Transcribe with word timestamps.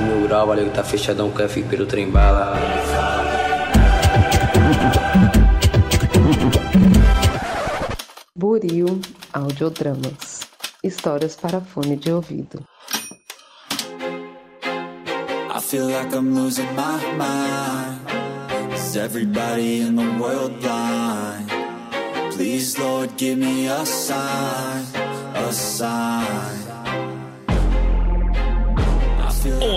Aqui 0.00 0.08
mil 0.08 0.26
grau, 0.26 0.46
valeu 0.46 0.64
que 0.64 0.74
tá 0.74 0.82
fechadão, 0.82 1.30
quer 1.30 1.48
ficar 1.48 1.68
pelo 1.68 1.84
trem 1.84 2.10
bala. 2.10 2.54
Buril 8.34 9.00
Audiodramas 9.32 10.40
Histórias 10.82 11.36
para 11.36 11.60
fone 11.60 11.96
de 11.96 12.10
ouvido. 12.12 12.64
I 14.62 15.60
feel 15.60 15.88
like 15.88 16.14
I'm 16.14 16.34
losing 16.34 16.74
my 16.74 16.98
mind. 17.18 18.00
Is 18.72 18.96
everybody 18.96 19.82
in 19.82 19.96
the 19.96 20.18
world 20.18 20.58
blind? 20.60 21.50
Please, 22.32 22.78
Lord, 22.78 23.10
give 23.18 23.36
me 23.36 23.68
a 23.68 23.84
sign, 23.84 24.86
a 25.34 25.52
sign. 25.52 26.69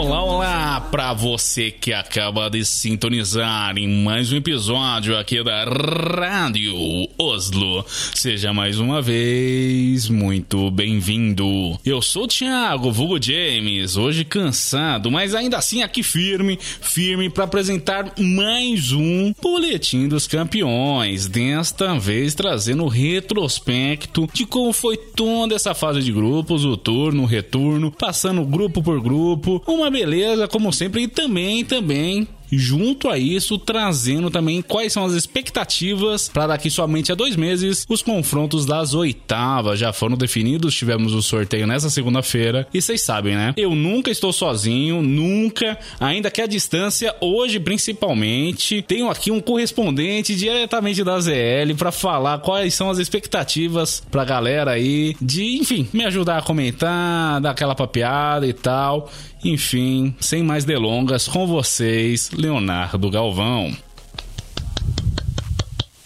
Olá, 0.04 0.22
olá 0.22 0.82
para 0.82 1.14
você 1.14 1.72
que 1.72 1.94
acaba 1.94 2.50
de 2.50 2.66
sintonizar 2.66 3.78
em 3.78 3.88
mais 4.04 4.34
um 4.34 4.36
episódio 4.36 5.18
aqui 5.18 5.42
da 5.42 5.64
Rádio 5.64 6.76
Oslo. 7.18 7.86
Seja 8.14 8.52
mais 8.52 8.80
uma 8.80 9.02
vez 9.02 10.10
muito 10.10 10.70
bem-vindo. 10.70 11.80
Eu 11.86 12.02
sou 12.02 12.26
o 12.26 12.28
Thiago, 12.28 12.92
vulgo 12.92 13.18
James, 13.18 13.96
hoje 13.96 14.26
cansado, 14.26 15.10
mas 15.10 15.34
ainda 15.34 15.56
assim 15.58 15.84
aqui 15.84 16.04
firme, 16.04 16.60
firme 16.60 17.30
para 17.30 17.46
apresentar 17.46 18.12
mais 18.20 18.92
um 18.92 19.34
Boletim 19.42 20.10
dos 20.10 20.28
Campeões. 20.28 21.28
Desta 21.28 21.98
vez 21.98 22.36
trazendo 22.36 22.84
o 22.84 22.90
retrospecto 22.90 24.30
de 24.34 24.46
como 24.46 24.74
foi 24.74 24.98
toda 24.98 25.56
essa 25.56 25.74
fase 25.74 26.02
de 26.02 26.12
grupos, 26.12 26.66
o 26.66 26.76
turno, 26.76 27.24
o 27.24 27.26
retorno, 27.26 27.90
passando 27.90 28.44
grupo 28.44 28.84
por 28.84 29.02
grupo 29.02 29.64
uma 29.66 29.93
beleza, 29.94 30.48
como 30.48 30.74
sempre, 30.74 31.04
e 31.04 31.08
também, 31.08 31.64
também 31.64 32.28
junto 32.52 33.10
a 33.10 33.18
isso, 33.18 33.58
trazendo 33.58 34.30
também 34.30 34.62
quais 34.62 34.94
são 34.94 35.06
as 35.06 35.14
expectativas 35.14 36.30
para 36.30 36.48
daqui 36.48 36.70
somente 36.70 37.12
a 37.12 37.16
dois 37.16 37.36
meses. 37.36 37.86
Os 37.90 38.02
confrontos 38.02 38.66
das 38.66 38.94
oitavas 38.94 39.80
já 39.80 39.92
foram 39.92 40.16
definidos, 40.16 40.76
tivemos 40.76 41.14
o 41.14 41.22
sorteio 41.22 41.68
nessa 41.68 41.90
segunda-feira. 41.90 42.68
E 42.74 42.82
vocês 42.82 43.02
sabem, 43.02 43.36
né? 43.36 43.54
Eu 43.58 43.76
nunca 43.76 44.12
estou 44.12 44.32
sozinho, 44.32 45.02
nunca, 45.02 45.78
ainda 46.00 46.32
que 46.32 46.42
a 46.42 46.48
distância, 46.48 47.16
hoje 47.20 47.60
principalmente. 47.60 48.82
Tenho 48.82 49.10
aqui 49.10 49.32
um 49.32 49.40
correspondente 49.40 50.36
diretamente 50.36 51.04
da 51.04 51.20
ZL 51.20 51.74
para 51.78 51.92
falar 51.92 52.40
quais 52.40 52.74
são 52.74 52.90
as 52.90 52.98
expectativas 52.98 54.04
pra 54.12 54.26
galera 54.26 54.72
aí, 54.72 55.16
de, 55.22 55.58
enfim, 55.58 55.88
me 55.94 56.06
ajudar 56.06 56.38
a 56.38 56.42
comentar, 56.42 57.42
dar 57.42 57.52
aquela 57.52 57.76
papeada 57.76 58.48
e 58.48 58.54
tal. 58.54 59.10
Enfim, 59.44 60.16
sem 60.20 60.42
mais 60.42 60.64
delongas, 60.64 61.28
com 61.28 61.46
vocês, 61.46 62.32
Leonardo 62.44 63.10
Galvão. 63.10 63.74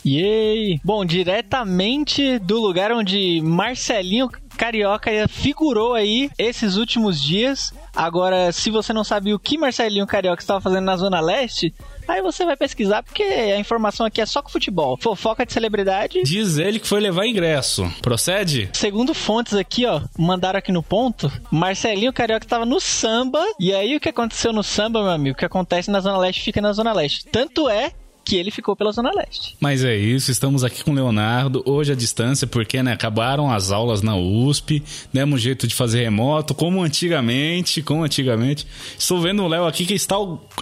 Yay! 0.05 0.79
Bom, 0.83 1.03
diretamente 1.03 2.37
do 2.37 2.61
lugar 2.61 2.91
onde 2.91 3.41
Marcelinho 3.41 4.29
Carioca 4.55 5.09
figurou 5.27 5.95
aí 5.95 6.29
esses 6.37 6.75
últimos 6.75 7.19
dias. 7.19 7.73
Agora, 7.95 8.51
se 8.51 8.69
você 8.69 8.93
não 8.93 9.03
sabe 9.03 9.33
o 9.33 9.39
que 9.39 9.57
Marcelinho 9.57 10.05
Carioca 10.05 10.39
estava 10.39 10.61
fazendo 10.61 10.85
na 10.85 10.95
Zona 10.95 11.19
Leste, 11.19 11.73
Aí 12.07 12.21
você 12.21 12.45
vai 12.45 12.55
pesquisar, 12.55 13.03
porque 13.03 13.23
a 13.23 13.59
informação 13.59 14.05
aqui 14.05 14.21
é 14.21 14.25
só 14.25 14.41
com 14.41 14.49
futebol. 14.49 14.97
Fofoca 14.99 15.45
de 15.45 15.53
celebridade. 15.53 16.23
Diz 16.23 16.57
ele 16.57 16.79
que 16.79 16.87
foi 16.87 16.99
levar 16.99 17.25
ingresso. 17.25 17.91
Procede? 18.01 18.69
Segundo 18.73 19.13
fontes 19.13 19.53
aqui, 19.53 19.85
ó, 19.85 20.01
mandaram 20.17 20.59
aqui 20.59 20.71
no 20.71 20.83
ponto, 20.83 21.31
Marcelinho 21.51 22.13
Carioca 22.13 22.45
estava 22.45 22.65
no 22.65 22.79
samba. 22.79 23.43
E 23.59 23.73
aí 23.73 23.95
o 23.95 23.99
que 23.99 24.09
aconteceu 24.09 24.53
no 24.53 24.63
samba, 24.63 25.01
meu 25.01 25.11
amigo? 25.11 25.35
O 25.35 25.37
que 25.37 25.45
acontece 25.45 25.91
na 25.91 25.99
Zona 25.99 26.17
Leste 26.17 26.41
fica 26.41 26.61
na 26.61 26.73
Zona 26.73 26.93
Leste. 26.93 27.25
Tanto 27.25 27.69
é 27.69 27.91
que 28.27 28.35
ele 28.35 28.51
ficou 28.51 28.75
pela 28.75 28.91
Zona 28.91 29.09
Leste. 29.15 29.55
Mas 29.57 29.85
é 29.85 29.95
isso, 29.95 30.29
estamos 30.29 30.61
aqui 30.61 30.83
com 30.83 30.91
o 30.91 30.93
Leonardo, 30.93 31.63
hoje 31.65 31.93
à 31.93 31.95
distância, 31.95 32.45
porque 32.45 32.83
né, 32.83 32.91
acabaram 32.91 33.49
as 33.49 33.71
aulas 33.71 34.01
na 34.01 34.17
USP, 34.17 34.83
demos 35.13 35.41
jeito 35.41 35.65
de 35.65 35.73
fazer 35.73 36.03
remoto, 36.03 36.53
como 36.53 36.83
antigamente, 36.83 37.81
como 37.81 38.03
antigamente. 38.03 38.67
Estou 38.99 39.21
vendo 39.21 39.43
o 39.43 39.47
Léo 39.47 39.65
aqui 39.65 39.85
que 39.85 39.93
está 39.93 40.15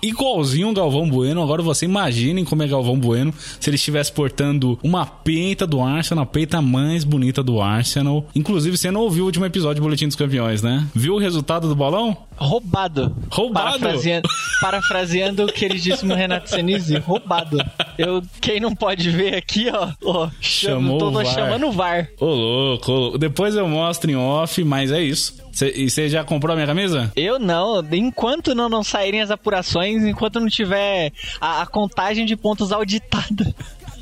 igualzinho 0.04 0.70
o 0.70 0.74
Galvão 0.74 1.10
Bueno, 1.10 1.42
agora 1.42 1.64
você 1.64 1.86
imaginem 1.86 2.46
como 2.46 2.62
é 2.62 2.68
Galvão 2.68 3.00
Bueno 3.00 3.34
se 3.60 3.68
ele 3.68 3.78
estivesse 3.78 4.12
portando 4.12 4.78
uma 4.84 5.04
peita 5.04 5.66
do 5.66 5.82
Arsenal, 5.82 6.24
a 6.24 6.28
peita 6.28 6.62
mais 6.62 7.04
bonita 7.04 7.42
do 7.42 7.60
Arsenal. 7.60 8.28
Inclusive, 8.36 8.78
você 8.78 8.92
não 8.92 9.02
ouviu 9.02 9.24
o 9.24 9.26
último 9.26 9.46
episódio 9.46 9.82
do 9.82 9.86
Boletim 9.86 10.06
dos 10.06 10.16
Campeões, 10.16 10.62
né? 10.62 10.86
Viu 10.94 11.16
o 11.16 11.20
resultado 11.20 11.68
do 11.68 11.76
bolão? 11.76 12.16
Roubado. 12.38 13.16
Roubado? 13.32 13.80
Parafraseando, 13.80 14.30
parafraseando 14.62 15.46
o 15.46 15.48
queridíssimo 15.48 16.14
Renato 16.14 16.50
Senise, 16.50 16.98
roubado. 16.98 17.58
Eu, 17.98 18.22
quem 18.42 18.60
não 18.60 18.76
pode 18.76 19.10
ver 19.10 19.36
aqui, 19.36 19.70
ó, 19.72 19.92
ó 20.04 20.30
chamou 20.42 20.98
tô, 20.98 21.12
tô 21.12 21.26
chamando 21.26 21.68
o 21.68 21.72
VAR. 21.72 22.10
Ô, 22.20 22.26
louco, 22.26 22.92
ô, 22.92 22.96
louco. 22.96 23.18
Depois 23.18 23.56
eu 23.56 23.68
mostro 23.68 24.12
em 24.12 24.16
off, 24.16 24.64
mas 24.64 24.92
é 24.92 25.02
isso. 25.02 25.42
Cê, 25.52 25.72
e 25.76 25.90
você 25.90 26.10
já 26.10 26.24
comprou 26.24 26.52
a 26.52 26.56
minha 26.56 26.68
camisa? 26.68 27.12
Eu 27.16 27.40
não. 27.40 27.82
Enquanto 27.94 28.54
não, 28.54 28.68
não 28.68 28.84
saírem 28.84 29.22
as 29.22 29.32
apurações, 29.32 30.04
enquanto 30.04 30.40
não 30.40 30.50
tiver 30.50 31.14
a, 31.40 31.62
a 31.62 31.66
contagem 31.66 32.26
de 32.26 32.36
pontos 32.36 32.74
auditada 32.74 33.56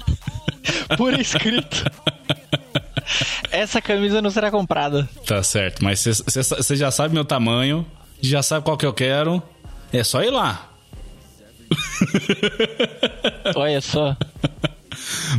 por 0.98 1.14
escrito. 1.20 1.86
essa 3.52 3.82
camisa 3.82 4.22
não 4.22 4.30
será 4.30 4.50
comprada. 4.50 5.08
Tá 5.26 5.42
certo, 5.44 5.84
mas 5.84 6.04
você 6.04 6.76
já 6.76 6.90
sabe 6.90 7.14
meu 7.14 7.26
tamanho, 7.26 7.86
já 8.24 8.42
sabe 8.42 8.66
qual 8.66 8.78
que 8.78 8.86
eu 8.86 8.94
quero. 8.94 9.44
É 9.92 10.04
só 10.04 10.24
ir 10.24 10.32
lá. 10.32 10.70
Olha 13.56 13.82
só. 13.82 14.16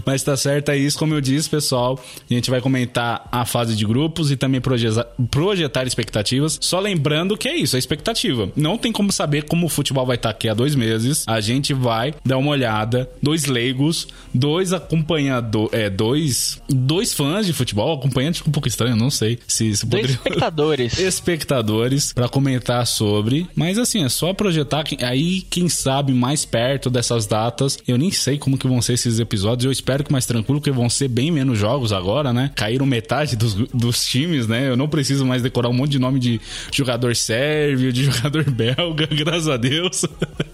Mas 0.05 0.23
tá 0.23 0.37
certo, 0.37 0.71
é 0.71 0.77
isso. 0.77 0.99
Como 0.99 1.15
eu 1.15 1.21
disse, 1.21 1.49
pessoal, 1.49 2.03
a 2.31 2.35
gente 2.35 2.51
vai 2.51 2.61
comentar 2.61 3.29
a 3.31 3.45
fase 3.45 3.75
de 3.77 3.85
grupos 3.85 4.31
e 4.31 4.37
também 4.37 4.61
projetar 4.61 5.87
expectativas. 5.87 6.59
Só 6.61 6.81
lembrando 6.81 7.37
que 7.37 7.49
é 7.49 7.57
isso, 7.57 7.77
é 7.77 7.79
expectativa. 7.79 8.51
Não 8.57 8.77
tem 8.79 8.93
como 8.93 9.13
saber 9.13 9.45
como 9.45 9.67
o 9.67 9.69
futebol 9.69 10.07
vai 10.07 10.17
estar 10.17 10.31
aqui 10.31 10.49
há 10.49 10.55
dois 10.55 10.75
meses. 10.75 11.25
A 11.27 11.41
gente 11.41 11.73
vai 11.73 12.15
dar 12.25 12.39
uma 12.39 12.51
olhada, 12.51 13.09
dois 13.23 13.47
leigos, 13.47 14.09
dois 14.33 14.73
acompanhadores, 14.73 15.73
é, 15.73 15.89
dois, 15.91 16.61
dois 16.69 17.13
fãs 17.13 17.47
de 17.47 17.53
futebol, 17.53 17.95
acompanhantes 17.95 18.43
um 18.47 18.51
pouco 18.51 18.69
estranho, 18.69 18.97
não 18.97 19.11
sei 19.11 19.39
se, 19.47 19.75
se 19.77 19.87
poderia... 19.87 20.11
espectadores. 20.11 20.99
espectadores 21.01 22.13
para 22.13 22.29
comentar 22.29 22.87
sobre. 22.87 23.49
Mas 23.55 23.79
assim, 23.79 24.05
é 24.05 24.09
só 24.09 24.33
projetar 24.33 24.85
aí, 25.03 25.43
quem 25.43 25.69
sabe, 25.69 26.13
mais 26.13 26.45
perto 26.45 26.91
dessas 26.91 27.27
datas. 27.27 27.79
Eu 27.87 27.97
nem 27.97 28.11
sei 28.11 28.39
como 28.39 28.59
que 28.59 28.69
vão 28.69 28.83
ser 28.83 28.95
esses 28.95 29.19
episódios 29.19 29.54
episódios. 29.55 29.65
Eu 29.65 29.73
espero 29.73 30.05
que 30.05 30.13
mais 30.13 30.27
tranquilo, 30.27 30.61
porque 30.61 30.71
vão 30.71 30.91
ser 30.91 31.09
bem 31.09 31.31
menos 31.31 31.59
jogos 31.59 31.93
agora, 31.93 32.33
né? 32.33 32.51
Caíram 32.55 32.87
metade 32.87 33.37
dos, 33.37 33.55
dos 33.55 34.05
times, 34.05 34.47
né? 34.47 34.69
Eu 34.69 34.77
não 34.77 34.89
preciso 34.89 35.25
mais 35.25 35.43
decorar 35.43 35.69
um 35.69 35.73
monte 35.73 35.93
de 35.93 35.99
nome 35.99 36.19
de 36.19 36.41
jogador 36.73 37.15
sérvio, 37.17 37.93
de 37.93 38.05
jogador 38.11 38.45
belga, 38.51 39.07
graças 39.15 39.49
a 39.49 39.57
Deus. 39.57 40.05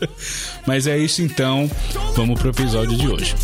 Mas 0.66 0.86
é 0.86 0.98
isso 0.98 1.22
então. 1.22 1.70
Vamos 2.14 2.38
pro 2.38 2.50
episódio 2.50 2.96
de 2.96 3.08
hoje. 3.08 3.34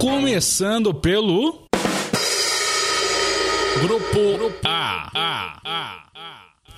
Começando 0.00 0.94
pelo. 0.94 1.68
Grupo 3.82 4.50
A. 4.64 5.10
A. 5.14 5.60
A. 5.62 6.02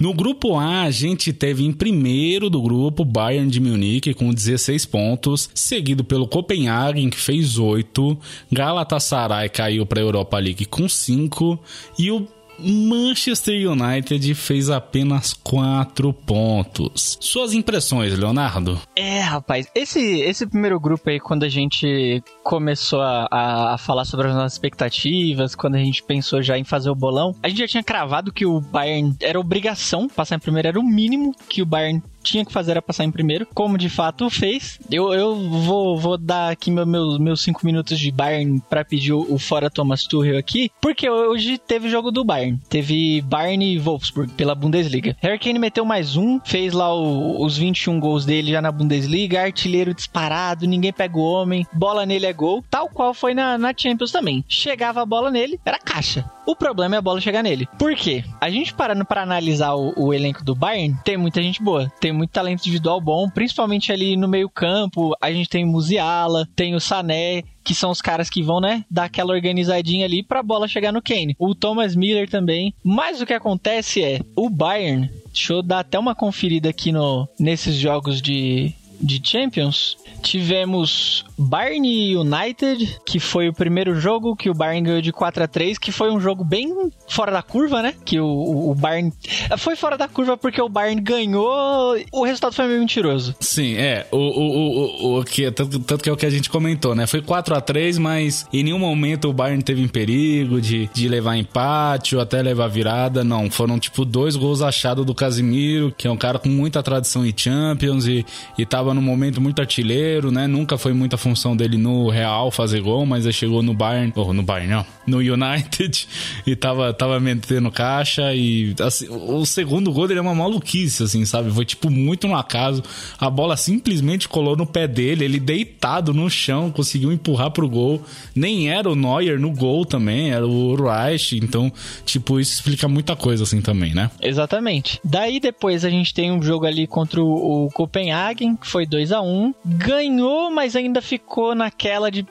No 0.00 0.12
grupo 0.12 0.58
A, 0.58 0.82
a 0.82 0.90
gente 0.90 1.32
teve 1.32 1.64
em 1.64 1.72
primeiro 1.72 2.50
do 2.50 2.60
grupo 2.60 3.04
Bayern 3.04 3.48
de 3.48 3.60
Munique 3.60 4.12
com 4.12 4.34
16 4.34 4.86
pontos, 4.86 5.48
seguido 5.54 6.02
pelo 6.02 6.26
Copenhagen 6.26 7.10
que 7.10 7.16
fez 7.16 7.58
8, 7.58 8.18
Galatasaray 8.50 9.48
caiu 9.48 9.86
para 9.86 10.00
a 10.00 10.02
Europa 10.02 10.36
League 10.40 10.64
com 10.64 10.88
5 10.88 11.60
e 11.96 12.10
o 12.10 12.26
Manchester 12.58 13.70
United 13.70 14.34
fez 14.34 14.70
apenas 14.70 15.32
4 15.32 16.12
pontos. 16.12 17.18
Suas 17.20 17.52
impressões, 17.52 18.16
Leonardo? 18.18 18.80
É, 18.94 19.20
rapaz, 19.20 19.66
esse, 19.74 20.20
esse 20.20 20.46
primeiro 20.46 20.78
grupo 20.78 21.10
aí, 21.10 21.18
quando 21.18 21.44
a 21.44 21.48
gente 21.48 22.22
começou 22.42 23.00
a, 23.00 23.74
a 23.74 23.78
falar 23.78 24.04
sobre 24.04 24.28
as 24.28 24.34
nossas 24.34 24.52
expectativas, 24.52 25.54
quando 25.54 25.74
a 25.74 25.78
gente 25.78 26.02
pensou 26.02 26.42
já 26.42 26.58
em 26.58 26.64
fazer 26.64 26.90
o 26.90 26.94
bolão, 26.94 27.34
a 27.42 27.48
gente 27.48 27.58
já 27.58 27.68
tinha 27.68 27.82
cravado 27.82 28.32
que 28.32 28.46
o 28.46 28.60
Bayern 28.60 29.16
era 29.20 29.38
obrigação 29.38 30.08
passar 30.08 30.36
em 30.36 30.40
primeiro, 30.40 30.68
era 30.68 30.80
o 30.80 30.82
mínimo 30.82 31.34
que 31.48 31.62
o 31.62 31.66
Bayern 31.66 32.02
tinha 32.22 32.44
que 32.44 32.52
fazer 32.52 32.72
era 32.72 32.82
passar 32.82 33.04
em 33.04 33.10
primeiro, 33.10 33.46
como 33.54 33.76
de 33.76 33.88
fato 33.88 34.30
fez. 34.30 34.78
Eu, 34.90 35.12
eu 35.12 35.34
vou, 35.34 35.98
vou 35.98 36.16
dar 36.16 36.50
aqui 36.50 36.70
meu, 36.70 36.86
meu, 36.86 37.18
meus 37.18 37.42
cinco 37.42 37.64
minutos 37.64 37.98
de 37.98 38.10
Bayern 38.10 38.62
para 38.68 38.84
pedir 38.84 39.12
o, 39.12 39.26
o, 39.28 39.38
fora 39.38 39.70
Thomas 39.70 40.04
Tuchel 40.04 40.38
aqui, 40.38 40.70
porque 40.80 41.08
hoje 41.08 41.58
teve 41.58 41.88
jogo 41.88 42.10
do 42.10 42.24
Bayern. 42.24 42.58
Teve 42.68 43.20
Bayern 43.22 43.64
e 43.64 43.78
Wolfsburg 43.78 44.32
pela 44.32 44.54
Bundesliga. 44.54 45.16
Harry 45.20 45.38
Kane 45.38 45.58
meteu 45.58 45.84
mais 45.84 46.16
um, 46.16 46.40
fez 46.40 46.72
lá 46.72 46.94
o, 46.94 47.44
os 47.44 47.56
21 47.56 47.98
gols 47.98 48.24
dele 48.24 48.52
já 48.52 48.62
na 48.62 48.72
Bundesliga, 48.72 49.42
artilheiro 49.42 49.94
disparado, 49.94 50.66
ninguém 50.66 50.92
pega 50.92 51.16
o 51.16 51.22
homem, 51.22 51.66
bola 51.72 52.06
nele 52.06 52.26
é 52.26 52.32
gol, 52.32 52.64
tal 52.70 52.88
qual 52.88 53.12
foi 53.12 53.34
na, 53.34 53.58
na 53.58 53.72
Champions 53.76 54.12
também. 54.12 54.44
Chegava 54.48 55.02
a 55.02 55.06
bola 55.06 55.30
nele, 55.30 55.58
era 55.64 55.78
caixa. 55.78 56.24
O 56.44 56.56
problema 56.56 56.96
é 56.96 56.98
a 56.98 57.02
bola 57.02 57.20
chegar 57.20 57.42
nele. 57.42 57.68
Por 57.78 57.94
quê? 57.94 58.24
A 58.40 58.50
gente 58.50 58.74
parando 58.74 59.04
para 59.04 59.22
analisar 59.22 59.74
o, 59.74 59.92
o, 59.96 60.12
elenco 60.12 60.44
do 60.44 60.54
Bayern, 60.54 60.96
tem 61.04 61.16
muita 61.16 61.40
gente 61.40 61.62
boa, 61.62 61.90
tem 62.00 62.11
muito 62.12 62.30
talento 62.30 62.60
individual 62.60 63.00
bom, 63.00 63.28
principalmente 63.30 63.92
ali 63.92 64.16
no 64.16 64.28
meio-campo. 64.28 65.14
A 65.20 65.32
gente 65.32 65.48
tem 65.48 65.64
o 65.64 65.68
Musiala, 65.68 66.48
tem 66.54 66.74
o 66.74 66.80
Sané, 66.80 67.42
que 67.64 67.74
são 67.74 67.90
os 67.90 68.00
caras 68.00 68.28
que 68.28 68.42
vão, 68.42 68.60
né, 68.60 68.84
dar 68.90 69.04
aquela 69.04 69.32
organizadinha 69.32 70.04
ali 70.04 70.22
pra 70.22 70.42
bola 70.42 70.68
chegar 70.68 70.92
no 70.92 71.02
Kane. 71.02 71.36
O 71.38 71.54
Thomas 71.54 71.94
Miller 71.94 72.28
também. 72.28 72.74
Mas 72.82 73.20
o 73.20 73.26
que 73.26 73.32
acontece 73.32 74.02
é, 74.02 74.20
o 74.36 74.50
Bayern, 74.50 75.10
deixa 75.32 75.52
eu 75.52 75.62
dar 75.62 75.80
até 75.80 75.98
uma 75.98 76.14
conferida 76.14 76.68
aqui 76.68 76.92
no 76.92 77.28
nesses 77.38 77.76
jogos 77.76 78.20
de 78.20 78.74
de 79.02 79.20
Champions, 79.22 79.96
tivemos 80.22 81.24
Bayern 81.36 82.16
United, 82.16 83.00
que 83.04 83.18
foi 83.18 83.48
o 83.48 83.52
primeiro 83.52 83.98
jogo 83.98 84.36
que 84.36 84.48
o 84.48 84.54
Bayern 84.54 84.86
ganhou 84.86 85.02
de 85.02 85.12
4 85.12 85.44
a 85.44 85.48
3 85.48 85.78
que 85.78 85.90
foi 85.90 86.10
um 86.10 86.20
jogo 86.20 86.44
bem 86.44 86.72
fora 87.08 87.32
da 87.32 87.42
curva, 87.42 87.82
né? 87.82 87.94
Que 88.04 88.20
o, 88.20 88.70
o 88.70 88.74
Bayern. 88.74 89.12
Foi 89.58 89.76
fora 89.76 89.98
da 89.98 90.06
curva 90.08 90.36
porque 90.36 90.60
o 90.60 90.68
Bayern 90.68 91.00
ganhou, 91.00 91.96
o 92.12 92.24
resultado 92.24 92.54
foi 92.54 92.66
meio 92.66 92.80
mentiroso. 92.80 93.34
Sim, 93.40 93.74
é. 93.74 94.06
O, 94.10 94.16
o, 94.16 95.16
o, 95.16 95.20
o, 95.20 95.24
que, 95.24 95.50
tanto, 95.50 95.78
tanto 95.80 96.02
que 96.02 96.08
é 96.08 96.12
o 96.12 96.16
que 96.16 96.26
a 96.26 96.30
gente 96.30 96.48
comentou, 96.48 96.94
né? 96.94 97.06
Foi 97.06 97.20
4 97.20 97.54
a 97.54 97.60
3 97.60 97.98
mas 97.98 98.46
em 98.52 98.62
nenhum 98.62 98.78
momento 98.78 99.28
o 99.28 99.32
Bayern 99.32 99.62
teve 99.62 99.82
em 99.82 99.88
perigo 99.88 100.60
de, 100.60 100.88
de 100.92 101.08
levar 101.08 101.36
empate 101.36 102.14
ou 102.14 102.22
até 102.22 102.40
levar 102.40 102.68
virada. 102.68 103.24
Não, 103.24 103.50
foram 103.50 103.78
tipo 103.78 104.04
dois 104.04 104.36
gols 104.36 104.62
achados 104.62 105.04
do 105.04 105.14
Casimiro, 105.14 105.92
que 105.96 106.06
é 106.06 106.10
um 106.10 106.16
cara 106.16 106.38
com 106.38 106.48
muita 106.48 106.82
tradição 106.82 107.24
em 107.24 107.34
Champions 107.36 108.06
e, 108.06 108.24
e 108.56 108.64
tava 108.64 108.91
num 108.94 109.02
momento 109.02 109.40
muito 109.40 109.60
artilheiro, 109.60 110.30
né? 110.30 110.46
Nunca 110.46 110.78
foi 110.78 110.92
muita 110.92 111.16
função 111.16 111.56
dele 111.56 111.76
no 111.76 112.08
Real 112.08 112.50
fazer 112.50 112.80
gol, 112.80 113.06
mas 113.06 113.24
ele 113.24 113.32
chegou 113.32 113.62
no 113.62 113.74
Bayern, 113.74 114.12
ou 114.16 114.32
no 114.32 114.42
Bayern 114.42 114.72
não, 114.72 114.86
no 115.06 115.18
United 115.18 116.08
e 116.46 116.54
tava, 116.56 116.92
tava 116.92 117.18
metendo 117.20 117.70
caixa 117.70 118.34
e 118.34 118.74
assim, 118.80 119.06
o 119.08 119.44
segundo 119.44 119.92
gol 119.92 120.06
dele 120.06 120.18
é 120.18 120.22
uma 120.22 120.34
maluquice, 120.34 121.02
assim, 121.02 121.24
sabe? 121.24 121.50
Foi 121.50 121.64
tipo 121.64 121.90
muito 121.90 122.28
no 122.28 122.36
acaso. 122.36 122.82
A 123.18 123.28
bola 123.28 123.56
simplesmente 123.56 124.28
colou 124.28 124.56
no 124.56 124.66
pé 124.66 124.86
dele, 124.86 125.24
ele 125.24 125.40
deitado 125.40 126.14
no 126.14 126.28
chão, 126.30 126.70
conseguiu 126.70 127.12
empurrar 127.12 127.50
pro 127.50 127.68
gol. 127.68 128.02
Nem 128.34 128.70
era 128.70 128.90
o 128.90 128.96
Neuer 128.96 129.38
no 129.38 129.50
gol 129.50 129.84
também, 129.84 130.30
era 130.30 130.46
o 130.46 130.74
Reich, 130.74 131.36
então, 131.36 131.72
tipo, 132.04 132.40
isso 132.40 132.54
explica 132.54 132.88
muita 132.88 133.16
coisa 133.16 133.44
assim 133.44 133.60
também, 133.60 133.94
né? 133.94 134.10
Exatamente. 134.20 135.00
Daí 135.04 135.40
depois 135.40 135.84
a 135.84 135.90
gente 135.90 136.14
tem 136.14 136.30
um 136.30 136.42
jogo 136.42 136.66
ali 136.66 136.86
contra 136.86 137.22
o 137.22 137.68
Copenhagen, 137.72 138.56
que 138.56 138.66
foi 138.66 138.81
2 138.86 139.12
a 139.12 139.20
1 139.20 139.54
Ganhou, 139.64 140.50
mas 140.50 140.76
ainda 140.76 141.00
ficou 141.00 141.54
naquela 141.54 142.10
de. 142.10 142.26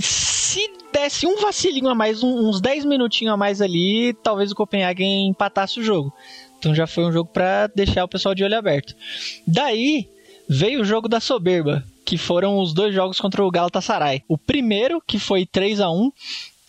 Se 0.00 0.70
desse 0.92 1.26
um 1.26 1.40
vacilinho 1.40 1.88
a 1.88 1.94
mais, 1.94 2.22
uns 2.22 2.60
10 2.60 2.84
minutinhos 2.84 3.34
a 3.34 3.36
mais 3.36 3.60
ali, 3.60 4.14
talvez 4.22 4.50
o 4.50 4.54
Copenhagen 4.54 5.28
empatasse 5.28 5.78
o 5.80 5.82
jogo. 5.82 6.12
Então 6.58 6.74
já 6.74 6.86
foi 6.86 7.04
um 7.04 7.12
jogo 7.12 7.30
para 7.32 7.66
deixar 7.68 8.04
o 8.04 8.08
pessoal 8.08 8.34
de 8.34 8.42
olho 8.42 8.56
aberto. 8.56 8.94
Daí 9.46 10.08
veio 10.48 10.80
o 10.80 10.84
jogo 10.84 11.08
da 11.08 11.20
soberba, 11.20 11.84
que 12.04 12.16
foram 12.16 12.58
os 12.58 12.72
dois 12.72 12.94
jogos 12.94 13.20
contra 13.20 13.44
o 13.44 13.50
Galatasaray. 13.50 14.22
O 14.28 14.38
primeiro, 14.38 15.02
que 15.06 15.18
foi 15.18 15.44
3 15.44 15.80
a 15.80 15.90
1 15.90 16.10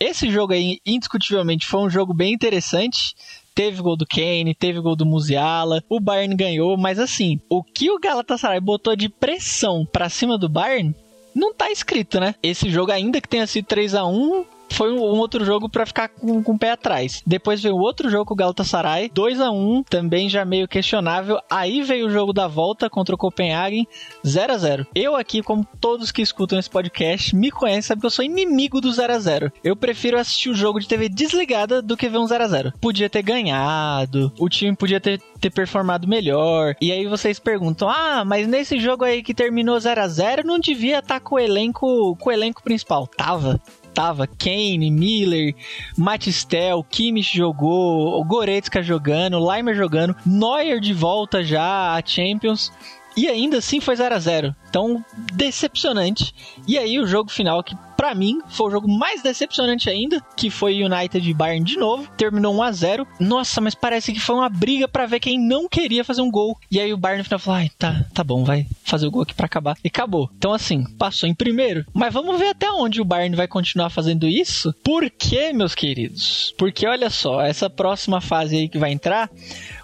esse 0.00 0.30
jogo 0.30 0.52
aí, 0.52 0.78
indiscutivelmente, 0.86 1.66
foi 1.66 1.80
um 1.80 1.90
jogo 1.90 2.14
bem 2.14 2.32
interessante. 2.32 3.16
Teve 3.58 3.82
gol 3.82 3.96
do 3.96 4.06
Kane, 4.06 4.54
teve 4.54 4.78
gol 4.78 4.94
do 4.94 5.04
Musiala, 5.04 5.82
o 5.88 5.98
Bayern 5.98 6.36
ganhou, 6.36 6.76
mas 6.76 6.96
assim, 6.96 7.40
o 7.50 7.60
que 7.60 7.90
o 7.90 7.98
Galatasaray 7.98 8.60
botou 8.60 8.94
de 8.94 9.08
pressão 9.08 9.84
para 9.84 10.08
cima 10.08 10.38
do 10.38 10.48
Bayern 10.48 10.94
não 11.34 11.52
tá 11.52 11.68
escrito, 11.68 12.20
né? 12.20 12.36
Esse 12.40 12.70
jogo, 12.70 12.92
ainda 12.92 13.20
que 13.20 13.26
tenha 13.26 13.48
sido 13.48 13.64
3 13.64 13.96
a 13.96 14.06
1 14.06 14.44
foi 14.70 14.92
um, 14.92 15.00
outro 15.00 15.44
jogo 15.44 15.68
para 15.68 15.86
ficar 15.86 16.08
com, 16.08 16.42
com 16.42 16.52
o 16.52 16.58
pé 16.58 16.72
atrás. 16.72 17.22
Depois 17.26 17.62
veio 17.62 17.76
outro 17.76 18.10
jogo 18.10 18.26
com 18.26 18.34
o 18.34 18.36
Galatasaray, 18.36 19.10
2 19.12 19.40
a 19.40 19.50
1 19.50 19.82
também 19.84 20.28
já 20.28 20.44
meio 20.44 20.68
questionável. 20.68 21.38
Aí 21.50 21.82
veio 21.82 22.06
o 22.06 22.10
jogo 22.10 22.32
da 22.32 22.46
volta 22.46 22.88
contra 22.88 23.14
o 23.14 23.18
Copenhagen, 23.18 23.86
0 24.26 24.52
a 24.52 24.58
0 24.58 24.86
Eu 24.94 25.16
aqui, 25.16 25.42
como 25.42 25.66
todos 25.80 26.12
que 26.12 26.22
escutam 26.22 26.58
esse 26.58 26.70
podcast, 26.70 27.34
me 27.34 27.50
conhecem, 27.50 27.82
sabe 27.82 28.00
que 28.00 28.06
eu 28.06 28.10
sou 28.10 28.24
inimigo 28.24 28.80
do 28.80 28.92
0 28.92 29.12
a 29.12 29.18
0 29.18 29.52
Eu 29.62 29.76
prefiro 29.76 30.18
assistir 30.18 30.50
o 30.50 30.54
jogo 30.54 30.80
de 30.80 30.88
TV 30.88 31.08
desligada 31.08 31.82
do 31.82 31.96
que 31.96 32.08
ver 32.08 32.18
um 32.18 32.26
0 32.26 32.44
a 32.44 32.48
0 32.48 32.72
Podia 32.80 33.10
ter 33.10 33.22
ganhado, 33.22 34.32
o 34.38 34.48
time 34.48 34.76
podia 34.76 35.00
ter, 35.00 35.20
ter 35.40 35.50
performado 35.50 36.08
melhor. 36.08 36.74
E 36.80 36.92
aí 36.92 37.06
vocês 37.06 37.38
perguntam: 37.38 37.88
ah, 37.88 38.24
mas 38.24 38.46
nesse 38.46 38.78
jogo 38.78 39.04
aí 39.04 39.22
que 39.22 39.34
terminou 39.34 39.78
0 39.78 40.00
a 40.00 40.08
0 40.08 40.46
não 40.46 40.58
devia 40.58 40.98
estar 40.98 41.14
tá 41.14 41.20
com 41.20 41.36
o 41.36 41.38
elenco, 41.38 42.16
com 42.16 42.30
o 42.30 42.32
elenco 42.32 42.62
principal. 42.62 43.06
Tava 43.06 43.60
tava 43.98 44.28
Kane, 44.28 44.92
Miller, 44.92 45.52
Matistel, 45.96 46.84
Kimmich 46.88 47.36
jogou, 47.36 48.24
Goretzka 48.24 48.80
jogando, 48.80 49.44
Leimer 49.44 49.74
jogando, 49.74 50.14
Neuer 50.24 50.78
de 50.78 50.94
volta 50.94 51.42
já 51.42 51.96
a 51.96 52.00
Champions. 52.06 52.70
E 53.18 53.26
ainda 53.26 53.58
assim 53.58 53.80
foi 53.80 53.96
0 53.96 54.14
a 54.14 54.18
0 54.20 54.54
Então, 54.70 55.04
decepcionante. 55.32 56.32
E 56.68 56.78
aí, 56.78 57.00
o 57.00 57.06
jogo 57.06 57.32
final, 57.32 57.64
que 57.64 57.74
para 57.96 58.14
mim 58.14 58.38
foi 58.48 58.68
o 58.68 58.70
jogo 58.70 58.88
mais 58.88 59.22
decepcionante 59.22 59.90
ainda, 59.90 60.24
que 60.36 60.50
foi 60.50 60.84
United 60.84 61.28
e 61.28 61.34
Bayern 61.34 61.64
de 61.64 61.76
novo. 61.76 62.08
Terminou 62.16 62.54
1 62.54 62.62
a 62.62 62.70
0 62.70 63.08
Nossa, 63.18 63.60
mas 63.60 63.74
parece 63.74 64.12
que 64.12 64.20
foi 64.20 64.36
uma 64.36 64.48
briga 64.48 64.86
para 64.86 65.04
ver 65.04 65.18
quem 65.18 65.36
não 65.36 65.68
queria 65.68 66.04
fazer 66.04 66.22
um 66.22 66.30
gol. 66.30 66.56
E 66.70 66.78
aí 66.78 66.92
o 66.92 66.96
Bayern 66.96 67.18
no 67.18 67.24
final 67.24 67.40
falou: 67.40 67.58
ai, 67.58 67.72
tá, 67.76 68.06
tá 68.14 68.22
bom, 68.22 68.44
vai 68.44 68.68
fazer 68.84 69.08
o 69.08 69.10
gol 69.10 69.22
aqui 69.22 69.34
para 69.34 69.46
acabar. 69.46 69.76
E 69.82 69.88
acabou. 69.88 70.30
Então, 70.38 70.52
assim, 70.52 70.84
passou 70.96 71.28
em 71.28 71.34
primeiro. 71.34 71.84
Mas 71.92 72.14
vamos 72.14 72.38
ver 72.38 72.50
até 72.50 72.70
onde 72.70 73.00
o 73.00 73.04
Bayern 73.04 73.34
vai 73.34 73.48
continuar 73.48 73.90
fazendo 73.90 74.28
isso. 74.28 74.72
Por 74.84 75.10
quê, 75.10 75.52
meus 75.52 75.74
queridos? 75.74 76.54
Porque 76.56 76.86
olha 76.86 77.10
só, 77.10 77.42
essa 77.42 77.68
próxima 77.68 78.20
fase 78.20 78.58
aí 78.58 78.68
que 78.68 78.78
vai 78.78 78.92
entrar 78.92 79.28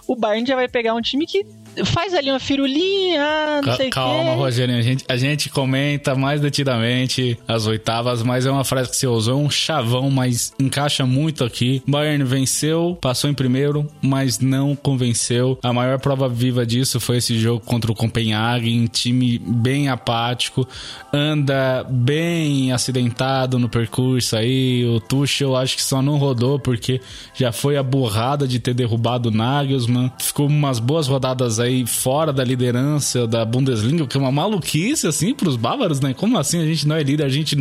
o 0.06 0.16
Bayern 0.16 0.46
já 0.46 0.54
vai 0.54 0.68
pegar 0.68 0.94
um 0.94 1.00
time 1.00 1.26
que 1.26 1.44
faz 1.84 2.14
ali 2.14 2.30
uma 2.30 2.40
firulinha, 2.40 3.60
não 3.62 3.76
sei 3.76 3.90
Calma, 3.90 4.32
quê. 4.32 4.36
Rogerinho, 4.36 4.78
a 4.78 4.82
gente, 4.82 5.04
a 5.08 5.16
gente 5.16 5.48
comenta 5.48 6.14
mais 6.14 6.40
detidamente 6.40 7.38
as 7.46 7.66
oitavas, 7.66 8.22
mas 8.22 8.46
é 8.46 8.50
uma 8.50 8.64
frase 8.64 8.90
que 8.90 8.96
você 8.96 9.06
usou, 9.06 9.40
um 9.40 9.50
chavão, 9.50 10.10
mas 10.10 10.52
encaixa 10.58 11.04
muito 11.06 11.44
aqui. 11.44 11.82
Bayern 11.86 12.24
venceu, 12.24 12.96
passou 13.00 13.28
em 13.28 13.34
primeiro, 13.34 13.88
mas 14.00 14.38
não 14.38 14.76
convenceu. 14.76 15.58
A 15.62 15.72
maior 15.72 15.98
prova 15.98 16.28
viva 16.28 16.64
disso 16.64 17.00
foi 17.00 17.18
esse 17.18 17.38
jogo 17.38 17.64
contra 17.64 17.90
o 17.90 17.94
Copenhagen, 17.94 18.86
time 18.86 19.38
bem 19.38 19.88
apático, 19.88 20.66
anda 21.12 21.84
bem 21.88 22.72
acidentado 22.72 23.58
no 23.58 23.68
percurso 23.68 24.36
aí. 24.36 24.84
O 24.86 25.00
Tuchel 25.00 25.56
acho 25.56 25.76
que 25.76 25.82
só 25.82 26.00
não 26.00 26.16
rodou 26.16 26.58
porque 26.58 27.00
já 27.34 27.52
foi 27.52 27.76
a 27.76 27.82
burrada 27.82 28.46
de 28.46 28.58
ter 28.58 28.74
derrubado 28.74 29.28
o 29.28 29.32
Nagelsmann. 29.32 30.12
Ficou 30.18 30.46
umas 30.46 30.78
boas 30.78 31.08
rodadas 31.08 31.58
aí 31.60 31.63
fora 31.86 32.32
da 32.32 32.44
liderança 32.44 33.26
da 33.26 33.44
Bundesliga, 33.44 34.06
que 34.06 34.16
é 34.16 34.20
uma 34.20 34.32
maluquice 34.32 35.06
assim 35.06 35.34
pros 35.34 35.56
bávaros, 35.56 36.00
né? 36.00 36.14
Como 36.14 36.38
assim 36.38 36.60
a 36.60 36.66
gente 36.66 36.86
não 36.86 36.96
é 36.96 37.02
líder? 37.02 37.24
A 37.24 37.28
gente 37.28 37.56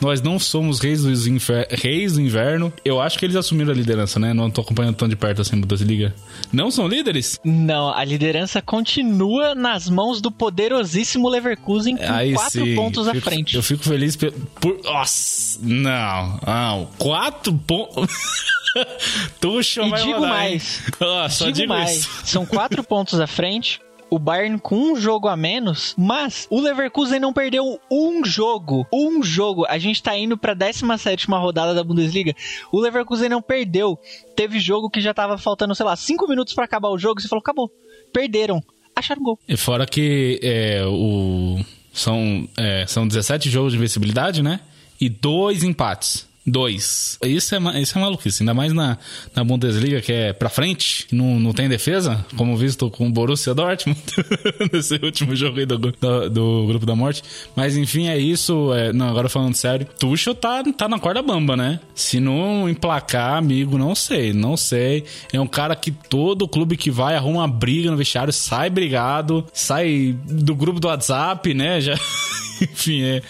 nós 0.00 0.20
não 0.20 0.38
somos 0.38 0.80
reis, 0.80 1.02
dos 1.02 1.26
infer... 1.26 1.66
reis 1.70 2.14
do 2.14 2.20
inverno. 2.20 2.72
Eu 2.84 3.00
acho 3.00 3.18
que 3.18 3.24
eles 3.24 3.36
assumiram 3.36 3.72
a 3.72 3.74
liderança, 3.74 4.18
né? 4.18 4.32
Não 4.32 4.50
tô 4.50 4.60
acompanhando 4.60 4.96
tão 4.96 5.08
de 5.08 5.16
perto 5.16 5.42
assim 5.42 5.56
a 5.56 5.60
Bundesliga. 5.60 6.14
Não 6.52 6.70
são 6.70 6.86
líderes? 6.86 7.40
Não, 7.44 7.92
a 7.92 8.04
liderança 8.04 8.62
continua 8.62 9.54
nas 9.54 9.88
mãos 9.88 10.20
do 10.20 10.30
poderosíssimo 10.30 11.28
Leverkusen 11.28 11.96
com 11.96 12.12
aí 12.12 12.34
quatro 12.34 12.64
sim. 12.64 12.74
pontos 12.74 13.06
fico, 13.06 13.18
à 13.18 13.20
frente. 13.20 13.56
Eu 13.56 13.62
fico 13.62 13.84
feliz 13.84 14.16
por, 14.16 14.32
por... 14.60 14.80
Nossa, 14.84 15.58
não, 15.62 16.40
não, 16.46 16.88
quatro 16.98 17.52
pontos. 17.52 18.08
Tuxa, 19.40 19.82
e 19.82 19.92
digo 19.92 20.20
mais. 20.20 20.82
Oh, 21.00 21.28
digo, 21.28 21.52
digo 21.52 21.68
mais. 21.68 21.98
Isso. 21.98 22.10
São 22.24 22.46
quatro 22.46 22.82
pontos 22.82 23.20
à 23.20 23.26
frente. 23.26 23.80
O 24.10 24.18
Bayern 24.18 24.60
com 24.60 24.76
um 24.76 24.96
jogo 24.96 25.26
a 25.26 25.36
menos, 25.36 25.94
mas 25.98 26.46
o 26.48 26.60
Leverkusen 26.60 27.18
não 27.18 27.32
perdeu 27.32 27.80
um 27.90 28.24
jogo. 28.24 28.86
Um 28.92 29.22
jogo. 29.22 29.66
A 29.68 29.76
gente 29.76 30.02
tá 30.02 30.16
indo 30.16 30.38
pra 30.38 30.54
17 30.54 31.26
rodada 31.30 31.74
da 31.74 31.82
Bundesliga. 31.82 32.32
O 32.70 32.78
Leverkusen 32.78 33.28
não 33.28 33.42
perdeu. 33.42 33.98
Teve 34.36 34.60
jogo 34.60 34.88
que 34.88 35.00
já 35.00 35.12
tava 35.12 35.36
faltando, 35.36 35.74
sei 35.74 35.84
lá, 35.84 35.96
5 35.96 36.28
minutos 36.28 36.54
para 36.54 36.64
acabar 36.64 36.90
o 36.90 36.98
jogo. 36.98 37.20
Você 37.20 37.26
falou, 37.26 37.40
acabou. 37.40 37.68
Perderam. 38.12 38.62
Acharam 38.94 39.22
gol. 39.22 39.38
E 39.48 39.56
fora 39.56 39.84
que 39.84 40.38
é, 40.42 40.84
o... 40.86 41.58
são, 41.92 42.48
é, 42.56 42.86
são 42.86 43.08
17 43.08 43.50
jogos 43.50 43.72
de 43.72 43.78
invencibilidade, 43.78 44.42
né? 44.42 44.60
E 45.00 45.08
dois 45.08 45.64
empates. 45.64 46.28
Dois. 46.46 47.18
Isso 47.24 47.54
é, 47.54 47.80
isso 47.80 47.96
é 47.96 48.00
maluquice. 48.00 48.42
Ainda 48.42 48.52
mais 48.52 48.72
na, 48.72 48.98
na 49.34 49.42
Bundesliga, 49.42 50.02
que 50.02 50.12
é 50.12 50.32
pra 50.34 50.50
frente, 50.50 51.06
não, 51.10 51.40
não 51.40 51.54
tem 51.54 51.70
defesa, 51.70 52.24
como 52.36 52.54
visto 52.54 52.90
com 52.90 53.06
o 53.06 53.10
Borussia 53.10 53.54
Dortmund, 53.54 53.98
nesse 54.70 54.96
último 55.02 55.34
jogo 55.34 55.58
aí 55.58 55.64
do, 55.64 55.78
do, 55.78 56.30
do, 56.30 56.66
Grupo 56.66 56.84
da 56.84 56.94
Morte. 56.94 57.22
Mas 57.56 57.78
enfim, 57.78 58.08
é 58.08 58.18
isso. 58.18 58.74
É, 58.74 58.92
não, 58.92 59.08
agora 59.08 59.30
falando 59.30 59.54
sério, 59.54 59.86
Tuchel 59.98 60.34
tá, 60.34 60.62
tá 60.76 60.86
na 60.86 60.98
corda 60.98 61.22
bamba, 61.22 61.56
né? 61.56 61.80
Se 61.94 62.20
não 62.20 62.68
emplacar, 62.68 63.36
amigo, 63.36 63.78
não 63.78 63.94
sei, 63.94 64.34
não 64.34 64.54
sei. 64.54 65.04
É 65.32 65.40
um 65.40 65.46
cara 65.46 65.74
que 65.74 65.90
todo 65.90 66.46
clube 66.46 66.76
que 66.76 66.90
vai 66.90 67.16
arruma 67.16 67.40
uma 67.40 67.48
briga 67.48 67.90
no 67.90 67.96
vestiário, 67.96 68.32
sai 68.34 68.68
brigado, 68.68 69.46
sai 69.50 70.14
do 70.24 70.54
grupo 70.54 70.78
do 70.78 70.88
WhatsApp, 70.88 71.54
né? 71.54 71.80
Já. 71.80 71.94
Enfim, 72.60 73.02
é. 73.02 73.22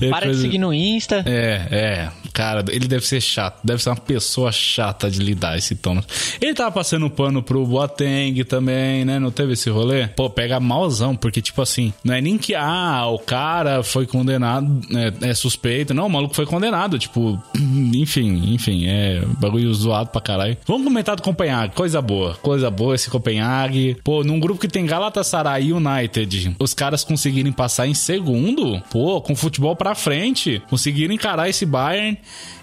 é 0.00 0.08
Para 0.10 0.26
coisa... 0.26 0.34
de 0.34 0.42
seguir 0.42 0.58
no 0.58 0.72
Insta. 0.72 1.22
É, 1.26 1.68
é. 1.70 2.12
Cara, 2.32 2.64
ele 2.68 2.88
deve 2.88 3.06
ser 3.06 3.20
chato. 3.20 3.58
Deve 3.62 3.82
ser 3.82 3.90
uma 3.90 3.96
pessoa 3.96 4.50
chata 4.50 5.10
de 5.10 5.20
lidar 5.20 5.56
esse 5.58 5.74
tom. 5.74 6.02
Ele 6.40 6.54
tava 6.54 6.72
passando 6.72 7.08
pano 7.10 7.42
pro 7.42 7.66
Boateng 7.66 8.42
também, 8.44 9.04
né? 9.04 9.18
Não 9.18 9.30
teve 9.30 9.52
esse 9.52 9.68
rolê? 9.68 10.06
Pô, 10.08 10.30
pega 10.30 10.58
malzão, 10.58 11.14
porque, 11.14 11.42
tipo 11.42 11.60
assim, 11.60 11.92
não 12.02 12.14
é 12.14 12.20
nem 12.20 12.38
que, 12.38 12.54
ah, 12.54 13.06
o 13.06 13.18
cara 13.18 13.82
foi 13.82 14.06
condenado, 14.06 14.80
é, 15.22 15.30
é 15.30 15.34
suspeito. 15.34 15.92
Não, 15.92 16.06
o 16.06 16.10
maluco 16.10 16.34
foi 16.34 16.46
condenado. 16.46 16.98
Tipo, 16.98 17.40
enfim, 17.94 18.54
enfim, 18.54 18.86
é 18.86 19.22
bagulho 19.38 19.72
zoado 19.74 20.10
pra 20.10 20.20
caralho. 20.20 20.56
Vamos 20.66 20.84
comentar 20.84 21.16
do 21.16 21.22
Copenhague. 21.22 21.74
Coisa 21.74 22.00
boa. 22.00 22.34
Coisa 22.36 22.70
boa 22.70 22.94
esse 22.94 23.10
Copenhague. 23.10 23.96
Pô, 24.02 24.24
num 24.24 24.40
grupo 24.40 24.60
que 24.60 24.68
tem 24.68 24.86
Galatasaray 24.86 25.66
e 25.66 25.72
United, 25.72 26.56
os 26.58 26.72
caras 26.72 27.04
conseguirem 27.04 27.52
passar 27.52 27.86
em 27.86 27.94
segundo, 27.94 28.80
pô, 28.90 29.20
com 29.20 29.36
futebol 29.36 29.76
pra 29.76 29.94
frente, 29.94 30.62
conseguiram 30.68 31.14
encarar 31.14 31.48
esse 31.48 31.66
Bayern 31.66 32.18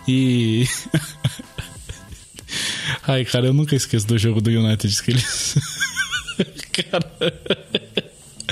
e. 0.07 0.67
Ai, 3.07 3.25
cara, 3.25 3.47
eu 3.47 3.53
nunca 3.53 3.75
esqueço 3.75 4.07
do 4.07 4.17
jogo 4.17 4.41
do 4.41 4.49
United 4.49 5.03
que 5.03 5.11
eles. 5.11 5.55
cara. 6.89 8.08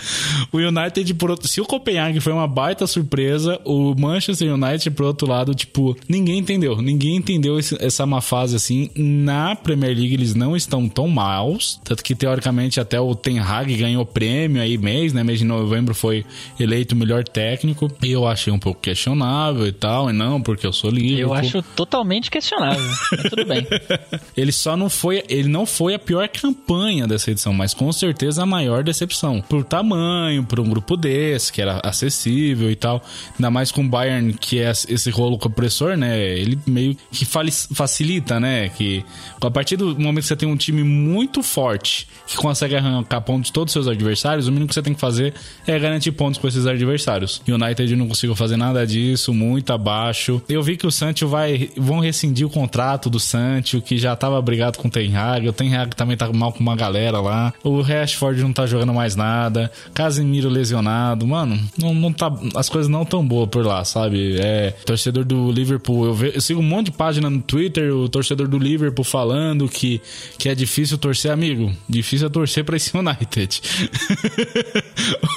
O 0.51 0.57
United, 0.57 1.13
por 1.15 1.29
outro, 1.29 1.47
se 1.47 1.59
o 1.59 1.65
Copenhague 1.65 2.19
foi 2.19 2.31
uma 2.31 2.47
baita 2.47 2.87
surpresa, 2.87 3.59
o 3.65 3.93
Manchester 3.97 4.53
United, 4.53 4.91
por 4.91 5.05
outro 5.05 5.27
lado, 5.27 5.53
tipo, 5.53 5.95
ninguém 6.07 6.39
entendeu. 6.39 6.81
Ninguém 6.81 7.17
entendeu 7.17 7.59
esse, 7.59 7.77
essa 7.83 8.05
má 8.05 8.21
fase 8.21 8.55
assim. 8.55 8.89
Na 8.95 9.55
Premier 9.55 9.95
League 9.95 10.13
eles 10.13 10.35
não 10.35 10.55
estão 10.55 10.87
tão 10.87 11.07
maus. 11.07 11.79
Tanto 11.83 12.03
que, 12.03 12.15
teoricamente, 12.15 12.79
até 12.79 12.99
o 12.99 13.13
Ten 13.15 13.39
Hag 13.39 13.75
ganhou 13.75 14.05
prêmio 14.05 14.61
aí 14.61 14.77
mês, 14.77 15.13
né? 15.13 15.23
Mês 15.23 15.39
de 15.39 15.45
novembro 15.45 15.93
foi 15.93 16.25
eleito 16.59 16.95
o 16.95 16.97
melhor 16.97 17.23
técnico. 17.23 17.91
E 18.01 18.11
eu 18.11 18.27
achei 18.27 18.51
um 18.51 18.59
pouco 18.59 18.81
questionável 18.81 19.67
e 19.67 19.71
tal. 19.71 20.09
E 20.09 20.13
não, 20.13 20.41
porque 20.41 20.65
eu 20.65 20.73
sou 20.73 20.89
livre. 20.89 21.19
Eu 21.19 21.33
acho 21.33 21.61
totalmente 21.61 22.31
questionável. 22.31 22.83
mas 23.11 23.23
tudo 23.29 23.45
bem. 23.45 23.67
ele 24.35 24.51
só 24.51 24.77
não 24.77 24.89
foi. 24.89 25.23
Ele 25.29 25.47
não 25.47 25.65
foi 25.65 25.93
a 25.93 25.99
pior 25.99 26.27
campanha 26.29 27.07
dessa 27.07 27.31
edição, 27.31 27.53
mas 27.53 27.73
com 27.73 27.91
certeza 27.91 28.43
a 28.43 28.45
maior 28.45 28.83
decepção. 28.83 29.41
Por 29.41 29.63
tamanho, 29.63 29.96
para 30.47 30.61
um 30.61 30.69
grupo 30.69 30.95
desse, 30.95 31.51
que 31.51 31.61
era 31.61 31.79
acessível 31.83 32.69
e 32.71 32.75
tal. 32.75 33.03
Ainda 33.35 33.49
mais 33.49 33.71
com 33.71 33.81
o 33.81 33.87
Bayern, 33.87 34.33
que 34.33 34.59
é 34.59 34.71
esse 34.71 35.09
rolo 35.09 35.37
compressor, 35.37 35.95
né? 35.97 36.19
Ele 36.19 36.59
meio 36.65 36.95
que 37.11 37.25
facilita, 37.25 38.39
né? 38.39 38.69
Que 38.69 39.03
a 39.41 39.51
partir 39.51 39.77
do 39.77 39.97
momento 39.99 40.23
que 40.23 40.27
você 40.27 40.35
tem 40.35 40.49
um 40.49 40.57
time 40.57 40.83
muito 40.83 41.41
forte, 41.41 42.07
que 42.25 42.35
consegue 42.35 42.75
arrancar 42.75 43.21
pontos 43.21 43.47
de 43.47 43.53
todos 43.53 43.71
os 43.71 43.73
seus 43.73 43.87
adversários, 43.87 44.47
o 44.47 44.51
mínimo 44.51 44.67
que 44.67 44.73
você 44.73 44.81
tem 44.81 44.93
que 44.93 44.99
fazer 44.99 45.33
é 45.65 45.77
garantir 45.79 46.11
pontos 46.11 46.39
com 46.39 46.47
esses 46.47 46.65
adversários. 46.65 47.41
E 47.47 47.51
o 47.51 47.55
United 47.55 47.95
não 47.95 48.07
conseguiu 48.07 48.35
fazer 48.35 48.57
nada 48.57 48.85
disso, 48.85 49.33
muito 49.33 49.71
abaixo. 49.71 50.41
Eu 50.47 50.61
vi 50.61 50.77
que 50.77 50.87
o 50.87 50.91
Sancho 50.91 51.27
vai 51.27 51.69
vão 51.77 51.99
rescindir 51.99 52.45
o 52.45 52.49
contrato 52.49 53.09
do 53.09 53.19
Sancho, 53.19 53.81
que 53.81 53.97
já 53.97 54.15
tava 54.15 54.41
brigado 54.41 54.77
com 54.77 54.87
o 54.87 54.91
Ten 54.91 55.15
Hag. 55.15 55.47
O 55.47 55.53
Ten 55.53 55.75
Hag 55.75 55.95
também 55.95 56.17
tá 56.17 56.31
mal 56.31 56.51
com 56.51 56.59
uma 56.59 56.75
galera 56.75 57.19
lá. 57.19 57.53
O 57.63 57.81
Rashford 57.81 58.41
não 58.41 58.53
tá 58.53 58.65
jogando 58.65 58.93
mais 58.93 59.15
nada. 59.15 59.71
Casemiro 59.93 60.49
lesionado. 60.49 61.25
Mano, 61.27 61.59
não, 61.77 61.93
não 61.93 62.13
tá. 62.13 62.31
As 62.55 62.69
coisas 62.69 62.89
não 62.89 63.05
tão 63.05 63.25
boas 63.25 63.49
por 63.49 63.65
lá, 63.65 63.83
sabe? 63.83 64.37
É. 64.39 64.71
Torcedor 64.85 65.25
do 65.25 65.51
Liverpool. 65.51 66.05
Eu, 66.05 66.13
ve, 66.13 66.31
eu 66.35 66.41
sigo 66.41 66.59
um 66.59 66.63
monte 66.63 66.87
de 66.87 66.91
página 66.91 67.29
no 67.29 67.41
Twitter, 67.41 67.93
o 67.93 68.07
torcedor 68.09 68.47
do 68.47 68.57
Liverpool 68.57 69.03
falando 69.03 69.67
que, 69.67 70.01
que 70.37 70.49
é 70.49 70.55
difícil 70.55 70.97
torcer, 70.97 71.31
amigo. 71.31 71.71
Difícil 71.87 72.27
é 72.27 72.29
torcer 72.29 72.63
pra 72.63 72.75
esse 72.77 72.95
United. 72.97 73.61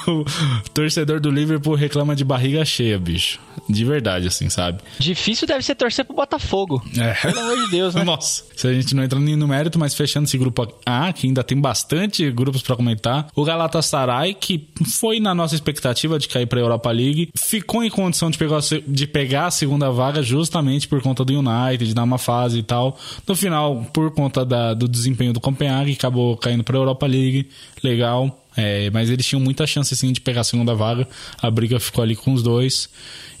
o 0.07 0.25
torcedor 0.73 1.19
do 1.19 1.29
Liverpool 1.29 1.75
reclama 1.75 2.15
de 2.15 2.23
barriga 2.23 2.63
cheia, 2.65 2.97
bicho. 2.97 3.39
De 3.67 3.85
verdade, 3.85 4.27
assim, 4.27 4.49
sabe? 4.49 4.79
Difícil 4.99 5.47
deve 5.47 5.63
ser 5.63 5.75
torcer 5.75 6.05
pro 6.05 6.15
Botafogo. 6.15 6.83
É. 6.97 7.13
Pelo 7.13 7.39
amor 7.39 7.65
de 7.65 7.71
Deus, 7.71 7.95
né? 7.95 8.03
Nossa. 8.03 8.43
Se 8.55 8.67
a 8.67 8.73
gente 8.73 8.95
não 8.95 9.03
entra 9.03 9.19
no 9.19 9.47
mérito, 9.47 9.79
mas 9.79 9.93
fechando 9.93 10.25
esse 10.25 10.37
grupo 10.37 10.67
A, 10.85 11.11
que 11.13 11.27
ainda 11.27 11.43
tem 11.43 11.59
bastante 11.59 12.29
grupos 12.31 12.61
para 12.61 12.75
comentar. 12.75 13.27
O 13.35 13.43
Galatasaray, 13.43 14.33
que 14.41 14.67
foi 14.99 15.19
na 15.19 15.33
nossa 15.33 15.53
expectativa 15.53 16.17
de 16.17 16.27
cair 16.27 16.47
pra 16.47 16.59
Europa 16.59 16.91
League, 16.91 17.29
ficou 17.37 17.83
em 17.83 17.89
condição 17.89 18.29
de 18.31 18.37
pegar, 18.37 18.59
de 18.87 19.07
pegar 19.07 19.45
a 19.45 19.51
segunda 19.51 19.89
vaga 19.91 20.21
justamente 20.23 20.87
por 20.87 21.01
conta 21.01 21.23
do 21.23 21.31
United, 21.31 21.87
de 21.87 21.93
dar 21.93 22.03
uma 22.03 22.17
fase 22.17 22.59
e 22.59 22.63
tal. 22.63 22.99
No 23.25 23.35
final, 23.35 23.85
por 23.93 24.11
conta 24.11 24.43
da, 24.43 24.73
do 24.73 24.87
desempenho 24.87 25.31
do 25.31 25.39
Copenhague, 25.39 25.93
acabou 25.93 26.35
caindo 26.35 26.63
pra 26.63 26.75
Europa 26.75 27.05
League. 27.05 27.47
Legal. 27.83 28.37
É, 28.57 28.89
mas 28.89 29.09
eles 29.09 29.25
tinham 29.25 29.39
muita 29.39 29.65
chance 29.65 29.95
sim 29.95 30.11
de 30.11 30.19
pegar 30.19 30.41
a 30.41 30.43
segunda 30.43 30.75
vaga. 30.75 31.07
A 31.41 31.49
briga 31.49 31.79
ficou 31.79 32.03
ali 32.03 32.15
com 32.15 32.33
os 32.33 32.43
dois. 32.43 32.89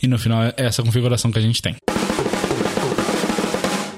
E 0.01 0.07
no 0.07 0.17
final 0.17 0.43
é 0.43 0.53
essa 0.55 0.83
configuração 0.83 1.31
que 1.31 1.39
a 1.39 1.41
gente 1.41 1.61
tem. 1.61 1.75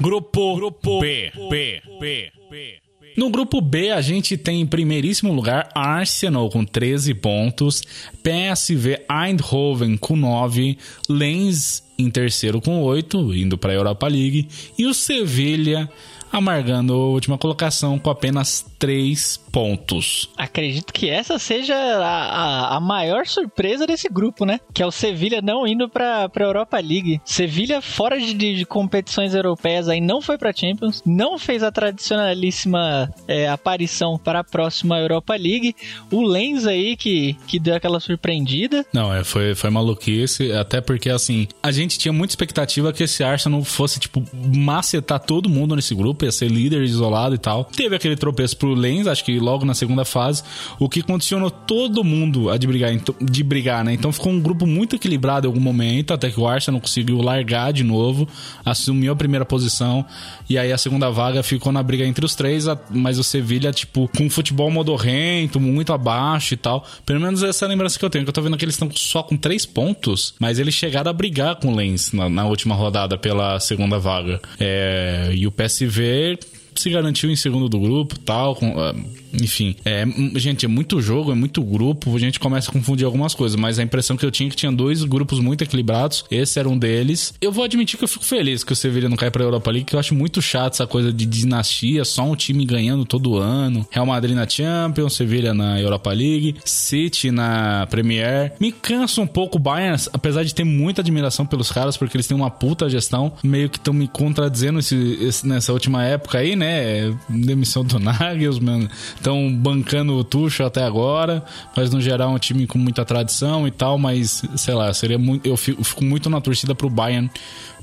Grupo, 0.02 0.56
Grupo 0.56 1.00
B, 1.00 1.32
B, 1.50 1.82
B, 2.00 2.32
B. 2.50 2.83
No 3.16 3.30
grupo 3.30 3.62
B, 3.62 3.92
a 3.92 4.02
gente 4.02 4.36
tem 4.38 4.62
em 4.62 4.66
primeiríssimo 4.66 5.32
lugar 5.32 5.70
Arsenal 5.76 6.50
com 6.50 6.66
13 6.66 7.14
pontos, 7.14 7.82
PSV 8.24 9.02
Eindhoven 9.10 9.98
com 9.98 10.16
9, 10.16 10.78
Lens 11.08 11.84
em 11.98 12.10
terceiro 12.10 12.60
com 12.60 12.82
8, 12.82 13.36
indo 13.36 13.58
para 13.58 13.72
a 13.72 13.76
Europa 13.76 14.08
League, 14.08 14.48
e 14.78 14.86
o 14.86 14.94
Sevilha 14.94 15.90
amargando 16.32 16.94
a 16.94 16.98
última 16.98 17.38
colocação 17.38 18.00
com 18.00 18.10
apenas 18.10 18.66
3 18.84 19.38
pontos. 19.50 20.30
Acredito 20.36 20.92
que 20.92 21.10
essa 21.10 21.40
seja 21.40 21.74
a, 21.74 22.74
a, 22.74 22.78
a, 22.78 22.80
maior 22.82 23.26
surpresa 23.26 23.88
desse 23.88 24.10
grupo, 24.10 24.44
né? 24.44 24.60
Que 24.74 24.84
é 24.84 24.86
o 24.86 24.92
Sevilha 24.92 25.42
não 25.42 25.66
indo 25.66 25.88
para 25.88 26.26
a 26.26 26.44
Europa 26.44 26.78
League. 26.80 27.22
Sevilha 27.24 27.82
fora 27.82 28.20
de, 28.20 28.34
de, 28.34 28.66
competições 28.66 29.34
europeias 29.34 29.88
aí 29.88 30.02
não 30.02 30.22
foi 30.22 30.38
para 30.38 30.52
Champions, 30.52 31.02
não 31.06 31.38
fez 31.38 31.64
a 31.64 31.72
tradicionalíssima 31.72 33.10
é, 33.26 33.48
aparição 33.48 34.18
para 34.18 34.42
a 34.42 34.44
próxima 34.44 35.00
Europa 35.00 35.34
League. 35.34 35.74
O 36.12 36.22
Lens 36.22 36.66
aí 36.66 36.98
que, 36.98 37.38
que 37.48 37.60
deu 37.60 37.76
aquela 37.76 38.02
surpreendida. 38.02 38.86
Não, 38.92 39.14
é, 39.14 39.24
foi, 39.24 39.56
foi 39.56 39.70
maluquice, 39.70 40.52
até 40.52 40.82
porque 40.82 41.10
assim, 41.10 41.48
a 41.62 41.72
gente 41.72 41.98
tinha 41.98 42.12
muita 42.12 42.34
expectativa 42.34 42.92
que 42.92 43.04
esse 43.04 43.24
Arsenal 43.24 43.64
fosse 43.64 43.98
tipo 43.98 44.22
macetar 44.54 45.22
todo 45.22 45.48
mundo 45.48 45.74
nesse 45.74 45.96
grupo, 45.96 46.26
ia 46.26 46.34
ser 46.34 46.52
líder 46.52 46.82
isolado 46.82 47.34
e 47.34 47.38
tal. 47.38 47.64
Teve 47.64 47.96
aquele 47.96 48.18
tropeço 48.18 48.58
pro 48.58 48.73
Lens, 48.76 49.08
acho 49.08 49.24
que 49.24 49.40
logo 49.40 49.66
na 49.66 49.74
segunda 49.74 50.06
fase, 50.06 50.44
o 50.80 50.90
que 50.90 51.02
condicionou 51.02 51.50
todo 51.50 52.04
mundo 52.04 52.50
a 52.50 52.58
de 52.58 52.68
brigar, 52.68 52.92
de 53.22 53.44
brigar, 53.44 53.84
né? 53.84 53.94
Então 53.94 54.12
ficou 54.12 54.32
um 54.32 54.40
grupo 54.40 54.66
muito 54.66 54.96
equilibrado 54.96 55.48
em 55.48 55.50
algum 55.50 55.60
momento, 55.60 56.14
até 56.14 56.30
que 56.30 56.40
o 56.40 56.48
Arsenal 56.48 56.82
conseguiu 56.82 57.22
largar 57.22 57.72
de 57.74 57.84
novo, 57.84 58.28
assumiu 58.66 59.14
a 59.14 59.16
primeira 59.16 59.46
posição, 59.46 60.06
e 60.50 60.58
aí 60.58 60.72
a 60.72 60.78
segunda 60.78 61.10
vaga 61.10 61.44
ficou 61.44 61.72
na 61.72 61.82
briga 61.82 62.06
entre 62.06 62.26
os 62.26 62.36
três, 62.36 62.66
mas 62.90 63.18
o 63.18 63.24
Sevilha, 63.24 63.72
tipo, 63.72 64.10
com 64.16 64.30
futebol 64.30 64.70
modorrento, 64.70 65.60
muito 65.60 65.94
abaixo 65.94 66.54
e 66.54 66.58
tal. 66.58 66.86
Pelo 67.06 67.20
menos 67.20 67.44
essa 67.44 67.66
é 67.66 67.68
lembrança 67.68 67.98
que 67.98 68.06
eu 68.06 68.10
tenho, 68.10 68.26
que 68.26 68.30
eu 68.30 68.34
tô 68.34 68.42
vendo 68.42 68.58
que 68.58 68.66
eles 68.66 68.76
estão 68.76 68.90
só 68.92 69.24
com 69.24 69.38
três 69.38 69.66
pontos, 69.66 70.34
mas 70.40 70.60
eles 70.60 70.74
chegaram 70.74 71.10
a 71.10 71.14
brigar 71.14 71.56
com 71.56 71.70
o 71.70 71.76
Lens 71.76 72.12
na, 72.12 72.30
na 72.30 72.46
última 72.46 72.76
rodada 72.76 73.18
pela 73.18 73.60
segunda 73.60 74.00
vaga. 74.00 74.40
É, 74.60 75.32
e 75.34 75.48
o 75.48 75.52
PSV 75.52 76.40
se 76.76 76.90
garantiu 76.90 77.30
em 77.30 77.36
segundo 77.36 77.70
do 77.70 77.80
grupo, 77.80 78.18
tal, 78.20 78.56
com, 78.56 78.72
uh, 78.72 79.23
enfim, 79.34 79.76
é, 79.84 80.06
gente, 80.36 80.66
é 80.66 80.68
muito 80.68 81.02
jogo, 81.02 81.32
é 81.32 81.36
muito 81.36 81.64
grupo, 81.64 82.16
a 82.16 82.20
gente 82.20 82.40
começa 82.40 82.70
a 82.70 82.74
confundir 82.74 83.06
algumas 83.06 83.34
coisas, 83.34 83.56
mas 83.56 83.80
a 83.80 83.84
impressão 83.84 84.16
que 84.16 84.26
eu 84.26 84.32
tinha 84.32 84.48
é 84.48 84.50
que 84.50 84.56
tinha 84.56 84.72
dois 84.72 85.04
grupos 85.04 85.40
muito 85.40 85.64
equilibrados, 85.64 86.26
esse 86.30 86.60
era 86.60 86.70
um 86.70 86.78
deles. 86.78 87.34
Eu 87.42 87.52
vou 87.52 87.64
admitir 87.64 87.98
que 87.98 88.04
eu 88.04 88.08
fico 88.08 88.26
feliz 88.26 88.64
que 88.64 88.74
o 88.74 88.76
Sevilla 88.76 89.10
não 89.10 89.18
cai 89.18 89.32
pra 89.32 89.44
Europa 89.44 89.72
League, 89.72 89.86
que 89.86 89.96
eu 89.96 90.00
acho 90.00 90.14
muito 90.14 90.42
chato 90.42 90.74
essa 90.74 90.88
coisa 90.88 91.12
de 91.12 91.26
dinastia, 91.26 92.06
só 92.06 92.24
um 92.24 92.36
time 92.36 92.66
ganhando 92.66 93.06
todo 93.06 93.38
ano. 93.38 93.86
Real 93.90 94.06
Madrid 94.06 94.36
na 94.36 94.48
Champions, 94.48 95.14
Sevilla 95.14 95.54
na 95.54 95.80
Europa 95.80 96.12
League, 96.12 96.56
City 96.66 97.32
na 97.32 97.88
Premier. 97.90 98.54
Me 98.60 98.72
cansa 98.72 99.22
um 99.22 99.28
pouco 99.28 99.58
o 99.58 99.60
Bayern, 99.60 100.02
apesar 100.12 100.44
de 100.44 100.54
ter 100.54 100.64
muita 100.64 101.02
admiração 101.02 101.46
pelos 101.46 101.72
caras, 101.72 101.98
porque 101.98 102.16
eles 102.16 102.28
têm 102.28 102.36
uma 102.36 102.50
puta 102.50 102.90
gestão, 102.90 103.34
meio 103.44 103.70
que 103.70 103.78
estão 103.78 103.94
me 103.94 104.08
contradizendo 104.08 104.80
esse, 104.80 104.96
esse, 105.22 105.48
nessa 105.48 105.74
última 105.74 106.04
época 106.04 106.38
aí, 106.38 106.56
né? 106.56 107.14
Demissão 107.30 107.84
do 107.84 108.00
Nagelsmann, 108.00 108.88
estão 109.24 109.50
bancando 109.56 110.14
o 110.18 110.24
Tuchel 110.24 110.68
até 110.68 110.84
agora, 110.84 111.42
mas 111.76 111.90
no 111.94 112.02
geral 112.02 112.32
é 112.32 112.36
um 112.36 112.40
time 112.40 112.68
com 112.68 112.78
muita 112.78 113.06
tradição 113.06 113.66
e 113.66 113.72
tal, 113.72 113.98
mas 113.98 114.44
sei 114.58 114.74
lá, 114.74 114.94
seria 114.94 115.18
muito, 115.18 115.48
eu 115.48 115.56
fico, 115.56 115.82
fico 115.82 116.04
muito 116.04 116.30
na 116.30 116.42
torcida 116.42 116.76
pro 116.76 116.90
Bayern 116.90 117.32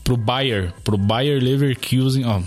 pro 0.03 0.17
Bayer, 0.17 0.73
pro 0.83 0.97
Bayer 0.97 1.43
Leverkusen, 1.43 2.25
ó, 2.25 2.41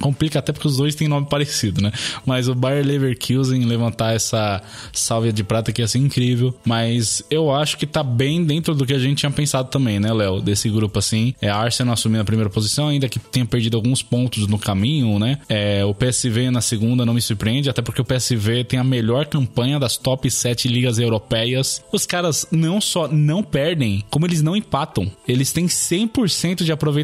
complica 0.00 0.38
até 0.38 0.52
porque 0.52 0.68
os 0.68 0.76
dois 0.76 0.94
têm 0.94 1.08
nome 1.08 1.26
parecido, 1.28 1.80
né? 1.80 1.92
Mas 2.24 2.48
o 2.48 2.54
Bayer 2.54 2.84
Leverkusen 2.84 3.64
levantar 3.64 4.14
essa 4.14 4.62
salvia 4.92 5.32
de 5.32 5.42
prata 5.42 5.72
que 5.72 5.80
ia 5.80 5.88
ser 5.88 5.98
incrível, 5.98 6.54
mas 6.64 7.22
eu 7.30 7.52
acho 7.52 7.76
que 7.76 7.86
tá 7.86 8.02
bem 8.02 8.44
dentro 8.44 8.74
do 8.74 8.84
que 8.84 8.92
a 8.92 8.98
gente 8.98 9.18
tinha 9.18 9.30
pensado 9.30 9.68
também, 9.68 9.98
né, 9.98 10.12
Léo? 10.12 10.40
Desse 10.40 10.68
grupo 10.68 10.98
assim, 10.98 11.34
é 11.40 11.48
Arsenal 11.48 11.94
assumindo 11.94 12.22
a 12.22 12.24
primeira 12.24 12.50
posição, 12.50 12.88
ainda 12.88 13.08
que 13.08 13.18
tenha 13.18 13.46
perdido 13.46 13.76
alguns 13.76 14.02
pontos 14.02 14.46
no 14.46 14.58
caminho, 14.58 15.18
né? 15.18 15.38
É, 15.48 15.84
o 15.84 15.94
PSV 15.94 16.50
na 16.50 16.60
segunda 16.60 17.06
não 17.06 17.14
me 17.14 17.22
surpreende, 17.22 17.70
até 17.70 17.82
porque 17.82 18.00
o 18.00 18.04
PSV 18.04 18.64
tem 18.64 18.78
a 18.78 18.84
melhor 18.84 19.26
campanha 19.26 19.78
das 19.78 19.96
top 19.96 20.30
7 20.30 20.68
ligas 20.68 20.98
europeias. 20.98 21.82
Os 21.92 22.04
caras 22.04 22.46
não 22.50 22.80
só 22.80 23.08
não 23.08 23.42
perdem, 23.42 24.04
como 24.10 24.26
eles 24.26 24.42
não 24.42 24.56
empatam. 24.56 25.10
Eles 25.26 25.52
têm 25.52 25.66
100% 25.66 26.64
de 26.64 26.72
aproveitamento 26.72 26.95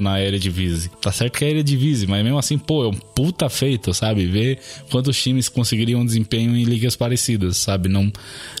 na 0.00 0.20
Eredivisie. 0.20 0.90
Tá 1.00 1.12
certo 1.12 1.38
que 1.38 1.44
é 1.44 1.50
Eredivisie, 1.50 2.06
mas 2.06 2.22
mesmo 2.22 2.38
assim, 2.38 2.58
pô, 2.58 2.84
é 2.84 2.88
um 2.88 2.92
puta 2.92 3.48
feito, 3.48 3.92
sabe? 3.94 4.26
Ver 4.26 4.58
quantos 4.90 5.20
times 5.20 5.48
conseguiriam 5.48 6.04
desempenho 6.04 6.56
em 6.56 6.64
ligas 6.64 6.96
parecidas, 6.96 7.56
sabe? 7.56 7.88
Não, 7.88 8.12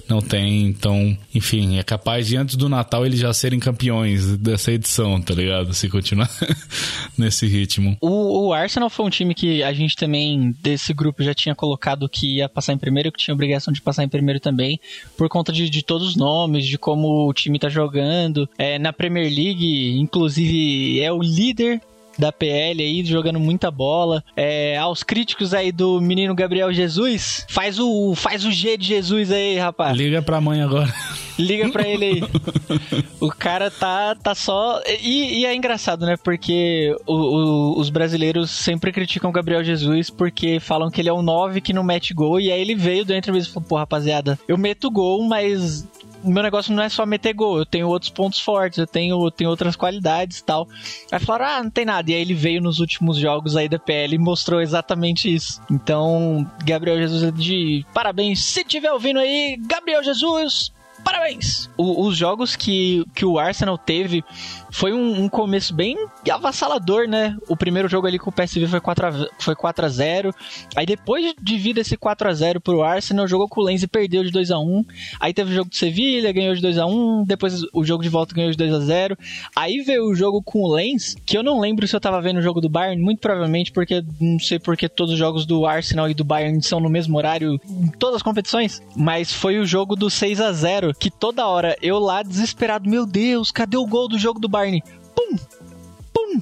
não 0.08 0.20
tem, 0.20 0.62
então, 0.66 1.16
enfim, 1.34 1.78
é 1.78 1.82
capaz 1.82 2.26
de 2.26 2.36
antes 2.36 2.56
do 2.56 2.68
Natal 2.68 3.04
eles 3.04 3.18
já 3.18 3.32
serem 3.32 3.58
campeões 3.58 4.36
dessa 4.36 4.72
edição, 4.72 5.20
tá 5.20 5.34
ligado? 5.34 5.72
Se 5.74 5.88
continuar 5.88 6.30
nesse 7.16 7.46
ritmo. 7.46 7.96
O, 8.00 8.48
o 8.48 8.52
Arsenal 8.52 8.90
foi 8.90 9.06
um 9.06 9.10
time 9.10 9.34
que 9.34 9.62
a 9.62 9.72
gente 9.72 9.96
também, 9.96 10.54
desse 10.60 10.92
grupo, 10.92 11.22
já 11.22 11.34
tinha 11.34 11.54
colocado 11.54 12.08
que 12.08 12.36
ia 12.36 12.48
passar 12.48 12.72
em 12.72 12.78
primeiro, 12.78 13.10
que 13.12 13.18
tinha 13.18 13.34
obrigação 13.34 13.72
de 13.72 13.80
passar 13.80 14.04
em 14.04 14.08
primeiro 14.08 14.40
também, 14.40 14.80
por 15.16 15.28
conta 15.28 15.52
de, 15.52 15.68
de 15.68 15.82
todos 15.82 16.08
os 16.08 16.16
nomes, 16.16 16.66
de 16.66 16.78
como 16.78 17.28
o 17.28 17.32
time 17.32 17.58
tá 17.58 17.68
jogando. 17.68 18.48
É, 18.58 18.78
na 18.78 18.92
Premier 18.92 19.26
League, 19.26 19.98
inclusive, 19.98 20.63
é 21.00 21.12
o 21.12 21.20
líder 21.20 21.80
da 22.18 22.32
PL 22.32 22.82
aí, 22.82 23.04
jogando 23.04 23.40
muita 23.40 23.70
bola. 23.70 24.22
É, 24.36 24.76
aos 24.78 25.02
críticos 25.02 25.52
aí 25.52 25.72
do 25.72 26.00
menino 26.00 26.34
Gabriel 26.34 26.72
Jesus, 26.72 27.44
faz 27.48 27.78
o, 27.78 28.14
faz 28.14 28.44
o 28.44 28.52
G 28.52 28.76
de 28.76 28.86
Jesus 28.86 29.30
aí, 29.30 29.58
rapaz. 29.58 29.96
Liga 29.96 30.22
pra 30.22 30.40
mãe 30.40 30.62
agora. 30.62 30.92
Liga 31.38 31.68
pra 31.70 31.86
ele 31.86 32.04
aí. 32.04 32.22
o 33.20 33.28
cara 33.28 33.70
tá, 33.70 34.14
tá 34.14 34.34
só. 34.34 34.80
E, 35.02 35.40
e 35.40 35.46
é 35.46 35.54
engraçado, 35.54 36.06
né? 36.06 36.16
Porque 36.16 36.94
o, 37.06 37.14
o, 37.14 37.80
os 37.80 37.90
brasileiros 37.90 38.50
sempre 38.50 38.92
criticam 38.92 39.30
o 39.30 39.32
Gabriel 39.32 39.64
Jesus 39.64 40.10
porque 40.10 40.60
falam 40.60 40.90
que 40.90 41.00
ele 41.00 41.08
é 41.08 41.12
um 41.12 41.22
9 41.22 41.60
que 41.60 41.72
não 41.72 41.82
mete 41.82 42.14
gol. 42.14 42.38
E 42.38 42.52
aí 42.52 42.60
ele 42.60 42.76
veio 42.76 43.04
dentro 43.04 43.36
e 43.36 43.44
falou: 43.44 43.68
pô, 43.68 43.76
rapaziada, 43.76 44.38
eu 44.46 44.56
meto 44.56 44.90
gol, 44.90 45.24
mas 45.24 45.84
meu 46.24 46.42
negócio 46.42 46.74
não 46.74 46.82
é 46.82 46.88
só 46.88 47.04
meter 47.04 47.32
gol, 47.32 47.58
eu 47.58 47.66
tenho 47.66 47.88
outros 47.88 48.10
pontos 48.10 48.40
fortes, 48.40 48.78
eu 48.78 48.86
tenho, 48.86 49.30
tenho 49.30 49.50
outras 49.50 49.76
qualidades 49.76 50.38
e 50.38 50.44
tal. 50.44 50.68
Aí 51.10 51.20
falaram, 51.20 51.46
ah, 51.46 51.62
não 51.62 51.70
tem 51.70 51.84
nada. 51.84 52.10
E 52.10 52.14
aí 52.14 52.20
ele 52.20 52.34
veio 52.34 52.60
nos 52.60 52.80
últimos 52.80 53.16
jogos 53.18 53.56
aí 53.56 53.68
da 53.68 53.78
PL 53.78 54.14
e 54.14 54.18
mostrou 54.18 54.60
exatamente 54.60 55.32
isso. 55.32 55.60
Então, 55.70 56.46
Gabriel 56.64 56.98
Jesus 56.98 57.22
é 57.22 57.30
de 57.30 57.84
parabéns. 57.92 58.44
Se 58.44 58.64
tiver 58.64 58.92
ouvindo 58.92 59.18
aí, 59.18 59.56
Gabriel 59.66 60.02
Jesus, 60.02 60.72
parabéns! 61.04 61.70
O, 61.76 62.06
os 62.06 62.16
jogos 62.16 62.56
que, 62.56 63.04
que 63.14 63.24
o 63.24 63.38
Arsenal 63.38 63.76
teve 63.76 64.24
foi 64.74 64.92
um, 64.92 65.22
um, 65.22 65.28
começo 65.28 65.72
bem 65.72 65.96
avassalador, 66.28 67.06
né? 67.06 67.36
O 67.48 67.56
primeiro 67.56 67.88
jogo 67.88 68.08
ali 68.08 68.18
com 68.18 68.30
o 68.30 68.32
PSV 68.32 68.66
foi 68.66 68.80
4 68.80 69.06
a, 69.06 69.28
foi 69.38 69.54
4 69.54 69.86
a 69.86 69.88
0 69.88 70.34
Aí 70.74 70.84
depois 70.84 71.32
de 71.40 71.56
vir 71.56 71.78
esse 71.78 71.96
4 71.96 72.28
a 72.28 72.34
0 72.34 72.60
pro 72.60 72.82
Arsenal, 72.82 73.28
jogou 73.28 73.48
com 73.48 73.60
o 73.60 73.64
Lens 73.64 73.84
e 73.84 73.86
perdeu 73.86 74.24
de 74.24 74.32
2 74.32 74.50
a 74.50 74.58
1 74.58 74.84
Aí 75.20 75.32
teve 75.32 75.52
o 75.52 75.54
jogo 75.54 75.70
do 75.70 75.76
Sevilha, 75.76 76.32
ganhou 76.32 76.52
de 76.56 76.60
2 76.60 76.78
a 76.78 76.86
1 76.86 77.24
Depois 77.24 77.62
o 77.72 77.84
jogo 77.84 78.02
de 78.02 78.08
volta 78.08 78.34
ganhou 78.34 78.50
de 78.50 78.56
2 78.56 78.74
a 78.74 78.80
0 78.80 79.16
Aí 79.54 79.80
veio 79.82 80.06
o 80.06 80.14
jogo 80.14 80.42
com 80.42 80.62
o 80.62 80.74
Lens, 80.74 81.14
que 81.24 81.38
eu 81.38 81.44
não 81.44 81.60
lembro 81.60 81.86
se 81.86 81.94
eu 81.94 82.00
tava 82.00 82.20
vendo 82.20 82.38
o 82.38 82.42
jogo 82.42 82.60
do 82.60 82.68
Bayern, 82.68 83.00
muito 83.00 83.20
provavelmente, 83.20 83.70
porque 83.70 84.02
não 84.20 84.40
sei 84.40 84.58
porque 84.58 84.88
todos 84.88 85.12
os 85.12 85.18
jogos 85.18 85.46
do 85.46 85.66
Arsenal 85.66 86.10
e 86.10 86.14
do 86.14 86.24
Bayern 86.24 86.60
são 86.60 86.80
no 86.80 86.90
mesmo 86.90 87.16
horário 87.16 87.60
em 87.64 87.92
todas 87.92 88.16
as 88.16 88.22
competições. 88.22 88.82
Mas 88.96 89.32
foi 89.32 89.60
o 89.60 89.64
jogo 89.64 89.94
do 89.94 90.10
6 90.10 90.40
a 90.40 90.52
0 90.52 90.92
que 90.98 91.12
toda 91.12 91.46
hora 91.46 91.76
eu 91.80 92.00
lá 92.00 92.24
desesperado, 92.24 92.90
meu 92.90 93.06
Deus, 93.06 93.52
cadê 93.52 93.76
o 93.76 93.86
gol 93.86 94.08
do 94.08 94.18
jogo 94.18 94.40
do 94.40 94.48
Bayern? 94.48 94.63
Pum! 95.14 95.36
Pum! 96.12 96.40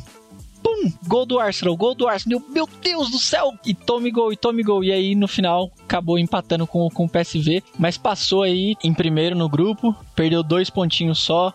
Pum! 0.63 0.93
Gol 1.07 1.27
do 1.27 1.39
Arsenal, 1.39 1.77
gol 1.77 1.95
do 1.95 2.09
Arsenal. 2.09 2.43
Meu 2.49 2.69
Deus 2.81 3.11
do 3.11 3.19
céu! 3.19 3.53
E 3.65 3.75
tome 3.75 4.11
gol, 4.11 4.33
e 4.33 4.37
tome 4.37 4.63
gol. 4.63 4.85
E 4.85 4.93
aí, 4.93 5.15
no 5.15 5.29
final, 5.29 5.71
acabou 5.83 6.19
empatando 6.19 6.67
com, 6.67 6.89
com 6.91 7.05
o 7.05 7.09
PSV. 7.09 7.63
Mas 7.79 7.99
passou 7.99 8.43
aí 8.43 8.77
em 8.83 8.95
primeiro 8.95 9.37
no 9.37 9.49
grupo. 9.49 9.95
Perdeu 10.15 10.43
dois 10.43 10.71
pontinhos 10.71 11.19
só. 11.19 11.53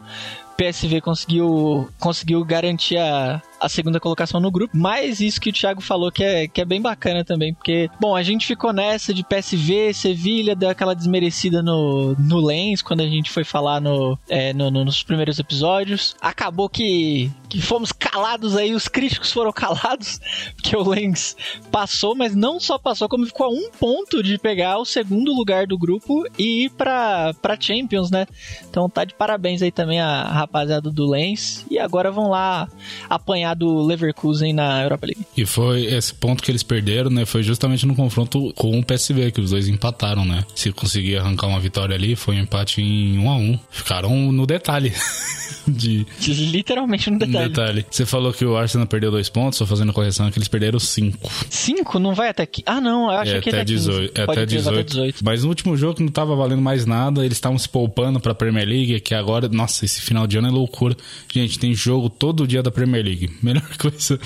PSV 0.58 1.02
conseguiu, 1.02 1.88
conseguiu 2.00 2.44
garantir 2.44 2.98
a, 2.98 3.42
a 3.60 3.70
segunda 3.70 4.00
colocação 4.00 4.40
no 4.40 4.52
grupo. 4.52 4.76
Mas 4.76 5.20
isso 5.20 5.40
que 5.40 5.50
o 5.50 5.54
Thiago 5.54 5.82
falou 5.82 6.12
que 6.12 6.24
é, 6.24 6.48
que 6.48 6.62
é 6.62 6.66
bem 6.66 6.82
bacana 6.82 7.24
também, 7.24 7.54
porque, 7.54 7.90
bom, 8.00 8.16
a 8.16 8.24
gente 8.24 8.46
ficou 8.46 8.72
nessa 8.72 9.14
de 9.14 9.24
PSV, 9.24 9.94
Sevilha, 9.94 10.56
deu 10.56 10.70
aquela 10.70 10.96
desmerecida 10.96 11.62
no, 11.62 12.16
no 12.16 12.40
Lens 12.40 12.82
quando 12.82 13.02
a 13.02 13.08
gente 13.08 13.32
foi 13.32 13.44
falar 13.44 13.82
no, 13.82 14.18
é, 14.30 14.54
no, 14.54 14.70
no, 14.70 14.86
nos 14.86 15.04
primeiros 15.04 15.40
episódios. 15.40 16.16
Acabou 16.22 16.70
que, 16.70 17.32
que 17.50 17.62
fomos 17.62 17.92
calados 17.92 18.56
aí, 18.56 18.74
os 18.74 18.88
críticos 18.88 19.32
foram 19.32 19.52
calados, 19.52 20.20
porque 20.56 20.76
o 20.76 20.88
Lens 20.88 21.36
passou, 21.72 22.16
mas 22.16 22.36
não 22.36 22.60
só 22.60 22.78
passou, 22.78 23.10
como 23.10 23.26
ficou 23.26 23.48
a 23.48 23.50
um 23.50 23.70
ponto 23.72 24.22
de 24.22 24.38
pegar 24.38 24.78
o 24.78 24.86
segundo 24.86 25.34
lugar 25.34 25.68
do 25.68 25.78
grupo 25.78 26.24
e 26.38 26.66
ir 26.66 26.70
pra, 26.72 27.34
pra 27.42 27.60
Champions, 27.60 28.12
né? 28.12 28.28
Então 28.70 28.90
tá 28.90 29.04
de 29.04 29.14
parabéns 29.14 29.62
aí 29.62 29.72
também 29.72 30.00
a 30.00 30.24
rapaziada 30.24 30.90
do 30.92 31.10
Lens. 31.10 31.66
E 31.70 31.80
agora 31.80 32.12
vão 32.12 32.30
lá 32.30 32.68
apanhar 33.10 33.47
ganhar 33.48 33.54
do 33.54 33.82
Leverkusen 33.82 34.54
na 34.54 34.84
Europa 34.84 35.08
League. 35.08 35.26
E 35.36 35.46
foi 35.46 35.86
esse 35.86 36.14
ponto 36.14 36.44
que 36.44 36.52
eles 36.52 36.64
perderam, 36.64 37.10
né? 37.10 37.26
Foi 37.26 37.44
justamente 37.44 37.86
no 37.86 37.96
confronto 37.96 38.52
com 38.56 38.78
o 38.80 38.84
PSV, 38.84 39.32
que 39.32 39.42
os 39.42 39.52
dois 39.52 39.68
empataram, 39.68 40.26
né? 40.26 40.44
Se 40.56 40.72
conseguir 40.72 41.18
arrancar 41.18 41.48
uma 41.48 41.60
vitória 41.60 41.96
ali, 41.96 42.16
foi 42.16 42.36
um 42.36 42.40
empate 42.40 42.82
em 42.82 43.18
1 43.18 43.30
a 43.30 43.36
1 43.36 43.60
Ficaram 43.70 44.32
no 44.32 44.46
detalhe. 44.46 44.94
de... 45.68 46.06
Literalmente 46.28 47.10
no 47.10 47.20
detalhe. 47.20 47.50
detalhe. 47.50 47.86
Você 47.90 48.06
falou 48.06 48.34
que 48.34 48.46
o 48.46 48.58
Arsenal 48.58 48.88
perdeu 48.88 49.12
dois 49.12 49.30
pontos, 49.30 49.58
só 49.58 49.66
fazendo 49.66 49.94
correção, 49.94 50.30
que 50.32 50.38
eles 50.38 50.48
perderam 50.48 50.80
cinco. 50.80 51.30
Cinco? 51.50 52.00
Não 52.00 52.14
vai 52.14 52.30
até 52.30 52.44
aqui? 52.44 52.64
Ah, 52.66 52.82
não, 52.82 53.12
eu 53.12 53.18
acho 53.18 53.36
é 53.36 53.42
que 53.42 53.50
até, 53.50 53.64
18, 53.64 54.20
é 54.20 54.24
até 54.24 54.46
18. 54.46 54.84
18. 54.84 55.26
Mas 55.26 55.44
no 55.44 55.50
último 55.50 55.76
jogo 55.76 56.02
não 56.02 56.10
tava 56.10 56.36
valendo 56.36 56.62
mais 56.62 56.86
nada, 56.86 57.26
eles 57.26 57.38
estavam 57.38 57.58
se 57.58 57.68
poupando 57.68 58.20
pra 58.20 58.34
Premier 58.34 58.68
League, 58.68 59.00
que 59.02 59.14
agora, 59.14 59.48
nossa, 59.48 59.86
esse 59.86 60.02
final 60.02 60.28
de 60.28 60.38
ano 60.38 60.48
é 60.48 60.52
loucura. 60.52 60.96
Gente, 61.34 61.60
tem 61.60 61.74
jogo 61.74 62.10
todo 62.10 62.48
dia 62.48 62.64
da 62.64 62.72
Premier 62.72 63.04
League. 63.04 63.30
Melhor 63.44 63.78
coisa 63.78 64.20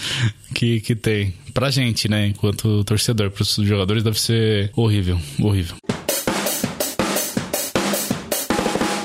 que, 0.54 0.82
que 0.82 0.96
tem. 0.96 1.34
Pra 1.54 1.70
gente, 1.70 2.08
né? 2.08 2.28
Enquanto 2.28 2.84
torcedor, 2.84 3.32
pros 3.32 3.56
jogadores 3.56 4.04
deve 4.04 4.20
ser 4.20 4.72
horrível, 4.76 5.20
horrível. 5.40 5.76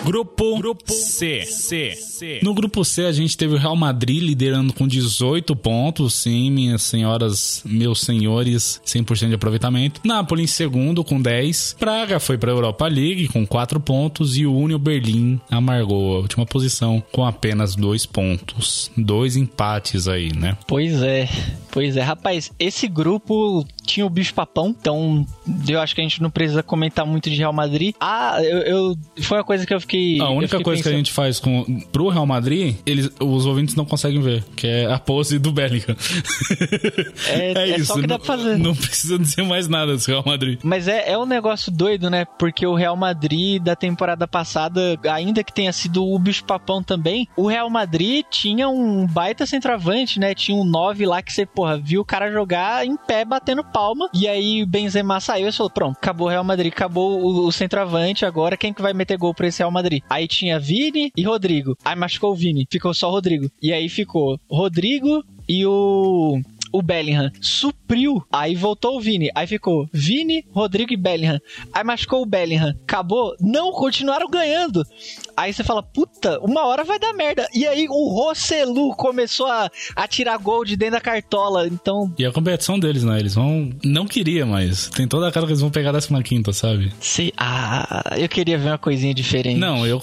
Grupo, 0.07 0.57
grupo 0.59 0.92
C. 0.92 1.45
C. 1.47 1.97
C. 1.97 2.40
No 2.40 2.55
grupo 2.55 2.85
C 2.85 3.07
a 3.07 3.12
gente 3.12 3.37
teve 3.37 3.57
o 3.57 3.59
Real 3.59 3.75
Madrid 3.75 4.23
liderando 4.23 4.73
com 4.73 4.87
18 4.87 5.57
pontos, 5.57 6.14
sim, 6.14 6.49
minhas 6.49 6.83
senhoras, 6.83 7.61
meus 7.64 8.03
senhores, 8.03 8.81
100% 8.87 9.31
de 9.31 9.35
aproveitamento. 9.35 10.01
Napoli 10.05 10.45
em 10.45 10.47
segundo 10.47 11.03
com 11.03 11.21
10. 11.21 11.75
Praga 11.77 12.21
foi 12.21 12.38
para 12.38 12.53
a 12.53 12.55
Europa 12.55 12.87
League 12.87 13.27
com 13.27 13.45
4 13.45 13.81
pontos 13.81 14.37
e 14.37 14.47
o 14.47 14.57
Union 14.57 14.79
Berlim 14.79 15.40
amargou 15.51 16.14
a 16.14 16.21
última 16.21 16.47
posição 16.47 17.03
com 17.11 17.25
apenas 17.25 17.75
2 17.75 18.07
pontos. 18.07 18.92
Dois 18.97 19.37
empates 19.37 20.07
aí, 20.07 20.33
né? 20.33 20.57
Pois 20.69 21.03
é. 21.03 21.29
Pois 21.73 21.97
é, 21.97 22.03
rapaz, 22.03 22.53
esse 22.61 22.87
grupo 22.87 23.66
tinha 23.87 24.07
o 24.07 24.11
bicho 24.11 24.35
papão, 24.35 24.75
então 24.79 25.27
eu 25.68 25.81
acho 25.81 25.94
que 25.94 26.01
a 26.01 26.05
gente 26.05 26.22
não 26.22 26.31
precisa 26.31 26.62
comentar 26.62 27.07
muito 27.07 27.29
de 27.31 27.37
Real 27.37 27.53
Madrid. 27.53 27.94
Ah, 28.01 28.38
eu, 28.42 28.59
eu 28.59 28.96
foi 29.22 29.38
uma 29.38 29.44
coisa 29.44 29.66
que 29.66 29.75
eu 29.75 29.81
fiquei 29.81 29.96
que. 29.96 30.20
A 30.20 30.29
única 30.31 30.61
coisa 30.61 30.83
pensando... 30.83 30.83
que 30.83 30.94
a 30.94 30.99
gente 30.99 31.12
faz 31.12 31.40
com, 31.40 31.81
pro 31.92 32.09
Real 32.09 32.27
Madrid, 32.27 32.77
eles, 32.85 33.11
os 33.20 33.46
ouvintes 33.46 33.75
não 33.75 33.85
conseguem 33.85 34.20
ver, 34.20 34.44
que 34.55 34.66
é 34.66 34.92
a 34.92 34.99
pose 34.99 35.38
do 35.38 35.53
Bellingham. 35.53 35.96
É, 37.29 37.53
é, 37.53 37.70
é 37.70 37.79
isso. 37.79 37.87
Só 37.87 38.01
que 38.01 38.07
dá 38.07 38.18
pra 38.18 38.27
fazer. 38.27 38.57
Não, 38.57 38.66
não 38.66 38.75
precisa 38.75 39.18
dizer 39.18 39.42
mais 39.42 39.68
nada 39.68 39.96
do 39.96 40.03
Real 40.03 40.22
Madrid. 40.25 40.59
Mas 40.62 40.87
é, 40.87 41.11
é 41.11 41.18
um 41.18 41.27
negócio 41.27 41.72
doido, 41.72 42.11
né? 42.11 42.25
Porque 42.38 42.66
o 42.66 42.75
Real 42.75 42.96
Madrid 42.96 43.62
da 43.62 43.75
temporada 43.75 44.27
passada, 44.27 44.99
ainda 45.11 45.42
que 45.42 45.53
tenha 45.53 45.72
sido 45.72 46.07
o 46.07 46.18
bicho-papão 46.18 46.83
também, 46.83 47.29
o 47.37 47.46
Real 47.46 47.68
Madrid 47.70 48.25
tinha 48.31 48.68
um 48.68 49.07
baita 49.07 49.46
centroavante, 49.46 50.20
né? 50.20 50.35
Tinha 50.35 50.57
um 50.57 50.64
9 50.64 51.07
lá 51.07 51.22
que 51.22 51.33
você, 51.33 51.46
porra, 51.46 51.79
viu 51.79 52.03
o 52.03 52.05
cara 52.05 52.31
jogar 52.31 52.87
em 52.87 52.96
pé 52.96 53.25
batendo 53.25 53.64
palma. 53.77 54.09
E 54.15 54.27
aí 54.27 54.62
o 54.62 54.67
Benzema 54.67 55.21
saiu 55.21 55.49
e 55.49 55.53
falou: 55.53 55.71
pronto, 55.71 55.97
acabou 55.97 56.29
o 56.29 56.31
Real 56.31 56.45
Madrid, 56.45 56.73
acabou 56.73 57.21
o, 57.21 57.47
o 57.47 57.53
centroavante. 57.53 58.25
Agora 58.25 58.57
quem 58.57 58.73
que 58.73 58.81
vai 58.81 58.95
meter 58.95 59.19
gol 59.19 59.35
pra 59.35 59.49
esse 59.49 59.59
Real? 59.59 59.67
Madrid. 59.71 60.03
Aí 60.09 60.27
tinha 60.27 60.59
Vini 60.59 61.12
e 61.15 61.23
Rodrigo. 61.23 61.77
Aí 61.85 61.95
machucou 61.95 62.33
o 62.33 62.35
Vini, 62.35 62.67
ficou 62.71 62.95
só 62.95 63.09
o 63.09 63.11
Rodrigo. 63.11 63.51
E 63.61 63.73
aí 63.73 63.89
ficou 63.89 64.41
Rodrigo 64.49 65.23
e 65.49 65.67
o 65.67 66.41
o 66.72 66.83
Bellingham. 66.83 67.31
Supriu. 67.40 68.24
Aí 68.33 68.55
voltou 68.55 68.96
o 68.96 69.00
Vini. 69.00 69.31
Aí 69.35 69.46
ficou 69.46 69.88
Vini, 69.92 70.44
Rodrigo 70.52 70.92
e 70.92 70.96
Bellingham. 70.96 71.40
Aí 71.72 71.85
machucou 71.85 72.22
o 72.22 72.26
Bellingham. 72.26 72.74
Acabou? 72.83 73.35
Não, 73.40 73.72
continuaram 73.72 74.29
ganhando. 74.29 74.85
Aí 75.37 75.52
você 75.52 75.62
fala, 75.62 75.83
puta, 75.83 76.38
uma 76.40 76.66
hora 76.66 76.85
vai 76.85 76.98
dar 76.98 77.12
merda. 77.12 77.46
E 77.55 77.66
aí 77.66 77.87
o 77.88 78.09
Roselu 78.09 78.94
começou 78.96 79.46
a, 79.46 79.70
a 79.94 80.09
tirar 80.09 80.37
gol 80.38 80.64
de 80.64 80.76
dentro 80.76 80.94
da 80.94 81.00
cartola. 81.00 81.66
Então. 81.66 82.12
E 82.18 82.24
a 82.24 82.33
competição 82.33 82.79
deles, 82.79 83.05
né? 83.05 83.18
Eles 83.18 83.35
vão. 83.35 83.70
Não 83.85 84.07
queria, 84.07 84.46
mas 84.46 84.88
tem 84.88 85.07
toda 85.07 85.29
a 85.29 85.33
cara 85.33 85.46
que 85.46 85.52
eles 85.52 85.61
vão 85.61 85.70
pegar 85.70 85.90
a 85.96 86.22
15, 86.22 86.52
sabe? 86.52 86.92
Se... 87.00 87.33
Ah, 87.37 88.14
eu 88.16 88.29
queria 88.29 88.59
ver 88.59 88.68
uma 88.68 88.79
coisinha 88.79 89.14
diferente. 89.14 89.59
Não, 89.59 89.87
eu. 89.87 90.00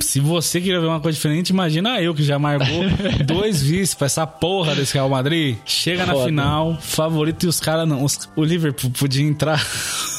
Se 0.00 0.20
você 0.20 0.60
queria 0.60 0.80
ver 0.80 0.86
uma 0.86 1.00
coisa 1.00 1.16
diferente, 1.16 1.50
imagina 1.50 2.00
eu 2.00 2.14
que 2.14 2.22
já 2.22 2.38
marcou 2.38 2.66
dois 3.26 3.62
vices 3.62 3.94
pra 3.94 4.06
essa 4.06 4.26
porra 4.26 4.74
desse 4.74 4.94
Real 4.94 5.08
Madrid. 5.08 5.56
Chega 5.64 6.03
Foda. 6.06 6.18
na 6.18 6.24
final, 6.24 6.78
favorito 6.80 7.44
e 7.44 7.48
os 7.48 7.60
caras 7.60 7.88
não. 7.88 8.04
Os... 8.04 8.28
O 8.36 8.44
Liverpool 8.44 8.90
podia 8.90 9.24
entrar. 9.24 9.60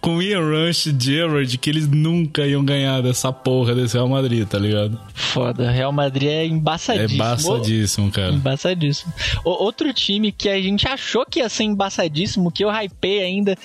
com 0.00 0.20
Ian 0.20 0.40
Rush 0.40 0.86
e 0.86 0.96
Gerrard 0.98 1.58
que 1.58 1.70
eles 1.70 1.88
nunca 1.88 2.46
iam 2.46 2.64
ganhar 2.64 3.00
dessa 3.02 3.32
porra 3.32 3.74
desse 3.74 3.94
Real 3.94 4.08
Madrid, 4.08 4.46
tá 4.46 4.58
ligado? 4.58 4.98
Foda, 5.14 5.70
Real 5.70 5.92
Madrid 5.92 6.28
é 6.28 6.46
embaçadíssimo. 6.46 7.12
É 7.12 7.14
embaçadíssimo, 7.14 8.10
cara. 8.10 8.32
Embaçadíssimo. 8.32 9.12
O, 9.44 9.50
outro 9.50 9.92
time 9.92 10.32
que 10.32 10.48
a 10.48 10.60
gente 10.60 10.86
achou 10.86 11.24
que 11.24 11.40
ia 11.40 11.48
ser 11.48 11.64
embaçadíssimo, 11.64 12.50
que 12.50 12.64
eu 12.64 12.70
hypei 12.70 13.22
ainda, 13.22 13.56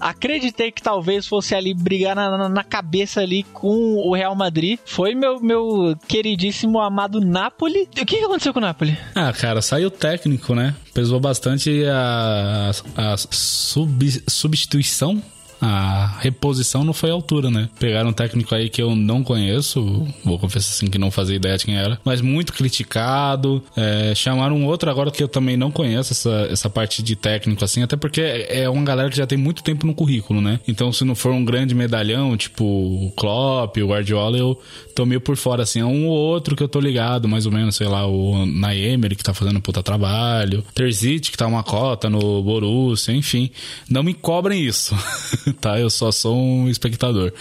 acreditei 0.00 0.70
que 0.70 0.82
talvez 0.82 1.26
fosse 1.26 1.54
ali 1.54 1.74
brigar 1.74 2.14
na, 2.14 2.36
na, 2.36 2.48
na 2.48 2.64
cabeça 2.64 3.20
ali 3.20 3.42
com 3.42 3.96
o 3.96 4.14
Real 4.14 4.34
Madrid, 4.34 4.78
foi 4.84 5.14
meu, 5.14 5.40
meu 5.40 5.96
queridíssimo 6.06 6.80
amado 6.80 7.20
Napoli. 7.20 7.82
O 7.82 7.86
que, 7.86 8.04
que 8.04 8.24
aconteceu 8.24 8.52
com 8.52 8.58
o 8.58 8.62
Napoli? 8.62 8.96
Ah, 9.14 9.32
cara, 9.32 9.62
saiu 9.62 9.90
técnico, 9.90 10.54
né? 10.54 10.74
Pesou 10.92 11.20
bastante 11.20 11.84
a, 11.86 12.70
a, 12.96 13.12
a 13.12 13.16
sub, 13.16 14.22
substituição 14.28 15.22
a 15.60 16.18
reposição 16.20 16.84
não 16.84 16.92
foi 16.92 17.10
à 17.10 17.12
altura, 17.12 17.50
né? 17.50 17.68
Pegaram 17.78 18.10
um 18.10 18.12
técnico 18.12 18.54
aí 18.54 18.68
que 18.68 18.80
eu 18.80 18.94
não 18.94 19.22
conheço, 19.22 20.06
vou 20.24 20.38
confessar 20.38 20.70
assim 20.70 20.86
que 20.86 20.98
não 20.98 21.10
fazia 21.10 21.36
ideia 21.36 21.56
de 21.56 21.64
quem 21.64 21.76
era, 21.76 21.98
mas 22.04 22.20
muito 22.20 22.52
criticado. 22.52 23.62
É, 23.76 24.14
chamaram 24.14 24.56
um 24.56 24.66
outro 24.66 24.90
agora 24.90 25.10
que 25.10 25.22
eu 25.22 25.28
também 25.28 25.56
não 25.56 25.70
conheço 25.70 26.12
essa, 26.12 26.48
essa 26.50 26.70
parte 26.70 27.02
de 27.02 27.16
técnico, 27.16 27.64
assim, 27.64 27.82
até 27.82 27.96
porque 27.96 28.20
é 28.20 28.68
uma 28.68 28.84
galera 28.84 29.10
que 29.10 29.16
já 29.16 29.26
tem 29.26 29.38
muito 29.38 29.62
tempo 29.62 29.86
no 29.86 29.94
currículo, 29.94 30.40
né? 30.40 30.60
Então, 30.66 30.92
se 30.92 31.04
não 31.04 31.14
for 31.14 31.32
um 31.32 31.44
grande 31.44 31.74
medalhão, 31.74 32.36
tipo 32.36 32.64
o 32.64 33.12
Klopp, 33.16 33.76
o 33.78 33.88
Guardiola, 33.88 34.38
eu 34.38 34.60
tô 34.94 35.04
meio 35.06 35.20
por 35.20 35.36
fora, 35.36 35.62
assim. 35.62 35.80
É 35.80 35.84
um 35.84 36.06
ou 36.06 36.16
outro 36.16 36.56
que 36.56 36.62
eu 36.62 36.68
tô 36.68 36.80
ligado, 36.80 37.28
mais 37.28 37.46
ou 37.46 37.52
menos, 37.52 37.76
sei 37.76 37.86
lá, 37.86 38.06
o 38.06 38.46
Naemer, 38.46 39.16
que 39.16 39.22
tá 39.22 39.34
fazendo 39.34 39.60
puta 39.60 39.82
trabalho, 39.82 40.64
Terzic, 40.74 41.30
que 41.30 41.36
tá 41.36 41.46
uma 41.46 41.62
cota 41.62 42.08
no 42.08 42.42
Borussia, 42.42 43.14
enfim. 43.14 43.50
Não 43.88 44.02
me 44.02 44.14
cobrem 44.14 44.62
isso. 44.64 44.94
tá? 45.60 45.78
Eu 45.78 45.90
só 45.90 46.10
sou 46.10 46.36
um 46.36 46.68
espectador. 46.68 47.32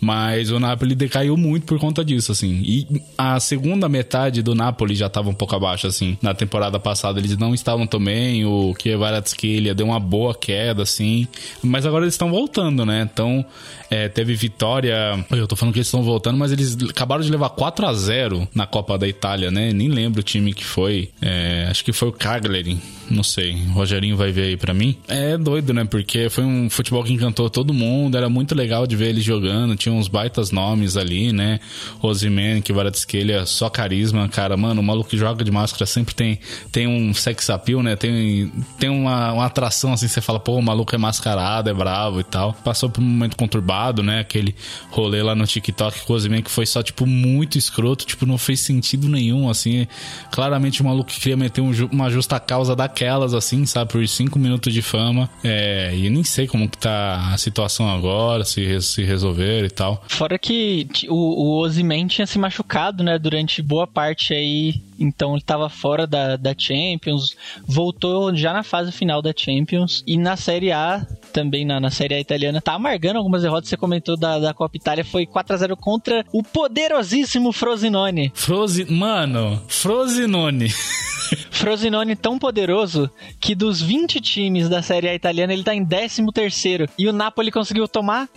Mas 0.00 0.50
o 0.50 0.58
Napoli 0.58 0.94
decaiu 0.94 1.36
muito 1.36 1.66
por 1.66 1.78
conta 1.78 2.04
disso, 2.04 2.32
assim. 2.32 2.62
E 2.64 2.86
a 3.16 3.38
segunda 3.40 3.88
metade 3.88 4.42
do 4.42 4.54
Napoli 4.54 4.94
já 4.94 5.08
tava 5.08 5.30
um 5.30 5.34
pouco 5.34 5.54
abaixo, 5.54 5.86
assim. 5.86 6.16
Na 6.20 6.34
temporada 6.34 6.78
passada 6.78 7.18
eles 7.18 7.36
não 7.36 7.54
estavam 7.54 7.86
tão 7.86 8.02
bem, 8.02 8.44
o 8.44 8.74
Kvaratskhelia 8.74 9.74
deu 9.74 9.86
uma 9.86 10.00
boa 10.00 10.34
queda, 10.34 10.82
assim. 10.82 11.26
Mas 11.62 11.86
agora 11.86 12.04
eles 12.04 12.14
estão 12.14 12.30
voltando, 12.30 12.84
né? 12.84 13.08
Então, 13.10 13.44
é, 13.90 14.08
teve 14.08 14.34
vitória... 14.34 15.24
Eu 15.30 15.46
tô 15.46 15.56
falando 15.56 15.72
que 15.72 15.78
eles 15.78 15.88
estão 15.88 16.02
voltando, 16.02 16.38
mas 16.38 16.52
eles 16.52 16.76
acabaram 16.90 17.22
de 17.22 17.30
levar 17.30 17.50
4 17.50 17.86
a 17.86 17.92
0 17.92 18.48
na 18.54 18.66
Copa 18.66 18.98
da 18.98 19.06
Itália, 19.06 19.50
né? 19.50 19.72
Nem 19.72 19.88
lembro 19.88 20.20
o 20.20 20.22
time 20.22 20.52
que 20.52 20.64
foi. 20.64 21.10
É, 21.20 21.66
acho 21.70 21.84
que 21.84 21.92
foi 21.92 22.08
o 22.08 22.12
Cagliari, 22.12 22.78
não 23.10 23.22
sei. 23.22 23.54
O 23.68 23.72
Rogerinho 23.72 24.16
vai 24.16 24.32
ver 24.32 24.42
aí 24.42 24.56
pra 24.56 24.72
mim. 24.74 24.96
É 25.08 25.36
doido, 25.36 25.72
né? 25.72 25.84
Porque 25.84 26.28
foi 26.28 26.44
um 26.44 26.68
futebol 26.70 27.02
que 27.04 27.12
encantou 27.12 27.48
todo 27.50 27.72
mundo, 27.72 28.16
era 28.16 28.28
muito 28.28 28.54
legal 28.54 28.86
de 28.86 28.96
ver 28.96 29.08
ele 29.08 29.20
jogando, 29.20 29.76
tinha 29.76 29.92
uns 29.92 30.08
baitas 30.08 30.50
nomes 30.50 30.96
ali, 30.96 31.32
né? 31.32 31.60
Rosiman, 31.98 32.60
que 32.60 32.72
Varadskhelia, 32.72 33.46
só 33.46 33.68
carisma, 33.68 34.28
cara, 34.28 34.56
mano, 34.56 34.80
o 34.80 34.84
maluco 34.84 35.10
que 35.10 35.16
joga 35.16 35.44
de 35.44 35.50
máscara 35.50 35.86
sempre 35.86 36.14
tem, 36.14 36.38
tem 36.72 36.86
um 36.86 37.12
sex 37.14 37.50
appeal, 37.50 37.82
né? 37.82 37.96
Tem, 37.96 38.50
tem 38.78 38.90
uma, 38.90 39.32
uma 39.32 39.46
atração 39.46 39.92
assim, 39.92 40.08
você 40.08 40.20
fala, 40.20 40.40
pô, 40.40 40.56
o 40.56 40.62
maluco 40.62 40.94
é 40.94 40.98
mascarado, 40.98 41.68
é 41.68 41.74
bravo 41.74 42.20
e 42.20 42.24
tal. 42.24 42.52
Passou 42.52 42.88
por 42.88 43.00
um 43.00 43.04
momento 43.04 43.36
conturbado, 43.36 44.02
né? 44.02 44.20
Aquele 44.20 44.54
rolê 44.90 45.22
lá 45.22 45.34
no 45.34 45.46
TikTok 45.46 46.00
com 46.00 46.12
o 46.12 46.16
Rosiman 46.16 46.42
que 46.42 46.50
foi 46.50 46.66
só, 46.66 46.82
tipo, 46.82 47.06
muito 47.06 47.58
escroto, 47.58 48.04
tipo, 48.06 48.26
não 48.26 48.38
fez 48.38 48.60
sentido 48.60 49.08
nenhum, 49.08 49.48
assim. 49.48 49.86
Claramente 50.30 50.80
o 50.80 50.84
maluco 50.84 51.10
que 51.10 51.20
queria 51.20 51.36
meter 51.36 51.60
um, 51.60 51.72
uma 51.90 52.10
justa 52.10 52.38
causa 52.40 52.74
daquelas, 52.94 53.34
assim, 53.34 53.66
sabe? 53.66 53.90
Por 53.90 54.06
cinco 54.06 54.38
minutos 54.38 54.72
de 54.72 54.80
fama. 54.80 55.28
É, 55.42 55.92
e 55.94 56.08
nem 56.08 56.22
sei 56.22 56.46
como 56.46 56.68
que 56.68 56.78
tá 56.78 57.32
a 57.32 57.36
situação 57.36 57.90
agora, 57.90 58.44
se, 58.44 58.80
se 58.80 59.02
resolver 59.02 59.64
e 59.64 59.70
tal. 59.70 60.02
Fora 60.06 60.38
que 60.38 60.86
o, 61.08 61.14
o 61.14 61.58
Ozyman 61.58 62.06
tinha 62.06 62.26
se 62.26 62.38
machucado, 62.38 63.02
né, 63.02 63.18
durante 63.18 63.60
boa 63.60 63.86
parte 63.86 64.32
aí, 64.32 64.80
então 64.98 65.30
ele 65.32 65.40
estava 65.40 65.68
fora 65.68 66.06
da, 66.06 66.36
da 66.36 66.54
Champions, 66.56 67.36
voltou 67.66 68.34
já 68.34 68.52
na 68.52 68.62
fase 68.62 68.92
final 68.92 69.20
da 69.20 69.32
Champions 69.36 70.02
e 70.06 70.16
na 70.16 70.36
Série 70.36 70.72
A, 70.72 71.06
também 71.32 71.64
na, 71.64 71.80
na 71.80 71.90
Série 71.90 72.14
A 72.14 72.20
italiana, 72.20 72.60
tá 72.60 72.74
amargando 72.74 73.18
algumas 73.18 73.42
derrotas, 73.42 73.68
você 73.68 73.76
comentou 73.76 74.16
da, 74.16 74.38
da 74.38 74.54
Copa 74.54 74.76
Itália, 74.76 75.04
foi 75.04 75.26
4 75.26 75.54
a 75.54 75.56
0 75.58 75.76
contra 75.76 76.24
o 76.32 76.42
poderosíssimo 76.42 77.52
Frosinone. 77.52 78.30
Frozi... 78.34 78.84
Mano, 78.90 79.60
Frosinone. 79.68 80.68
Frosinone 81.50 82.14
tão 82.16 82.38
poderoso 82.38 83.10
que 83.40 83.54
dos 83.54 83.80
20 83.80 84.20
times 84.20 84.68
da 84.68 84.82
Série 84.82 85.08
A 85.08 85.14
italiana 85.14 85.52
ele 85.52 85.64
tá 85.64 85.74
em 85.74 85.84
13 85.84 86.26
terceiro 86.32 86.88
e 86.98 87.08
o 87.08 87.12
Napoli 87.12 87.50
conseguiu 87.50 87.88
tomar 87.88 88.28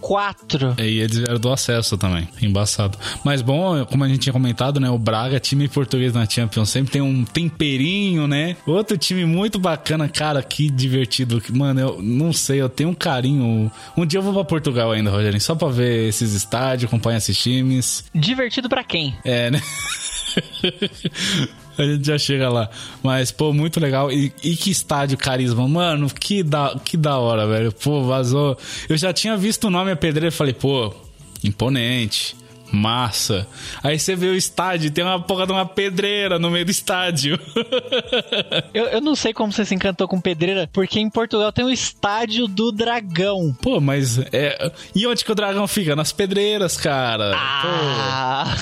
quatro. 0.00 0.74
E 0.78 1.00
eles 1.00 1.18
vieram 1.18 1.38
do 1.38 1.52
acesso 1.52 1.96
também. 1.96 2.28
Embaçado. 2.40 2.98
Mas 3.24 3.42
bom, 3.42 3.84
como 3.86 4.04
a 4.04 4.08
gente 4.08 4.20
tinha 4.20 4.32
comentado, 4.32 4.80
né? 4.80 4.90
O 4.90 4.98
Braga, 4.98 5.40
time 5.40 5.68
português 5.68 6.14
na 6.14 6.28
Champions, 6.28 6.70
sempre 6.70 6.92
tem 6.92 7.02
um 7.02 7.24
temperinho, 7.24 8.26
né? 8.26 8.56
Outro 8.66 8.96
time 8.96 9.24
muito 9.24 9.58
bacana, 9.58 10.08
cara, 10.08 10.42
que 10.42 10.70
divertido. 10.70 11.42
Mano, 11.52 11.80
eu 11.80 12.02
não 12.02 12.32
sei, 12.32 12.60
eu 12.60 12.68
tenho 12.68 12.90
um 12.90 12.94
carinho. 12.94 13.70
Um 13.96 14.06
dia 14.06 14.18
eu 14.18 14.22
vou 14.22 14.32
pra 14.32 14.44
Portugal 14.44 14.92
ainda, 14.92 15.10
Rogério, 15.10 15.40
só 15.40 15.54
pra 15.54 15.68
ver 15.68 16.08
esses 16.08 16.32
estádios, 16.32 16.88
acompanhar 16.88 17.18
esses 17.18 17.36
times. 17.36 18.04
Divertido 18.14 18.68
para 18.68 18.84
quem? 18.84 19.16
É, 19.24 19.50
né? 19.50 19.62
A 21.78 21.82
gente 21.82 22.06
já 22.06 22.18
chega 22.18 22.48
lá. 22.48 22.68
Mas, 23.02 23.30
pô, 23.30 23.52
muito 23.52 23.78
legal. 23.78 24.10
E, 24.10 24.32
e, 24.42 24.56
que 24.56 24.70
estádio 24.70 25.18
carisma. 25.18 25.66
Mano, 25.68 26.08
que 26.08 26.42
da, 26.42 26.78
que 26.84 26.96
da 26.96 27.18
hora, 27.18 27.46
velho. 27.46 27.72
Pô, 27.72 28.02
vazou. 28.02 28.56
Eu 28.88 28.96
já 28.96 29.12
tinha 29.12 29.36
visto 29.36 29.64
o 29.64 29.70
nome 29.70 29.90
a 29.90 29.96
pedreira 29.96 30.28
e 30.28 30.36
falei, 30.36 30.54
pô, 30.54 30.94
imponente 31.44 32.36
massa. 32.72 33.46
Aí 33.82 33.98
você 33.98 34.14
vê 34.16 34.26
o 34.26 34.34
estádio, 34.34 34.90
tem 34.90 35.04
uma 35.04 35.20
porra 35.20 35.46
de 35.46 35.52
uma 35.52 35.66
pedreira 35.66 36.38
no 36.38 36.50
meio 36.50 36.64
do 36.64 36.70
estádio. 36.70 37.38
eu, 38.74 38.84
eu 38.86 39.00
não 39.00 39.14
sei 39.14 39.32
como 39.32 39.52
você 39.52 39.64
se 39.64 39.74
encantou 39.74 40.08
com 40.08 40.20
pedreira, 40.20 40.68
porque 40.72 40.98
em 40.98 41.10
Portugal 41.10 41.52
tem 41.52 41.64
o 41.64 41.70
estádio 41.70 42.46
do 42.46 42.72
dragão. 42.72 43.56
Pô, 43.60 43.80
mas 43.80 44.18
é. 44.32 44.72
E 44.94 45.06
onde 45.06 45.24
que 45.24 45.32
o 45.32 45.34
dragão 45.34 45.66
fica? 45.66 45.96
Nas 45.96 46.12
pedreiras, 46.12 46.76
cara. 46.76 47.32
Ah. 47.36 48.56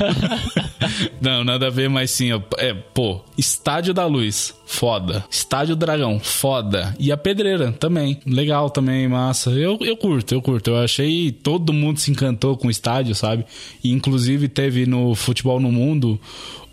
não, 1.21 1.45
nada 1.45 1.69
a 1.69 1.71
ver, 1.71 1.89
mas 1.89 2.11
sim, 2.11 2.31
é, 2.59 2.75
pô, 2.75 3.21
estádio 3.37 3.95
da 3.95 4.07
luz 4.07 4.55
foda. 4.67 5.25
Estádio 5.31 5.77
Dragão, 5.77 6.19
foda. 6.19 6.95
E 6.99 7.13
a 7.13 7.17
Pedreira 7.17 7.73
também, 7.73 8.19
legal 8.27 8.71
também, 8.71 9.07
massa. 9.07 9.51
Eu, 9.51 9.79
eu 9.81 9.97
curto, 9.97 10.35
eu 10.35 10.43
curto. 10.43 10.71
Eu 10.71 10.79
achei 10.79 11.31
todo 11.31 11.73
mundo 11.73 12.01
se 12.01 12.11
encantou 12.11 12.57
com 12.57 12.69
o 12.69 12.71
estádio, 12.71 13.15
sabe? 13.15 13.45
E 13.83 13.93
inclusive 13.95 14.49
teve 14.49 14.87
no 14.87 15.15
Futebol 15.15 15.61
no 15.61 15.71
Mundo 15.71 16.19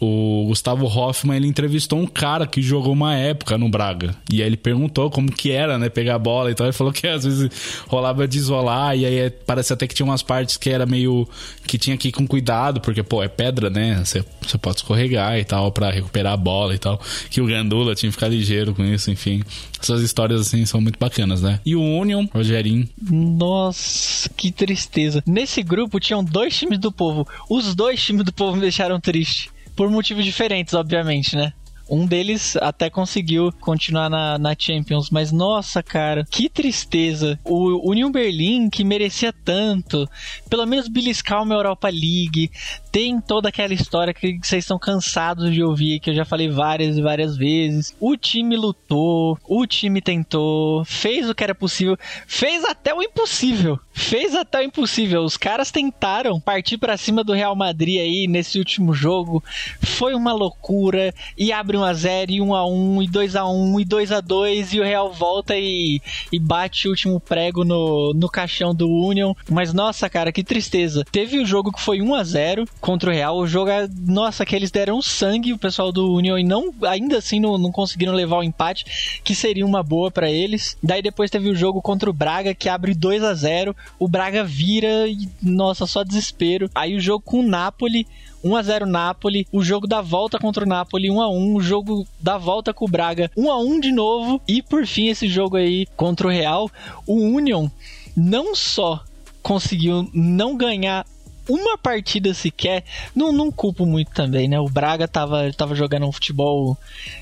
o 0.04 0.46
Gustavo 0.48 0.88
Hoffman 0.88 1.38
ele 1.38 1.48
entrevistou 1.48 2.00
um 2.00 2.08
cara 2.08 2.48
que 2.48 2.60
jogou 2.60 2.92
uma 2.92 3.16
época 3.16 3.56
no 3.56 3.70
Braga. 3.70 4.16
E 4.32 4.42
aí 4.42 4.48
ele 4.48 4.58
perguntou 4.58 5.12
como 5.12 5.32
que 5.32 5.52
era, 5.52 5.78
né, 5.78 5.90
pegar 5.90 6.16
a 6.16 6.20
bola 6.20 6.50
e 6.50 6.56
tal. 6.56 6.66
Ele 6.66 6.74
falou 6.74 6.92
que 6.92 7.06
às 7.06 7.24
vezes 7.24 7.52
rolava 7.88 8.28
de 8.28 8.40
isolar 8.40 8.98
e 8.98 9.06
aí 9.06 9.20
é, 9.20 9.30
parece 9.30 9.72
até 9.72 9.86
que 9.86 9.94
tinha 9.94 10.04
umas 10.04 10.24
partes 10.24 10.58
que 10.58 10.72
era 10.72 10.88
meio 10.88 11.30
que 11.68 11.78
tinha 11.78 11.96
que 11.96 12.08
ir 12.08 12.12
com 12.12 12.26
cuidado, 12.26 12.82
porque 12.82 13.04
pô, 13.04 13.22
é 13.22 13.28
pedra, 13.28 13.70
né? 13.70 14.04
Você, 14.04 14.24
pode 14.58 14.78
escorregar 14.78 15.38
e 15.38 15.46
tal 15.46 15.72
para 15.72 15.92
recuperar 15.92 16.34
a 16.34 16.38
bola 16.38 16.74
e 16.74 16.80
tal. 16.80 17.00
Que 17.30 17.40
o 17.40 17.46
Gandula 17.46 17.94
tinha 17.94 18.10
que 18.10 18.16
ficar 18.16 18.28
ligeiro 18.28 18.74
com 18.74 18.84
isso, 18.84 19.12
enfim. 19.12 19.44
Essas 19.80 20.02
histórias 20.02 20.42
assim 20.42 20.66
são 20.66 20.82
muito 20.82 20.98
bacanas, 20.98 21.44
né? 21.44 21.60
E 21.64 21.76
o 21.76 21.82
Union, 21.82 22.26
Rogerinho. 22.34 22.90
Nossa, 23.00 24.28
que 24.30 24.52
tristeza. 24.52 25.24
Nesse 25.28 25.62
grupo 25.62 26.00
tinham 26.00 26.24
dois 26.24 26.58
times 26.58 26.80
do 26.80 26.92
povo. 26.92 27.28
Os 27.48 27.76
dois 27.76 28.04
times 28.04 28.26
do 28.26 28.34
povo 28.34 28.56
me 28.56 28.62
deixaram 28.62 29.00
triste 29.00 29.52
por 29.76 29.90
motivos 29.90 30.26
diferentes, 30.26 30.74
obviamente, 30.74 31.36
né? 31.36 31.54
Um 31.90 32.06
deles 32.06 32.56
até 32.56 32.90
conseguiu 32.90 33.52
continuar 33.60 34.10
na, 34.10 34.38
na 34.38 34.56
Champions, 34.58 35.10
mas 35.10 35.30
nossa, 35.34 35.84
cara, 35.84 36.26
que 36.30 36.48
tristeza. 36.48 37.38
O 37.44 37.90
Union 37.92 38.10
Berlin, 38.10 38.70
que 38.70 38.82
merecia 38.86 39.34
tanto, 39.34 40.08
pelo 40.50 40.66
menos 40.66 40.88
beliscar 40.88 41.44
uma 41.44 41.54
Europa 41.54 41.90
League, 41.90 42.50
tem 42.92 43.22
toda 43.22 43.50
aquela 43.50 43.74
história 43.74 44.14
que 44.14 44.38
vocês 44.42 44.64
estão 44.64 44.78
cansados 44.78 45.54
de 45.54 45.64
ouvir, 45.64 46.00
que 46.00 46.10
eu 46.10 46.14
já 46.14 46.26
falei 46.26 46.50
várias 46.50 46.98
e 46.98 47.02
várias 47.02 47.38
vezes. 47.38 47.96
O 48.00 48.18
time 48.18 48.58
lutou, 48.58 49.38
o 49.48 49.66
time 49.66 50.02
tentou, 50.02 50.84
fez 50.84 51.30
o 51.30 51.34
que 51.34 51.44
era 51.44 51.56
possível, 51.56 51.98
fez 52.28 52.66
até 52.66 52.94
o 52.94 53.02
impossível. 53.02 53.80
Fez 53.94 54.34
até 54.36 54.60
o 54.60 54.64
impossível. 54.64 55.22
Os 55.22 55.38
caras 55.38 55.70
tentaram 55.70 56.40
partir 56.40 56.78
para 56.78 56.98
cima 56.98 57.24
do 57.24 57.34
Real 57.34 57.56
Madrid 57.56 58.00
aí 58.00 58.26
nesse 58.28 58.58
último 58.58 58.94
jogo. 58.94 59.44
Foi 59.82 60.14
uma 60.14 60.34
loucura. 60.34 61.14
E 61.38 61.52
abre 61.52 61.78
1 61.78 61.84
a 61.84 61.94
0 61.94 62.32
e 62.32 62.42
1 62.42 62.56
a 62.56 62.68
1 62.68 63.02
e 63.04 63.08
2 63.08 63.36
a 63.36 63.46
1 63.46 63.80
e 63.80 63.86
2 63.86 64.12
a 64.12 64.22
2 64.22 64.74
e 64.74 64.80
o 64.80 64.84
Real 64.84 65.12
volta 65.12 65.56
e, 65.58 66.02
e 66.32 66.40
bate 66.40 66.88
o 66.88 66.92
último 66.92 67.20
prego 67.20 67.64
no, 67.64 68.14
no 68.14 68.30
caixão 68.30 68.74
do 68.74 68.90
Union. 68.90 69.34
Mas 69.50 69.74
nossa, 69.74 70.10
cara, 70.10 70.32
que 70.32 70.44
tristeza. 70.44 71.06
Teve 71.12 71.40
o 71.40 71.44
um 71.44 71.46
jogo 71.46 71.72
que 71.72 71.82
foi 71.82 72.02
1 72.02 72.16
a 72.16 72.24
0 72.24 72.66
contra 72.82 73.12
o 73.12 73.14
Real. 73.14 73.38
O 73.38 73.48
jogo, 73.48 73.70
é, 73.70 73.88
nossa, 74.06 74.46
que 74.46 74.56
eles 74.56 74.72
deram 74.72 75.02
sangue 75.02 75.54
o 75.54 75.58
pessoal 75.58 75.92
do 75.92 76.12
Union 76.12 76.38
e 76.38 76.44
não 76.44 76.74
ainda 76.82 77.20
assim 77.20 77.40
não, 77.40 77.58
não 77.58 77.72
conseguiram 77.72 78.14
levar 78.14 78.38
o 78.38 78.44
empate, 78.44 79.22
que 79.24 79.36
seria 79.36 79.66
uma 79.66 79.84
boa 79.84 80.10
para 80.12 80.30
eles. 80.30 80.76
Daí 80.82 81.02
depois 81.02 81.30
teve 81.30 81.50
o 81.50 81.56
jogo 81.56 81.82
contra 81.82 82.10
o 82.10 82.14
Braga 82.14 82.56
que 82.56 82.68
abre 82.68 82.94
2 82.94 83.24
a 83.24 83.34
0 83.34 83.76
o 84.00 84.08
Braga 84.08 84.44
vira 84.44 85.08
e, 85.08 85.30
nossa, 85.42 85.86
só 85.86 86.04
desespero. 86.04 86.70
Aí 86.74 86.96
o 86.96 87.00
jogo 87.00 87.24
com 87.24 87.40
o 87.40 87.48
Napoli, 87.48 88.08
1 88.44 88.56
a 88.56 88.64
0 88.64 88.86
Napoli, 88.88 89.48
o 89.52 89.64
jogo 89.64 89.86
da 89.86 90.02
volta 90.02 90.40
contra 90.40 90.66
o 90.66 90.68
Napoli 90.68 91.12
1 91.12 91.22
a 91.22 91.30
1, 91.30 91.56
o 91.56 91.62
jogo 91.62 92.08
da 92.20 92.38
volta 92.38 92.74
com 92.74 92.86
o 92.86 92.90
Braga 92.90 93.30
1 93.38 93.52
a 93.52 93.60
1 93.60 93.80
de 93.80 93.92
novo 93.92 94.42
e 94.48 94.62
por 94.64 94.88
fim 94.88 95.08
esse 95.08 95.28
jogo 95.28 95.56
aí 95.56 95.86
contra 95.96 96.26
o 96.26 96.32
Real, 96.32 96.70
o 97.06 97.16
Union 97.16 97.70
não 98.18 98.56
só 98.56 99.04
conseguiu 99.44 100.10
não 100.14 100.56
ganhar 100.56 101.06
uma 101.48 101.78
partida 101.78 102.34
sequer, 102.34 102.84
não, 103.16 103.32
não 103.32 103.52
culpo 103.52 103.86
muito 103.86 104.12
também, 104.12 104.48
né? 104.48 104.60
O 104.60 104.70
Braga 104.70 105.08
tava, 105.08 105.52
tava 105.54 105.76
jogando 105.76 106.06
um 106.06 106.12
futebol 106.12 106.78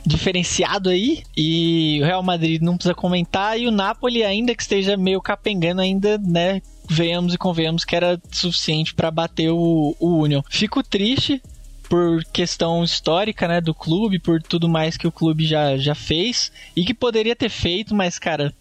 diferenciado 0.06 0.90
aí, 0.90 1.24
e 1.36 2.00
o 2.02 2.06
Real 2.06 2.24
Madrid 2.24 2.62
não 2.62 2.76
precisa 2.76 2.94
comentar, 2.94 3.60
e 3.60 3.68
o 3.68 3.72
Napoli, 3.72 4.24
ainda 4.24 4.56
que 4.56 4.62
esteja 4.62 4.98
meio 4.98 5.22
capengando, 5.22 5.82
ainda, 5.82 6.18
né? 6.18 6.62
Venhamos 6.88 7.34
e 7.34 7.38
convenhamos 7.38 7.86
que 7.86 7.96
era 7.96 8.20
suficiente 8.32 8.94
para 8.94 9.12
bater 9.12 9.52
o, 9.52 9.96
o 10.00 10.18
Union. 10.24 10.42
Fico 10.50 10.82
triste, 10.84 11.42
por 11.90 12.24
questão 12.26 12.84
histórica, 12.84 13.48
né, 13.48 13.60
do 13.60 13.74
clube, 13.74 14.20
por 14.20 14.42
tudo 14.42 14.70
mais 14.70 14.96
que 14.96 15.08
o 15.08 15.12
clube 15.12 15.46
já, 15.46 15.76
já 15.76 15.96
fez 15.96 16.52
e 16.76 16.86
que 16.86 16.94
poderia 16.94 17.36
ter 17.36 17.50
feito, 17.50 17.96
mas 17.96 18.20
cara, 18.20 18.54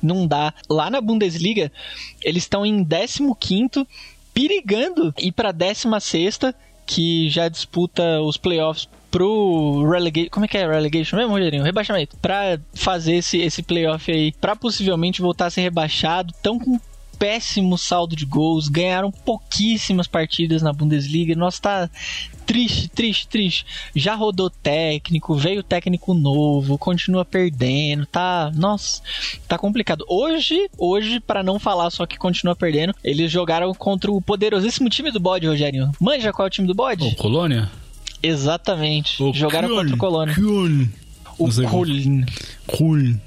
não 0.00 0.26
dá. 0.26 0.54
Lá 0.70 0.88
na 0.88 1.00
Bundesliga, 1.00 1.72
eles 2.22 2.44
estão 2.44 2.64
em 2.64 2.84
15 2.84 3.86
perigando 4.38 5.12
ir 5.18 5.32
para 5.32 5.50
16 5.50 6.38
que 6.86 7.28
já 7.28 7.48
disputa 7.48 8.20
os 8.20 8.36
playoffs 8.36 8.88
pro 9.10 9.84
relegation. 9.90 10.30
Como 10.30 10.44
é 10.44 10.48
que 10.48 10.56
é 10.56 10.66
relegation 10.66 11.16
mesmo, 11.16 11.32
Rogerinho? 11.32 11.64
Rebaixamento. 11.64 12.16
Pra 12.18 12.58
fazer 12.72 13.16
esse, 13.16 13.38
esse 13.38 13.62
playoff 13.64 14.10
aí, 14.10 14.32
pra 14.32 14.54
possivelmente 14.54 15.20
voltar 15.20 15.46
a 15.46 15.50
ser 15.50 15.62
rebaixado, 15.62 16.32
tão 16.40 16.58
com 16.58 16.78
péssimo 17.18 17.76
saldo 17.76 18.14
de 18.14 18.24
gols, 18.24 18.68
ganharam 18.68 19.10
pouquíssimas 19.10 20.06
partidas 20.06 20.62
na 20.62 20.72
Bundesliga. 20.72 21.34
Nossa, 21.34 21.60
tá 21.60 21.90
triste, 22.46 22.88
triste, 22.88 23.28
triste. 23.28 23.66
Já 23.94 24.14
rodou 24.14 24.48
técnico, 24.48 25.34
veio 25.34 25.62
técnico 25.62 26.14
novo, 26.14 26.78
continua 26.78 27.24
perdendo, 27.24 28.06
tá, 28.06 28.50
nossa, 28.54 29.02
tá 29.46 29.58
complicado. 29.58 30.04
Hoje, 30.08 30.70
hoje 30.78 31.20
para 31.20 31.42
não 31.42 31.58
falar 31.58 31.90
só 31.90 32.06
que 32.06 32.16
continua 32.16 32.56
perdendo, 32.56 32.94
eles 33.04 33.30
jogaram 33.30 33.74
contra 33.74 34.10
o 34.10 34.22
poderosíssimo 34.22 34.88
time 34.88 35.10
do 35.10 35.20
Bode, 35.20 35.46
Rogério. 35.46 35.90
Manja 36.00 36.32
qual 36.32 36.46
é 36.46 36.48
o 36.48 36.50
time 36.50 36.66
do 36.66 36.74
Bode? 36.74 37.04
O 37.04 37.16
Colônia? 37.16 37.70
Exatamente. 38.22 39.22
O 39.22 39.32
jogaram 39.32 39.68
contra 39.68 39.94
o 39.94 39.98
Colônia. 39.98 40.34
Köln. 40.34 40.88
O 41.38 41.48
Colônia. 41.68 42.26
Köln. 42.66 43.20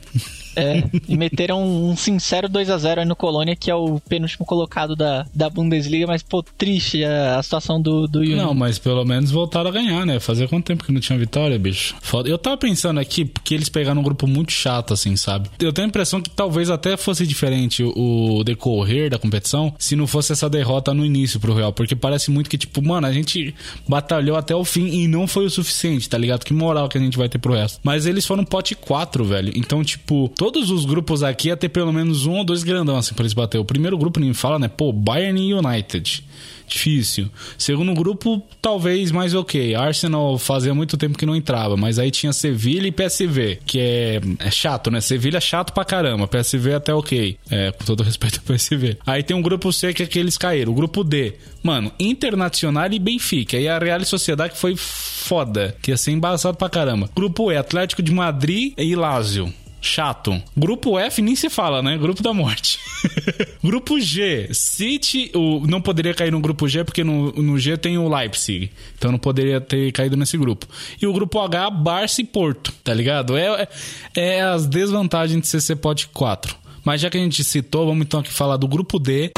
É, 0.55 0.83
e 1.07 1.17
meteram 1.17 1.63
um 1.63 1.95
sincero 1.95 2.49
2 2.49 2.69
a 2.69 2.77
0 2.77 3.01
aí 3.01 3.07
no 3.07 3.15
Colônia, 3.15 3.55
que 3.55 3.69
é 3.71 3.75
o 3.75 3.99
penúltimo 3.99 4.45
colocado 4.45 4.95
da, 4.95 5.25
da 5.33 5.49
Bundesliga, 5.49 6.07
mas, 6.07 6.23
pô, 6.23 6.43
triste 6.43 7.03
a, 7.03 7.37
a 7.37 7.43
situação 7.43 7.81
do, 7.81 8.07
do 8.07 8.19
Union. 8.19 8.37
Não, 8.37 8.53
mas 8.53 8.77
pelo 8.77 9.05
menos 9.05 9.31
voltaram 9.31 9.69
a 9.69 9.73
ganhar, 9.73 10.05
né? 10.05 10.19
Fazia 10.19 10.47
quanto 10.47 10.65
tempo 10.65 10.83
que 10.83 10.91
não 10.91 10.99
tinha 10.99 11.17
vitória, 11.17 11.57
bicho? 11.57 11.95
Foda. 12.01 12.29
Eu 12.29 12.37
tava 12.37 12.57
pensando 12.57 12.99
aqui, 12.99 13.25
porque 13.25 13.53
eles 13.53 13.69
pegaram 13.69 14.01
um 14.01 14.03
grupo 14.03 14.27
muito 14.27 14.51
chato, 14.51 14.93
assim, 14.93 15.15
sabe? 15.15 15.49
Eu 15.59 15.71
tenho 15.71 15.87
a 15.87 15.89
impressão 15.89 16.21
que 16.21 16.29
talvez 16.29 16.69
até 16.69 16.97
fosse 16.97 17.25
diferente 17.25 17.83
o 17.83 18.43
decorrer 18.43 19.09
da 19.09 19.17
competição 19.17 19.73
se 19.77 19.95
não 19.95 20.07
fosse 20.07 20.31
essa 20.31 20.49
derrota 20.49 20.93
no 20.93 21.05
início 21.05 21.39
pro 21.39 21.53
Real, 21.53 21.73
porque 21.73 21.95
parece 21.95 22.31
muito 22.31 22.49
que, 22.49 22.57
tipo, 22.57 22.81
mano, 22.81 23.07
a 23.07 23.11
gente 23.11 23.53
batalhou 23.87 24.35
até 24.35 24.55
o 24.55 24.63
fim 24.63 24.87
e 24.87 25.07
não 25.07 25.27
foi 25.27 25.45
o 25.45 25.49
suficiente, 25.49 26.09
tá 26.09 26.17
ligado? 26.17 26.43
Que 26.43 26.53
moral 26.53 26.89
que 26.89 26.97
a 26.97 27.01
gente 27.01 27.17
vai 27.17 27.29
ter 27.29 27.39
pro 27.39 27.53
resto. 27.53 27.79
Mas 27.83 28.05
eles 28.05 28.25
foram 28.25 28.43
pote 28.43 28.75
4, 28.75 29.23
velho. 29.23 29.51
Então, 29.55 29.83
tipo, 29.83 30.29
todos 30.51 30.69
os 30.69 30.85
grupos 30.85 31.23
aqui 31.23 31.47
ia 31.47 31.57
ter 31.57 31.69
pelo 31.69 31.93
menos 31.93 32.25
um 32.25 32.33
ou 32.33 32.43
dois 32.43 32.63
grandão 32.63 32.97
assim 32.97 33.13
pra 33.13 33.23
eles 33.23 33.33
bater. 33.33 33.57
O 33.57 33.65
primeiro 33.65 33.97
grupo 33.97 34.19
nem 34.19 34.33
fala, 34.33 34.59
né? 34.59 34.67
Pô, 34.67 34.91
Bayern 34.91 35.39
e 35.39 35.53
United. 35.53 36.23
Difícil. 36.67 37.29
Segundo 37.57 37.93
grupo, 37.93 38.41
talvez 38.61 39.11
mais 39.11 39.33
ok. 39.33 39.75
Arsenal 39.75 40.37
fazia 40.37 40.73
muito 40.73 40.97
tempo 40.97 41.17
que 41.17 41.25
não 41.25 41.35
entrava, 41.35 41.75
mas 41.75 41.99
aí 41.99 42.09
tinha 42.09 42.31
Sevilha 42.31 42.87
e 42.87 42.91
PSV, 42.91 43.59
que 43.65 43.79
é, 43.79 44.21
é 44.39 44.51
chato, 44.51 44.89
né? 44.89 45.01
Sevilha 45.01 45.37
é 45.37 45.41
chato 45.41 45.73
pra 45.73 45.83
caramba. 45.83 46.27
PSV 46.27 46.71
é 46.71 46.75
até 46.75 46.93
ok. 46.93 47.37
É, 47.49 47.71
com 47.71 47.83
todo 47.83 48.03
respeito 48.03 48.39
ao 48.39 48.55
PSV. 48.55 48.97
Aí 49.05 49.21
tem 49.21 49.35
um 49.35 49.41
grupo 49.41 49.71
C 49.73 49.93
que 49.93 50.03
é 50.03 50.05
que 50.05 50.17
eles 50.17 50.37
caíram. 50.37 50.71
O 50.71 50.75
grupo 50.75 51.03
D, 51.03 51.33
mano, 51.61 51.91
Internacional 51.99 52.91
e 52.91 52.99
Benfica. 52.99 53.57
E 53.57 53.67
a 53.67 53.77
Real 53.77 54.03
Sociedade 54.05 54.53
que 54.53 54.59
foi 54.59 54.75
foda, 54.77 55.75
que 55.81 55.91
ia 55.91 55.97
ser 55.97 56.11
embaçado 56.11 56.57
pra 56.57 56.69
caramba. 56.69 57.09
Grupo 57.13 57.51
E, 57.51 57.57
Atlético 57.57 58.01
de 58.01 58.13
Madrid 58.13 58.73
e 58.77 58.95
Lazio 58.95 59.53
chato. 59.81 60.41
Grupo 60.55 60.97
F 60.99 61.21
nem 61.21 61.35
se 61.35 61.49
fala, 61.49 61.81
né? 61.81 61.97
Grupo 61.97 62.21
da 62.21 62.33
morte. 62.33 62.79
grupo 63.61 63.99
G, 63.99 64.47
City, 64.53 65.31
o, 65.33 65.65
não 65.67 65.81
poderia 65.81 66.13
cair 66.13 66.31
no 66.31 66.39
grupo 66.39 66.67
G 66.67 66.83
porque 66.83 67.03
no, 67.03 67.31
no 67.31 67.57
G 67.57 67.75
tem 67.75 67.97
o 67.97 68.07
Leipzig. 68.07 68.71
Então 68.97 69.11
não 69.11 69.19
poderia 69.19 69.59
ter 69.59 69.91
caído 69.91 70.15
nesse 70.15 70.37
grupo. 70.37 70.67
E 71.01 71.07
o 71.07 71.11
grupo 71.11 71.39
H, 71.39 71.69
Barça 71.71 72.21
e 72.21 72.23
Porto, 72.23 72.71
tá 72.83 72.93
ligado? 72.93 73.35
É, 73.35 73.67
é, 74.15 74.27
é 74.37 74.41
as 74.41 74.67
desvantagens 74.67 75.41
de 75.41 75.47
CC 75.47 75.75
Pot 75.75 76.07
4. 76.09 76.55
Mas 76.85 77.01
já 77.01 77.09
que 77.09 77.17
a 77.17 77.21
gente 77.21 77.43
citou, 77.43 77.85
vamos 77.85 78.05
então 78.05 78.19
aqui 78.19 78.31
falar 78.31 78.57
do 78.57 78.67
grupo 78.67 78.99
D. 78.99 79.31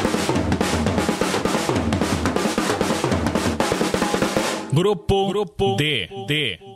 Grupo, 4.71 5.27
grupo 5.27 5.75
D, 5.75 6.09
D, 6.27 6.57
D 6.57 6.72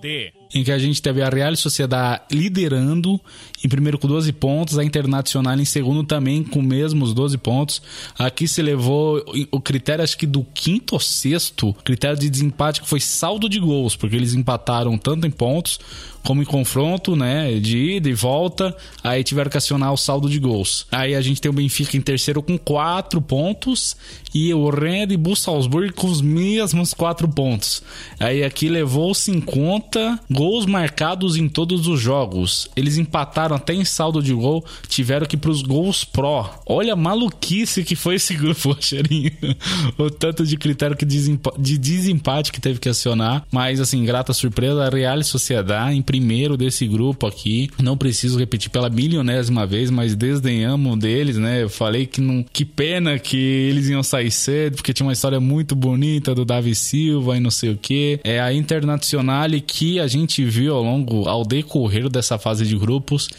em 0.54 0.63
que 0.63 0.72
a 0.72 0.80
gente 0.80 1.02
teve 1.02 1.22
a 1.22 1.30
Real 1.30 1.56
Sociedade 1.56 2.22
liderando 2.32 3.20
em 3.63 3.70
primeiro 3.70 3.98
com 3.98 4.08
12 4.08 4.32
pontos, 4.34 4.78
a 4.78 4.84
Internacional 4.84 5.60
em 5.60 5.65
segundo 5.65 6.04
também 6.04 6.43
com 6.43 6.62
mesmos 6.62 7.13
12 7.13 7.38
pontos. 7.38 7.82
Aqui 8.17 8.48
se 8.48 8.62
levou 8.62 9.24
o 9.52 9.60
critério, 9.60 10.04
acho 10.04 10.17
que 10.17 10.28
do 10.28 10.46
quinto 10.54 10.96
ou 10.96 11.00
sexto, 11.00 11.74
critério 11.84 12.17
de 12.17 12.30
desempate 12.30 12.82
que 12.82 12.88
foi 12.88 13.00
saldo 13.00 13.50
de 13.50 13.60
gols, 13.60 13.96
porque 13.96 14.15
eles 14.15 14.34
empataram 14.34 14.98
tanto 14.98 15.26
em 15.26 15.32
pontos 15.32 15.80
como 16.24 16.41
em 16.41 16.46
confronto, 16.46 17.15
né, 17.15 17.54
de 17.54 17.78
ida 17.78 18.10
e 18.10 18.13
volta, 18.13 18.76
aí 19.02 19.24
tiveram 19.24 19.50
que 19.50 19.58
acionar 19.58 19.93
o 19.93 19.98
saldo 19.98 20.30
de 20.30 20.38
gols. 20.39 20.86
Aí 20.91 21.15
a 21.15 21.22
gente 21.22 21.39
tem 21.39 21.50
o 21.50 21.54
Benfica 21.54 21.96
em 21.96 22.02
terceiro 22.02 22.43
com 22.43 22.58
4 22.58 23.22
pontos 23.22 23.96
e 24.34 24.54
o 24.54 24.70
Red 24.70 25.15
Bull 25.15 25.38
Salzburg 25.38 25.93
com 25.93 26.08
os 26.08 26.20
mesmos 26.20 26.93
4 26.93 27.30
pontos. 27.30 27.82
Aí 28.20 28.43
aqui 28.43 28.67
levou-se 28.67 29.32
em 29.32 29.39
conta 29.39 29.97
gols 30.30 30.66
marcados 30.66 31.36
em 31.36 31.48
todos 31.48 31.88
os 31.88 32.00
jogos. 32.00 32.70
Eles 32.76 32.98
empataram 32.98 33.56
até 33.56 33.74
em 33.74 33.86
saldo 33.86 34.22
de 34.22 34.34
gol, 34.34 34.64
tiveram 34.88 35.26
que 35.26 35.36
ir 35.36 35.40
pros 35.40 35.62
gols 35.62 36.04
pró. 36.04 36.62
Olha 36.66 36.94
a 36.94 36.96
maluquice 36.96 37.84
que 37.84 37.96
foi 37.96 38.16
esse 38.16 38.34
grupo, 38.34 38.76
o 39.98 40.10
tanto 40.10 40.46
de 40.46 40.58
critério 40.58 40.96
que 40.96 41.06
de 41.06 41.78
desempate 41.78 42.52
que 42.52 42.62
teve 42.62 42.80
que 42.80 42.90
acionar, 42.90 43.46
mas 43.52 43.80
assim, 43.80 44.04
grata 44.04 44.34
surpresa, 44.34 44.86
a 44.86 44.90
Real 44.90 45.22
Sociedade 45.24 45.96
em 45.96 46.02
primeiro 46.02 46.58
desse 46.58 46.86
grupo 46.88 47.26
aqui. 47.26 47.70
Não 47.82 47.98
preciso 47.98 48.38
repetir 48.38 48.70
pela 48.70 48.90
milionésima 48.90 49.66
vez, 49.66 49.90
mas 49.90 50.16
desdenhamos 50.16 51.00
deles, 51.00 51.38
né? 51.38 51.64
Eu 51.64 51.70
falei 51.70 52.06
que 52.06 52.22
não, 52.22 52.44
que 52.52 52.66
pena 52.66 53.18
que 53.18 53.38
eles 53.38 53.90
iam 53.90 54.04
sair 54.04 54.32
cedo, 54.32 54.76
porque 54.76 54.94
tinha 54.94 55.06
uma 55.06 55.14
história 55.14 55.40
muito 55.40 55.76
bonita 55.76 56.34
do 56.36 56.46
Davi 56.46 56.76
Silva 56.76 57.38
e 57.38 57.40
não 57.40 57.52
sei 57.52 57.72
o 57.72 57.78
que. 57.78 58.20
É 58.24 58.40
a 58.40 58.54
Internacional 58.54 59.38
que 59.66 59.77
a 60.00 60.08
gente 60.08 60.44
viu 60.44 60.76
ao 60.76 60.84
longo, 60.84 61.28
ao 61.28 61.44
decorrer 61.44 62.10
dessa 62.10 62.38
fase 62.38 62.66
de 62.66 62.78
grupos 62.78 63.30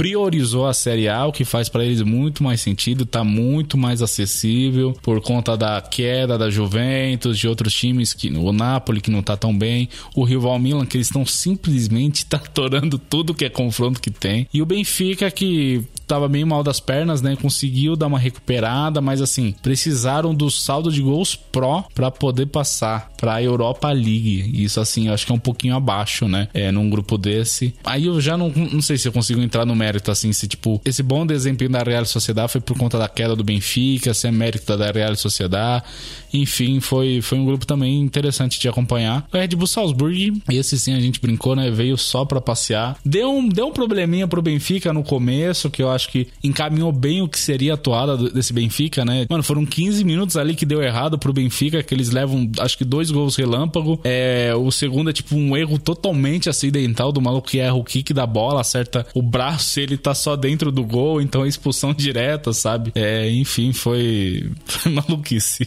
priorizou 0.00 0.66
a 0.66 0.72
Série 0.72 1.10
A, 1.10 1.26
o 1.26 1.32
que 1.32 1.44
faz 1.44 1.68
para 1.68 1.84
eles 1.84 2.00
muito 2.00 2.42
mais 2.42 2.62
sentido, 2.62 3.04
tá 3.04 3.22
muito 3.22 3.76
mais 3.76 4.00
acessível 4.00 4.96
por 5.02 5.20
conta 5.20 5.58
da 5.58 5.78
queda 5.82 6.38
da 6.38 6.48
Juventus, 6.48 7.38
de 7.38 7.46
outros 7.46 7.74
times 7.74 8.14
que 8.14 8.30
o 8.30 8.50
Napoli 8.50 9.02
que 9.02 9.10
não 9.10 9.22
tá 9.22 9.36
tão 9.36 9.54
bem, 9.54 9.90
o 10.14 10.24
rival 10.24 10.58
Milan 10.58 10.86
que 10.86 10.96
eles 10.96 11.08
estão 11.08 11.26
simplesmente 11.26 12.24
tatorando 12.26 12.98
tudo 12.98 13.34
que 13.34 13.44
é 13.44 13.50
confronto 13.50 14.00
que 14.00 14.10
tem, 14.10 14.48
e 14.54 14.62
o 14.62 14.66
Benfica 14.66 15.30
que 15.30 15.84
tava 16.10 16.28
bem 16.28 16.44
mal 16.44 16.62
das 16.62 16.80
pernas, 16.80 17.22
né? 17.22 17.36
Conseguiu 17.40 17.94
dar 17.94 18.08
uma 18.08 18.18
recuperada, 18.18 19.00
mas 19.00 19.22
assim, 19.22 19.54
precisaram 19.62 20.34
do 20.34 20.50
saldo 20.50 20.90
de 20.90 21.00
gols 21.00 21.36
pró 21.36 21.84
para 21.94 22.10
poder 22.10 22.46
passar 22.46 23.10
para 23.16 23.34
a 23.34 23.42
Europa 23.42 23.88
League. 23.92 24.50
Isso 24.54 24.80
assim, 24.80 25.06
eu 25.08 25.14
acho 25.14 25.24
que 25.24 25.30
é 25.30 25.34
um 25.34 25.38
pouquinho 25.38 25.76
abaixo, 25.76 26.26
né? 26.26 26.48
É 26.52 26.72
num 26.72 26.90
grupo 26.90 27.16
desse. 27.16 27.74
Aí 27.84 28.06
eu 28.06 28.20
já 28.20 28.36
não, 28.36 28.50
não 28.50 28.82
sei 28.82 28.98
se 28.98 29.06
eu 29.06 29.12
consigo 29.12 29.40
entrar 29.40 29.64
no 29.64 29.76
mérito 29.76 30.10
assim, 30.10 30.32
se 30.32 30.48
tipo, 30.48 30.80
esse 30.84 31.02
bom 31.02 31.24
desempenho 31.24 31.70
da 31.70 31.82
Real 31.82 32.04
Sociedade 32.04 32.52
foi 32.52 32.60
por 32.60 32.76
conta 32.76 32.98
da 32.98 33.08
queda 33.08 33.36
do 33.36 33.44
Benfica, 33.44 34.12
se 34.12 34.26
é 34.26 34.32
mérito 34.32 34.76
da 34.76 34.90
Real 34.90 35.14
Sociedade. 35.14 35.84
Enfim, 36.32 36.80
foi 36.80 37.20
foi 37.20 37.38
um 37.38 37.44
grupo 37.44 37.66
também 37.66 38.00
interessante 38.00 38.58
de 38.58 38.68
acompanhar. 38.68 39.26
O 39.32 39.36
Red 39.36 39.48
Bull 39.48 39.66
Salzburg, 39.66 40.42
esse 40.50 40.78
sim 40.78 40.94
a 40.94 41.00
gente 41.00 41.20
brincou, 41.20 41.54
né? 41.54 41.70
Veio 41.70 41.96
só 41.96 42.24
para 42.24 42.40
passear. 42.40 42.96
Deu 43.04 43.32
um, 43.32 43.48
deu 43.48 43.68
um 43.68 43.72
probleminha 43.72 44.26
pro 44.26 44.42
Benfica 44.42 44.92
no 44.92 45.02
começo, 45.02 45.70
que 45.70 45.82
eu 45.82 45.90
acho 45.90 45.99
que 46.08 46.28
encaminhou 46.42 46.92
bem 46.92 47.22
o 47.22 47.28
que 47.28 47.38
seria 47.38 47.74
a 47.74 47.76
toada 47.76 48.16
desse 48.30 48.52
Benfica, 48.52 49.04
né? 49.04 49.26
Mano, 49.28 49.42
foram 49.42 49.64
15 49.64 50.04
minutos 50.04 50.36
ali 50.36 50.54
que 50.54 50.66
deu 50.66 50.82
errado 50.82 51.18
pro 51.18 51.32
Benfica, 51.32 51.82
que 51.82 51.94
eles 51.94 52.10
levam, 52.10 52.50
acho 52.58 52.76
que 52.76 52.84
dois 52.84 53.10
gols 53.10 53.36
relâmpago. 53.36 54.00
É, 54.04 54.52
o 54.54 54.70
segundo 54.70 55.10
é 55.10 55.12
tipo 55.12 55.36
um 55.36 55.56
erro 55.56 55.78
totalmente 55.78 56.48
acidental 56.48 57.12
do 57.12 57.20
maluco 57.20 57.48
que 57.48 57.58
erra 57.58 57.74
o 57.74 57.84
kick 57.84 58.12
da 58.12 58.26
bola, 58.26 58.60
acerta 58.60 59.06
o 59.14 59.22
braço, 59.22 59.80
ele 59.80 59.96
tá 59.96 60.14
só 60.14 60.36
dentro 60.36 60.70
do 60.70 60.84
gol, 60.84 61.20
então 61.20 61.44
é 61.44 61.48
expulsão 61.48 61.92
direta, 61.92 62.52
sabe? 62.52 62.92
É, 62.94 63.30
enfim, 63.30 63.72
foi, 63.72 64.50
foi 64.64 64.92
maluquice. 64.92 65.66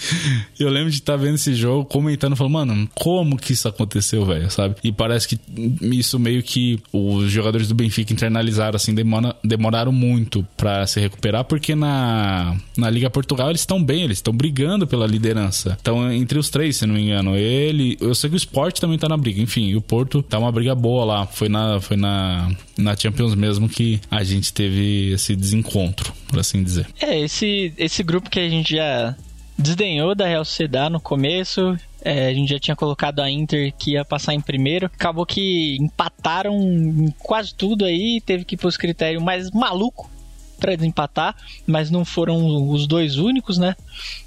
eu 0.58 0.68
lembro 0.68 0.90
de 0.90 0.98
estar 0.98 1.14
tá 1.14 1.16
vendo 1.16 1.34
esse 1.34 1.54
jogo, 1.54 1.84
comentando, 1.84 2.36
falando, 2.36 2.52
mano, 2.52 2.88
como 2.94 3.36
que 3.36 3.52
isso 3.52 3.68
aconteceu, 3.68 4.24
velho, 4.24 4.50
sabe? 4.50 4.76
E 4.82 4.92
parece 4.92 5.28
que 5.28 5.38
isso 5.82 6.18
meio 6.18 6.42
que 6.42 6.78
os 6.92 7.30
jogadores 7.30 7.68
do 7.68 7.74
Benfica 7.74 8.12
internalizaram, 8.12 8.76
assim, 8.76 8.94
demora, 8.94 9.36
demoraram 9.74 9.92
muito 9.92 10.46
para 10.56 10.86
se 10.86 11.00
recuperar, 11.00 11.44
porque 11.44 11.74
na, 11.74 12.56
na 12.76 12.88
Liga 12.88 13.10
Portugal 13.10 13.50
eles 13.50 13.62
estão 13.62 13.82
bem, 13.82 14.02
eles 14.04 14.18
estão 14.18 14.32
brigando 14.32 14.86
pela 14.86 15.06
liderança. 15.06 15.76
Então, 15.80 16.10
entre 16.12 16.38
os 16.38 16.48
três, 16.48 16.76
se 16.76 16.86
não 16.86 16.94
me 16.94 17.02
engano, 17.02 17.36
ele. 17.36 17.98
Eu 18.00 18.14
sei 18.14 18.30
que 18.30 18.36
o 18.36 18.38
Sport 18.38 18.78
também 18.78 18.98
tá 18.98 19.08
na 19.08 19.16
briga, 19.16 19.40
enfim, 19.40 19.74
o 19.74 19.80
Porto 19.80 20.22
tá 20.22 20.38
uma 20.38 20.52
briga 20.52 20.74
boa 20.74 21.04
lá. 21.04 21.26
Foi 21.26 21.48
na, 21.48 21.80
foi 21.80 21.96
na, 21.96 22.50
na 22.78 22.96
Champions 22.96 23.34
mesmo 23.34 23.68
que 23.68 24.00
a 24.10 24.22
gente 24.22 24.52
teve 24.52 25.12
esse 25.12 25.34
desencontro, 25.34 26.12
por 26.28 26.38
assim 26.38 26.62
dizer. 26.62 26.86
É, 27.00 27.18
esse, 27.18 27.72
esse 27.76 28.02
grupo 28.02 28.30
que 28.30 28.38
a 28.38 28.48
gente 28.48 28.76
já 28.76 29.16
desdenhou 29.58 30.14
da 30.14 30.26
Real 30.26 30.44
Sociedade 30.44 30.92
no 30.92 31.00
começo. 31.00 31.76
É, 32.02 32.28
a 32.28 32.34
gente 32.34 32.50
já 32.50 32.58
tinha 32.58 32.76
colocado 32.76 33.20
a 33.20 33.30
Inter 33.30 33.72
que 33.78 33.92
ia 33.92 34.04
passar 34.04 34.34
em 34.34 34.40
primeiro. 34.40 34.86
Acabou 34.86 35.24
que 35.24 35.76
empataram 35.80 37.12
quase 37.18 37.54
tudo 37.54 37.84
aí. 37.84 38.20
Teve 38.24 38.44
que 38.44 38.54
ir 38.54 38.58
pros 38.58 38.76
critérios 38.76 39.22
mais 39.22 39.50
maluco 39.50 40.10
para 40.58 40.74
desempatar, 40.74 41.34
mas 41.66 41.90
não 41.90 42.04
foram 42.04 42.70
os 42.70 42.86
dois 42.86 43.16
únicos, 43.16 43.58
né? 43.58 43.74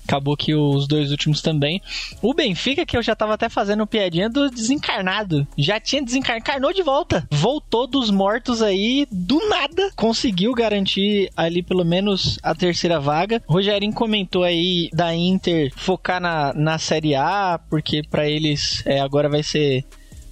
Acabou 0.07 0.37
que 0.37 0.55
os 0.55 0.87
dois 0.87 1.11
últimos 1.11 1.41
também. 1.41 1.81
O 2.21 2.33
Benfica, 2.33 2.85
que 2.85 2.95
eu 2.95 3.03
já 3.03 3.13
tava 3.13 3.33
até 3.33 3.49
fazendo 3.49 3.85
piadinha 3.85 4.29
do 4.29 4.49
desencarnado. 4.49 5.45
Já 5.57 5.79
tinha 5.81 6.01
desencarnou 6.01 6.71
de 6.71 6.81
volta. 6.81 7.27
Voltou 7.29 7.85
dos 7.85 8.09
mortos 8.09 8.61
aí 8.61 9.05
do 9.11 9.37
nada. 9.49 9.91
Conseguiu 9.95 10.53
garantir 10.53 11.29
ali 11.35 11.61
pelo 11.61 11.83
menos 11.83 12.39
a 12.41 12.55
terceira 12.55 12.99
vaga. 12.99 13.43
Rogerinho 13.47 13.93
comentou 13.93 14.43
aí 14.43 14.89
da 14.93 15.13
Inter 15.13 15.73
focar 15.75 16.21
na, 16.21 16.53
na 16.53 16.77
Série 16.77 17.13
A, 17.13 17.59
porque 17.69 18.01
para 18.09 18.29
eles 18.29 18.81
é, 18.85 19.01
agora 19.01 19.27
vai 19.27 19.43
ser 19.43 19.83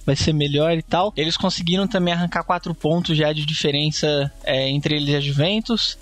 vai 0.06 0.14
ser 0.14 0.32
melhor 0.32 0.72
e 0.78 0.82
tal. 0.82 1.12
Eles 1.16 1.36
conseguiram 1.36 1.88
também 1.88 2.14
arrancar 2.14 2.44
quatro 2.44 2.72
pontos 2.72 3.16
já 3.16 3.32
de 3.32 3.44
diferença 3.44 4.32
é, 4.44 4.68
entre 4.70 4.94
eles 4.96 5.08
e 5.08 5.16
a 5.16 5.20
Juventus. 5.20 5.98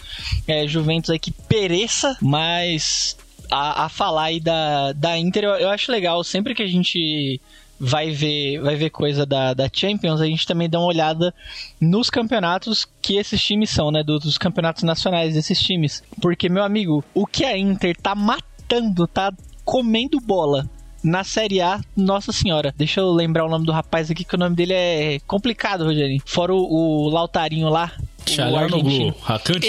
É, 0.46 0.66
Juventus 0.66 1.10
aí 1.10 1.18
que 1.18 1.32
pereça, 1.32 2.16
mas 2.20 3.16
a, 3.50 3.86
a 3.86 3.88
falar 3.88 4.24
aí 4.24 4.40
da, 4.40 4.92
da 4.92 5.18
Inter, 5.18 5.44
eu, 5.44 5.54
eu 5.54 5.70
acho 5.70 5.90
legal. 5.90 6.22
Sempre 6.22 6.54
que 6.54 6.62
a 6.62 6.68
gente 6.68 7.40
vai 7.80 8.10
ver, 8.10 8.60
vai 8.60 8.76
ver 8.76 8.90
coisa 8.90 9.24
da, 9.24 9.54
da 9.54 9.68
Champions, 9.72 10.20
a 10.20 10.26
gente 10.26 10.46
também 10.46 10.68
dá 10.68 10.78
uma 10.78 10.88
olhada 10.88 11.34
nos 11.80 12.10
campeonatos 12.10 12.86
que 13.00 13.16
esses 13.16 13.42
times 13.42 13.70
são, 13.70 13.90
né? 13.90 14.02
Dos, 14.02 14.22
dos 14.22 14.38
campeonatos 14.38 14.82
nacionais 14.82 15.34
desses 15.34 15.58
times. 15.58 16.02
Porque, 16.20 16.48
meu 16.48 16.62
amigo, 16.62 17.02
o 17.14 17.26
que 17.26 17.44
a 17.44 17.56
Inter 17.56 17.96
tá 17.96 18.14
matando, 18.14 19.06
tá 19.06 19.32
comendo 19.64 20.20
bola 20.20 20.68
na 21.04 21.22
Série 21.22 21.60
A, 21.60 21.80
nossa 21.94 22.32
senhora. 22.32 22.74
Deixa 22.76 23.00
eu 23.00 23.12
lembrar 23.12 23.44
o 23.44 23.48
nome 23.48 23.66
do 23.66 23.72
rapaz 23.72 24.10
aqui, 24.10 24.24
que 24.24 24.34
o 24.34 24.38
nome 24.38 24.56
dele 24.56 24.72
é 24.72 25.20
complicado, 25.26 25.84
Rogerinho. 25.84 26.22
Fora 26.24 26.54
o, 26.54 26.56
o 26.56 27.08
Lautarinho 27.10 27.68
lá. 27.68 27.92
Tchalano 28.24 28.56
o 28.56 28.58
argentino. 28.58 29.14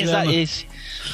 Exato, 0.02 0.32
esse. 0.32 0.66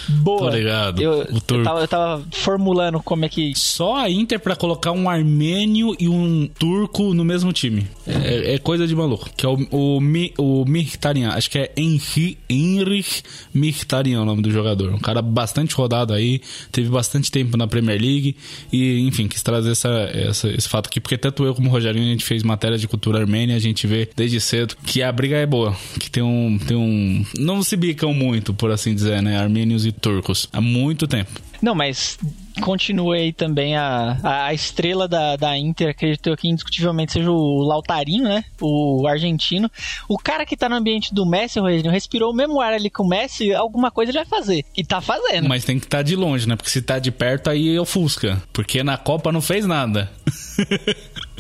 Boa. 0.10 0.48
Obrigado. 0.48 1.02
Eu, 1.02 1.24
eu, 1.24 1.64
tava, 1.64 1.82
eu 1.82 1.88
tava 1.88 2.24
formulando 2.32 3.02
como 3.02 3.26
é 3.26 3.30
que. 3.30 3.54
Só 3.56 3.96
a 3.96 4.10
Inter 4.10 4.40
para 4.40 4.56
colocar 4.56 4.92
um 4.92 5.10
armênio 5.10 5.96
e 6.00 6.08
um 6.08 6.50
turco 6.60 7.14
no 7.14 7.24
mesmo 7.24 7.52
time. 7.54 7.88
É, 8.06 8.56
é 8.56 8.58
coisa 8.58 8.88
de 8.88 8.96
maluco. 8.96 9.30
Que 9.36 9.46
é 9.46 9.50
o, 9.50 9.58
o, 9.72 10.00
o 10.38 10.66
Mkhitaryan. 10.66 11.30
Acho 11.30 11.50
que 11.50 11.60
é 11.60 11.72
Henri, 11.76 12.38
Henrich 12.50 13.24
Mkhitaryan 13.54 14.22
o 14.22 14.26
nome 14.26 14.42
do 14.42 14.52
jogador. 14.52 14.94
Um 14.94 15.00
cara 15.00 15.22
bastante 15.22 15.76
rodado 15.76 16.14
aí. 16.14 16.42
Teve 16.72 16.90
bastante 16.90 17.32
tempo 17.32 17.58
na 17.58 17.68
Premier 17.68 18.00
League. 18.00 18.36
E, 18.72 19.00
enfim, 19.08 19.28
quis 19.28 19.42
trazer 19.42 19.72
essa, 19.72 19.90
essa, 20.14 20.50
esse 20.50 20.68
fato 20.68 20.88
aqui. 20.88 21.00
Porque 21.00 21.18
tanto 21.18 21.44
eu 21.46 21.54
como 21.56 21.70
o 21.70 21.72
Rogerinho, 21.72 22.06
a 22.06 22.12
gente 22.12 22.26
fez 22.26 22.44
matéria 22.44 22.78
de 22.78 22.88
cultura 22.88 23.20
armênia. 23.20 23.56
A 23.56 23.60
gente 23.60 23.88
vê 23.88 24.10
desde 24.16 24.40
cedo 24.40 24.76
que 24.86 25.02
a 25.02 25.12
briga 25.12 25.38
é 25.38 25.46
boa. 25.46 25.76
Que 26.00 26.10
tem 26.10 26.24
um. 26.24 26.58
Tem 26.58 26.78
um 26.78 27.26
não 27.38 27.64
se 27.64 27.76
bicam 27.76 28.14
muito, 28.14 28.54
por 28.54 28.72
assim 28.72 28.94
dizer, 28.94 29.22
né? 29.22 29.38
Armênios 29.38 29.86
e 29.86 29.91
turcos. 29.92 30.48
Há 30.52 30.62
muito 30.62 31.08
tempo. 31.08 31.32
Não, 31.62 31.76
mas 31.76 32.18
continua 32.62 33.16
aí 33.16 33.32
também 33.32 33.76
a, 33.76 34.18
a 34.24 34.54
estrela 34.54 35.08
da, 35.08 35.36
da 35.36 35.58
Inter, 35.58 35.90
acredito 35.90 36.36
que 36.36 36.48
indiscutivelmente 36.48 37.14
seja 37.14 37.32
o 37.32 37.60
Lautarinho, 37.64 38.24
né? 38.24 38.44
O 38.60 39.08
argentino. 39.08 39.70
O 40.08 40.18
cara 40.18 40.46
que 40.46 40.58
tá 40.58 40.68
no 40.68 40.76
ambiente 40.76 41.14
do 41.14 41.26
Messi, 41.26 41.60
o 41.60 41.66
Reginho, 41.66 41.92
respirou 41.92 42.32
o 42.32 42.36
mesmo 42.36 42.60
ar 42.60 42.74
ali 42.74 42.90
com 42.90 43.04
o 43.04 43.08
Messi, 43.08 43.54
alguma 43.54 43.92
coisa 43.92 44.12
ele 44.12 44.20
vai 44.20 44.28
fazer. 44.28 44.66
E 44.76 44.84
tá 44.84 45.02
fazendo. 45.02 45.48
Mas 45.48 45.64
tem 45.64 45.80
que 45.80 45.86
estar 45.86 46.00
tá 46.00 46.04
de 46.04 46.16
longe, 46.16 46.48
né? 46.48 46.56
Porque 46.56 46.70
se 46.70 46.82
tá 46.82 47.00
de 47.00 47.12
perto, 47.12 47.50
aí 47.50 47.78
ofusca. 47.80 48.42
Porque 48.52 48.84
na 48.84 48.98
Copa 48.98 49.32
não 49.32 49.42
fez 49.42 49.66
nada. 49.66 50.10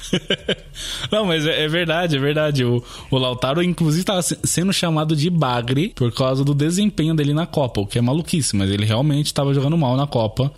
Não, 1.11 1.25
mas 1.25 1.45
é, 1.45 1.63
é, 1.63 1.67
verdade, 1.67 2.15
é 2.15 2.19
verdade. 2.19 2.65
O, 2.65 2.83
o 3.09 3.17
Lautaro, 3.17 3.61
inclusive, 3.61 4.01
estava 4.01 4.21
sendo 4.21 4.73
chamado 4.73 5.15
de 5.15 5.29
bagre 5.29 5.93
por 5.95 6.11
causa 6.11 6.43
do 6.43 6.53
desempenho 6.53 7.15
dele 7.15 7.33
na 7.33 7.45
Copa, 7.45 7.81
o 7.81 7.87
que 7.87 7.97
é 7.97 8.01
maluquice, 8.01 8.55
mas 8.55 8.69
ele 8.69 8.85
realmente 8.85 9.27
estava 9.27 9.53
jogando 9.53 9.77
mal 9.77 9.95
na 9.95 10.07
Copa. 10.07 10.51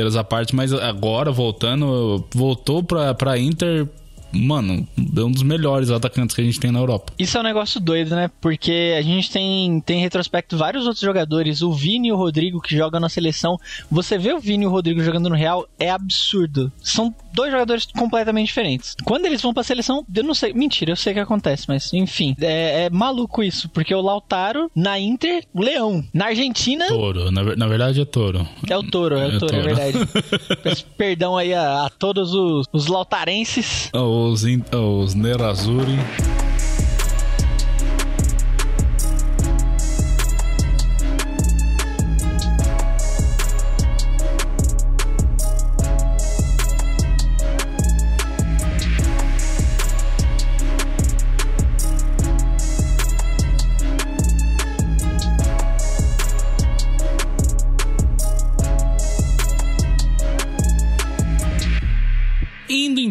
Brincadeiras 0.00 0.16
à 0.16 0.24
parte, 0.24 0.54
mas 0.54 0.72
agora 0.72 1.30
voltando, 1.30 2.24
voltou 2.34 2.82
pra, 2.82 3.14
pra 3.14 3.38
Inter 3.38 3.86
mano, 4.32 4.86
é 4.96 5.20
um 5.20 5.30
dos 5.30 5.42
melhores 5.42 5.90
atacantes 5.90 6.34
que 6.34 6.40
a 6.40 6.44
gente 6.44 6.60
tem 6.60 6.70
na 6.70 6.78
Europa. 6.78 7.12
Isso 7.18 7.36
é 7.36 7.40
um 7.40 7.44
negócio 7.44 7.80
doido, 7.80 8.14
né? 8.14 8.30
Porque 8.40 8.94
a 8.96 9.02
gente 9.02 9.30
tem, 9.30 9.80
tem 9.80 9.98
em 9.98 10.02
retrospecto 10.02 10.56
vários 10.56 10.84
outros 10.84 11.00
jogadores, 11.00 11.62
o 11.62 11.72
Vini 11.72 12.08
e 12.08 12.12
o 12.12 12.16
Rodrigo 12.16 12.60
que 12.60 12.76
jogam 12.76 13.00
na 13.00 13.08
seleção. 13.08 13.58
Você 13.90 14.18
vê 14.18 14.32
o 14.32 14.40
Vini 14.40 14.64
e 14.64 14.66
o 14.66 14.70
Rodrigo 14.70 15.02
jogando 15.02 15.28
no 15.28 15.34
Real, 15.34 15.68
é 15.78 15.90
absurdo. 15.90 16.72
São 16.82 17.14
dois 17.32 17.50
jogadores 17.50 17.86
completamente 17.86 18.48
diferentes. 18.48 18.96
Quando 19.04 19.26
eles 19.26 19.40
vão 19.42 19.54
pra 19.54 19.62
seleção, 19.62 20.04
eu 20.14 20.24
não 20.24 20.34
sei. 20.34 20.52
Mentira, 20.52 20.92
eu 20.92 20.96
sei 20.96 21.12
o 21.12 21.14
que 21.14 21.20
acontece, 21.20 21.64
mas 21.68 21.92
enfim. 21.92 22.36
É, 22.40 22.84
é 22.84 22.90
maluco 22.90 23.42
isso, 23.42 23.68
porque 23.68 23.94
o 23.94 24.00
Lautaro 24.00 24.70
na 24.74 24.98
Inter, 24.98 25.44
Leão. 25.54 26.04
Na 26.12 26.26
Argentina. 26.26 26.86
Toro, 26.88 27.30
na, 27.30 27.56
na 27.56 27.66
verdade 27.66 28.00
é 28.00 28.04
Toro. 28.04 28.46
É 28.68 28.76
o 28.76 28.82
Toro, 28.82 29.16
é, 29.16 29.24
é 29.24 29.36
o 29.36 29.38
Toro, 29.38 29.56
é 29.56 29.62
verdade. 29.62 30.86
Perdão 30.96 31.36
aí 31.36 31.54
a, 31.54 31.86
a 31.86 31.90
todos 31.90 32.34
os, 32.34 32.66
os 32.72 32.86
lautarenses. 32.86 33.90
Oh, 33.94 34.19
os, 34.20 34.44
os 34.72 35.14
Nerazzurri. 35.14 35.98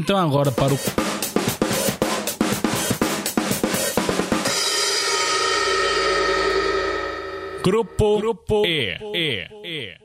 Então 0.09 0.17
agora 0.17 0.51
para 0.51 0.73
o 0.73 0.79
Grupo, 7.63 8.17
Grupo 8.17 8.65
E. 8.65 8.97
E. 9.13 9.47
E. 9.63 9.99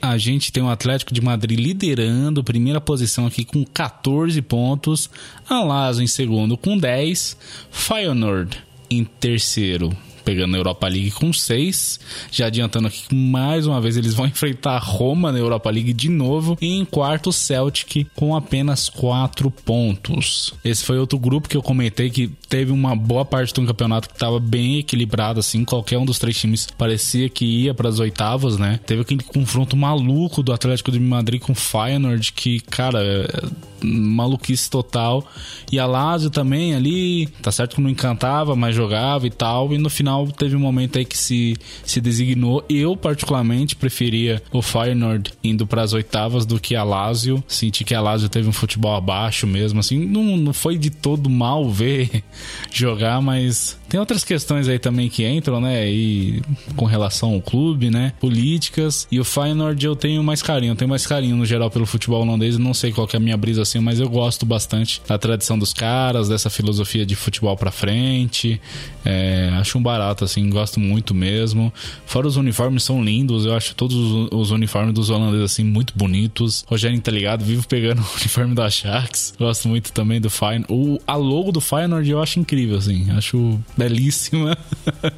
A 0.00 0.16
gente 0.16 0.50
tem 0.50 0.62
o 0.62 0.70
Atlético 0.70 1.12
de 1.12 1.20
Madrid 1.20 1.60
liderando, 1.60 2.42
primeira 2.42 2.80
posição 2.80 3.26
aqui 3.26 3.44
com 3.44 3.66
14 3.66 4.40
pontos. 4.40 5.10
Alaso 5.46 6.02
em 6.02 6.06
segundo 6.06 6.56
com 6.56 6.78
10. 6.78 7.36
Feyenoord 7.70 8.56
em 8.88 9.04
terceiro, 9.04 9.94
pegando 10.28 10.50
na 10.50 10.58
Europa 10.58 10.86
League 10.86 11.10
com 11.12 11.32
6. 11.32 12.00
Já 12.30 12.48
adiantando 12.48 12.88
aqui 12.88 13.08
que 13.08 13.14
mais 13.14 13.66
uma 13.66 13.80
vez 13.80 13.96
eles 13.96 14.12
vão 14.12 14.26
enfrentar 14.28 14.72
a 14.72 14.78
Roma 14.78 15.32
na 15.32 15.38
Europa 15.38 15.70
League 15.70 15.94
de 15.94 16.10
novo. 16.10 16.58
E 16.60 16.76
em 16.76 16.84
quarto, 16.84 17.30
o 17.30 17.32
Celtic 17.32 18.06
com 18.14 18.36
apenas 18.36 18.90
4 18.90 19.50
pontos. 19.50 20.52
Esse 20.62 20.84
foi 20.84 20.98
outro 20.98 21.18
grupo 21.18 21.48
que 21.48 21.56
eu 21.56 21.62
comentei 21.62 22.10
que 22.10 22.28
teve 22.46 22.72
uma 22.72 22.94
boa 22.94 23.24
parte 23.24 23.54
do 23.54 23.64
campeonato 23.64 24.08
que 24.08 24.14
estava 24.14 24.38
bem 24.38 24.78
equilibrado, 24.78 25.40
assim. 25.40 25.64
Qualquer 25.64 25.96
um 25.96 26.04
dos 26.04 26.18
três 26.18 26.36
times 26.36 26.68
parecia 26.76 27.30
que 27.30 27.46
ia 27.46 27.72
para 27.72 27.88
as 27.88 27.98
oitavas, 27.98 28.58
né? 28.58 28.78
Teve 28.84 29.00
aquele 29.00 29.22
confronto 29.22 29.78
maluco 29.78 30.42
do 30.42 30.52
Atlético 30.52 30.92
de 30.92 31.00
Madrid 31.00 31.40
com 31.40 31.52
o 31.52 31.54
Feyenoord, 31.54 32.32
que, 32.32 32.60
cara, 32.60 33.02
é 33.02 33.78
maluquice 33.82 34.68
total. 34.70 35.24
E 35.70 35.78
a 35.78 35.86
Lazio 35.86 36.30
também 36.30 36.74
ali, 36.74 37.26
tá 37.42 37.52
certo 37.52 37.76
que 37.76 37.80
não 37.80 37.90
encantava, 37.90 38.56
mas 38.56 38.74
jogava 38.74 39.26
e 39.26 39.30
tal. 39.30 39.72
E 39.72 39.78
no 39.78 39.90
final 39.90 40.17
teve 40.26 40.56
um 40.56 40.60
momento 40.60 40.98
aí 40.98 41.04
que 41.04 41.16
se, 41.16 41.56
se 41.84 42.00
designou. 42.00 42.64
Eu, 42.68 42.96
particularmente, 42.96 43.76
preferia 43.76 44.42
o 44.52 44.60
Feyenoord 44.60 45.32
indo 45.42 45.66
para 45.66 45.82
as 45.82 45.92
oitavas 45.92 46.44
do 46.44 46.58
que 46.60 46.74
a 46.74 46.82
Lazio. 46.82 47.42
Senti 47.46 47.84
que 47.84 47.94
a 47.94 48.00
Lazio 48.00 48.28
teve 48.28 48.48
um 48.48 48.52
futebol 48.52 48.94
abaixo 48.94 49.46
mesmo, 49.46 49.80
assim. 49.80 50.04
Não, 50.04 50.36
não 50.36 50.52
foi 50.52 50.76
de 50.76 50.90
todo 50.90 51.30
mal 51.30 51.70
ver 51.70 52.22
jogar, 52.72 53.20
mas 53.22 53.77
tem 53.88 53.98
outras 53.98 54.24
questões 54.24 54.68
aí 54.68 54.78
também 54.78 55.08
que 55.08 55.26
entram, 55.26 55.60
né? 55.60 55.90
E 55.90 56.42
com 56.76 56.84
relação 56.84 57.34
ao 57.34 57.40
clube, 57.40 57.90
né? 57.90 58.12
Políticas. 58.20 59.06
E 59.10 59.18
o 59.18 59.24
Feyenoord 59.24 59.84
eu 59.84 59.96
tenho 59.96 60.22
mais 60.22 60.42
carinho. 60.42 60.72
Eu 60.72 60.76
tenho 60.76 60.88
mais 60.88 61.06
carinho 61.06 61.36
no 61.36 61.46
geral 61.46 61.70
pelo 61.70 61.86
futebol 61.86 62.22
holandês. 62.22 62.58
Não 62.58 62.74
sei 62.74 62.92
qual 62.92 63.06
que 63.06 63.16
é 63.16 63.18
a 63.18 63.20
minha 63.20 63.36
brisa 63.36 63.62
assim, 63.62 63.78
mas 63.80 63.98
eu 63.98 64.08
gosto 64.08 64.44
bastante 64.44 65.00
da 65.06 65.18
tradição 65.18 65.58
dos 65.58 65.72
caras, 65.72 66.28
dessa 66.28 66.50
filosofia 66.50 67.06
de 67.06 67.16
futebol 67.16 67.56
pra 67.56 67.70
frente. 67.70 68.60
É, 69.04 69.50
acho 69.54 69.78
um 69.78 69.82
barato, 69.82 70.24
assim, 70.24 70.48
gosto 70.50 70.78
muito 70.78 71.14
mesmo. 71.14 71.72
Fora 72.04 72.26
os 72.26 72.36
uniformes 72.36 72.82
são 72.82 73.02
lindos, 73.02 73.46
eu 73.46 73.54
acho 73.54 73.74
todos 73.74 73.96
os, 74.30 74.50
uniformes 74.50 74.92
dos 74.92 75.08
holandeses, 75.08 75.52
assim, 75.52 75.64
muito 75.64 75.94
bonitos. 75.96 76.64
Rogério 76.66 77.00
tá 77.00 77.10
ligado, 77.10 77.44
vivo 77.44 77.66
pegando 77.66 78.00
o 78.02 78.16
uniforme 78.16 78.54
da 78.54 78.66
Ajax. 78.66 79.34
Gosto 79.38 79.68
muito 79.68 79.92
também 79.92 80.20
do 80.20 80.28
Feyenoord. 80.28 80.66
O, 80.68 81.00
a 81.06 81.16
logo 81.16 81.52
do 81.52 81.60
Feyenoord 81.60 82.10
eu 82.10 82.22
acho 82.22 82.38
incrível, 82.38 82.76
assim, 82.76 83.10
acho 83.12 83.58
belíssima. 83.78 84.58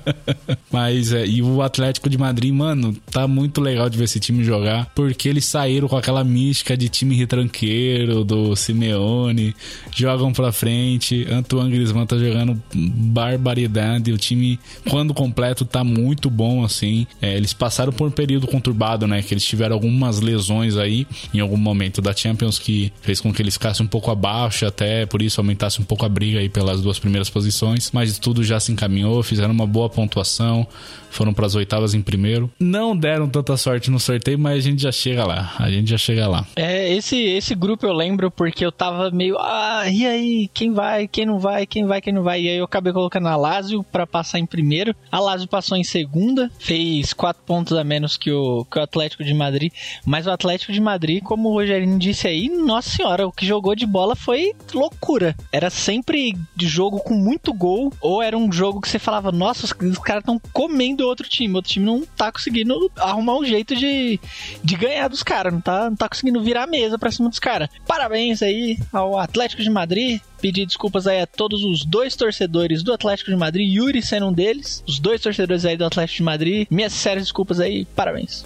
Mas, 0.71 1.13
é, 1.13 1.27
e 1.27 1.43
o 1.43 1.63
Atlético 1.63 2.11
de 2.11 2.19
Madrid, 2.19 2.53
mano, 2.53 2.95
tá 3.11 3.27
muito 3.27 3.61
legal 3.61 3.89
de 3.89 3.97
ver 3.97 4.05
esse 4.05 4.21
time 4.21 4.45
jogar, 4.45 4.93
porque 4.95 5.29
eles 5.29 5.47
saíram 5.47 5.89
com 5.89 5.97
aquela 5.97 6.23
mística 6.23 6.77
de 6.77 6.89
time 6.89 7.17
retranqueiro, 7.17 8.23
do 8.23 8.55
Simeone, 8.55 9.55
jogam 9.95 10.33
pra 10.33 10.53
frente. 10.53 11.27
Antoine 11.31 11.71
Griezmann 11.71 12.07
tá 12.07 12.19
jogando 12.19 12.61
barbaridade. 12.75 14.13
O 14.13 14.19
time, 14.19 14.61
quando 14.89 15.15
completo, 15.15 15.65
tá 15.65 15.83
muito 15.83 16.29
bom, 16.29 16.63
assim. 16.63 17.07
É, 17.23 17.37
eles 17.37 17.53
passaram 17.53 17.93
por 17.93 18.09
um 18.09 18.11
período 18.11 18.47
conturbado, 18.47 19.07
né? 19.07 19.23
Que 19.23 19.33
eles 19.33 19.45
tiveram 19.45 19.75
algumas 19.75 20.21
lesões 20.21 20.77
aí 20.77 21.07
em 21.33 21.41
algum 21.41 21.57
momento 21.57 22.03
da 22.03 22.15
Champions 22.15 22.59
que 22.59 22.93
fez 23.01 23.21
com 23.21 23.33
que 23.33 23.41
eles 23.41 23.55
ficassem 23.55 23.85
um 23.85 23.89
pouco 23.89 24.11
abaixo, 24.11 24.67
até 24.67 25.07
por 25.07 25.23
isso 25.23 25.41
aumentasse 25.41 25.81
um 25.81 25.85
pouco 25.85 26.05
a 26.05 26.09
briga 26.09 26.41
aí 26.41 26.49
pelas 26.49 26.83
duas 26.83 26.99
primeiras 26.99 27.31
posições. 27.31 27.91
Mas 27.93 28.19
tudo 28.19 28.45
já 28.45 28.50
se 28.59 28.73
encaminhou, 28.73 29.23
fizeram 29.23 29.53
uma 29.53 29.67
boa 29.67 29.89
pontuação 29.89 30.67
foram 31.11 31.35
para 31.35 31.45
as 31.45 31.55
oitavas 31.55 31.93
em 31.93 32.01
primeiro. 32.01 32.51
Não 32.59 32.97
deram 32.97 33.29
tanta 33.29 33.57
sorte 33.57 33.91
no 33.91 33.99
sorteio, 33.99 34.39
mas 34.39 34.59
a 34.59 34.61
gente 34.61 34.83
já 34.83 34.93
chega 34.93 35.27
lá. 35.27 35.53
A 35.59 35.71
gente 35.71 35.91
já 35.91 35.99
chega 35.99 36.27
lá. 36.29 36.47
É, 36.57 36.93
esse, 36.95 37.17
esse 37.21 37.55
grupo 37.55 37.85
eu 37.85 37.93
lembro 37.93 38.31
porque 38.31 38.65
eu 38.65 38.73
tava 38.73 39.11
meio, 39.11 39.37
ah, 39.39 39.85
e 39.91 40.07
aí, 40.07 40.51
quem 40.55 40.73
vai, 40.73 41.09
quem 41.09 41.27
não 41.27 41.39
vai, 41.39 41.67
quem 41.67 41.85
vai, 41.85 42.01
quem 42.01 42.13
não 42.13 42.23
vai. 42.23 42.43
E 42.43 42.49
aí 42.49 42.57
eu 42.57 42.65
acabei 42.65 42.93
colocando 42.93 43.27
a 43.27 43.37
Lazio 43.37 43.83
para 43.83 44.07
passar 44.07 44.39
em 44.39 44.47
primeiro. 44.47 44.95
A 45.11 45.19
Lazio 45.19 45.49
passou 45.49 45.77
em 45.77 45.85
segunda, 45.85 46.51
fez 46.59 47.13
quatro 47.13 47.43
pontos 47.45 47.77
a 47.77 47.83
menos 47.83 48.17
que 48.17 48.31
o, 48.31 48.65
que 48.65 48.79
o 48.79 48.83
Atlético 48.83 49.25
de 49.25 49.35
Madrid. 49.35 49.73
Mas 50.07 50.27
o 50.27 50.31
Atlético 50.31 50.73
de 50.73 50.81
Madrid, 50.81 51.23
como 51.23 51.49
o 51.49 51.53
Rogerinho 51.53 51.99
disse 51.99 52.29
aí, 52.29 52.49
nossa 52.49 52.91
senhora, 52.91 53.27
o 53.27 53.33
que 53.33 53.45
jogou 53.45 53.75
de 53.75 53.87
bola 53.87 54.15
foi 54.15 54.53
loucura. 54.73 55.35
Era 55.53 55.71
sempre 55.71 56.37
de 56.55 56.69
jogo 56.69 57.01
com 57.01 57.15
muito 57.15 57.53
gol, 57.53 57.93
ou 58.01 58.23
era 58.23 58.39
um 58.39 58.40
jogo 58.53 58.81
que 58.81 58.89
você 58.89 58.99
falava, 58.99 59.33
nossa, 59.33 59.65
os, 59.65 59.73
os 59.73 59.99
caras 59.99 60.23
estão 60.23 60.41
comendo 60.53 60.99
do 60.99 61.09
outro 61.09 61.29
time. 61.29 61.55
Outro 61.55 61.73
time 61.73 61.85
não 61.85 62.03
tá 62.17 62.31
conseguindo 62.31 62.91
arrumar 62.97 63.37
um 63.39 63.45
jeito 63.45 63.75
de, 63.75 64.21
de 64.63 64.77
ganhar 64.77 65.09
dos 65.09 65.23
caras. 65.23 65.53
Não 65.53 65.61
tá, 65.61 65.91
não 65.91 65.97
tá 65.97 66.09
conseguindo 66.09 66.43
virar 66.43 66.65
a 66.65 66.67
mesa 66.67 66.99
pra 66.99 67.11
cima 67.11 67.29
dos 67.29 67.39
caras. 67.39 67.69
Parabéns 67.87 68.43
aí 68.43 68.79
ao 68.93 69.19
Atlético 69.19 69.63
de 69.63 69.71
Madrid. 69.71 70.21
Pedir 70.41 70.65
desculpas 70.65 71.07
aí 71.07 71.21
a 71.21 71.27
todos 71.27 71.65
os 71.65 71.85
dois 71.85 72.17
torcedores 72.17 72.83
do 72.83 72.93
Atlético 72.93 73.31
de 73.31 73.37
Madrid, 73.37 73.75
Yuri 73.75 74.01
sendo 74.01 74.29
um 74.29 74.33
deles. 74.33 74.83
Os 74.87 74.99
dois 74.99 75.21
torcedores 75.21 75.65
aí 75.65 75.77
do 75.77 75.85
Atlético 75.85 76.19
de 76.19 76.23
Madrid. 76.23 76.67
Minhas 76.71 76.93
sérias 76.93 77.25
desculpas 77.25 77.61
aí. 77.61 77.85
Parabéns. 77.95 78.45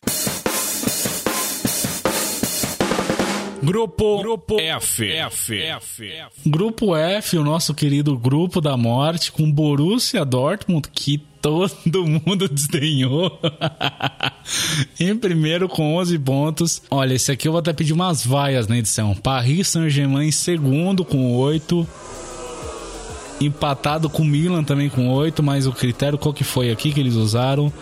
Grupo, 3.65 4.19
grupo 4.19 4.61
F, 4.61 5.11
F, 5.11 5.59
F, 5.59 6.07
F. 6.07 6.31
Grupo 6.47 6.95
F, 6.95 7.39
o 7.39 7.43
nosso 7.43 7.73
querido 7.73 8.17
grupo 8.19 8.61
da 8.61 8.77
morte, 8.77 9.33
com 9.33 9.51
Borussia 9.51 10.23
Dortmund, 10.23 10.89
que 10.93 11.19
todo 11.41 12.07
mundo 12.07 12.47
desdenhou. 12.53 13.41
em 15.01 15.17
primeiro 15.17 15.67
com 15.67 15.97
11 15.97 16.19
pontos. 16.19 16.83
Olha, 16.91 17.15
esse 17.15 17.33
aqui 17.33 17.49
eu 17.49 17.53
vou 17.53 17.59
até 17.61 17.73
pedir 17.73 17.95
umas 17.95 18.25
vaias 18.25 18.69
na 18.69 18.77
edição. 18.77 19.15
Paris 19.15 19.69
Saint-Germain 19.69 20.29
em 20.29 20.33
segundo 20.33 21.03
com 21.03 21.35
8. 21.35 21.87
Empatado 23.41 24.11
com 24.11 24.25
Milan 24.25 24.63
também 24.63 24.91
com 24.91 25.09
8, 25.09 25.43
mas 25.43 25.67
o 25.67 25.73
critério 25.73 26.19
qual 26.19 26.35
que 26.35 26.45
foi 26.45 26.71
aqui 26.71 26.93
que 26.93 27.01
eles 27.01 27.15
usaram? 27.15 27.73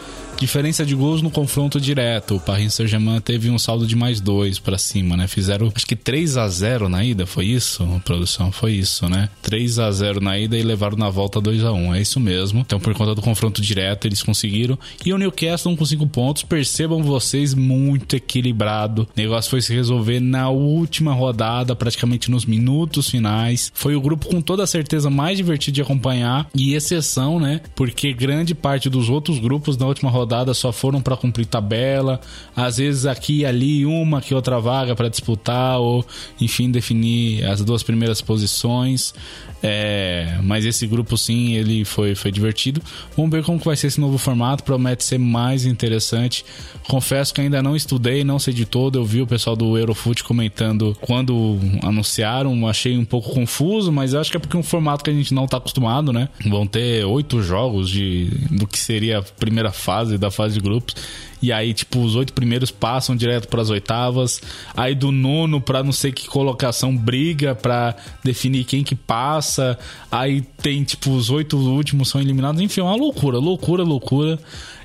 Diferença 0.42 0.84
de 0.84 0.96
gols 0.96 1.22
no 1.22 1.30
confronto 1.30 1.80
direto. 1.80 2.34
O 2.34 2.40
Paris 2.40 2.74
Saint-Germain 2.74 3.20
teve 3.20 3.48
um 3.48 3.60
saldo 3.60 3.86
de 3.86 3.94
mais 3.94 4.20
dois 4.20 4.58
para 4.58 4.76
cima, 4.76 5.16
né? 5.16 5.28
Fizeram 5.28 5.72
acho 5.72 5.86
que 5.86 5.94
3 5.94 6.36
a 6.36 6.48
0 6.48 6.88
na 6.88 7.04
ida, 7.04 7.24
foi 7.26 7.46
isso? 7.46 7.86
produção, 8.04 8.50
foi 8.50 8.72
isso, 8.72 9.08
né? 9.08 9.28
3 9.40 9.78
a 9.78 9.88
0 9.92 10.20
na 10.20 10.36
ida 10.36 10.58
e 10.58 10.62
levaram 10.64 10.96
na 10.96 11.08
volta 11.08 11.40
2 11.40 11.62
a 11.62 11.72
1 11.72 11.94
É 11.94 12.00
isso 12.00 12.18
mesmo. 12.18 12.58
Então, 12.58 12.80
por 12.80 12.92
conta 12.92 13.14
do 13.14 13.22
confronto 13.22 13.62
direto, 13.62 14.08
eles 14.08 14.20
conseguiram. 14.20 14.76
E 15.06 15.12
o 15.12 15.16
Newcastle 15.16 15.76
com 15.76 15.84
5 15.84 16.08
pontos. 16.08 16.42
Percebam 16.42 17.04
vocês, 17.04 17.54
muito 17.54 18.16
equilibrado. 18.16 19.02
O 19.02 19.20
negócio 19.20 19.48
foi 19.48 19.60
se 19.60 19.72
resolver 19.72 20.18
na 20.18 20.48
última 20.48 21.14
rodada, 21.14 21.76
praticamente 21.76 22.28
nos 22.28 22.44
minutos 22.44 23.08
finais. 23.08 23.70
Foi 23.72 23.94
o 23.94 24.00
grupo 24.00 24.26
com 24.26 24.42
toda 24.42 24.64
a 24.64 24.66
certeza 24.66 25.08
mais 25.08 25.36
divertido 25.36 25.76
de 25.76 25.82
acompanhar. 25.82 26.50
E 26.52 26.74
exceção, 26.74 27.38
né? 27.38 27.60
Porque 27.76 28.12
grande 28.12 28.56
parte 28.56 28.90
dos 28.90 29.08
outros 29.08 29.38
grupos 29.38 29.76
na 29.76 29.86
última 29.86 30.10
rodada 30.10 30.31
rodadas 30.32 30.56
só 30.56 30.72
foram 30.72 31.00
para 31.00 31.16
cumprir 31.16 31.44
tabela, 31.44 32.18
às 32.56 32.78
vezes 32.78 33.04
aqui 33.04 33.40
e 33.40 33.46
ali 33.46 33.84
uma 33.84 34.20
que 34.20 34.34
outra 34.34 34.58
vaga 34.58 34.96
para 34.96 35.08
disputar 35.08 35.78
ou 35.78 36.04
enfim 36.40 36.70
definir 36.70 37.44
as 37.44 37.62
duas 37.62 37.82
primeiras 37.82 38.22
posições. 38.22 39.14
É, 39.62 40.38
mas 40.42 40.64
esse 40.64 40.86
grupo 40.86 41.16
sim, 41.16 41.54
ele 41.54 41.84
foi, 41.84 42.14
foi 42.14 42.32
divertido. 42.32 42.82
Vamos 43.16 43.30
ver 43.30 43.44
como 43.44 43.58
vai 43.58 43.76
ser 43.76 43.86
esse 43.86 44.00
novo 44.00 44.18
formato, 44.18 44.64
promete 44.64 45.04
ser 45.04 45.18
mais 45.18 45.64
interessante. 45.64 46.44
Confesso 46.88 47.32
que 47.32 47.40
ainda 47.40 47.62
não 47.62 47.76
estudei, 47.76 48.24
não 48.24 48.38
sei 48.38 48.52
de 48.52 48.66
todo. 48.66 48.98
Eu 48.98 49.04
vi 49.04 49.22
o 49.22 49.26
pessoal 49.26 49.54
do 49.54 49.78
Eurofoot 49.78 50.24
comentando 50.24 50.96
quando 51.00 51.58
anunciaram, 51.82 52.66
achei 52.66 52.98
um 52.98 53.04
pouco 53.04 53.30
confuso, 53.30 53.92
mas 53.92 54.14
acho 54.14 54.30
que 54.30 54.36
é 54.36 54.40
porque 54.40 54.56
é 54.56 54.60
um 54.60 54.64
formato 54.64 55.04
que 55.04 55.10
a 55.10 55.14
gente 55.14 55.32
não 55.32 55.44
está 55.44 55.58
acostumado, 55.58 56.12
né? 56.12 56.28
Vão 56.44 56.66
ter 56.66 57.04
oito 57.04 57.40
jogos 57.42 57.88
de 57.88 58.30
do 58.50 58.66
que 58.66 58.78
seria 58.78 59.18
a 59.18 59.22
primeira 59.22 59.70
fase 59.70 60.18
da 60.18 60.30
fase 60.30 60.54
de 60.54 60.60
grupos. 60.60 60.96
E 61.42 61.52
aí, 61.52 61.74
tipo, 61.74 61.98
os 62.00 62.14
oito 62.14 62.32
primeiros 62.32 62.70
passam 62.70 63.16
direto 63.16 63.48
para 63.48 63.60
as 63.60 63.68
oitavas. 63.68 64.40
Aí 64.76 64.94
do 64.94 65.10
nono 65.10 65.60
para 65.60 65.82
não 65.82 65.92
sei 65.92 66.12
que 66.12 66.28
colocação 66.28 66.96
briga 66.96 67.54
para 67.54 67.96
definir 68.22 68.64
quem 68.64 68.84
que 68.84 68.94
passa. 68.94 69.76
Aí 70.10 70.40
tem, 70.40 70.84
tipo, 70.84 71.10
os 71.10 71.30
oito 71.30 71.56
últimos 71.56 72.08
são 72.08 72.20
eliminados. 72.20 72.60
Enfim, 72.60 72.80
é 72.80 72.84
uma 72.84 72.94
loucura, 72.94 73.38
loucura, 73.38 73.82
loucura. 73.82 74.38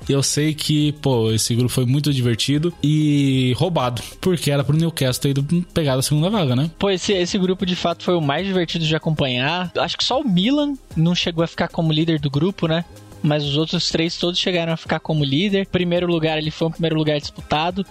Eu 0.08 0.22
sei 0.22 0.54
que, 0.54 0.92
pô, 0.92 1.30
esse 1.30 1.54
grupo 1.54 1.70
foi 1.70 1.84
muito 1.84 2.12
divertido 2.12 2.72
e 2.82 3.54
roubado, 3.56 4.02
porque 4.20 4.50
era 4.50 4.64
pro 4.64 4.76
Newcastle 4.76 5.22
ter 5.22 5.30
ido 5.30 5.44
pegar 5.74 5.94
a 5.94 6.02
segunda 6.02 6.30
vaga, 6.30 6.56
né? 6.56 6.70
Pô, 6.78 6.90
esse, 6.90 7.12
esse 7.12 7.38
grupo 7.38 7.66
de 7.66 7.76
fato 7.76 8.04
foi 8.04 8.14
o 8.14 8.20
mais 8.20 8.46
divertido 8.46 8.84
de 8.84 8.96
acompanhar. 8.96 9.70
Acho 9.76 9.98
que 9.98 10.04
só 10.04 10.20
o 10.20 10.28
Milan 10.28 10.74
não 10.96 11.14
chegou 11.14 11.44
a 11.44 11.46
ficar 11.46 11.68
como 11.68 11.92
líder 11.92 12.18
do 12.18 12.30
grupo, 12.30 12.66
né? 12.66 12.84
Mas 13.22 13.44
os 13.44 13.56
outros 13.56 13.88
três 13.90 14.16
todos 14.16 14.38
chegaram 14.38 14.72
a 14.72 14.76
ficar 14.76 15.00
como 15.00 15.24
líder. 15.24 15.66
Primeiro 15.66 16.06
lugar, 16.06 16.38
ele 16.38 16.50
foi 16.50 16.68
um 16.68 16.70
primeiro 16.70 16.96
lugar 16.96 17.18
disputado. 17.18 17.84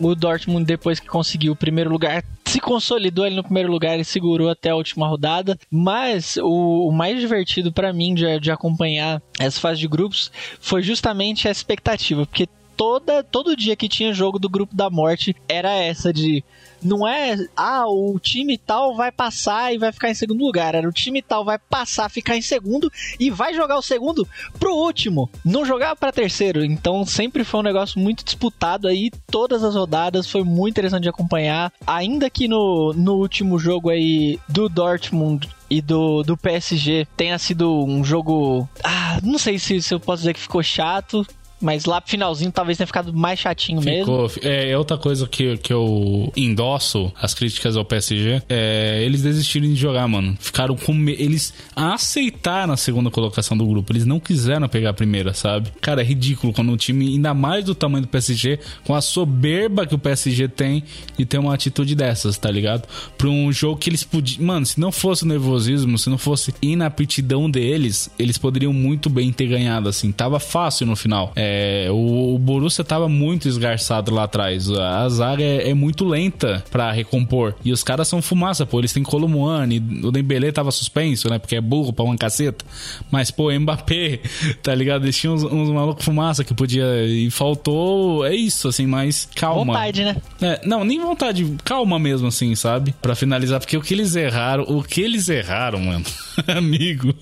O 0.00 0.14
Dortmund, 0.14 0.64
depois 0.64 0.98
que 0.98 1.06
conseguiu 1.06 1.52
o 1.52 1.56
primeiro 1.56 1.90
lugar, 1.90 2.24
se 2.44 2.60
consolidou 2.60 3.24
ali 3.24 3.36
no 3.36 3.44
primeiro 3.44 3.70
lugar 3.70 3.98
e 3.98 4.04
segurou 4.04 4.50
até 4.50 4.70
a 4.70 4.76
última 4.76 5.06
rodada. 5.06 5.58
Mas 5.70 6.36
o, 6.36 6.88
o 6.88 6.92
mais 6.92 7.20
divertido 7.20 7.72
para 7.72 7.92
mim 7.92 8.14
de, 8.14 8.40
de 8.40 8.50
acompanhar 8.50 9.22
essa 9.38 9.60
fase 9.60 9.80
de 9.80 9.88
grupos 9.88 10.30
foi 10.60 10.82
justamente 10.82 11.46
a 11.46 11.50
expectativa, 11.50 12.26
porque 12.26 12.48
toda 12.76 13.22
todo 13.22 13.56
dia 13.56 13.76
que 13.76 13.88
tinha 13.88 14.12
jogo 14.12 14.38
do 14.38 14.48
grupo 14.48 14.74
da 14.74 14.90
morte 14.90 15.36
era 15.48 15.70
essa 15.72 16.12
de 16.12 16.42
não 16.82 17.06
é, 17.06 17.36
ah, 17.56 17.86
o 17.86 18.18
time 18.18 18.58
tal 18.58 18.94
vai 18.94 19.10
passar 19.10 19.72
e 19.72 19.78
vai 19.78 19.92
ficar 19.92 20.10
em 20.10 20.14
segundo 20.14 20.44
lugar. 20.44 20.74
Era 20.74 20.88
o 20.88 20.92
time 20.92 21.22
tal 21.22 21.44
vai 21.44 21.58
passar, 21.58 22.08
ficar 22.08 22.36
em 22.36 22.42
segundo 22.42 22.90
e 23.18 23.30
vai 23.30 23.54
jogar 23.54 23.76
o 23.78 23.82
segundo 23.82 24.26
pro 24.58 24.74
último, 24.74 25.30
não 25.44 25.64
jogar 25.64 25.96
para 25.96 26.12
terceiro. 26.12 26.64
Então 26.64 27.04
sempre 27.04 27.44
foi 27.44 27.60
um 27.60 27.64
negócio 27.64 28.00
muito 28.00 28.24
disputado 28.24 28.88
aí, 28.88 29.10
todas 29.30 29.62
as 29.64 29.74
rodadas, 29.74 30.30
foi 30.30 30.42
muito 30.42 30.72
interessante 30.72 31.04
de 31.04 31.08
acompanhar. 31.08 31.72
Ainda 31.86 32.30
que 32.30 32.48
no, 32.48 32.92
no 32.94 33.14
último 33.14 33.58
jogo 33.58 33.90
aí 33.90 34.38
do 34.48 34.68
Dortmund 34.68 35.48
e 35.70 35.80
do, 35.80 36.22
do 36.22 36.36
PSG 36.36 37.06
tenha 37.16 37.38
sido 37.38 37.84
um 37.84 38.04
jogo. 38.04 38.68
Ah, 38.84 39.18
não 39.22 39.38
sei 39.38 39.58
se, 39.58 39.80
se 39.80 39.94
eu 39.94 39.98
posso 39.98 40.22
dizer 40.22 40.34
que 40.34 40.40
ficou 40.40 40.62
chato. 40.62 41.26
Mas 41.62 41.84
lá 41.84 42.00
pro 42.00 42.10
finalzinho 42.10 42.50
talvez 42.50 42.76
tenha 42.76 42.86
ficado 42.86 43.12
mais 43.12 43.38
chatinho 43.38 43.80
Ficou. 43.80 44.22
mesmo. 44.22 44.40
É, 44.42 44.70
é 44.70 44.78
outra 44.78 44.98
coisa 44.98 45.26
que, 45.26 45.56
que 45.58 45.72
eu 45.72 46.32
endosso 46.36 47.12
as 47.20 47.32
críticas 47.32 47.76
ao 47.76 47.84
PSG. 47.84 48.42
É, 48.48 49.02
eles 49.04 49.22
desistiram 49.22 49.68
de 49.68 49.76
jogar, 49.76 50.06
mano. 50.08 50.36
Ficaram 50.40 50.76
com. 50.76 50.92
Me... 50.92 51.12
Eles 51.12 51.54
aceitaram 51.74 52.74
a 52.74 52.76
segunda 52.76 53.10
colocação 53.10 53.56
do 53.56 53.66
grupo. 53.66 53.92
Eles 53.92 54.04
não 54.04 54.18
quiseram 54.18 54.68
pegar 54.68 54.90
a 54.90 54.94
primeira, 54.94 55.32
sabe? 55.32 55.70
Cara, 55.80 56.02
é 56.02 56.04
ridículo 56.04 56.52
quando 56.52 56.72
um 56.72 56.76
time, 56.76 57.06
ainda 57.06 57.32
mais 57.32 57.64
do 57.64 57.74
tamanho 57.74 58.02
do 58.02 58.08
PSG, 58.08 58.58
com 58.84 58.94
a 58.94 59.00
soberba 59.00 59.86
que 59.86 59.94
o 59.94 59.98
PSG 59.98 60.48
tem, 60.48 60.82
e 61.18 61.24
ter 61.24 61.38
uma 61.38 61.54
atitude 61.54 61.94
dessas, 61.94 62.36
tá 62.36 62.50
ligado? 62.50 62.88
Pra 63.16 63.28
um 63.28 63.52
jogo 63.52 63.78
que 63.78 63.88
eles 63.88 64.02
podiam. 64.02 64.44
Mano, 64.44 64.66
se 64.66 64.80
não 64.80 64.90
fosse 64.90 65.22
o 65.22 65.26
nervosismo, 65.26 65.96
se 65.96 66.10
não 66.10 66.18
fosse 66.18 66.52
inaptidão 66.60 67.48
deles, 67.48 68.10
eles 68.18 68.36
poderiam 68.36 68.72
muito 68.72 69.08
bem 69.08 69.32
ter 69.32 69.46
ganhado, 69.46 69.88
assim. 69.88 70.10
Tava 70.10 70.40
fácil 70.40 70.86
no 70.86 70.96
final. 70.96 71.32
É, 71.36 71.51
é, 71.52 71.90
o, 71.90 72.34
o 72.34 72.38
Borussia 72.38 72.82
tava 72.82 73.08
muito 73.08 73.46
esgarçado 73.46 74.12
lá 74.14 74.24
atrás. 74.24 74.70
A 74.70 75.06
zaga 75.10 75.42
é, 75.42 75.70
é 75.70 75.74
muito 75.74 76.04
lenta 76.04 76.64
para 76.70 76.90
recompor. 76.90 77.54
E 77.62 77.72
os 77.72 77.84
caras 77.84 78.08
são 78.08 78.22
fumaça, 78.22 78.64
pô. 78.64 78.78
Eles 78.78 78.92
têm 78.92 79.02
Colomboani, 79.02 79.78
o 80.02 80.10
Dembele 80.10 80.50
tava 80.50 80.70
suspenso, 80.70 81.28
né? 81.28 81.38
Porque 81.38 81.56
é 81.56 81.60
burro 81.60 81.92
pra 81.92 82.04
uma 82.04 82.16
caceta. 82.16 82.64
Mas, 83.10 83.30
pô, 83.30 83.52
Mbappé, 83.52 84.20
tá 84.62 84.74
ligado? 84.74 85.04
Eles 85.04 85.16
tinham 85.16 85.34
uns, 85.34 85.44
uns 85.44 85.70
malucos 85.70 86.04
fumaça 86.04 86.42
que 86.42 86.54
podia... 86.54 87.04
E 87.04 87.30
faltou... 87.30 88.24
É 88.24 88.34
isso, 88.34 88.68
assim, 88.68 88.86
mas 88.86 89.28
calma. 89.34 89.74
Vontade, 89.74 90.04
né? 90.04 90.16
É, 90.40 90.60
não, 90.64 90.84
nem 90.84 90.98
vontade. 91.00 91.54
Calma 91.64 91.98
mesmo, 91.98 92.28
assim, 92.28 92.54
sabe? 92.54 92.94
Para 93.02 93.14
finalizar, 93.14 93.60
porque 93.60 93.76
o 93.76 93.82
que 93.82 93.92
eles 93.92 94.16
erraram... 94.16 94.64
O 94.64 94.82
que 94.82 95.00
eles 95.02 95.28
erraram, 95.28 95.80
mano? 95.80 96.04
Amigo. 96.46 97.14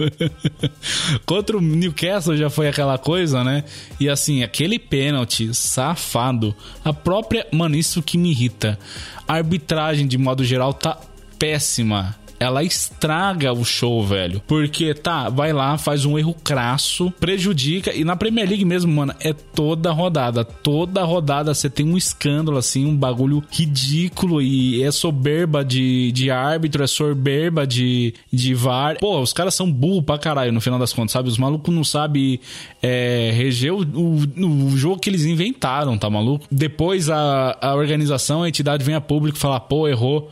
Contra 1.27 1.57
o 1.57 1.61
Newcastle 1.61 2.37
já 2.37 2.51
foi 2.51 2.69
aquela 2.69 2.99
coisa, 2.99 3.43
né? 3.45 3.65
E 3.99 4.09
assim, 4.09 4.43
aquele 4.43 4.79
pênalti 4.79 5.53
safado, 5.55 6.55
a 6.85 6.93
própria. 6.93 7.47
Mano, 7.53 7.77
isso 7.77 8.03
que 8.03 8.19
me 8.19 8.31
irrita. 8.31 8.79
A 9.27 9.35
arbitragem, 9.35 10.07
de 10.07 10.19
modo 10.19 10.45
geral, 10.45 10.75
tá 10.75 10.99
péssima 11.39 12.20
ela 12.41 12.65
estraga 12.65 13.53
o 13.53 13.63
show, 13.67 14.03
velho. 14.03 14.41
Porque, 14.47 14.95
tá, 14.95 15.29
vai 15.29 15.53
lá, 15.53 15.77
faz 15.77 16.07
um 16.07 16.19
erro 16.19 16.35
crasso, 16.43 17.13
prejudica. 17.21 17.95
E 17.95 18.03
na 18.03 18.17
Premier 18.17 18.49
League 18.49 18.65
mesmo, 18.65 18.91
mano, 18.91 19.15
é 19.21 19.35
toda 19.35 19.93
rodada. 19.93 20.43
Toda 20.43 21.05
rodada 21.05 21.53
você 21.53 21.69
tem 21.69 21.87
um 21.87 21.99
escândalo, 21.99 22.57
assim, 22.57 22.87
um 22.87 22.97
bagulho 22.97 23.45
ridículo. 23.51 24.41
E 24.41 24.83
é 24.83 24.91
soberba 24.91 25.63
de, 25.63 26.11
de 26.13 26.31
árbitro, 26.31 26.83
é 26.83 26.87
soberba 26.87 27.67
de, 27.67 28.15
de 28.33 28.55
VAR. 28.55 28.97
Pô, 28.99 29.21
os 29.21 29.35
caras 29.35 29.55
são 29.55 29.71
burros 29.71 30.05
pra 30.05 30.19
caralho, 30.19 30.51
no 30.51 30.63
final 30.63 30.79
das 30.79 30.95
contas, 30.95 31.13
sabe? 31.13 31.29
Os 31.29 31.37
malucos 31.37 31.75
não 31.75 31.85
sabem 31.85 32.41
é, 32.83 33.33
reger 33.35 33.75
o, 33.75 33.83
o, 33.83 34.71
o, 34.71 34.77
jogo 34.79 34.99
que 34.99 35.11
eles 35.11 35.27
inventaram, 35.27 35.99
tá 35.99 36.09
maluco? 36.09 36.47
Depois 36.51 37.11
a, 37.11 37.59
a 37.61 37.75
organização, 37.75 38.45
a 38.45 38.49
entidade 38.49 38.83
vem 38.83 38.95
a 38.95 39.01
público 39.01 39.37
e 39.37 39.41
fala, 39.41 39.61
pô, 39.61 39.87
errou 39.87 40.31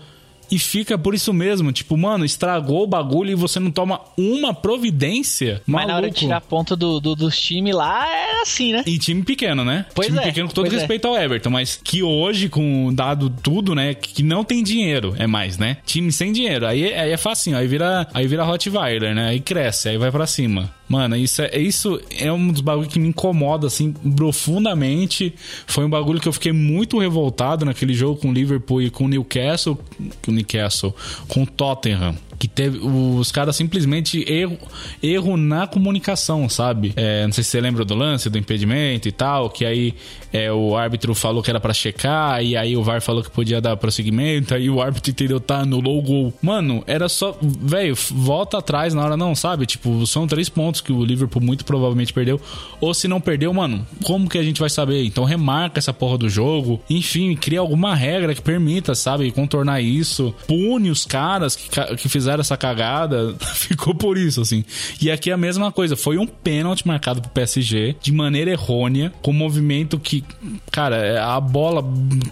e 0.51 0.59
fica 0.59 0.99
por 0.99 1.15
isso 1.15 1.33
mesmo, 1.33 1.73
tipo, 1.73 1.97
mano, 1.97 2.25
estragou 2.25 2.83
o 2.85 2.87
bagulho 2.87 3.31
e 3.31 3.35
você 3.35 3.61
não 3.61 3.71
toma 3.71 4.01
uma 4.17 4.55
providência. 4.55 5.63
Mas 5.67 5.87
maluco. 5.87 5.89
na 5.89 5.97
hora 5.97 6.11
de 6.11 6.17
tirar 6.17 6.41
ponto 6.41 6.77
do, 6.77 7.01
do, 7.01 7.15
dos 7.15 7.39
times 7.39 7.75
lá, 7.75 8.07
é 8.09 8.43
assim, 8.43 8.73
né? 8.73 8.83
E 8.87 8.99
time 8.99 9.23
pequeno, 9.23 9.65
né? 9.65 9.87
Pois 9.95 10.09
time 10.09 10.19
é, 10.21 10.23
pequeno 10.23 10.49
com 10.49 10.55
todo 10.55 10.67
é. 10.67 10.71
respeito 10.71 11.07
é. 11.07 11.11
ao 11.11 11.17
Everton, 11.17 11.51
mas 11.51 11.81
que 11.83 12.03
hoje, 12.03 12.49
com 12.49 12.93
dado 12.93 13.31
tudo, 13.31 13.75
né, 13.75 13.95
que 13.95 14.23
não 14.23 14.45
tem 14.45 14.63
dinheiro, 14.63 15.15
é 15.19 15.27
mais, 15.27 15.59
né? 15.59 15.79
Time 15.85 16.11
sem 16.13 16.33
dinheiro, 16.33 16.67
aí, 16.67 16.93
aí 16.93 17.13
é 17.13 17.17
facinho, 17.17 17.57
aí 17.57 17.67
vira, 17.67 18.07
aí 18.15 18.27
vira 18.27 18.45
Rottweiler, 18.45 19.15
né? 19.15 19.29
Aí 19.29 19.41
cresce, 19.41 19.89
aí 19.89 19.99
vai 19.99 20.11
para 20.11 20.27
cima. 20.27 20.78
Mano, 20.89 21.17
isso 21.17 21.43
é, 21.43 21.59
isso 21.59 22.01
é 22.19 22.33
um 22.33 22.51
dos 22.51 22.63
bagulhos 22.63 22.93
que 22.93 22.99
me 22.99 23.09
incomoda, 23.09 23.67
assim, 23.67 23.93
profundamente. 23.93 25.35
Foi 25.67 25.85
um 25.85 25.91
bagulho 25.91 26.21
que 26.21 26.29
eu 26.29 26.33
fiquei 26.33 26.53
muito 26.53 26.99
revoltado 26.99 27.65
naquele 27.65 27.93
jogo 27.93 28.21
com 28.21 28.31
o 28.31 28.33
Liverpool 28.33 28.81
e 28.81 28.91
com 28.91 29.05
o 29.05 29.09
Newcastle. 29.09 29.79
Com 30.23 30.31
o 30.31 30.35
Newcastle, 30.35 30.95
com 31.29 31.43
o 31.43 31.47
Tottenham 31.47 32.17
que 32.39 32.47
teve 32.47 32.79
os 32.79 33.33
caras 33.33 33.57
simplesmente 33.57 34.25
erro, 34.31 34.59
erro 35.03 35.37
na 35.37 35.67
comunicação, 35.67 36.49
sabe? 36.49 36.93
É, 36.97 37.25
não 37.25 37.33
sei 37.33 37.43
se 37.43 37.51
você 37.51 37.61
lembra 37.61 37.85
do 37.85 37.95
lance 37.95 38.31
do 38.31 38.39
impedimento 38.39 39.09
e 39.09 39.13
tal, 39.13 39.51
que 39.51 39.65
aí 39.65 39.95
é, 40.33 40.53
o 40.53 40.77
árbitro 40.77 41.15
falou 41.15 41.43
que 41.43 41.51
era 41.51 41.61
para 41.61 41.73
checar 41.73 42.43
e 42.43 42.57
aí 42.57 42.77
o 42.77 42.83
VAR 42.83 43.01
falou 43.01 43.23
que 43.23 43.31
podia 43.31 43.61
dar 43.61 43.77
prosseguimento, 43.77 44.55
aí 44.55 44.71
o 44.71 44.81
árbitro 44.81 45.11
entendeu, 45.11 45.41
tá, 45.41 45.61
anulou 45.61 45.99
o 45.99 46.03
gol. 46.03 46.35
Mano, 46.41 46.83
era 46.87 47.09
só, 47.09 47.37
velho, 47.43 47.95
volta 48.13 48.59
atrás 48.59 48.95
na 48.95 49.03
hora 49.03 49.17
não, 49.17 49.35
sabe? 49.35 49.67
Tipo, 49.67 50.07
são 50.07 50.27
três 50.27 50.49
pontos 50.49 50.81
que 50.81 50.93
o 50.93 51.05
Liverpool 51.05 51.43
muito 51.43 51.65
provavelmente 51.65 52.13
perdeu, 52.13 52.41
ou 52.81 52.95
se 52.95 53.09
não 53.09 53.21
perdeu, 53.21 53.53
mano, 53.53 53.87
como 54.05 54.29
que 54.29 54.39
a 54.39 54.43
gente 54.43 54.61
vai 54.61 54.71
saber? 54.71 55.05
Então 55.05 55.25
remarca 55.25 55.79
essa 55.79 55.93
porra 55.93 56.19
do 56.19 56.29
jogo, 56.29 56.81
enfim, 56.89 57.35
cria 57.35 57.61
alguma 57.61 57.95
regra 57.95 58.35
que 58.35 58.43
permita, 58.43 58.95
sabe, 58.95 59.31
contornar 59.33 59.81
isso, 59.81 60.35
pune 60.47 60.91
os 60.91 61.05
caras 61.05 61.57
que, 61.57 61.69
que 61.97 62.09
fizeram 62.09 62.28
fizeram 62.29 62.41
essa 62.41 62.57
cagada, 62.57 63.35
ficou 63.55 63.95
por 63.95 64.19
isso, 64.19 64.41
assim. 64.41 64.65
E 65.01 65.11
aqui 65.11 65.31
é 65.31 65.33
a 65.33 65.37
mesma 65.37 65.73
coisa, 65.73 65.97
foi 65.97 66.19
um 66.19 66.27
pênalti 66.27 66.87
marcado 66.87 67.23
pro 67.23 67.31
PSG 67.31 67.97
de 68.01 68.13
maneira 68.13 68.51
errônea, 68.51 69.13
com 69.23 69.31
um 69.31 69.35
movimento 69.35 69.99
que, 69.99 70.23
cara, 70.71 71.25
a 71.25 71.41
bola 71.41 71.83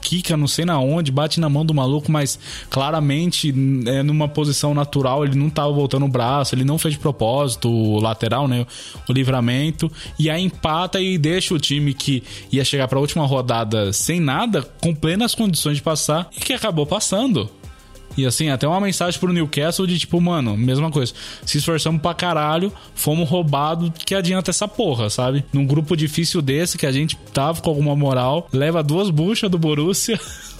quica 0.02 0.36
não 0.36 0.46
sei 0.46 0.64
na 0.64 0.78
onde, 0.78 1.10
bate 1.10 1.40
na 1.40 1.48
mão 1.48 1.64
do 1.64 1.72
maluco, 1.72 2.12
mas 2.12 2.38
claramente 2.68 3.54
é 3.86 4.02
numa 4.02 4.28
posição 4.28 4.74
natural, 4.74 5.24
ele 5.24 5.36
não 5.36 5.48
tava 5.48 5.72
voltando 5.72 6.04
o 6.04 6.08
braço, 6.08 6.54
ele 6.54 6.64
não 6.64 6.78
fez 6.78 6.94
de 6.94 7.00
propósito 7.00 7.68
o 7.68 8.00
lateral, 8.00 8.46
né, 8.46 8.66
o 9.08 9.12
livramento, 9.12 9.90
e 10.18 10.28
aí 10.28 10.42
empata 10.42 11.00
e 11.00 11.16
deixa 11.16 11.54
o 11.54 11.58
time 11.58 11.94
que 11.94 12.22
ia 12.52 12.64
chegar 12.64 12.88
para 12.88 12.98
a 12.98 13.00
última 13.00 13.26
rodada 13.26 13.92
sem 13.92 14.20
nada, 14.20 14.62
com 14.82 14.94
plenas 14.94 15.34
condições 15.34 15.76
de 15.76 15.82
passar 15.82 16.28
e 16.36 16.40
que 16.40 16.52
acabou 16.52 16.86
passando. 16.86 17.50
E 18.16 18.24
assim, 18.24 18.48
até 18.48 18.66
uma 18.66 18.80
mensagem 18.80 19.18
pro 19.20 19.32
Newcastle 19.32 19.86
de 19.86 19.98
tipo, 19.98 20.20
mano, 20.20 20.56
mesma 20.56 20.90
coisa. 20.90 21.12
Se 21.44 21.58
esforçamos 21.58 22.00
pra 22.00 22.14
caralho, 22.14 22.72
fomos 22.94 23.28
roubados, 23.28 23.90
que 24.04 24.14
adianta 24.14 24.50
essa 24.50 24.66
porra, 24.66 25.10
sabe? 25.10 25.44
Num 25.52 25.66
grupo 25.66 25.96
difícil 25.96 26.40
desse, 26.40 26.78
que 26.78 26.86
a 26.86 26.92
gente 26.92 27.16
tava 27.32 27.60
com 27.60 27.70
alguma 27.70 27.94
moral, 27.94 28.48
leva 28.52 28.82
duas 28.82 29.10
buchas 29.10 29.50
do 29.50 29.58
Borussia. 29.58 30.18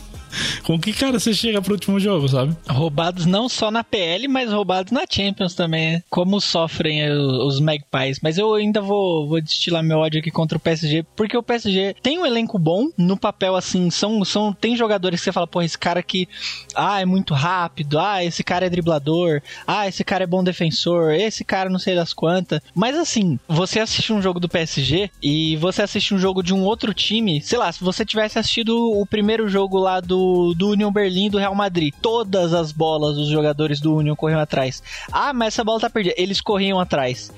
Com 0.62 0.78
que 0.78 0.92
cara 0.92 1.18
você 1.18 1.32
chega 1.32 1.60
pro 1.62 1.74
último 1.74 2.00
jogo, 2.00 2.28
sabe? 2.28 2.56
Roubados 2.68 3.26
não 3.26 3.48
só 3.48 3.70
na 3.70 3.84
PL, 3.84 4.28
mas 4.28 4.50
roubados 4.50 4.92
na 4.92 5.04
Champions 5.08 5.54
também. 5.54 6.02
Como 6.10 6.40
sofrem 6.40 7.10
os 7.10 7.60
Magpies. 7.60 8.20
Mas 8.22 8.38
eu 8.38 8.54
ainda 8.54 8.80
vou, 8.80 9.28
vou 9.28 9.40
destilar 9.40 9.82
meu 9.82 9.98
ódio 9.98 10.20
aqui 10.20 10.30
contra 10.30 10.56
o 10.56 10.60
PSG, 10.60 11.04
porque 11.14 11.36
o 11.36 11.42
PSG 11.42 11.94
tem 12.02 12.18
um 12.18 12.26
elenco 12.26 12.58
bom, 12.58 12.88
no 12.96 13.16
papel 13.16 13.56
assim, 13.56 13.90
são, 13.90 14.24
são 14.24 14.52
tem 14.52 14.76
jogadores 14.76 15.20
que 15.20 15.24
você 15.24 15.32
fala, 15.32 15.46
pô, 15.46 15.62
esse 15.62 15.78
cara 15.78 16.00
aqui, 16.00 16.28
ah, 16.74 17.00
é 17.00 17.04
muito 17.04 17.34
rápido, 17.34 17.98
ah, 17.98 18.24
esse 18.24 18.42
cara 18.42 18.66
é 18.66 18.70
driblador, 18.70 19.42
ah, 19.66 19.86
esse 19.86 20.04
cara 20.04 20.24
é 20.24 20.26
bom 20.26 20.42
defensor, 20.42 21.12
esse 21.12 21.44
cara 21.44 21.70
não 21.70 21.78
sei 21.78 21.94
das 21.94 22.12
quantas. 22.12 22.60
Mas 22.74 22.96
assim, 22.96 23.38
você 23.48 23.80
assiste 23.80 24.12
um 24.12 24.22
jogo 24.22 24.40
do 24.40 24.48
PSG 24.48 25.10
e 25.22 25.56
você 25.56 25.82
assiste 25.82 26.14
um 26.14 26.18
jogo 26.18 26.42
de 26.42 26.54
um 26.54 26.62
outro 26.62 26.92
time, 26.92 27.40
sei 27.40 27.58
lá, 27.58 27.70
se 27.70 27.82
você 27.82 28.04
tivesse 28.04 28.38
assistido 28.38 28.76
o 28.76 29.06
primeiro 29.06 29.48
jogo 29.48 29.78
lá 29.78 30.00
do 30.00 30.25
do, 30.56 30.70
Union 30.70 30.92
Berlim 30.92 31.30
do 31.30 31.38
Real 31.38 31.54
Madrid. 31.54 31.94
Todas 32.00 32.52
as 32.52 32.72
bolas 32.72 33.16
os 33.16 33.28
jogadores 33.28 33.80
do 33.80 33.94
Union 33.94 34.14
corriam 34.14 34.40
atrás. 34.40 34.82
Ah, 35.10 35.32
mas 35.32 35.54
essa 35.54 35.64
bola 35.64 35.80
tá 35.80 35.90
perdida. 35.90 36.14
Eles 36.18 36.40
corriam 36.40 36.78
atrás. 36.78 37.32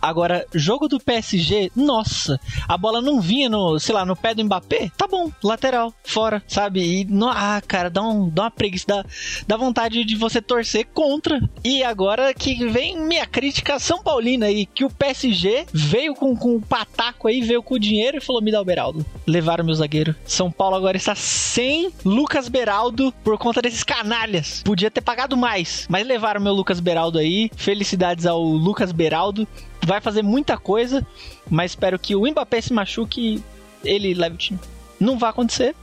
Agora, 0.00 0.46
jogo 0.54 0.88
do 0.88 1.00
PSG, 1.00 1.70
nossa, 1.74 2.40
a 2.68 2.76
bola 2.76 3.00
não 3.00 3.20
vinha 3.20 3.48
no, 3.48 3.78
sei 3.78 3.94
lá, 3.94 4.04
no 4.04 4.16
pé 4.16 4.34
do 4.34 4.44
Mbappé, 4.44 4.90
tá 4.96 5.06
bom, 5.06 5.30
lateral, 5.42 5.92
fora, 6.04 6.42
sabe? 6.46 6.80
E, 6.80 7.04
no, 7.04 7.28
ah, 7.28 7.60
cara, 7.66 7.90
dá, 7.90 8.02
um, 8.02 8.28
dá 8.28 8.44
uma 8.44 8.50
preguiça, 8.50 8.84
dá, 8.86 9.04
dá 9.46 9.56
vontade 9.56 10.04
de 10.04 10.16
você 10.16 10.40
torcer 10.40 10.86
contra. 10.94 11.40
E 11.64 11.82
agora 11.82 12.32
que 12.34 12.66
vem 12.66 13.00
minha 13.00 13.26
crítica 13.26 13.78
São 13.78 14.02
Paulina 14.02 14.46
aí, 14.46 14.66
que 14.66 14.84
o 14.84 14.90
PSG 14.90 15.66
veio 15.72 16.14
com, 16.14 16.36
com 16.36 16.56
o 16.56 16.60
pataco 16.60 17.28
aí, 17.28 17.40
veio 17.40 17.62
com 17.62 17.74
o 17.74 17.78
dinheiro 17.78 18.18
e 18.18 18.20
falou: 18.20 18.42
me 18.42 18.52
dá 18.52 18.60
o 18.60 18.64
Beraldo. 18.64 19.04
Levaram 19.26 19.64
meu 19.64 19.74
zagueiro. 19.74 20.14
São 20.24 20.50
Paulo 20.50 20.76
agora 20.76 20.96
está 20.96 21.14
sem 21.14 21.90
Lucas 22.04 22.48
Beraldo 22.48 23.12
por 23.24 23.38
conta 23.38 23.60
desses 23.62 23.82
canalhas. 23.82 24.62
Podia 24.64 24.90
ter 24.90 25.00
pagado 25.00 25.36
mais, 25.36 25.86
mas 25.88 26.06
levaram 26.06 26.40
meu 26.40 26.52
Lucas 26.52 26.80
Beraldo 26.80 27.18
aí. 27.18 27.50
Felicidades 27.56 28.26
ao 28.26 28.42
Lucas 28.42 28.92
Beraldo 28.92 29.46
vai 29.82 30.00
fazer 30.00 30.22
muita 30.22 30.56
coisa, 30.56 31.06
mas 31.50 31.72
espero 31.72 31.98
que 31.98 32.14
o 32.14 32.26
Mbappé 32.30 32.60
se 32.60 32.72
machuque 32.72 33.42
ele 33.84 34.14
leve 34.14 34.34
o 34.34 34.38
time. 34.38 34.58
Não 34.98 35.18
vai 35.18 35.30
acontecer, 35.30 35.74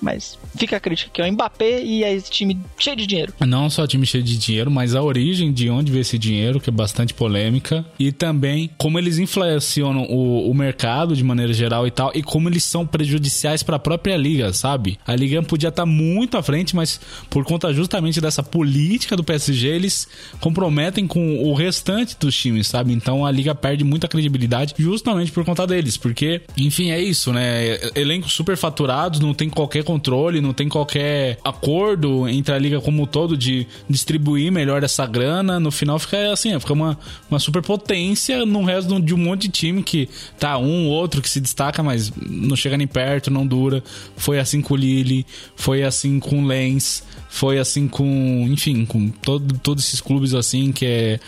mas 0.00 0.38
fica 0.56 0.76
a 0.76 0.80
crítica 0.80 1.10
aqui, 1.10 1.22
o 1.22 1.32
Mbappé 1.32 1.82
e 1.82 2.04
esse 2.04 2.30
time 2.30 2.58
cheio 2.78 2.96
de 2.96 3.06
dinheiro. 3.06 3.32
Não 3.40 3.68
só 3.70 3.86
time 3.86 4.06
cheio 4.06 4.22
de 4.22 4.36
dinheiro, 4.38 4.70
mas 4.70 4.94
a 4.94 5.02
origem 5.02 5.52
de 5.52 5.68
onde 5.70 5.90
veio 5.90 6.02
esse 6.02 6.18
dinheiro, 6.18 6.60
que 6.60 6.70
é 6.70 6.72
bastante 6.72 7.14
polêmica. 7.14 7.84
E 7.98 8.12
também 8.12 8.70
como 8.78 8.98
eles 8.98 9.18
inflacionam 9.18 10.04
o, 10.04 10.50
o 10.50 10.54
mercado 10.54 11.16
de 11.16 11.24
maneira 11.24 11.52
geral 11.52 11.86
e 11.86 11.90
tal, 11.90 12.12
e 12.14 12.22
como 12.22 12.48
eles 12.48 12.64
são 12.64 12.86
prejudiciais 12.86 13.62
para 13.62 13.76
a 13.76 13.78
própria 13.78 14.16
liga, 14.16 14.52
sabe? 14.52 14.98
A 15.06 15.14
liga 15.14 15.42
podia 15.42 15.68
estar 15.68 15.82
tá 15.82 15.86
muito 15.86 16.36
à 16.36 16.42
frente, 16.42 16.74
mas 16.74 17.00
por 17.28 17.44
conta 17.44 17.72
justamente 17.72 18.20
dessa 18.20 18.42
política 18.42 19.16
do 19.16 19.24
PSG, 19.24 19.68
eles 19.68 20.08
comprometem 20.40 21.06
com 21.06 21.44
o 21.44 21.54
restante 21.54 22.16
dos 22.18 22.36
times, 22.36 22.66
sabe? 22.66 22.92
Então 22.92 23.24
a 23.24 23.30
liga 23.30 23.54
perde 23.54 23.84
muita 23.84 24.08
credibilidade 24.08 24.74
justamente 24.78 25.32
por 25.32 25.44
conta 25.44 25.66
deles, 25.66 25.96
porque, 25.96 26.42
enfim, 26.56 26.90
é 26.90 27.00
isso, 27.00 27.32
né? 27.32 27.78
Elencos 27.94 28.32
super 28.32 28.56
faturados, 28.56 29.20
não 29.20 29.34
tem 29.34 29.48
qualquer 29.48 29.84
controle, 29.88 30.42
não 30.42 30.52
tem 30.52 30.68
qualquer 30.68 31.38
acordo 31.42 32.28
entre 32.28 32.54
a 32.54 32.58
liga 32.58 32.78
como 32.78 33.04
um 33.04 33.06
todo 33.06 33.38
de 33.38 33.66
distribuir 33.88 34.52
melhor 34.52 34.84
essa 34.84 35.06
grana. 35.06 35.58
No 35.58 35.70
final 35.70 35.98
fica 35.98 36.30
assim, 36.30 36.58
fica 36.60 36.74
uma, 36.74 36.98
uma 37.30 37.38
superpotência 37.38 38.44
no 38.44 38.64
resto 38.64 39.00
de 39.00 39.14
um 39.14 39.16
monte 39.16 39.42
de 39.42 39.48
time 39.48 39.82
que 39.82 40.06
tá 40.38 40.58
um 40.58 40.88
outro 40.88 41.22
que 41.22 41.30
se 41.30 41.40
destaca, 41.40 41.82
mas 41.82 42.12
não 42.14 42.54
chega 42.54 42.76
nem 42.76 42.86
perto, 42.86 43.30
não 43.30 43.46
dura. 43.46 43.82
Foi 44.14 44.38
assim 44.38 44.60
com 44.60 44.74
o 44.74 44.76
Lille, 44.76 45.24
foi 45.56 45.82
assim 45.82 46.20
com 46.20 46.42
o 46.42 46.46
Lens, 46.46 47.02
foi 47.30 47.58
assim 47.58 47.88
com, 47.88 48.46
enfim, 48.50 48.84
com 48.84 49.08
todo, 49.08 49.58
todos 49.58 49.84
esses 49.84 50.02
clubes 50.02 50.34
assim 50.34 50.70
que 50.70 50.84
é 50.84 51.20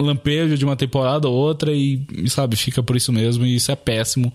lampejo 0.00 0.56
de 0.56 0.64
uma 0.64 0.76
temporada 0.76 1.28
ou 1.28 1.34
outra 1.34 1.72
e, 1.72 2.00
sabe, 2.28 2.56
fica 2.56 2.82
por 2.82 2.96
isso 2.96 3.12
mesmo 3.12 3.44
e 3.44 3.56
isso 3.56 3.70
é 3.70 3.76
péssimo 3.76 4.32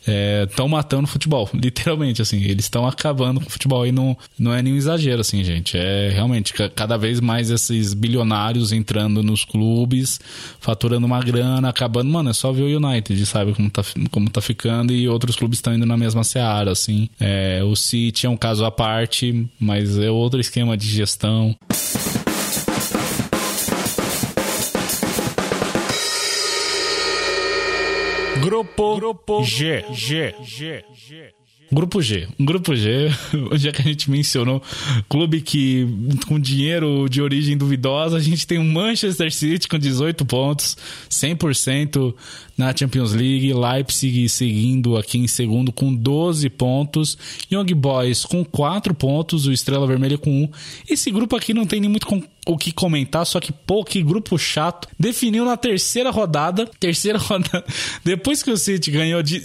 estão 0.00 0.66
é, 0.66 0.68
matando 0.68 1.04
o 1.04 1.06
futebol, 1.06 1.48
literalmente, 1.54 2.22
assim. 2.22 2.42
Eles 2.42 2.64
estão 2.64 2.86
acabando 2.86 3.40
com 3.40 3.46
o 3.46 3.50
futebol 3.50 3.86
e 3.86 3.92
não, 3.92 4.16
não 4.38 4.52
é 4.52 4.62
nenhum 4.62 4.76
exagero, 4.76 5.20
assim, 5.20 5.42
gente. 5.44 5.76
É 5.76 6.10
realmente 6.10 6.52
cada 6.74 6.96
vez 6.96 7.20
mais 7.20 7.50
esses 7.50 7.94
bilionários 7.94 8.72
entrando 8.72 9.22
nos 9.22 9.44
clubes, 9.44 10.20
faturando 10.60 11.06
uma 11.06 11.20
grana, 11.20 11.68
acabando. 11.68 12.10
Mano, 12.10 12.30
é 12.30 12.32
só 12.32 12.52
ver 12.52 12.62
o 12.62 12.76
United, 12.88 13.24
sabe 13.26 13.54
como 13.54 13.70
tá, 13.70 13.82
como 14.10 14.30
tá 14.30 14.40
ficando 14.40 14.92
e 14.92 15.08
outros 15.08 15.36
clubes 15.36 15.58
estão 15.58 15.74
indo 15.74 15.86
na 15.86 15.96
mesma 15.96 16.24
seara, 16.24 16.70
assim. 16.70 17.08
É, 17.20 17.62
o 17.64 17.74
City 17.76 18.26
é 18.26 18.30
um 18.30 18.36
caso 18.36 18.64
à 18.64 18.70
parte, 18.70 19.46
mas 19.58 19.98
é 19.98 20.10
outro 20.10 20.40
esquema 20.40 20.76
de 20.76 20.88
gestão. 20.88 21.56
Grupo, 28.48 28.96
Grupo 28.96 29.42
G. 29.42 29.84
G. 29.90 30.34
G. 30.40 30.84
G. 30.94 31.37
Grupo 31.70 32.00
G. 32.00 32.26
Grupo 32.40 32.74
G, 32.74 33.10
já 33.56 33.72
que 33.72 33.82
a 33.82 33.84
gente 33.84 34.10
mencionou 34.10 34.62
clube 35.08 35.40
que 35.40 35.86
com 36.26 36.40
dinheiro 36.40 37.06
de 37.08 37.20
origem 37.20 37.56
duvidosa, 37.56 38.16
a 38.16 38.20
gente 38.20 38.46
tem 38.46 38.58
o 38.58 38.62
um 38.62 38.72
Manchester 38.72 39.32
City 39.32 39.68
com 39.68 39.78
18 39.78 40.24
pontos, 40.24 40.76
100% 41.10 42.14
na 42.56 42.74
Champions 42.74 43.12
League, 43.12 43.52
Leipzig 43.52 44.28
seguindo 44.28 44.96
aqui 44.96 45.18
em 45.18 45.28
segundo 45.28 45.70
com 45.70 45.94
12 45.94 46.48
pontos, 46.50 47.18
Young 47.52 47.74
Boys 47.74 48.24
com 48.24 48.44
4 48.44 48.94
pontos, 48.94 49.46
o 49.46 49.52
Estrela 49.52 49.86
Vermelha 49.86 50.16
com 50.16 50.44
1. 50.44 50.50
Esse 50.88 51.10
grupo 51.10 51.36
aqui 51.36 51.52
não 51.52 51.66
tem 51.66 51.80
nem 51.80 51.90
muito 51.90 52.06
o 52.46 52.56
que 52.56 52.72
comentar, 52.72 53.26
só 53.26 53.38
que 53.38 53.52
pô, 53.52 53.84
que 53.84 54.02
grupo 54.02 54.38
chato. 54.38 54.88
Definiu 54.98 55.44
na 55.44 55.56
terceira 55.56 56.10
rodada, 56.10 56.66
terceira 56.80 57.18
rodada, 57.20 57.64
depois 58.02 58.42
que 58.42 58.50
o 58.50 58.56
City 58.56 58.90
ganhou 58.90 59.22
de 59.22 59.42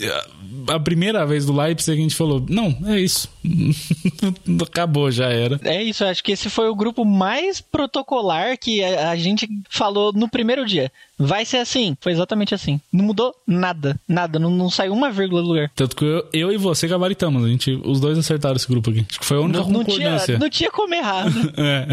a 0.69 0.79
primeira 0.79 1.25
vez 1.25 1.45
do 1.45 1.55
Leipzig, 1.55 1.91
a 1.91 2.01
gente 2.01 2.15
falou: 2.15 2.43
não, 2.47 2.75
é 2.85 2.99
isso. 2.99 3.29
Acabou, 4.61 5.11
já 5.11 5.27
era. 5.29 5.59
É 5.63 5.81
isso, 5.81 6.03
acho 6.05 6.23
que 6.23 6.31
esse 6.31 6.49
foi 6.49 6.69
o 6.69 6.75
grupo 6.75 7.05
mais 7.05 7.61
protocolar 7.61 8.57
que 8.57 8.83
a, 8.83 9.11
a 9.11 9.15
gente 9.15 9.47
falou 9.69 10.11
no 10.13 10.29
primeiro 10.29 10.65
dia. 10.65 10.91
Vai 11.17 11.45
ser 11.45 11.57
assim. 11.57 11.95
Foi 12.01 12.11
exatamente 12.11 12.55
assim. 12.55 12.81
Não 12.91 13.05
mudou 13.05 13.33
nada. 13.47 13.99
Nada. 14.07 14.39
Não, 14.39 14.49
não 14.49 14.69
saiu 14.69 14.93
uma 14.93 15.11
vírgula 15.11 15.41
do 15.41 15.47
lugar. 15.47 15.71
Tanto 15.75 15.95
que 15.95 16.03
eu, 16.03 16.27
eu 16.33 16.51
e 16.51 16.57
você 16.57 16.87
gabaritamos. 16.87 17.45
A 17.45 17.47
gente, 17.47 17.79
os 17.85 17.99
dois 17.99 18.17
acertaram 18.17 18.55
esse 18.55 18.67
grupo 18.67 18.89
aqui. 18.89 19.05
Acho 19.07 19.19
que 19.19 19.25
foi 19.25 19.37
a 19.37 19.41
única 19.41 19.59
não, 19.59 19.65
concordância. 19.65 20.09
Não 20.09 20.25
tinha, 20.25 20.39
não 20.39 20.49
tinha 20.49 20.71
como 20.71 20.93
errar. 20.93 21.27
é. 21.55 21.87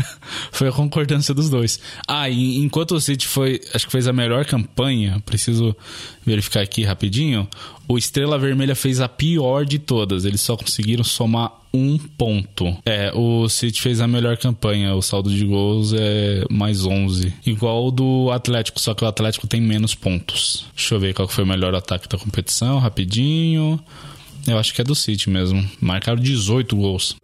Foi 0.50 0.68
a 0.68 0.72
concordância 0.72 1.34
dos 1.34 1.50
dois. 1.50 1.78
Ah, 2.08 2.28
e 2.30 2.56
enquanto 2.58 2.92
o 2.92 3.00
City 3.00 3.28
foi. 3.28 3.60
Acho 3.74 3.86
que 3.86 3.92
fez 3.92 4.08
a 4.08 4.12
melhor 4.12 4.44
campanha. 4.46 5.22
Preciso 5.24 5.76
verificar 6.24 6.62
aqui 6.62 6.82
rapidinho. 6.82 7.46
O 7.90 7.98
Estrela 7.98 8.38
Vermelha 8.38 8.76
fez 8.76 9.00
a 9.00 9.08
pior 9.08 9.64
de 9.66 9.80
todas. 9.80 10.24
Eles 10.24 10.40
só 10.40 10.56
conseguiram 10.56 11.02
somar 11.02 11.52
um 11.74 11.98
ponto. 11.98 12.76
É, 12.86 13.10
o 13.12 13.48
City 13.48 13.82
fez 13.82 14.00
a 14.00 14.06
melhor 14.06 14.36
campanha. 14.36 14.94
O 14.94 15.02
saldo 15.02 15.28
de 15.28 15.44
gols 15.44 15.92
é 15.92 16.44
mais 16.48 16.86
11. 16.86 17.34
Igual 17.44 17.88
o 17.88 17.90
do 17.90 18.30
Atlético, 18.30 18.80
só 18.80 18.94
que 18.94 19.04
o 19.04 19.08
Atlético 19.08 19.48
tem 19.48 19.60
menos 19.60 19.92
pontos. 19.92 20.66
Deixa 20.76 20.94
eu 20.94 21.00
ver 21.00 21.14
qual 21.14 21.26
foi 21.26 21.42
o 21.42 21.46
melhor 21.48 21.74
ataque 21.74 22.08
da 22.08 22.16
competição, 22.16 22.78
rapidinho. 22.78 23.80
Eu 24.46 24.56
acho 24.56 24.72
que 24.72 24.80
é 24.80 24.84
do 24.84 24.94
City 24.94 25.28
mesmo. 25.28 25.68
Marcaram 25.80 26.22
18 26.22 26.76
gols. 26.76 27.16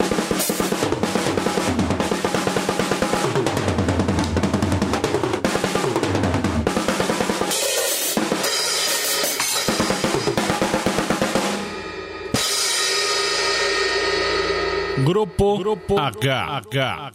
Grupo, 15.37 15.59
Grupo 15.59 15.99
H. 15.99 16.63
H. 16.71 17.13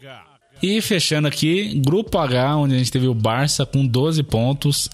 H. 0.00 0.34
E 0.62 0.80
fechando 0.80 1.28
aqui, 1.28 1.80
Grupo 1.84 2.16
H, 2.16 2.56
onde 2.56 2.74
a 2.74 2.78
gente 2.78 2.90
teve 2.90 3.06
o 3.06 3.14
Barça 3.14 3.66
com 3.66 3.86
12 3.86 4.22
pontos. 4.22 4.88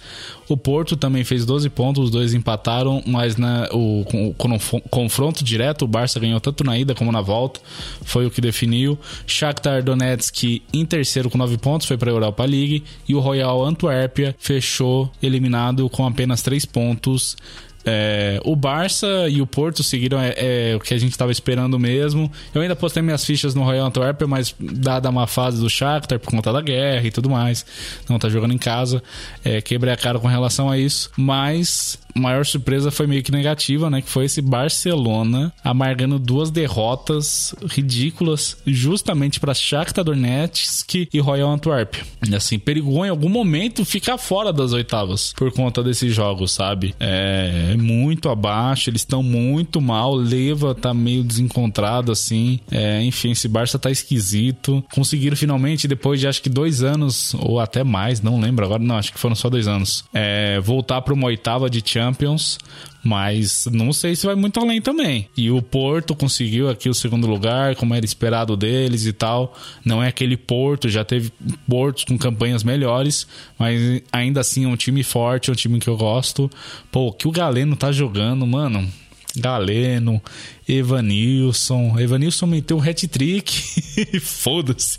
O 0.49 0.57
Porto 0.57 0.97
também 0.97 1.23
fez 1.23 1.47
12 1.47 1.68
pontos, 1.71 2.05
os 2.05 2.11
dois 2.11 2.35
empataram, 2.35 3.03
mas 3.07 3.37
na, 3.37 3.68
o, 3.71 4.01
o, 4.03 4.31
o, 4.31 4.81
confronto 4.91 5.45
direto, 5.45 5.85
o 5.85 5.89
Barça 5.89 6.18
ganhou 6.18 6.41
tanto 6.41 6.64
na 6.64 6.77
ida 6.77 6.93
como 6.93 7.12
na 7.12 7.21
volta, 7.21 7.61
foi 8.03 8.27
o 8.27 8.31
que 8.31 8.41
definiu. 8.41 8.99
Shakhtar 9.27 9.85
Donetsk 9.85 10.62
em 10.73 10.85
terceiro 10.85 11.31
com 11.31 11.39
9 11.39 11.57
pontos, 11.59 11.87
foi 11.87 11.97
para 11.97 12.11
a 12.11 12.14
Europa 12.14 12.45
League. 12.45 12.83
E 13.07 13.14
o 13.14 13.21
Royal 13.21 13.64
Antuérpia 13.64 14.35
fechou 14.39 15.11
eliminado 15.23 15.89
com 15.89 16.05
apenas 16.05 16.43
3 16.43 16.64
pontos 16.64 17.37
é, 17.85 18.41
o 18.45 18.55
Barça 18.55 19.28
e 19.28 19.41
o 19.41 19.47
Porto 19.47 19.83
seguiram 19.83 20.20
é, 20.20 20.35
é 20.37 20.76
o 20.76 20.81
que 20.81 20.93
a 20.93 20.99
gente 20.99 21.12
estava 21.12 21.33
esperando 21.33 21.78
mesmo. 21.78 22.31
Eu 22.55 22.61
ainda 22.61 22.76
postei 22.76 23.03
minhas 23.03 23.24
fichas 23.24 23.55
no 23.55 23.62
Royal 23.62 23.87
Antwerp, 23.87 24.22
mas 24.22 24.55
dada 24.59 25.09
uma 25.09 25.26
fase 25.26 25.61
do 25.61 25.70
Shakhtar 25.70 26.18
por 26.18 26.31
conta 26.31 26.53
da 26.53 26.61
guerra 26.61 27.07
e 27.07 27.11
tudo 27.11 27.31
mais, 27.31 27.64
não 28.09 28.18
tá 28.18 28.28
jogando 28.28 28.53
em 28.53 28.59
casa, 28.59 29.03
é, 29.45 29.61
quebrei 29.61 29.93
a 29.93 29.97
cara 29.97 30.18
com 30.18 30.28
relação 30.28 30.70
a 30.70 30.76
isso. 30.76 31.11
Mas 31.16 31.99
maior 32.15 32.45
surpresa 32.45 32.91
foi 32.91 33.07
meio 33.07 33.23
que 33.23 33.33
negativa, 33.33 33.89
né? 33.89 34.01
Que 34.01 34.09
foi 34.09 34.25
esse 34.25 34.43
Barcelona 34.43 35.53
amargando 35.63 36.19
duas 36.19 36.51
derrotas 36.51 37.55
ridículas 37.67 38.57
justamente 38.67 39.41
para 39.41 39.55
Shakhtar 39.55 40.05
Donetsk 40.05 41.09
e 41.13 41.19
Royal 41.21 41.51
Antwerp. 41.51 41.97
E 42.29 42.35
assim, 42.35 42.59
perigou 42.59 43.05
em 43.05 43.09
algum 43.09 43.29
momento 43.29 43.85
ficar 43.85 44.19
fora 44.19 44.53
das 44.53 44.73
oitavas 44.73 45.33
por 45.37 45.53
conta 45.53 45.83
desses 45.83 46.15
jogos, 46.15 46.53
sabe? 46.53 46.95
É, 46.99 47.75
muito 47.79 48.29
abaixo, 48.29 48.91
eles 48.91 49.03
estão 49.03 49.23
muito 49.23 49.81
mal, 49.81 50.15
Leva 50.15 50.75
tá 50.75 50.93
meio 50.93 51.23
desencontrado 51.23 52.13
assim. 52.13 52.61
É, 52.71 53.03
enfim, 53.03 53.31
esse 53.31 53.49
Barça 53.49 53.79
tá 53.79 53.91
esquisito. 53.91 54.85
Conseguiram 54.93 55.37
finalmente, 55.37 55.89
depois 55.89 56.21
de 56.21 56.27
acho 56.27 56.43
que 56.43 56.49
dois 56.49 56.83
anos, 56.83 57.35
ou 57.35 57.61
até 57.61 57.83
mais, 57.83 58.21
não 58.21 58.41
lembro 58.41 58.65
agora, 58.65 58.83
não, 58.83 58.97
acho 58.97 59.13
que 59.13 59.19
foram 59.19 59.35
só 59.35 59.49
dois 59.49 59.67
anos, 59.67 60.05
é, 60.13 60.61
voltar 60.61 61.01
para 61.03 61.15
uma 61.15 61.27
oitava 61.27 61.69
de 61.69 61.83
Champions 61.85 61.99
Champions, 62.01 62.59
mas 63.03 63.66
não 63.70 63.92
sei 63.92 64.16
se 64.16 64.26
vai 64.26 64.34
muito 64.34 64.59
além 64.59 64.80
também. 64.80 65.28
E 65.36 65.51
o 65.51 65.61
Porto 65.61 66.14
conseguiu 66.14 66.68
aqui 66.68 66.88
o 66.88 66.94
segundo 66.94 67.26
lugar, 67.26 67.74
como 67.76 67.94
era 67.94 68.05
esperado 68.05 68.57
deles 68.57 69.07
e 69.07 69.12
tal. 69.12 69.57
Não 69.84 70.03
é 70.03 70.09
aquele 70.09 70.36
Porto, 70.36 70.88
já 70.88 71.05
teve 71.05 71.32
Portos 71.68 72.05
com 72.05 72.18
campanhas 72.18 72.64
melhores, 72.64 73.26
mas 73.59 74.03
ainda 74.12 74.40
assim 74.40 74.64
é 74.64 74.68
um 74.68 74.76
time 74.76 75.03
forte, 75.03 75.51
é 75.51 75.53
um 75.53 75.57
time 75.57 75.78
que 75.78 75.88
eu 75.88 75.96
gosto. 75.96 76.51
Pô, 76.90 77.09
o 77.09 77.12
que 77.12 77.28
o 77.28 77.32
Galeno 77.32 77.76
tá 77.76 77.92
jogando, 77.92 78.46
mano. 78.46 78.88
Galeno, 79.37 80.20
Evanilson. 80.68 81.99
Evanilson 81.99 82.47
meteu 82.47 82.78
um 82.78 82.83
hat-trick. 82.83 84.20
Foda-se. 84.20 84.99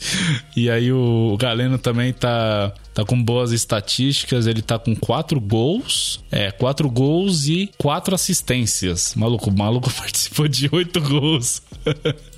E 0.56 0.70
aí 0.70 0.92
o 0.92 1.36
Galeno 1.38 1.78
também 1.78 2.14
tá, 2.14 2.74
tá 2.94 3.04
com 3.04 3.22
boas 3.22 3.52
estatísticas, 3.52 4.48
ele 4.48 4.62
tá 4.62 4.80
com 4.80 4.96
quatro 4.96 5.40
gols. 5.40 6.24
É, 6.32 6.52
quatro 6.52 6.90
gols 6.90 7.48
e 7.48 7.70
quatro 7.78 8.16
assistências. 8.16 9.14
Maluco, 9.16 9.50
o 9.50 9.58
maluco 9.58 9.92
participou 9.94 10.48
de 10.48 10.70
oito 10.72 11.02
gols. 11.02 11.62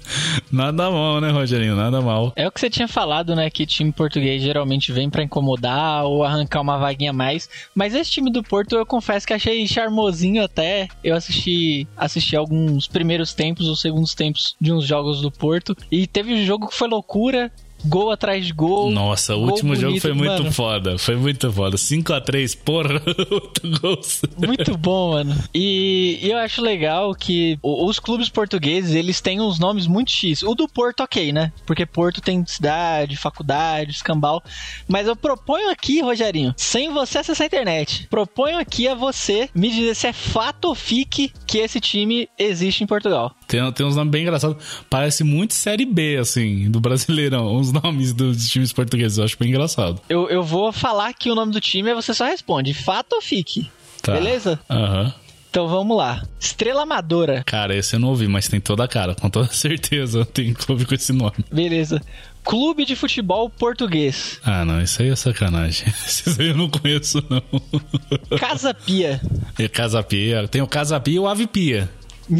Nada 0.51 0.89
mal, 0.89 1.20
né, 1.22 1.30
Rogerinho? 1.32 1.76
Nada 1.76 2.01
mal. 2.01 2.34
É 2.36 2.47
o 2.47 2.51
que 2.51 2.60
você 2.60 2.70
tinha 2.70 2.88
falado, 2.88 3.36
né? 3.36 3.49
Que 3.49 3.66
time 3.66 3.91
português 3.91 4.41
geralmente 4.41 4.91
vem 4.91 5.10
para 5.10 5.24
incomodar 5.24 6.06
ou 6.06 6.24
arrancar 6.24 6.62
uma 6.62 6.78
vaguinha 6.78 7.12
a 7.12 7.14
mais. 7.14 7.49
Mas 7.74 7.93
esse 7.93 8.12
time 8.12 8.32
do 8.32 8.43
Porto, 8.43 8.76
eu 8.76 8.86
confesso 8.86 9.26
que 9.26 9.34
achei 9.34 9.68
charmosinho 9.68 10.43
até. 10.43 10.88
Eu 11.04 11.16
assisti, 11.16 11.88
assisti 11.97 12.36
alguns 12.36 12.88
primeiros 12.88 13.34
tempos 13.34 13.68
ou 13.68 13.76
segundos 13.76 14.14
tempos 14.14 14.56
de 14.60 14.72
uns 14.72 14.86
jogos 14.86 15.22
do 15.22 15.32
Porto. 15.32 15.76
E 15.91 16.06
teve 16.08 16.34
um 16.34 16.45
jogo 16.45 16.68
que 16.68 16.76
foi 16.76 16.88
loucura 16.88 17.51
gol 17.86 18.12
atrás 18.12 18.46
de 18.46 18.54
gol. 18.54 18.92
Nossa, 18.92 19.36
o 19.36 19.42
último 19.42 19.70
bonito, 19.70 19.82
jogo 19.82 20.00
foi 20.00 20.14
muito 20.14 20.44
mano. 20.44 20.52
foda. 20.52 20.98
Foi 20.98 21.16
muito 21.16 21.52
foda. 21.52 21.78
5x3, 21.78 22.58
porra, 22.64 23.02
gols. 23.82 24.22
Muito 24.38 24.78
bom, 24.78 25.14
mano. 25.14 25.36
E, 25.54 26.20
e, 26.22 26.32
eu 26.32 26.38
acho 26.38 26.62
legal 26.62 27.14
que 27.14 27.58
os 27.62 28.00
clubes 28.00 28.30
portugueses, 28.30 28.96
eles 28.96 29.22
têm 29.22 29.42
uns 29.42 29.60
nomes 29.60 29.88
muito 29.88 30.12
X. 30.12 30.44
O 30.44 30.56
do 30.56 30.68
Porto, 30.68 31.02
ok, 31.02 31.32
né? 31.32 31.52
Porque 31.66 31.86
Porto 31.86 32.22
tem 32.22 32.46
cidade, 32.46 33.18
faculdade, 33.18 33.92
escambau. 33.92 34.42
Mas 34.88 35.08
eu 35.08 35.16
proponho 35.16 35.70
aqui, 35.70 36.02
Rogerinho, 36.02 36.54
sem 36.58 36.92
você 36.92 37.20
acessar 37.20 37.46
a 37.46 37.48
internet, 37.48 38.08
proponho 38.10 38.58
aqui 38.58 38.88
a 38.88 38.96
você 38.96 39.50
me 39.54 39.70
dizer 39.70 39.96
se 39.96 40.08
é 40.08 40.14
fato 40.14 40.66
ou 40.66 40.76
fique 40.76 41.32
que 41.46 41.58
esse 41.58 41.80
time 41.80 42.28
existe 42.38 42.84
em 42.84 42.88
Portugal. 42.88 43.36
Tem, 43.48 43.72
tem 43.72 43.86
uns 43.86 43.96
nomes 43.96 44.12
bem 44.12 44.24
engraçados. 44.24 44.84
Parece 44.90 45.24
muito 45.24 45.54
Série 45.54 45.86
B, 45.86 46.18
assim, 46.18 46.70
do 46.70 46.80
Brasileirão. 46.80 47.56
Uns 47.56 47.73
nomes 47.74 48.14
dos 48.14 48.48
times 48.50 48.72
portugueses. 48.72 49.18
Eu 49.18 49.24
acho 49.26 49.38
bem 49.38 49.50
engraçado. 49.50 50.00
Eu, 50.08 50.30
eu 50.30 50.44
vou 50.44 50.72
falar 50.72 51.10
aqui 51.10 51.30
o 51.32 51.36
nome 51.36 51.52
do 51.52 51.60
time 51.60 51.90
e 51.90 51.96
você 51.96 52.14
só 52.14 52.26
responde. 52.26 52.74
Fato 52.74 53.14
ou 53.14 53.22
fique? 53.22 53.70
Tá. 54.02 54.14
Beleza? 54.14 54.60
Aham. 54.70 55.04
Uhum. 55.06 55.14
Então 55.50 55.68
vamos 55.68 55.96
lá. 55.96 56.24
Estrela 56.40 56.82
Amadora. 56.82 57.44
Cara, 57.46 57.76
esse 57.76 57.96
eu 57.96 58.00
não 58.00 58.10
ouvi, 58.10 58.28
mas 58.28 58.48
tem 58.48 58.60
toda 58.60 58.84
a 58.84 58.88
cara, 58.88 59.14
com 59.14 59.30
toda 59.30 59.48
certeza. 59.54 60.26
Tem 60.26 60.52
clube 60.52 60.84
com 60.84 60.96
esse 60.96 61.14
nome. 61.14 61.34
Beleza. 61.52 62.02
Clube 62.44 62.86
de 62.86 62.96
Futebol 62.96 63.50
Português. 63.52 64.40
Ah, 64.44 64.66
não, 64.66 64.82
isso 64.82 65.00
aí 65.02 65.10
é 65.10 65.16
sacanagem. 65.16 65.88
Esses 66.08 66.40
aí 66.40 66.50
eu 66.50 66.58
não 66.58 66.68
conheço, 66.70 67.24
não. 67.30 68.38
Casa 68.40 68.74
Pia. 68.74 69.22
É 69.60 69.68
Casa 69.68 70.02
Pia. 70.02 70.48
Tem 70.48 70.62
o 70.62 70.68
Casa 70.68 71.00
Pia 71.00 71.16
e 71.16 71.20
o 71.20 71.28
Ave 71.28 71.46
Pia. 71.46 71.88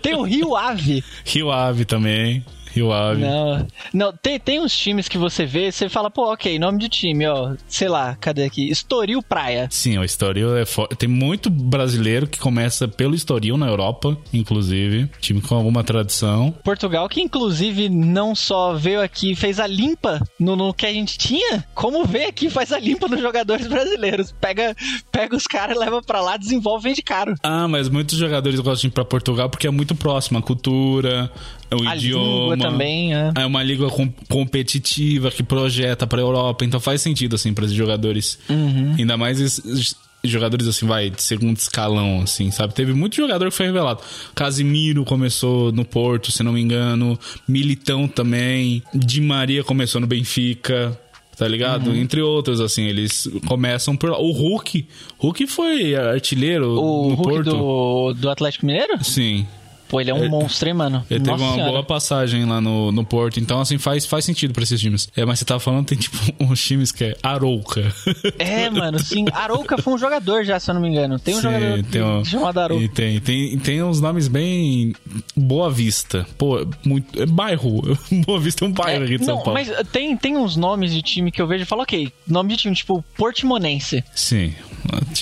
Tem 0.00 0.14
o 0.14 0.22
Rio 0.22 0.56
Ave. 0.56 1.04
Rio 1.24 1.50
Ave 1.50 1.84
também. 1.84 2.44
Ave. 2.92 3.20
Não, 3.20 3.66
não 3.92 4.12
tem, 4.12 4.38
tem 4.38 4.60
uns 4.60 4.76
times 4.76 5.08
que 5.08 5.18
você 5.18 5.44
vê, 5.44 5.70
você 5.70 5.88
fala, 5.88 6.10
pô, 6.10 6.32
ok, 6.32 6.58
nome 6.58 6.78
de 6.78 6.88
time, 6.88 7.26
ó, 7.26 7.54
sei 7.66 7.88
lá, 7.88 8.16
cadê 8.20 8.44
aqui? 8.44 8.70
Estoril 8.70 9.22
Praia. 9.22 9.68
Sim, 9.70 9.98
o 9.98 10.04
Estoril 10.04 10.56
é 10.56 10.64
forte. 10.64 10.96
Tem 10.96 11.08
muito 11.08 11.50
brasileiro 11.50 12.26
que 12.26 12.38
começa 12.38 12.86
pelo 12.86 13.14
Estoril 13.14 13.56
na 13.56 13.66
Europa, 13.66 14.16
inclusive, 14.32 15.10
time 15.20 15.40
com 15.40 15.54
alguma 15.54 15.82
tradição. 15.82 16.54
Portugal, 16.62 17.08
que 17.08 17.20
inclusive 17.20 17.88
não 17.88 18.34
só 18.34 18.74
veio 18.74 19.00
aqui 19.00 19.34
fez 19.34 19.58
a 19.60 19.66
limpa 19.66 20.20
no, 20.38 20.56
no 20.56 20.74
que 20.74 20.86
a 20.86 20.92
gente 20.92 21.18
tinha, 21.18 21.64
como 21.74 22.04
veio 22.04 22.28
aqui 22.28 22.50
faz 22.50 22.72
a 22.72 22.78
limpa 22.78 23.08
nos 23.08 23.20
jogadores 23.20 23.66
brasileiros. 23.66 24.32
Pega, 24.40 24.76
pega 25.10 25.36
os 25.36 25.46
caras, 25.46 25.76
leva 25.76 26.02
para 26.02 26.20
lá, 26.20 26.36
desenvolve 26.36 26.92
de 26.92 27.02
caro. 27.02 27.34
Ah, 27.42 27.66
mas 27.68 27.88
muitos 27.88 28.16
jogadores 28.18 28.60
gostam 28.60 28.82
de 28.82 28.86
ir 28.88 28.90
pra 28.90 29.04
Portugal 29.04 29.48
porque 29.48 29.66
é 29.66 29.70
muito 29.70 29.94
próximo 29.94 30.38
a 30.38 30.42
cultura, 30.42 31.30
o 31.74 31.88
a 31.88 31.96
idioma. 31.96 32.56
também, 32.56 33.14
é. 33.14 33.32
É 33.36 33.46
uma 33.46 33.62
liga 33.62 33.88
com, 33.88 34.10
competitiva 34.28 35.30
que 35.30 35.42
projeta 35.42 36.06
pra 36.06 36.20
Europa, 36.20 36.64
então 36.64 36.80
faz 36.80 37.00
sentido, 37.00 37.36
assim, 37.36 37.52
para 37.52 37.64
esses 37.64 37.76
jogadores. 37.76 38.38
Uhum. 38.48 38.94
Ainda 38.98 39.16
mais 39.16 39.40
esses 39.40 39.94
jogadores, 40.24 40.66
assim, 40.66 40.86
vai, 40.86 41.10
de 41.10 41.22
segundo 41.22 41.56
escalão, 41.56 42.22
assim, 42.22 42.50
sabe? 42.50 42.74
Teve 42.74 42.92
muito 42.92 43.16
jogador 43.16 43.50
que 43.50 43.56
foi 43.56 43.66
revelado. 43.66 44.00
Casimiro 44.34 45.04
começou 45.04 45.70
no 45.72 45.84
Porto, 45.84 46.32
se 46.32 46.42
não 46.42 46.52
me 46.52 46.60
engano. 46.60 47.18
Militão 47.46 48.08
também. 48.08 48.82
Di 48.94 49.20
Maria 49.20 49.62
começou 49.62 50.00
no 50.00 50.06
Benfica 50.06 50.98
tá 51.38 51.46
ligado? 51.46 51.90
Uhum. 51.90 51.96
Entre 51.96 52.20
outros, 52.20 52.60
assim, 52.60 52.82
eles 52.82 53.30
começam 53.46 53.96
por. 53.96 54.10
O 54.10 54.32
Hulk. 54.32 54.84
Hulk 55.18 55.46
foi 55.46 55.94
artilheiro 55.94 56.72
o 56.72 57.10
no 57.10 57.14
Hulk 57.14 57.22
Porto. 57.22 57.50
Do, 57.50 58.14
do 58.14 58.28
Atlético 58.28 58.66
Mineiro? 58.66 59.02
Sim. 59.04 59.46
Pô, 59.88 60.00
ele 60.00 60.10
é 60.10 60.14
um 60.14 60.24
é, 60.24 60.28
monstro, 60.28 60.68
hein, 60.68 60.74
mano? 60.74 61.04
Ele 61.10 61.20
Nossa 61.20 61.32
teve 61.32 61.42
uma 61.42 61.54
senhora. 61.54 61.72
boa 61.72 61.84
passagem 61.84 62.44
lá 62.44 62.60
no, 62.60 62.92
no 62.92 63.04
Porto, 63.04 63.40
então, 63.40 63.60
assim, 63.60 63.78
faz, 63.78 64.04
faz 64.04 64.24
sentido 64.24 64.52
pra 64.52 64.62
esses 64.62 64.80
times. 64.80 65.08
É, 65.16 65.24
mas 65.24 65.38
você 65.38 65.44
tava 65.44 65.60
falando, 65.60 65.86
tem 65.86 65.98
tipo 65.98 66.16
uns 66.40 66.62
times 66.62 66.92
que 66.92 67.04
é 67.04 67.16
Arouca. 67.22 67.92
É, 68.38 68.68
mano, 68.68 68.98
sim. 68.98 69.24
Arouca 69.32 69.78
foi 69.78 69.94
um 69.94 69.98
jogador 69.98 70.44
já, 70.44 70.60
se 70.60 70.70
eu 70.70 70.74
não 70.74 70.80
me 70.80 70.88
engano. 70.88 71.18
Tem 71.18 71.34
um 71.34 71.38
sim, 71.38 71.42
jogador 71.42 71.82
tem 71.84 72.02
um, 72.02 72.24
chamado 72.24 72.58
Arouca. 72.58 72.84
E 72.84 72.88
tem, 72.88 73.20
tem, 73.20 73.58
tem 73.58 73.82
uns 73.82 74.00
nomes 74.00 74.28
bem. 74.28 74.94
Boa 75.34 75.70
Vista. 75.70 76.26
Pô, 76.36 76.66
muito, 76.84 77.20
é 77.20 77.26
bairro. 77.26 77.82
Boa 78.26 78.38
Vista 78.38 78.64
é 78.64 78.68
um 78.68 78.72
bairro 78.72 79.02
é, 79.02 79.06
aqui 79.06 79.18
de 79.18 79.26
não, 79.26 79.36
São 79.36 79.44
Paulo. 79.44 79.54
Mas 79.54 79.70
tem, 79.88 80.16
tem 80.16 80.36
uns 80.36 80.56
nomes 80.56 80.92
de 80.92 81.02
time 81.02 81.30
que 81.30 81.40
eu 81.40 81.46
vejo 81.46 81.62
e 81.62 81.66
falo, 81.66 81.82
ok, 81.82 82.12
nome 82.26 82.50
de 82.50 82.56
time, 82.62 82.74
tipo 82.74 83.04
Portimonense. 83.16 84.04
Sim. 84.14 84.54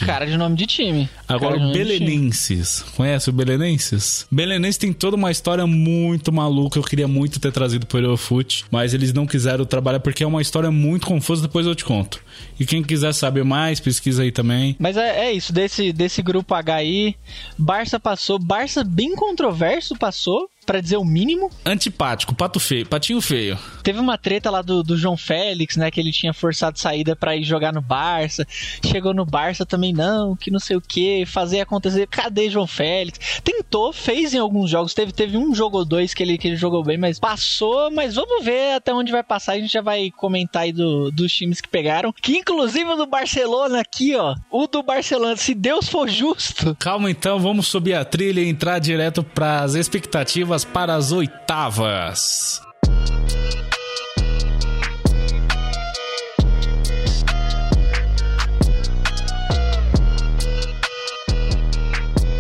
Cara 0.05 0.27
de 0.27 0.37
nome 0.37 0.57
de 0.57 0.67
time. 0.67 1.09
Agora, 1.29 1.57
o 1.57 1.73
Belenenses. 1.73 2.83
Conhece 2.97 3.31
o 3.31 3.33
Belenenses? 3.33 4.27
Belenenses 4.31 4.77
tem 4.77 4.93
toda 4.93 5.17
uma 5.17 5.31
história 5.31 5.67
muito 5.67 6.33
maluca. 6.33 6.79
Eu 6.79 6.83
queria 6.83 7.09
muito 7.09 7.41
ter 7.41 7.53
trazido 7.53 7.87
pro 7.87 7.99
Eurofoot, 7.99 8.65
mas 8.71 8.95
eles 8.95 9.13
não 9.13 9.27
quiseram 9.27 9.65
trabalhar 9.65 10.01
porque 10.01 10.23
é 10.23 10.27
uma 10.27 10.43
história 10.43 10.71
muito 10.71 11.07
confusa. 11.07 11.43
Depois 11.43 11.67
eu 11.67 11.75
te 11.75 11.85
conto. 11.85 12.23
E 12.59 12.67
quem 12.67 12.83
quiser 12.83 13.13
saber 13.13 13.45
mais, 13.45 13.81
pesquisa 13.81 14.23
aí 14.23 14.31
também. 14.31 14.77
Mas 14.79 14.97
é, 14.97 15.27
é 15.27 15.33
isso, 15.33 15.53
desse, 15.53 15.93
desse 15.93 16.23
grupo 16.23 16.55
HI, 16.55 17.17
Barça 17.59 17.99
passou. 17.99 18.39
Barça 18.39 18.85
bem 18.85 19.15
controverso 19.15 19.97
passou 19.97 20.49
para 20.67 20.81
dizer 20.81 20.97
o 20.97 21.05
mínimo. 21.05 21.49
Antipático, 21.65 22.35
pato 22.35 22.59
feio, 22.59 22.85
patinho 22.85 23.21
feio. 23.21 23.57
Teve 23.83 24.01
uma 24.01 24.19
treta 24.19 24.51
lá 24.51 24.61
do, 24.61 24.83
do 24.83 24.97
João 24.97 25.17
Félix, 25.17 25.77
né? 25.77 25.91
Que 25.91 26.01
ele 26.01 26.11
tinha 26.11 26.35
forçado 26.35 26.79
saída 26.79 27.15
para 27.15 27.37
ir 27.37 27.45
jogar 27.45 27.73
no 27.73 27.81
Barça. 27.81 28.47
Chegou 28.85 29.15
no 29.15 29.25
Barça 29.25 29.65
também, 29.65 29.93
não, 29.93 30.35
que 30.35 30.51
não 30.51 30.59
sei 30.59 30.77
o 30.77 30.81
que, 30.81 31.25
fazer 31.25 31.61
acontecer. 31.61 32.09
Cadê 32.09 32.51
João 32.51 32.67
Félix? 32.67 33.41
Tentou, 33.45 33.93
fez 33.93 34.35
em 34.35 34.39
alguns 34.39 34.69
jogos. 34.69 34.93
Teve, 34.93 35.13
teve 35.13 35.37
um 35.37 35.55
jogo 35.55 35.79
ou 35.79 35.85
dois 35.85 36.13
que 36.13 36.23
ele, 36.23 36.37
que 36.37 36.49
ele 36.49 36.57
jogou 36.57 36.83
bem, 36.83 36.99
mas 36.99 37.21
passou. 37.21 37.91
Mas 37.93 38.17
vamos 38.17 38.45
ver 38.45 38.75
até 38.75 38.93
onde 38.93 39.13
vai 39.13 39.23
passar. 39.23 39.53
A 39.53 39.59
gente 39.59 39.73
já 39.73 39.83
vai 39.83 40.11
comentar 40.11 40.63
aí 40.63 40.73
do, 40.73 41.13
dos 41.13 41.33
times 41.33 41.61
que 41.61 41.69
pegaram. 41.69 42.13
Que 42.13 42.39
inclusive 42.39 42.91
o 42.91 42.97
do 42.97 43.07
Barcelona 43.07 43.81
aqui, 43.81 44.17
ó. 44.17 44.35
O 44.51 44.67
do 44.67 44.83
Barcelona, 44.83 45.37
se 45.37 45.55
Deus 45.55 45.89
for 45.89 46.09
justo. 46.09 46.75
Calma 46.77 47.09
então, 47.09 47.39
vamos 47.39 47.69
subir 47.69 47.95
a 47.95 48.05
trilha 48.05 48.41
e 48.41 48.49
entrar 48.49 48.81
direto 48.81 49.23
para 49.23 49.63
as 49.63 49.75
expectativas 49.75 50.56
para 50.65 50.95
as 50.95 51.13
oitavas. 51.13 52.61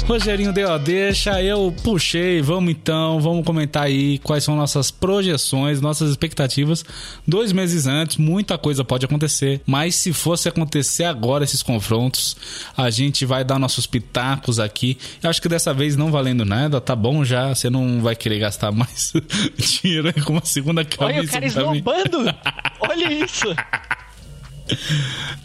Rogerinho 0.06 0.52
deu 0.52 0.72
a 0.72 0.78
deixa, 0.78 1.42
eu 1.42 1.74
puxei, 1.82 2.40
vamos 2.40 2.70
então, 2.70 3.20
vamos 3.20 3.44
comentar 3.44 3.82
aí 3.82 4.18
quais 4.18 4.44
são 4.44 4.54
nossas 4.54 4.88
projeções, 4.88 5.80
nossas 5.80 6.10
expectativas. 6.10 6.84
Dois 7.26 7.50
meses 7.50 7.88
antes, 7.88 8.16
muita 8.16 8.56
coisa 8.56 8.84
pode 8.84 9.04
acontecer, 9.04 9.60
mas 9.66 9.96
se 9.96 10.12
fosse 10.12 10.48
acontecer 10.48 11.02
agora 11.02 11.42
esses 11.42 11.60
confrontos, 11.60 12.36
a 12.76 12.88
gente 12.88 13.26
vai 13.26 13.42
dar 13.42 13.58
nossos 13.58 13.84
pitacos 13.84 14.60
aqui. 14.60 14.96
Eu 15.20 15.28
acho 15.28 15.42
que 15.42 15.48
dessa 15.48 15.74
vez 15.74 15.96
não 15.96 16.12
valendo 16.12 16.44
nada, 16.44 16.80
tá 16.80 16.94
bom 16.94 17.24
já, 17.24 17.52
você 17.52 17.68
não 17.68 18.00
vai 18.00 18.14
querer 18.14 18.38
gastar 18.38 18.70
mais 18.70 19.12
dinheiro 19.82 20.12
com 20.24 20.34
uma 20.34 20.44
segunda 20.44 20.84
camisa. 20.84 21.18
Olha 21.18 21.24
o 21.24 21.28
cara 21.28 21.46
esnobando! 21.46 22.18
Olha 22.78 23.12
isso! 23.12 23.48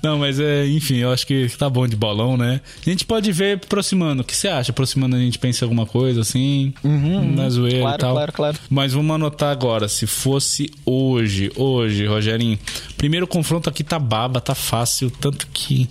Não, 0.01 0.17
mas 0.17 0.39
é, 0.39 0.65
enfim, 0.67 0.97
eu 0.97 1.11
acho 1.11 1.25
que 1.27 1.47
tá 1.57 1.69
bom 1.69 1.87
de 1.87 1.95
bolão, 1.95 2.35
né? 2.35 2.59
A 2.85 2.89
gente 2.89 3.05
pode 3.05 3.31
ver 3.31 3.57
aproximando. 3.57 4.21
O 4.21 4.25
que 4.25 4.35
você 4.35 4.47
acha? 4.47 4.71
Aproximando 4.71 5.15
a 5.15 5.19
gente 5.19 5.37
pensa 5.37 5.63
em 5.63 5.65
alguma 5.65 5.85
coisa 5.85 6.21
assim, 6.21 6.73
uhum, 6.83 7.35
na 7.35 7.49
zoeira 7.49 7.81
claro, 7.81 7.95
e 7.95 7.99
tal. 7.99 8.13
Claro, 8.13 8.33
claro. 8.33 8.57
Mas 8.69 8.93
vamos 8.93 9.15
anotar 9.15 9.51
agora, 9.51 9.87
se 9.87 10.07
fosse 10.07 10.71
hoje, 10.85 11.51
hoje, 11.55 12.05
Rogerinho. 12.05 12.57
Primeiro 12.97 13.27
confronto 13.27 13.69
aqui 13.69 13.83
tá 13.83 13.99
baba, 13.99 14.41
tá 14.41 14.55
fácil, 14.55 15.11
tanto 15.11 15.47
que 15.53 15.89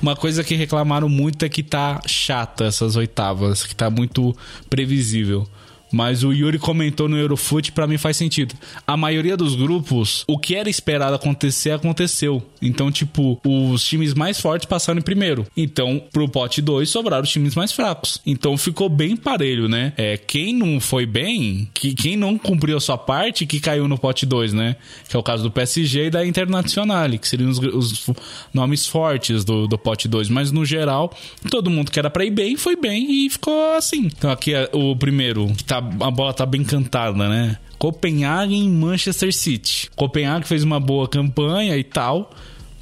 uma 0.00 0.14
coisa 0.14 0.44
que 0.44 0.54
reclamaram 0.54 1.08
muito 1.08 1.44
é 1.44 1.48
que 1.48 1.62
tá 1.62 2.00
chata 2.06 2.64
essas 2.64 2.96
oitavas, 2.96 3.64
que 3.64 3.74
tá 3.74 3.90
muito 3.90 4.36
previsível. 4.70 5.48
Mas 5.92 6.24
o 6.24 6.32
Yuri 6.32 6.58
comentou 6.58 7.08
no 7.08 7.16
Eurofoot, 7.16 7.72
para 7.72 7.86
mim 7.86 7.98
faz 7.98 8.16
sentido. 8.16 8.54
A 8.86 8.96
maioria 8.96 9.36
dos 9.36 9.54
grupos, 9.54 10.24
o 10.26 10.38
que 10.38 10.54
era 10.54 10.68
esperado 10.68 11.14
acontecer, 11.14 11.70
aconteceu. 11.70 12.42
Então, 12.60 12.90
tipo, 12.90 13.40
os 13.44 13.84
times 13.84 14.14
mais 14.14 14.40
fortes 14.40 14.66
passaram 14.66 14.98
em 14.98 15.02
primeiro. 15.02 15.46
Então, 15.56 16.02
pro 16.12 16.28
pote 16.28 16.60
2 16.60 16.88
sobraram 16.88 17.24
os 17.24 17.30
times 17.30 17.54
mais 17.54 17.72
fracos. 17.72 18.20
Então 18.26 18.56
ficou 18.56 18.88
bem 18.88 19.16
parelho, 19.16 19.68
né? 19.68 19.92
É, 19.96 20.16
quem 20.16 20.54
não 20.54 20.80
foi 20.80 21.06
bem, 21.06 21.68
que, 21.72 21.94
quem 21.94 22.16
não 22.16 22.36
cumpriu 22.36 22.76
a 22.76 22.80
sua 22.80 22.98
parte, 22.98 23.46
que 23.46 23.60
caiu 23.60 23.88
no 23.88 23.98
pote 23.98 24.26
2, 24.26 24.52
né? 24.52 24.76
Que 25.08 25.16
é 25.16 25.18
o 25.18 25.22
caso 25.22 25.42
do 25.42 25.50
PSG 25.50 26.06
e 26.06 26.10
da 26.10 26.26
Internacional, 26.26 27.08
que 27.18 27.28
seriam 27.28 27.50
os, 27.50 27.58
os 27.58 28.10
nomes 28.52 28.86
fortes 28.86 29.44
do, 29.44 29.66
do 29.66 29.78
pote 29.78 30.08
2. 30.08 30.28
Mas 30.28 30.50
no 30.50 30.64
geral, 30.64 31.12
todo 31.50 31.70
mundo 31.70 31.90
que 31.90 31.98
era 31.98 32.10
pra 32.10 32.24
ir 32.24 32.30
bem, 32.30 32.56
foi 32.56 32.76
bem 32.76 33.26
e 33.26 33.30
ficou 33.30 33.76
assim. 33.76 34.06
Então 34.06 34.30
aqui 34.30 34.52
é 34.52 34.68
o 34.72 34.96
primeiro, 34.96 35.46
que 35.54 35.64
tá, 35.64 35.77
a 35.78 36.10
bola 36.10 36.32
tá 36.32 36.44
bem 36.44 36.62
cantada, 36.64 37.28
né? 37.28 37.56
Copenhague 37.78 38.54
e 38.54 38.68
Manchester 38.68 39.32
City. 39.32 39.90
Copenhague 39.94 40.46
fez 40.46 40.64
uma 40.64 40.80
boa 40.80 41.08
campanha 41.08 41.76
e 41.76 41.84
tal, 41.84 42.30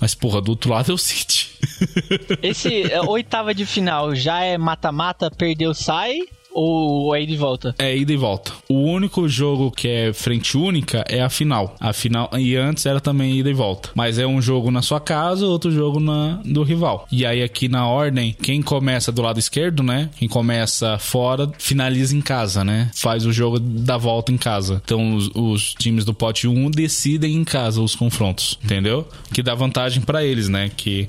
mas 0.00 0.14
porra, 0.14 0.40
do 0.40 0.50
outro 0.50 0.70
lado 0.70 0.90
é 0.90 0.94
o 0.94 0.98
City. 0.98 1.50
Esse 2.42 2.90
é, 2.90 3.00
oitava 3.02 3.54
de 3.54 3.66
final 3.66 4.14
já 4.14 4.40
é 4.40 4.56
mata-mata, 4.56 5.30
perdeu, 5.30 5.74
sai? 5.74 6.20
Ou 6.56 7.14
é 7.14 7.22
ida 7.22 7.32
e 7.32 7.36
volta? 7.36 7.74
É 7.78 7.94
ida 7.94 8.12
e 8.14 8.16
volta. 8.16 8.50
O 8.66 8.74
único 8.74 9.28
jogo 9.28 9.70
que 9.70 9.86
é 9.86 10.12
frente 10.14 10.56
única 10.56 11.04
é 11.06 11.20
a 11.20 11.28
final. 11.28 11.76
A 11.78 11.92
final 11.92 12.30
e 12.38 12.56
antes 12.56 12.86
era 12.86 12.98
também 12.98 13.38
ida 13.38 13.50
e 13.50 13.52
volta. 13.52 13.90
Mas 13.94 14.18
é 14.18 14.26
um 14.26 14.40
jogo 14.40 14.70
na 14.70 14.80
sua 14.80 14.98
casa, 14.98 15.44
outro 15.46 15.70
jogo 15.70 16.00
na 16.00 16.40
do 16.44 16.62
rival. 16.62 17.06
E 17.12 17.26
aí 17.26 17.42
aqui 17.42 17.68
na 17.68 17.86
ordem, 17.86 18.34
quem 18.40 18.62
começa 18.62 19.12
do 19.12 19.20
lado 19.20 19.38
esquerdo, 19.38 19.82
né? 19.82 20.08
Quem 20.16 20.28
começa 20.28 20.96
fora 20.96 21.50
finaliza 21.58 22.16
em 22.16 22.22
casa, 22.22 22.64
né? 22.64 22.90
Faz 22.94 23.26
o 23.26 23.32
jogo 23.32 23.60
da 23.60 23.98
volta 23.98 24.32
em 24.32 24.38
casa. 24.38 24.80
Então 24.82 25.14
os, 25.14 25.30
os 25.34 25.74
times 25.74 26.06
do 26.06 26.14
pote 26.14 26.48
1 26.48 26.70
decidem 26.70 27.34
em 27.34 27.44
casa 27.44 27.82
os 27.82 27.94
confrontos, 27.94 28.58
entendeu? 28.64 29.06
Que 29.30 29.42
dá 29.42 29.54
vantagem 29.54 30.00
para 30.00 30.24
eles, 30.24 30.48
né? 30.48 30.70
Que 30.74 31.06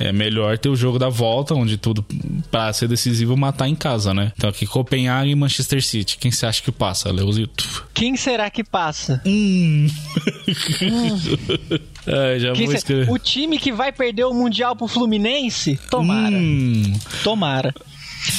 é 0.00 0.12
melhor 0.12 0.56
ter 0.56 0.70
o 0.70 0.74
jogo 0.74 0.98
da 0.98 1.10
volta, 1.10 1.54
onde 1.54 1.76
tudo 1.76 2.04
para 2.50 2.72
ser 2.72 2.88
decisivo 2.88 3.36
matar 3.36 3.68
em 3.68 3.76
casa, 3.76 4.14
né? 4.14 4.32
Então 4.36 4.48
aqui 4.48 4.66
Copenhague 4.66 5.30
e 5.30 5.34
Manchester 5.34 5.82
City. 5.84 6.16
Quem 6.16 6.30
você 6.30 6.46
acha 6.46 6.62
que 6.62 6.72
passa, 6.72 7.12
Leozito? 7.12 7.86
Quem 7.92 8.16
será 8.16 8.48
que 8.48 8.64
passa? 8.64 9.20
Hum. 9.26 9.86
hum. 10.82 11.20
é, 12.06 12.38
já 12.38 12.52
Quem 12.54 12.66
vou 12.66 12.74
escrever. 12.74 13.10
O 13.10 13.18
time 13.18 13.58
que 13.58 13.70
vai 13.70 13.92
perder 13.92 14.24
o 14.24 14.32
Mundial 14.32 14.74
pro 14.74 14.88
Fluminense? 14.88 15.78
Tomara. 15.90 16.34
Hum. 16.34 16.98
Tomara. 17.22 17.74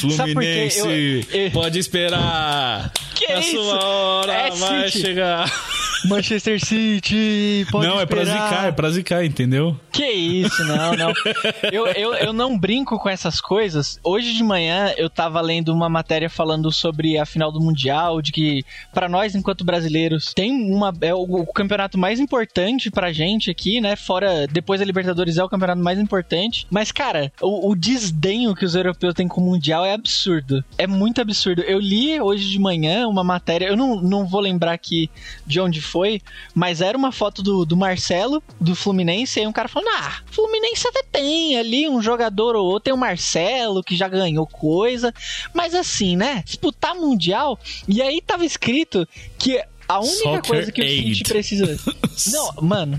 Fluminense, 0.00 0.78
eu, 0.78 1.40
eu... 1.40 1.50
pode 1.52 1.78
esperar. 1.78 2.92
Que 3.26 3.32
a 3.32 3.38
isso? 3.40 3.50
sua 3.52 3.84
hora 3.84 4.32
é 4.32 4.50
vai 4.50 4.90
City. 4.90 5.06
chegar. 5.06 5.52
Manchester 6.04 6.58
City, 6.64 7.66
pode 7.70 7.86
Não, 7.86 8.00
esperar. 8.00 8.02
é 8.02 8.06
pra 8.06 8.24
zicar, 8.24 8.66
é 8.66 8.72
pra 8.72 8.90
zicar, 8.90 9.24
entendeu? 9.24 9.78
Que 9.92 10.04
isso, 10.10 10.64
não, 10.64 10.94
não. 10.94 11.12
eu, 11.70 11.86
eu, 11.86 12.14
eu 12.14 12.32
não 12.32 12.58
brinco 12.58 12.98
com 12.98 13.08
essas 13.08 13.40
coisas. 13.40 14.00
Hoje 14.02 14.34
de 14.34 14.42
manhã 14.42 14.92
eu 14.96 15.08
tava 15.08 15.40
lendo 15.40 15.72
uma 15.72 15.88
matéria 15.88 16.28
falando 16.28 16.72
sobre 16.72 17.18
a 17.18 17.24
final 17.24 17.52
do 17.52 17.60
Mundial, 17.60 18.20
de 18.20 18.32
que 18.32 18.64
para 18.92 19.08
nós, 19.08 19.34
enquanto 19.34 19.64
brasileiros, 19.64 20.32
tem 20.34 20.50
uma. 20.50 20.92
É 21.00 21.14
o, 21.14 21.20
o, 21.22 21.46
campeonato 21.46 21.96
mais 21.96 22.18
importante 22.18 22.90
pra 22.90 23.12
gente 23.12 23.50
aqui, 23.50 23.80
né? 23.80 23.94
Fora. 23.94 24.46
Depois 24.48 24.80
da 24.80 24.86
Libertadores 24.86 25.38
é 25.38 25.44
o 25.44 25.48
campeonato 25.48 25.80
mais 25.82 25.98
importante. 25.98 26.66
Mas, 26.70 26.90
cara, 26.90 27.32
o, 27.40 27.70
o 27.70 27.76
desdenho 27.76 28.54
que 28.54 28.64
os 28.64 28.74
europeus 28.74 29.14
têm 29.14 29.28
com 29.28 29.40
o 29.40 29.44
Mundial 29.44 29.84
é 29.84 29.92
absurdo. 29.92 30.64
É 30.76 30.86
muito 30.86 31.20
absurdo. 31.20 31.62
Eu 31.62 31.78
li 31.78 32.20
hoje 32.20 32.50
de 32.50 32.58
manhã 32.58 33.06
uma 33.12 33.22
matéria, 33.22 33.66
eu 33.66 33.76
não, 33.76 34.00
não 34.00 34.26
vou 34.26 34.40
lembrar 34.40 34.72
aqui 34.72 35.10
de 35.46 35.60
onde 35.60 35.80
foi, 35.80 36.20
mas 36.54 36.80
era 36.80 36.96
uma 36.96 37.12
foto 37.12 37.42
do, 37.42 37.64
do 37.64 37.76
Marcelo, 37.76 38.42
do 38.60 38.74
Fluminense, 38.74 39.40
e 39.40 39.46
um 39.46 39.52
cara 39.52 39.68
falando: 39.68 39.88
ah, 39.98 40.22
Fluminense 40.26 40.88
até 40.88 41.02
tem 41.02 41.56
ali 41.58 41.88
um 41.88 42.00
jogador 42.02 42.56
ou 42.56 42.66
outro, 42.66 42.84
tem 42.84 42.94
o 42.94 42.96
Marcelo 42.96 43.82
que 43.82 43.96
já 43.96 44.08
ganhou 44.08 44.46
coisa, 44.46 45.12
mas 45.54 45.74
assim, 45.74 46.16
né? 46.16 46.42
Disputar 46.44 46.94
Mundial, 46.94 47.58
e 47.86 48.02
aí 48.02 48.20
tava 48.20 48.44
escrito 48.44 49.06
que 49.38 49.62
a 49.88 50.00
única 50.00 50.16
Soccer 50.16 50.42
coisa 50.42 50.72
que 50.72 50.82
o 50.82 50.88
City 50.88 51.24
precisa. 51.24 51.78
Não, 52.32 52.62
mano. 52.62 52.98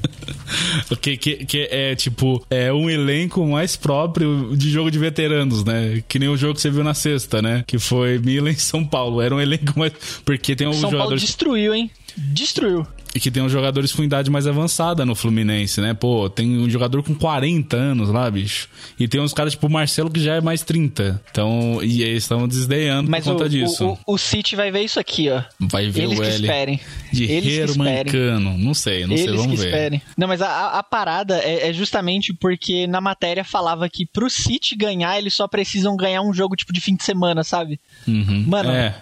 que, 1.01 1.17
que, 1.17 1.45
que 1.45 1.67
é 1.71 1.95
tipo, 1.95 2.45
é 2.49 2.71
um 2.71 2.89
elenco 2.89 3.45
mais 3.45 3.75
próprio 3.75 4.55
de 4.55 4.69
jogo 4.69 4.91
de 4.91 4.99
veteranos, 4.99 5.63
né? 5.63 6.03
Que 6.07 6.19
nem 6.19 6.29
o 6.29 6.37
jogo 6.37 6.55
que 6.55 6.61
você 6.61 6.69
viu 6.69 6.83
na 6.83 6.93
sexta, 6.93 7.41
né? 7.41 7.63
Que 7.65 7.79
foi 7.79 8.19
Milan 8.19 8.51
e 8.51 8.55
São 8.55 8.85
Paulo. 8.85 9.21
Era 9.21 9.35
um 9.35 9.41
elenco 9.41 9.77
mais. 9.77 9.93
Porque 10.25 10.55
tem 10.55 10.67
um 10.67 10.73
São 10.73 10.81
jogador. 10.81 10.99
Paulo 10.99 11.17
destruiu, 11.17 11.73
hein? 11.73 11.89
Destruiu. 12.15 12.85
E 13.15 13.19
que 13.19 13.29
tem 13.29 13.43
uns 13.43 13.51
jogadores 13.51 13.91
com 13.91 14.03
idade 14.03 14.31
mais 14.31 14.47
avançada 14.47 15.05
no 15.05 15.13
Fluminense, 15.13 15.79
né? 15.79 15.93
Pô, 15.93 16.29
tem 16.29 16.57
um 16.57 16.69
jogador 16.69 17.03
com 17.03 17.13
40 17.13 17.77
anos 17.77 18.09
lá, 18.09 18.29
bicho. 18.29 18.67
E 18.99 19.07
tem 19.07 19.21
uns 19.21 19.33
caras 19.33 19.53
tipo 19.53 19.67
o 19.67 19.69
Marcelo 19.69 20.09
que 20.09 20.19
já 20.19 20.35
é 20.35 20.41
mais 20.41 20.63
30. 20.63 21.21
Então, 21.29 21.79
e 21.83 22.01
eles 22.01 22.23
estão 22.23 22.47
desdenhando 22.47 23.11
Mas 23.11 23.23
por 23.23 23.33
conta 23.33 23.45
o, 23.45 23.49
disso. 23.49 23.97
O, 24.07 24.13
o, 24.13 24.17
City 24.17 24.55
vai 24.55 24.71
ver 24.71 24.81
isso 24.81 24.99
aqui, 24.99 25.29
ó. 25.29 25.43
Vai 25.59 25.89
ver 25.89 26.03
eles 26.03 26.19
o 26.19 26.23
L. 26.23 26.31
Que 26.31 26.41
esperem. 26.41 26.79
De 27.11 27.31
eles 27.31 27.77
Mancano. 27.77 28.57
Não 28.57 28.73
sei, 28.73 29.05
não 29.05 29.13
eles 29.13 29.25
sei, 29.25 29.35
vamos 29.35 29.51
que 29.51 29.57
ver. 29.57 29.67
Esperem. 29.67 30.01
Não, 30.17 30.27
mas 30.27 30.41
a, 30.41 30.79
a 30.79 30.83
parada 30.83 31.37
é, 31.37 31.69
é, 31.69 31.73
justamente 31.73 32.33
porque 32.33 32.87
na 32.87 32.99
matéria 32.99 33.43
falava 33.43 33.87
que 33.87 34.07
pro 34.07 34.29
City 34.29 34.75
ganhar, 34.75 35.17
eles 35.19 35.35
só 35.35 35.47
precisam 35.47 35.95
ganhar 35.95 36.21
um 36.23 36.33
jogo 36.33 36.55
tipo 36.55 36.73
de 36.73 36.81
fim 36.81 36.95
de 36.95 37.03
semana, 37.03 37.43
sabe? 37.43 37.79
Uhum. 38.07 38.45
Mano. 38.47 38.71
É. 38.71 38.95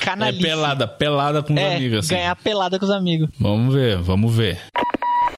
Canalice. 0.00 0.44
É 0.44 0.48
pelada, 0.48 0.88
pelada 0.88 1.42
com 1.42 1.52
os 1.52 1.58
é, 1.58 1.76
amigos. 1.76 1.98
Assim. 2.00 2.14
Ganhar 2.14 2.36
pelada 2.36 2.78
com 2.78 2.84
os 2.84 2.90
amigos. 2.90 3.28
Vamos 3.38 3.74
ver, 3.74 3.98
vamos 3.98 4.34
ver. 4.34 4.60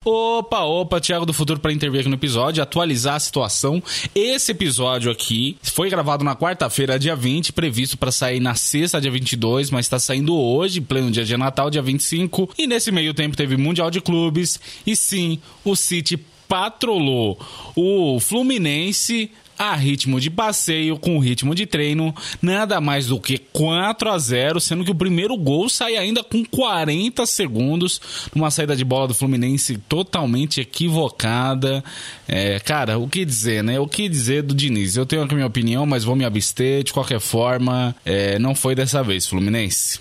Opa, 0.08 0.60
opa, 0.60 1.00
Thiago 1.00 1.26
do 1.26 1.32
Futuro 1.32 1.58
para 1.58 1.72
intervir 1.72 1.98
aqui 1.98 2.08
no 2.08 2.14
episódio, 2.14 2.62
atualizar 2.62 3.16
a 3.16 3.20
situação. 3.20 3.82
Esse 4.14 4.52
episódio 4.52 5.10
aqui 5.10 5.58
foi 5.60 5.90
gravado 5.90 6.22
na 6.22 6.36
quarta-feira, 6.36 6.96
dia 6.96 7.16
20, 7.16 7.52
previsto 7.52 7.98
para 7.98 8.12
sair 8.12 8.38
na 8.38 8.54
sexta, 8.54 9.00
dia 9.00 9.10
22, 9.10 9.68
mas 9.72 9.86
está 9.86 9.98
saindo 9.98 10.36
hoje, 10.36 10.80
pleno 10.80 11.10
dia 11.10 11.24
de 11.24 11.36
Natal, 11.36 11.70
dia 11.70 11.82
25. 11.82 12.50
E 12.56 12.68
nesse 12.68 12.92
meio 12.92 13.12
tempo 13.12 13.36
teve 13.36 13.56
Mundial 13.56 13.90
de 13.90 14.00
Clubes. 14.00 14.60
E 14.86 14.94
sim, 14.94 15.40
o 15.64 15.74
City 15.74 16.16
patrolou 16.46 17.36
o 17.74 18.20
Fluminense 18.20 19.32
a 19.58 19.74
ritmo 19.74 20.20
de 20.20 20.30
passeio 20.30 20.98
com 20.98 21.18
ritmo 21.18 21.54
de 21.54 21.66
treino, 21.66 22.14
nada 22.40 22.80
mais 22.80 23.06
do 23.06 23.20
que 23.20 23.38
4 23.38 24.10
a 24.10 24.18
0, 24.18 24.60
sendo 24.60 24.84
que 24.84 24.90
o 24.90 24.94
primeiro 24.94 25.36
gol 25.36 25.68
sai 25.68 25.96
ainda 25.96 26.22
com 26.22 26.44
40 26.44 27.24
segundos, 27.26 28.00
numa 28.34 28.50
saída 28.50 28.76
de 28.76 28.84
bola 28.84 29.08
do 29.08 29.14
Fluminense 29.14 29.78
totalmente 29.88 30.60
equivocada. 30.60 31.82
É, 32.28 32.58
cara, 32.60 32.98
o 32.98 33.08
que 33.08 33.24
dizer, 33.24 33.62
né? 33.62 33.78
O 33.80 33.86
que 33.86 34.08
dizer 34.08 34.42
do 34.42 34.54
Diniz? 34.54 34.96
Eu 34.96 35.06
tenho 35.06 35.22
aqui 35.22 35.32
a 35.32 35.36
minha 35.36 35.46
opinião, 35.46 35.86
mas 35.86 36.04
vou 36.04 36.16
me 36.16 36.24
abster 36.24 36.82
de 36.82 36.92
qualquer 36.92 37.20
forma. 37.20 37.94
É, 38.04 38.38
não 38.38 38.54
foi 38.54 38.74
dessa 38.74 39.02
vez, 39.02 39.26
Fluminense. 39.26 40.00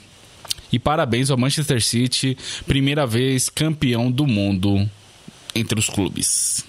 E 0.72 0.80
parabéns 0.80 1.30
ao 1.30 1.38
Manchester 1.38 1.82
City, 1.82 2.38
primeira 2.66 3.06
vez 3.06 3.49
campeão 3.49 4.12
do 4.12 4.28
mundo 4.28 4.89
entre 5.53 5.80
os 5.80 5.88
clubes 5.88 6.66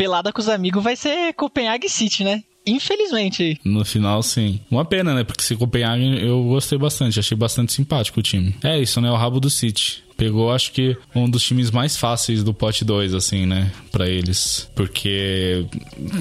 pelada 0.00 0.32
com 0.32 0.40
os 0.40 0.48
amigos 0.48 0.82
vai 0.82 0.96
ser 0.96 1.34
Copenhague 1.34 1.86
City, 1.86 2.24
né? 2.24 2.42
Infelizmente. 2.66 3.60
No 3.62 3.84
final, 3.84 4.22
sim. 4.22 4.58
Uma 4.70 4.82
pena, 4.82 5.14
né? 5.14 5.24
Porque 5.24 5.42
se 5.42 5.54
Copenhague 5.54 6.24
eu 6.24 6.42
gostei 6.44 6.78
bastante, 6.78 7.20
achei 7.20 7.36
bastante 7.36 7.74
simpático 7.74 8.18
o 8.18 8.22
time. 8.22 8.56
É 8.64 8.78
isso, 8.78 8.98
né? 8.98 9.10
O 9.10 9.16
rabo 9.16 9.38
do 9.38 9.50
City 9.50 10.02
pegou, 10.20 10.52
acho 10.52 10.72
que, 10.72 10.94
um 11.14 11.30
dos 11.30 11.42
times 11.42 11.70
mais 11.70 11.96
fáceis 11.96 12.44
do 12.44 12.52
pote 12.52 12.84
2, 12.84 13.14
assim, 13.14 13.46
né? 13.46 13.72
Pra 13.90 14.06
eles. 14.06 14.70
Porque 14.74 15.64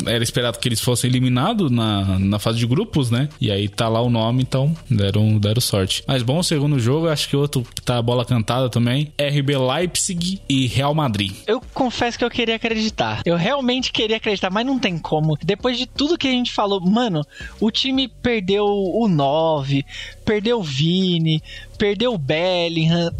era 0.06 0.24
esperado 0.24 0.58
que 0.58 0.70
eles 0.70 0.80
fossem 0.80 1.10
eliminados 1.10 1.70
na, 1.70 2.18
na 2.18 2.40
fase 2.40 2.58
de 2.58 2.66
grupos, 2.66 3.12
né? 3.12 3.28
E 3.42 3.52
aí 3.52 3.68
tá 3.68 3.90
lá 3.90 4.02
o 4.02 4.10
nome, 4.10 4.42
então 4.42 4.74
deram, 4.90 5.38
deram 5.38 5.60
sorte. 5.60 6.02
Mas 6.08 6.24
bom, 6.24 6.42
segundo 6.42 6.80
jogo, 6.80 7.10
acho 7.10 7.28
que 7.28 7.36
outro 7.36 7.62
que 7.76 7.82
tá 7.82 7.98
a 7.98 8.02
bola 8.02 8.24
cantada 8.24 8.70
também. 8.70 9.12
RB 9.20 9.58
Leipzig 9.58 10.40
e 10.48 10.66
Real 10.68 10.96
Madrid. 10.96 11.34
Eu 11.46 11.62
confesso 11.74 12.18
que 12.18 12.24
eu 12.24 12.30
queria 12.30 12.56
acreditar. 12.56 13.22
Eu 13.26 13.36
realmente 13.36 13.92
queria 13.92 14.16
acreditar, 14.16 14.50
mas 14.50 14.66
não 14.66 14.80
tem 14.80 14.98
como. 14.98 15.38
Depois 15.44 15.78
de 15.78 15.86
tudo 15.86 16.18
que 16.18 16.28
a 16.30 16.32
gente 16.32 16.54
falou, 16.54 16.80
mano, 16.80 17.22
o 17.60 17.70
time 17.70 18.08
perdeu 18.08 18.64
o 18.66 19.10
9, 19.10 19.86
perdeu 20.30 20.60
o 20.60 20.64
Vini, 20.64 21.42
perdeu 21.76 22.14
o 22.14 22.18
Bellingham. 22.20 23.12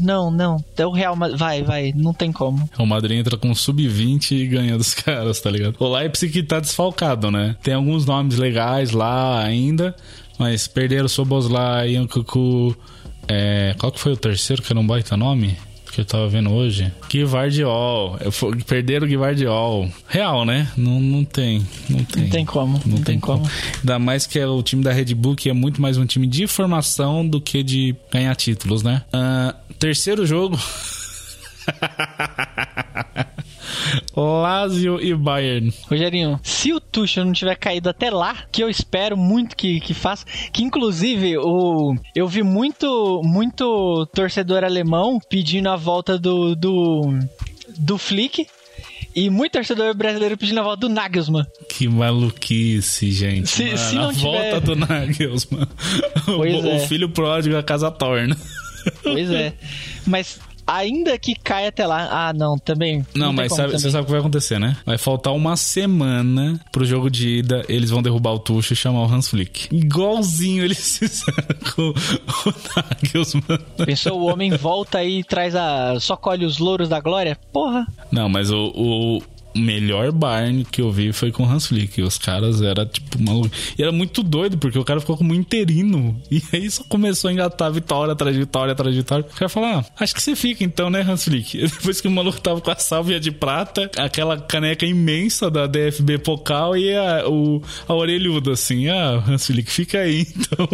Não, 0.00 0.28
não. 0.28 0.64
É 0.76 0.84
o 0.84 0.90
Real 0.90 1.14
Madrid. 1.14 1.38
Vai, 1.38 1.62
vai. 1.62 1.92
Não 1.94 2.12
tem 2.12 2.32
como. 2.32 2.68
O 2.76 2.84
Madrid 2.84 3.20
entra 3.20 3.36
com 3.36 3.54
sub-20 3.54 4.32
e 4.32 4.46
ganha 4.48 4.76
dos 4.76 4.92
caras, 4.92 5.40
tá 5.40 5.48
ligado? 5.48 5.76
O 5.78 5.88
Leipzig 5.88 6.42
tá 6.42 6.58
desfalcado, 6.58 7.30
né? 7.30 7.54
Tem 7.62 7.74
alguns 7.74 8.04
nomes 8.06 8.36
legais 8.38 8.90
lá 8.90 9.40
ainda, 9.40 9.94
mas 10.36 10.66
perderam 10.66 11.06
o 11.06 11.08
Soboslai. 11.08 11.94
É, 13.28 13.76
qual 13.78 13.92
que 13.92 14.00
foi 14.00 14.12
o 14.12 14.16
terceiro 14.16 14.62
que 14.62 14.72
era 14.72 14.80
um 14.80 14.86
baita 14.86 15.16
nome? 15.16 15.56
Que 15.92 16.00
eu 16.00 16.04
tava 16.06 16.26
vendo 16.26 16.50
hoje. 16.50 16.90
Guivardiol. 17.10 18.18
Perderam 18.66 19.06
o 19.06 19.08
Guivardiol. 19.08 19.90
Real, 20.08 20.46
né? 20.46 20.66
Não, 20.74 20.98
não 20.98 21.22
tem. 21.22 21.66
Não 21.88 22.02
tem. 22.02 22.22
Não 22.22 22.30
tem 22.30 22.44
como. 22.46 22.80
Não, 22.84 22.96
não 22.96 23.04
tem, 23.04 23.20
como. 23.20 23.40
como. 23.40 23.50
Ainda 23.80 23.98
mais 23.98 24.26
que 24.26 24.38
é 24.38 24.46
o 24.46 24.62
time 24.62 24.82
da 24.82 24.90
Red 24.90 25.14
Bull, 25.14 25.36
que 25.36 25.50
é 25.50 25.52
muito 25.52 25.82
mais 25.82 25.98
um 25.98 26.06
time 26.06 26.26
de 26.26 26.46
formação 26.46 27.28
do 27.28 27.40
que 27.40 27.62
de 27.62 27.94
ganhar 28.10 28.34
títulos, 28.34 28.82
né? 28.82 29.02
Uh, 29.08 29.54
terceiro 29.78 30.24
jogo. 30.24 30.58
Lazio 34.16 35.00
e 35.00 35.14
Bayern. 35.14 35.72
Rogerinho, 35.88 36.40
se 36.42 36.72
o 36.72 36.80
Tuchel 36.80 37.24
não 37.24 37.32
tiver 37.32 37.56
caído 37.56 37.88
até 37.88 38.10
lá, 38.10 38.36
que 38.50 38.62
eu 38.62 38.68
espero 38.68 39.16
muito 39.16 39.56
que, 39.56 39.80
que 39.80 39.94
faça, 39.94 40.24
que 40.52 40.62
inclusive 40.62 41.36
o, 41.38 41.94
eu 42.14 42.26
vi 42.26 42.42
muito, 42.42 43.20
muito 43.24 44.06
torcedor 44.14 44.64
alemão 44.64 45.18
pedindo 45.28 45.68
a 45.68 45.76
volta 45.76 46.18
do, 46.18 46.54
do, 46.54 47.18
do 47.78 47.98
Flick, 47.98 48.46
e 49.14 49.28
muito 49.28 49.52
torcedor 49.52 49.94
brasileiro 49.94 50.36
pedindo 50.36 50.60
a 50.60 50.62
volta 50.62 50.80
do 50.80 50.88
Nagelsmann. 50.88 51.44
Que 51.68 51.86
maluquice, 51.86 53.10
gente. 53.10 53.48
Se, 53.48 53.64
Mano, 53.64 53.78
se 53.78 53.94
não 53.94 54.08
a 54.08 54.12
tiver... 54.14 54.22
volta 54.22 54.60
do 54.60 54.76
Nagelsmann. 54.76 55.68
Pois 56.24 56.64
o, 56.64 56.68
é. 56.68 56.76
o 56.76 56.80
filho 56.86 57.08
pródigo 57.08 57.56
a 57.56 57.62
casa 57.62 57.90
torna. 57.90 58.36
Pois 59.02 59.30
é. 59.30 59.52
Mas 60.06 60.40
ainda 60.66 61.16
que 61.18 61.34
caia 61.34 61.68
até 61.68 61.86
lá. 61.86 62.28
Ah, 62.28 62.32
não, 62.32 62.58
também. 62.58 63.06
Não, 63.14 63.26
não 63.26 63.32
mas 63.32 63.54
sabe, 63.54 63.72
você 63.72 63.90
sabe 63.90 64.02
o 64.02 64.06
que 64.06 64.12
vai 64.12 64.20
acontecer, 64.20 64.58
né? 64.58 64.76
Vai 64.84 64.98
faltar 64.98 65.32
uma 65.32 65.56
semana 65.56 66.60
pro 66.70 66.84
jogo 66.84 67.10
de 67.10 67.38
ida, 67.38 67.64
eles 67.68 67.90
vão 67.90 68.02
derrubar 68.02 68.32
o 68.32 68.38
Tuchel 68.38 68.72
e 68.72 68.76
chamar 68.76 69.00
o 69.02 69.12
Hans 69.12 69.28
Flick. 69.28 69.74
Igualzinho 69.74 70.64
eles 70.64 70.98
fizeram 70.98 71.56
com 71.74 71.90
o 71.90 72.54
Nagelsmann. 72.76 73.58
Pensou, 73.84 74.20
o 74.20 74.26
homem 74.26 74.56
volta 74.56 74.98
aí 74.98 75.20
e 75.20 75.24
traz 75.24 75.54
a. 75.54 75.98
só 76.00 76.16
colhe 76.16 76.44
os 76.44 76.58
louros 76.58 76.88
da 76.88 77.00
glória? 77.00 77.38
Porra. 77.52 77.86
Não, 78.10 78.28
mas 78.28 78.50
o 78.50 78.72
o 78.74 79.22
melhor 79.54 80.12
Bayern 80.12 80.64
que 80.64 80.80
eu 80.80 80.90
vi 80.90 81.12
foi 81.12 81.30
com 81.30 81.44
o 81.44 81.46
Hans 81.46 81.66
Flick. 81.66 82.00
Os 82.02 82.18
caras 82.18 82.60
era 82.60 82.86
tipo 82.86 83.22
maluco. 83.22 83.50
E 83.78 83.82
era 83.82 83.92
muito 83.92 84.22
doido, 84.22 84.58
porque 84.58 84.78
o 84.78 84.84
cara 84.84 85.00
ficou 85.00 85.16
como 85.16 85.34
interino. 85.34 86.20
E 86.30 86.42
aí 86.52 86.70
só 86.70 86.84
começou 86.84 87.28
a 87.28 87.32
engatar 87.32 87.72
vitória 87.72 88.14
de 88.14 88.38
vitória. 88.38 88.74
O 88.74 89.34
cara 89.34 89.48
falou: 89.48 89.68
ah, 89.68 89.84
acho 89.98 90.14
que 90.14 90.22
você 90.22 90.34
fica 90.34 90.64
então, 90.64 90.90
né, 90.90 91.02
Hans 91.02 91.24
Flick? 91.24 91.58
Depois 91.66 92.00
que 92.00 92.08
o 92.08 92.10
maluco 92.10 92.40
tava 92.40 92.60
com 92.60 92.70
a 92.70 92.76
sálvia 92.76 93.20
de 93.20 93.30
prata, 93.30 93.90
aquela 93.96 94.38
caneca 94.38 94.86
imensa 94.86 95.50
da 95.50 95.66
DFB 95.66 96.18
Pokal 96.18 96.76
e 96.76 96.94
a, 96.94 97.28
o, 97.28 97.62
a 97.86 97.94
orelhuda, 97.94 98.52
assim. 98.52 98.88
Ah, 98.88 99.22
Hans 99.26 99.46
Flick, 99.46 99.70
fica 99.70 99.98
aí 99.98 100.26
então. 100.36 100.68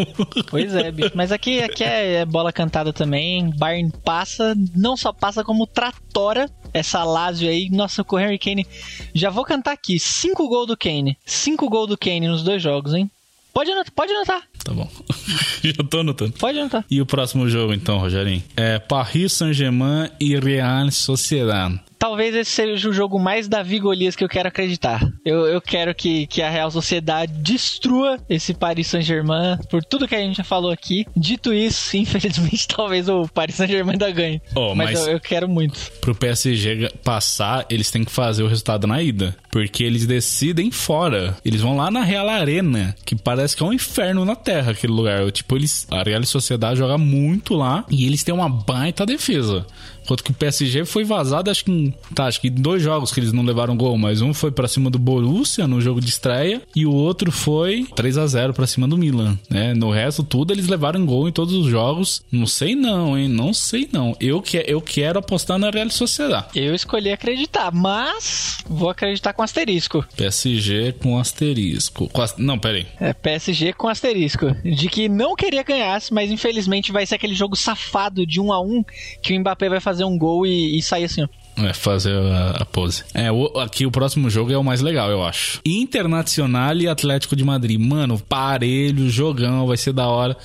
Pois 0.51 0.74
é, 0.74 0.91
bicho. 0.91 1.12
Mas 1.14 1.33
aqui, 1.33 1.61
aqui 1.61 1.85
é, 1.85 2.14
é 2.16 2.24
bola 2.24 2.53
cantada 2.53 2.93
também. 2.93 3.51
Bayern 3.57 3.93
passa, 4.05 4.55
não 4.74 4.97
só 4.97 5.12
passa 5.12 5.45
como 5.45 5.66
tratora 5.66 6.49
essa 6.73 7.05
Lazio 7.05 7.49
aí. 7.49 7.69
Nossa, 7.71 8.05
com 8.05 8.16
o 8.16 8.19
Harry 8.19 8.39
Kane. 8.39 8.66
Já 9.14 9.31
vou 9.31 9.45
cantar 9.45 9.73
aqui. 9.73 9.99
Cinco 9.99 10.49
gols 10.49 10.66
do 10.66 10.77
Kane. 10.77 11.16
Cinco 11.25 11.69
gols 11.69 11.89
do 11.89 11.99
Kane 11.99 12.29
nos 12.29 12.43
dois 12.43 12.62
jogos, 12.62 12.95
hein? 12.95 13.11
Pode 13.53 13.71
anotar. 13.71 13.93
Pode 13.93 14.12
anotar. 14.12 14.43
Tá 14.65 14.73
bom. 14.73 14.91
Já 15.63 15.85
tô 15.89 16.01
anotando. 16.01 16.33
Pode 16.33 16.59
anotar. 16.59 16.85
E 16.91 17.01
o 17.01 17.07
próximo 17.07 17.49
jogo, 17.49 17.73
então, 17.73 17.99
Rogerinho? 17.99 18.43
É 18.57 18.79
Paris 18.79 19.33
Saint-Germain 19.33 20.11
e 20.21 20.39
Real 20.39 20.91
Sociedad 20.91 21.81
talvez 21.99 22.35
esse 22.35 22.51
seja 22.51 22.89
o 22.89 22.93
jogo 22.93 23.19
mais 23.19 23.49
Davi 23.49 23.79
Golias 23.79 24.15
que 24.15 24.23
eu 24.23 24.29
quero 24.29 24.49
acreditar. 24.49 25.07
Eu, 25.25 25.47
eu 25.47 25.61
quero 25.61 25.95
que, 25.95 26.27
que 26.27 26.41
a 26.41 26.49
Real 26.49 26.71
Sociedade 26.71 27.33
destrua 27.33 28.19
esse 28.29 28.55
Paris 28.55 28.87
Saint-Germain 28.87 29.59
por 29.69 29.85
tudo 29.85 30.07
que 30.07 30.15
a 30.15 30.21
gente 30.21 30.37
já 30.37 30.45
falou 30.45 30.71
aqui. 30.71 31.05
Dito 31.17 31.53
isso, 31.53 31.97
infelizmente, 31.99 32.69
talvez 32.69 33.09
o 33.09 33.27
Paris 33.29 33.57
Saint-Germain 33.57 33.93
ainda 33.93 34.11
ganhe. 34.11 34.41
Oh, 34.55 34.75
mas, 34.75 34.93
mas 34.93 35.07
eu, 35.07 35.15
eu, 35.15 35.21
quero 35.21 35.49
muito. 35.49 35.79
Pro 36.01 36.15
PSG 36.15 36.91
passar, 37.03 37.67
eles 37.69 37.91
têm 37.91 38.05
que 38.05 38.13
fazer 38.13 38.43
o 38.43 38.49
resultado 38.49 38.87
na 38.87 39.03
ida. 39.03 39.37
Porque 39.51 39.83
eles 39.83 40.07
decidem 40.07 40.71
fora. 40.71 41.37
Eles 41.45 41.61
vão 41.61 41.77
lá 41.77 41.91
na 41.91 42.03
Real 42.03 42.29
Arena, 42.29 42.95
que 43.05 43.17
parece 43.17 43.57
que 43.57 43.63
é 43.63 43.67
um 43.67 43.73
inferno 43.73 44.25
na 44.25 44.37
Terra 44.37 44.58
aquele 44.61 44.93
lugar. 44.93 45.31
Tipo, 45.31 45.57
eles, 45.57 45.87
a 45.91 46.03
Real 46.03 46.25
Sociedade 46.25 46.79
joga 46.79 46.99
muito 46.99 47.55
lá 47.55 47.85
e 47.91 48.07
eles 48.07 48.23
têm 48.23 48.35
uma 48.35 48.49
baita 48.49 49.07
defesa. 49.07 49.67
Enquanto 50.09 50.25
que 50.25 50.31
o 50.31 50.35
PSG 50.35 50.87
foi 50.87 51.05
vazado, 51.05 51.51
acho 51.51 51.63
que, 51.67 51.93
tá, 52.15 52.25
acho 52.25 52.41
que 52.41 52.49
dois 52.49 52.83
jogos 52.83 53.13
que 53.13 53.21
eles 53.21 53.31
não 53.31 53.43
levaram 53.43 53.77
gol, 53.77 53.99
mas 53.99 54.23
um 54.23 54.33
foi 54.33 54.51
para 54.51 54.67
cima 54.67 54.89
do 54.89 54.99
Borussia 54.99 55.69
no 55.69 55.83
jogo 55.83 56.01
de 56.01 56.09
estreia 56.09 56.63
e 56.75 56.87
o 56.87 56.95
outro 56.95 57.31
foi 57.31 57.87
3 57.95 58.17
a 58.17 58.27
0 58.27 58.55
para 58.55 58.67
cima 58.67 58.89
do 58.89 58.97
Milan, 58.97 59.39
né? 59.51 59.75
No 59.75 59.91
resto 59.91 60.23
tudo 60.23 60.55
eles 60.55 60.67
levaram 60.67 61.05
gol 61.05 61.29
em 61.29 61.33
todos 61.33 61.53
os 61.53 61.67
jogos. 61.67 62.23
Não 62.33 62.47
sei 62.47 62.75
não, 62.75 63.19
hein? 63.19 63.29
Não 63.29 63.53
sei 63.53 63.87
não. 63.93 64.17
Eu 64.19 64.41
que 64.41 64.65
eu 64.67 64.81
quero 64.81 65.19
apostar 65.19 65.59
na 65.59 65.69
Real 65.69 65.91
Sociedade. 65.91 66.47
Eu 66.55 66.75
escolhi 66.75 67.13
acreditar, 67.13 67.71
mas 67.71 68.65
vou 68.67 68.89
acreditar 68.89 69.35
com 69.35 69.43
asterisco. 69.43 70.03
PSG 70.17 70.93
com 70.93 71.19
asterisco. 71.19 72.09
Com 72.09 72.25
Não, 72.39 72.59
peraí. 72.59 72.87
É 72.99 73.13
PSG 73.13 73.75
com 73.75 73.89
asterisco. 73.89 74.57
De 74.65 74.89
que 74.89 75.07
não 75.07 75.37
queria 75.37 75.63
ganhar, 75.63 76.01
mas 76.11 76.31
infelizmente 76.31 76.93
vai 76.93 77.05
ser 77.05 77.17
aquele 77.17 77.35
jogo 77.35 77.55
safado 77.55 78.27
de 78.27 78.41
um 78.41 78.51
a 78.51 78.59
um 78.59 78.83
que 79.21 79.37
o 79.37 79.41
Mbappé 79.41 79.69
vai 79.69 79.81
fazer 79.81 79.97
fazer 79.99 80.05
um 80.05 80.16
gol 80.16 80.46
e, 80.46 80.78
e 80.78 80.82
sair 80.82 81.05
assim, 81.05 81.22
ó. 81.22 81.28
É, 81.64 81.72
fazer 81.72 82.14
a, 82.14 82.64
pose. 82.64 83.03
É, 83.12 83.32
o, 83.32 83.46
aqui 83.59 83.84
o 83.84 83.90
próximo 83.90 84.30
jogo 84.30 84.53
é 84.53 84.57
o 84.57 84.62
mais 84.62 84.80
legal, 84.80 85.11
eu 85.11 85.24
acho. 85.24 85.61
Internacional 85.66 86.76
e 86.76 86.86
Atlético 86.86 87.34
de 87.34 87.44
Madrid. 87.44 87.80
Mano, 87.80 88.18
parelho, 88.18 89.11
jogão, 89.11 89.66
vai 89.66 89.76
ser 89.76 89.92
da 89.92 90.07
hora. 90.07 90.36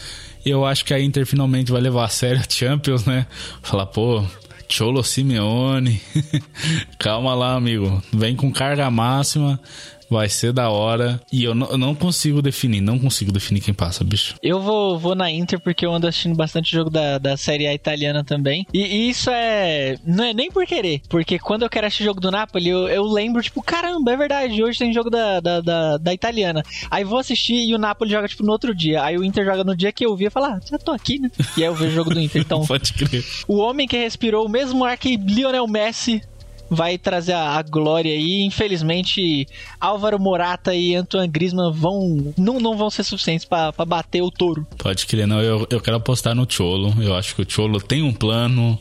Eu 0.44 0.66
acho 0.66 0.84
que 0.84 0.94
a 0.94 1.00
Inter 1.00 1.26
finalmente 1.26 1.72
vai 1.72 1.80
levar 1.80 2.06
a 2.06 2.10
sério 2.10 2.42
a 2.42 2.52
Champions, 2.52 3.06
né? 3.06 3.28
Falar, 3.62 3.86
pô, 3.86 4.24
Cholo 4.68 5.04
Simeone. 5.04 6.02
Calma 6.98 7.36
lá, 7.36 7.54
amigo. 7.54 8.02
Vem 8.12 8.36
com 8.36 8.52
carga 8.52 8.90
máxima. 8.90 9.60
Vai 10.14 10.30
ser 10.30 10.54
da 10.54 10.70
hora. 10.70 11.20
E 11.32 11.44
eu 11.44 11.56
não, 11.56 11.72
eu 11.72 11.78
não, 11.78 11.96
consigo 11.96 12.40
definir, 12.40 12.82
não 12.82 13.00
consigo 13.00 13.32
definir 13.32 13.62
quem 13.62 13.74
passa, 13.74 14.04
bicho. 14.04 14.36
Eu 14.44 14.62
vou, 14.62 15.00
vou 15.00 15.16
na 15.16 15.32
Inter 15.32 15.60
porque 15.60 15.84
eu 15.84 15.92
ando 15.92 16.06
assistindo 16.06 16.36
bastante 16.36 16.72
jogo 16.72 16.92
da, 16.92 17.18
da 17.18 17.36
Série 17.36 17.66
A 17.66 17.74
italiana 17.74 18.24
também. 18.24 18.64
E, 18.72 18.80
e, 18.80 19.10
isso 19.10 19.32
é. 19.32 19.98
Não 20.06 20.24
é 20.24 20.32
nem 20.32 20.52
por 20.52 20.68
querer. 20.68 21.02
Porque 21.10 21.40
quando 21.40 21.64
eu 21.64 21.70
quero 21.70 21.88
assistir 21.88 22.04
jogo 22.04 22.22
do 22.22 22.30
Napoli, 22.30 22.70
eu, 22.70 22.88
eu 22.88 23.04
lembro, 23.06 23.42
tipo, 23.42 23.64
caramba, 23.64 24.12
é 24.12 24.16
verdade, 24.16 24.64
hoje 24.64 24.78
tem 24.78 24.94
jogo 24.94 25.10
da, 25.10 25.40
da, 25.40 25.62
da, 25.62 25.98
da, 25.98 26.14
italiana. 26.14 26.62
Aí 26.92 27.04
vou 27.04 27.18
assistir 27.18 27.68
e 27.68 27.74
o 27.74 27.80
Napoli 27.80 28.12
joga, 28.12 28.28
tipo, 28.28 28.44
no 28.44 28.52
outro 28.52 28.76
dia. 28.76 29.04
Aí 29.04 29.18
o 29.18 29.24
Inter 29.24 29.44
joga 29.44 29.64
no 29.64 29.76
dia 29.76 29.92
que 29.92 30.06
eu 30.06 30.16
vi 30.16 30.26
e 30.26 30.30
fala, 30.30 30.58
ah, 30.58 30.60
já 30.70 30.78
tô 30.78 30.92
aqui, 30.92 31.18
né? 31.18 31.32
E 31.58 31.64
aí 31.64 31.68
eu 31.68 31.74
vejo 31.74 31.92
o 31.92 31.96
jogo 31.96 32.14
do 32.14 32.20
Inter. 32.20 32.40
Então. 32.40 32.64
Pode 32.68 32.94
crer. 32.94 33.26
O 33.48 33.58
homem 33.58 33.88
que 33.88 33.98
respirou 33.98 34.46
o 34.46 34.50
mesmo 34.50 34.86
ar 34.86 34.96
que 34.96 35.18
Lionel 35.18 35.68
Messi 35.68 36.22
vai 36.74 36.98
trazer 36.98 37.34
a, 37.34 37.58
a, 37.58 37.62
glória 37.62 38.12
aí. 38.12 38.44
Infelizmente, 38.44 39.48
Álvaro 39.80 40.20
Morata 40.20 40.74
e 40.76 40.96
Antoine 40.96 41.28
Griezmann 41.28 41.72
vão 41.72 42.34
não, 42.38 42.60
não 42.60 42.78
vão 42.78 42.90
ser 42.90 43.04
suficientes 43.04 43.46
para 43.46 43.72
bater 43.86 44.22
o 44.22 44.32
touro. 44.32 44.66
Pode 44.78 45.06
crer, 45.06 45.28
não. 45.28 45.42
Eu, 45.42 45.68
eu 45.70 45.80
quero 45.80 45.98
apostar 45.98 46.36
no 46.36 46.50
Cholo. 46.50 46.94
Eu 47.02 47.16
acho 47.16 47.36
que 47.36 47.42
o 47.42 47.50
Cholo 47.50 47.80
tem 47.80 48.02
um 48.02 48.14
plano, 48.14 48.80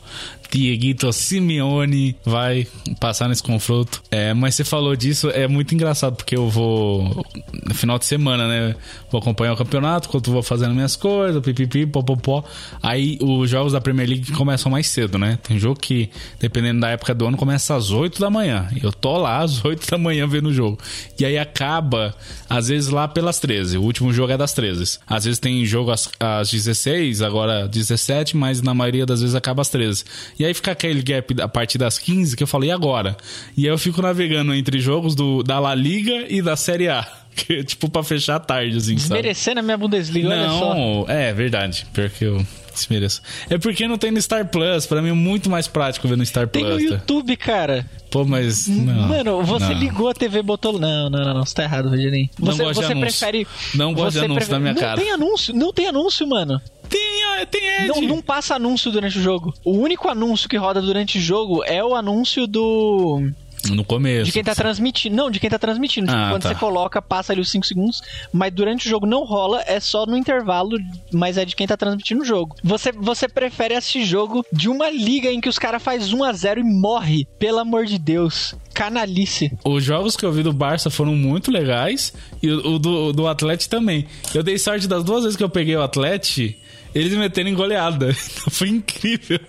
Dieguito 0.53 1.11
Simeone 1.11 2.15
vai 2.23 2.67
passar 2.99 3.27
nesse 3.27 3.41
confronto. 3.41 4.03
É, 4.11 4.35
mas 4.35 4.53
você 4.53 4.63
falou 4.63 4.95
disso, 4.95 5.31
é 5.31 5.47
muito 5.47 5.73
engraçado, 5.73 6.15
porque 6.15 6.35
eu 6.35 6.47
vou. 6.47 7.25
No 7.65 7.73
final 7.73 7.97
de 7.97 8.05
semana, 8.05 8.47
né? 8.47 8.75
Vou 9.11 9.19
acompanhar 9.19 9.53
o 9.53 9.57
campeonato, 9.57 10.07
enquanto 10.07 10.31
vou 10.31 10.43
fazendo 10.43 10.75
minhas 10.75 10.95
coisas, 10.95 11.41
pipipi, 11.41 11.87
popopó. 11.87 12.43
Aí 12.83 13.17
os 13.19 13.49
jogos 13.49 13.73
da 13.73 13.81
Premier 13.81 14.07
League 14.07 14.31
começam 14.33 14.71
mais 14.71 14.87
cedo, 14.87 15.17
né? 15.17 15.39
Tem 15.41 15.57
jogo 15.57 15.79
que, 15.79 16.11
dependendo 16.39 16.81
da 16.81 16.89
época 16.89 17.15
do 17.15 17.25
ano, 17.25 17.35
começa 17.35 17.75
às 17.75 17.89
8 17.89 18.19
da 18.19 18.29
manhã. 18.29 18.67
Eu 18.81 18.91
tô 18.91 19.17
lá 19.17 19.39
às 19.39 19.63
8 19.65 19.89
da 19.89 19.97
manhã 19.97 20.27
vendo 20.27 20.49
o 20.49 20.53
jogo. 20.53 20.77
E 21.19 21.25
aí 21.25 21.37
acaba, 21.37 22.13
às 22.47 22.67
vezes, 22.67 22.89
lá 22.89 23.07
pelas 23.07 23.39
13. 23.39 23.79
O 23.79 23.81
último 23.81 24.13
jogo 24.13 24.31
é 24.31 24.37
das 24.37 24.53
13. 24.53 24.99
Às 25.07 25.25
vezes 25.25 25.39
tem 25.39 25.65
jogo 25.65 25.89
às, 25.89 26.09
às 26.19 26.51
16, 26.51 27.23
agora 27.23 27.67
17, 27.67 28.37
mas 28.37 28.61
na 28.61 28.75
maioria 28.75 29.05
das 29.05 29.21
vezes 29.21 29.35
acaba 29.35 29.63
às 29.63 29.69
13. 29.69 30.03
E 30.37 30.42
e 30.43 30.45
aí 30.45 30.53
fica 30.53 30.71
aquele 30.71 31.01
gap 31.01 31.41
a 31.41 31.47
partir 31.47 31.77
das 31.77 31.97
15 31.97 32.35
que 32.35 32.43
eu 32.43 32.47
falei, 32.47 32.69
e 32.69 32.71
agora? 32.73 33.15
E 33.55 33.63
aí 33.63 33.71
eu 33.73 33.77
fico 33.77 34.01
navegando 34.01 34.53
entre 34.53 34.77
jogos 34.77 35.15
do, 35.15 35.41
da 35.41 35.57
La 35.57 35.73
Liga 35.73 36.25
e 36.27 36.41
da 36.41 36.57
Série 36.57 36.89
A. 36.89 37.07
Que, 37.33 37.63
tipo, 37.63 37.89
pra 37.89 38.03
fechar 38.03 38.39
tarde, 38.39 38.77
assim, 38.77 38.93
Desmerecendo 38.93 39.59
a 39.59 39.63
minha 39.63 39.75
Bundesliga, 39.75 40.29
não. 40.29 41.03
É, 41.07 41.33
verdade. 41.33 41.87
Pior 41.91 42.07
que 42.07 42.25
eu 42.25 42.45
desmereço. 42.71 43.23
É 43.49 43.57
porque 43.57 43.87
não 43.87 43.97
tem 43.97 44.11
no 44.11 44.21
Star 44.21 44.45
Plus. 44.49 44.85
Pra 44.85 45.01
mim 45.01 45.09
é 45.09 45.13
muito 45.13 45.49
mais 45.49 45.67
prático 45.67 46.07
ver 46.07 46.15
no 46.15 46.23
Star 46.23 46.47
tem 46.47 46.63
Plus. 46.63 46.77
Tem 46.77 46.85
no 46.85 46.91
tá? 46.91 46.97
YouTube, 46.99 47.35
cara. 47.37 47.89
Pô, 48.11 48.23
mas. 48.23 48.67
Não, 48.67 49.07
Mano, 49.07 49.43
você 49.43 49.73
não. 49.73 49.79
ligou 49.79 50.09
a 50.09 50.13
TV 50.13 50.39
e 50.39 50.43
botou. 50.43 50.79
Não, 50.79 51.09
não, 51.09 51.25
não, 51.25 51.33
não, 51.33 51.45
você 51.45 51.55
tá 51.55 51.63
errado, 51.63 51.89
Rogerinho. 51.89 52.29
Você, 52.37 52.51
não 52.51 52.65
gosto 52.65 52.81
você 52.81 52.85
de 52.85 52.91
anúncio. 52.91 53.19
prefere. 53.19 53.47
Não 53.73 53.93
gosto 53.95 54.19
de 54.19 54.25
anúncio 54.25 54.35
prefere... 54.35 54.53
na 54.53 54.59
minha 54.59 54.73
não 54.73 54.81
cara. 54.81 54.95
Não 54.95 55.03
tem 55.03 55.11
anúncio, 55.11 55.55
não 55.55 55.73
tem 55.73 55.87
anúncio, 55.87 56.27
mano. 56.27 56.61
Tem, 56.93 57.45
tem 57.49 57.67
Ed. 57.81 57.87
Não, 57.87 58.01
não 58.01 58.21
passa 58.21 58.55
anúncio 58.55 58.91
durante 58.91 59.17
o 59.17 59.21
jogo. 59.21 59.53
O 59.65 59.71
único 59.71 60.07
anúncio 60.09 60.47
que 60.47 60.57
roda 60.57 60.81
durante 60.81 61.17
o 61.17 61.21
jogo 61.21 61.63
é 61.63 61.83
o 61.83 61.95
anúncio 61.95 62.45
do 62.47 63.29
No 63.71 63.83
começo. 63.83 64.25
De 64.25 64.31
quem 64.31 64.43
tá 64.43 64.53
transmitindo. 64.53 65.15
Não, 65.15 65.31
de 65.31 65.39
quem 65.39 65.49
tá 65.49 65.57
transmitindo. 65.57 66.07
Tipo, 66.07 66.17
Ah, 66.19 66.29
quando 66.31 66.43
tá. 66.43 66.49
você 66.49 66.55
coloca, 66.55 67.01
passa 67.01 67.31
ali 67.33 67.41
os 67.41 67.49
5 67.49 67.65
segundos, 67.65 68.01
mas 68.31 68.53
durante 68.53 68.85
o 68.85 68.89
jogo 68.89 69.05
não 69.05 69.23
rola, 69.23 69.63
é 69.65 69.79
só 69.79 70.05
no 70.05 70.15
intervalo, 70.17 70.77
mas 71.11 71.37
é 71.37 71.45
de 71.45 71.55
quem 71.55 71.65
tá 71.65 71.75
transmitindo 71.77 72.21
o 72.21 72.25
jogo. 72.25 72.55
Você, 72.63 72.91
você 72.91 73.27
prefere 73.27 73.73
assistir 73.75 74.05
jogo 74.05 74.45
de 74.51 74.69
uma 74.69 74.89
liga 74.89 75.31
em 75.31 75.39
que 75.41 75.49
os 75.49 75.57
caras 75.57 75.81
faz 75.81 76.11
1 76.13 76.23
a 76.23 76.33
0 76.33 76.59
e 76.59 76.63
morre, 76.63 77.25
pelo 77.39 77.59
amor 77.59 77.85
de 77.85 77.97
Deus. 77.97 78.53
Canalice. 78.73 79.51
Os 79.63 79.83
jogos 79.83 80.17
que 80.17 80.25
eu 80.25 80.31
vi 80.31 80.41
do 80.43 80.51
Barça 80.51 80.89
foram 80.89 81.15
muito 81.15 81.51
legais 81.51 82.11
e 82.41 82.49
o, 82.49 82.73
o 82.75 82.79
do, 82.79 83.13
do 83.13 83.27
Atlético 83.27 83.69
também. 83.69 84.07
Eu 84.33 84.41
dei 84.43 84.57
sorte 84.57 84.87
das 84.87 85.03
duas 85.03 85.23
vezes 85.23 85.37
que 85.37 85.43
eu 85.43 85.49
peguei 85.49 85.75
o 85.75 85.81
Atlético, 85.83 86.59
eles 86.93 87.11
me 87.11 87.19
meteram 87.19 87.49
em 87.49 87.55
goleada. 87.55 88.15
Então 88.33 88.51
foi 88.51 88.69
incrível. 88.69 89.39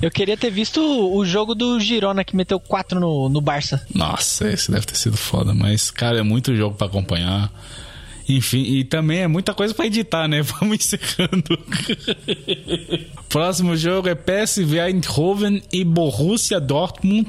Eu 0.00 0.10
queria 0.10 0.36
ter 0.36 0.50
visto 0.50 0.80
o 0.80 1.24
jogo 1.24 1.54
do 1.54 1.80
Girona 1.80 2.22
que 2.22 2.36
meteu 2.36 2.60
4 2.60 3.00
no, 3.00 3.28
no 3.28 3.40
Barça. 3.40 3.84
Nossa, 3.94 4.50
esse 4.50 4.70
deve 4.70 4.86
ter 4.86 4.96
sido 4.96 5.16
foda, 5.16 5.52
mas, 5.52 5.90
cara, 5.90 6.18
é 6.18 6.22
muito 6.22 6.54
jogo 6.54 6.76
pra 6.76 6.86
acompanhar. 6.86 7.50
Enfim, 8.28 8.62
e 8.62 8.84
também 8.84 9.20
é 9.20 9.26
muita 9.26 9.54
coisa 9.54 9.72
pra 9.72 9.86
editar, 9.86 10.28
né? 10.28 10.42
Vamos 10.60 10.76
encerrando. 10.76 11.58
Próximo 13.28 13.74
jogo 13.74 14.08
é 14.08 14.14
PSV 14.14 14.78
Eindhoven 14.78 15.62
e 15.72 15.82
Borussia 15.82 16.60
Dortmund. 16.60 17.28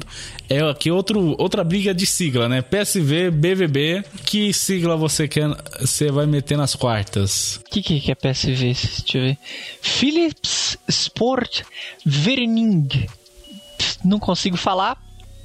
É 0.50 0.60
aqui 0.60 0.92
outro, 0.92 1.36
outra 1.40 1.64
briga 1.64 1.94
de 1.94 2.06
sigla, 2.06 2.50
né? 2.50 2.62
PSV, 2.62 3.32
BVB. 3.32 4.04
Que 4.26 4.52
sigla 4.52 4.98
você 4.98 5.28
quer? 5.28 5.50
Você 5.80 6.12
vai 6.12 6.26
meter 6.26 6.58
nas 6.58 6.76
quartas? 6.76 7.58
O 7.58 7.70
que, 7.70 7.82
que 7.82 8.12
é 8.12 8.16
PSV? 8.16 8.74
Deixa 8.74 9.18
eu 9.18 9.22
ver. 9.22 9.38
Philips 9.82 10.78
Sport 10.88 11.62
Verening. 12.06 12.88
Não 14.04 14.20
consigo 14.20 14.58
falar. 14.58 14.98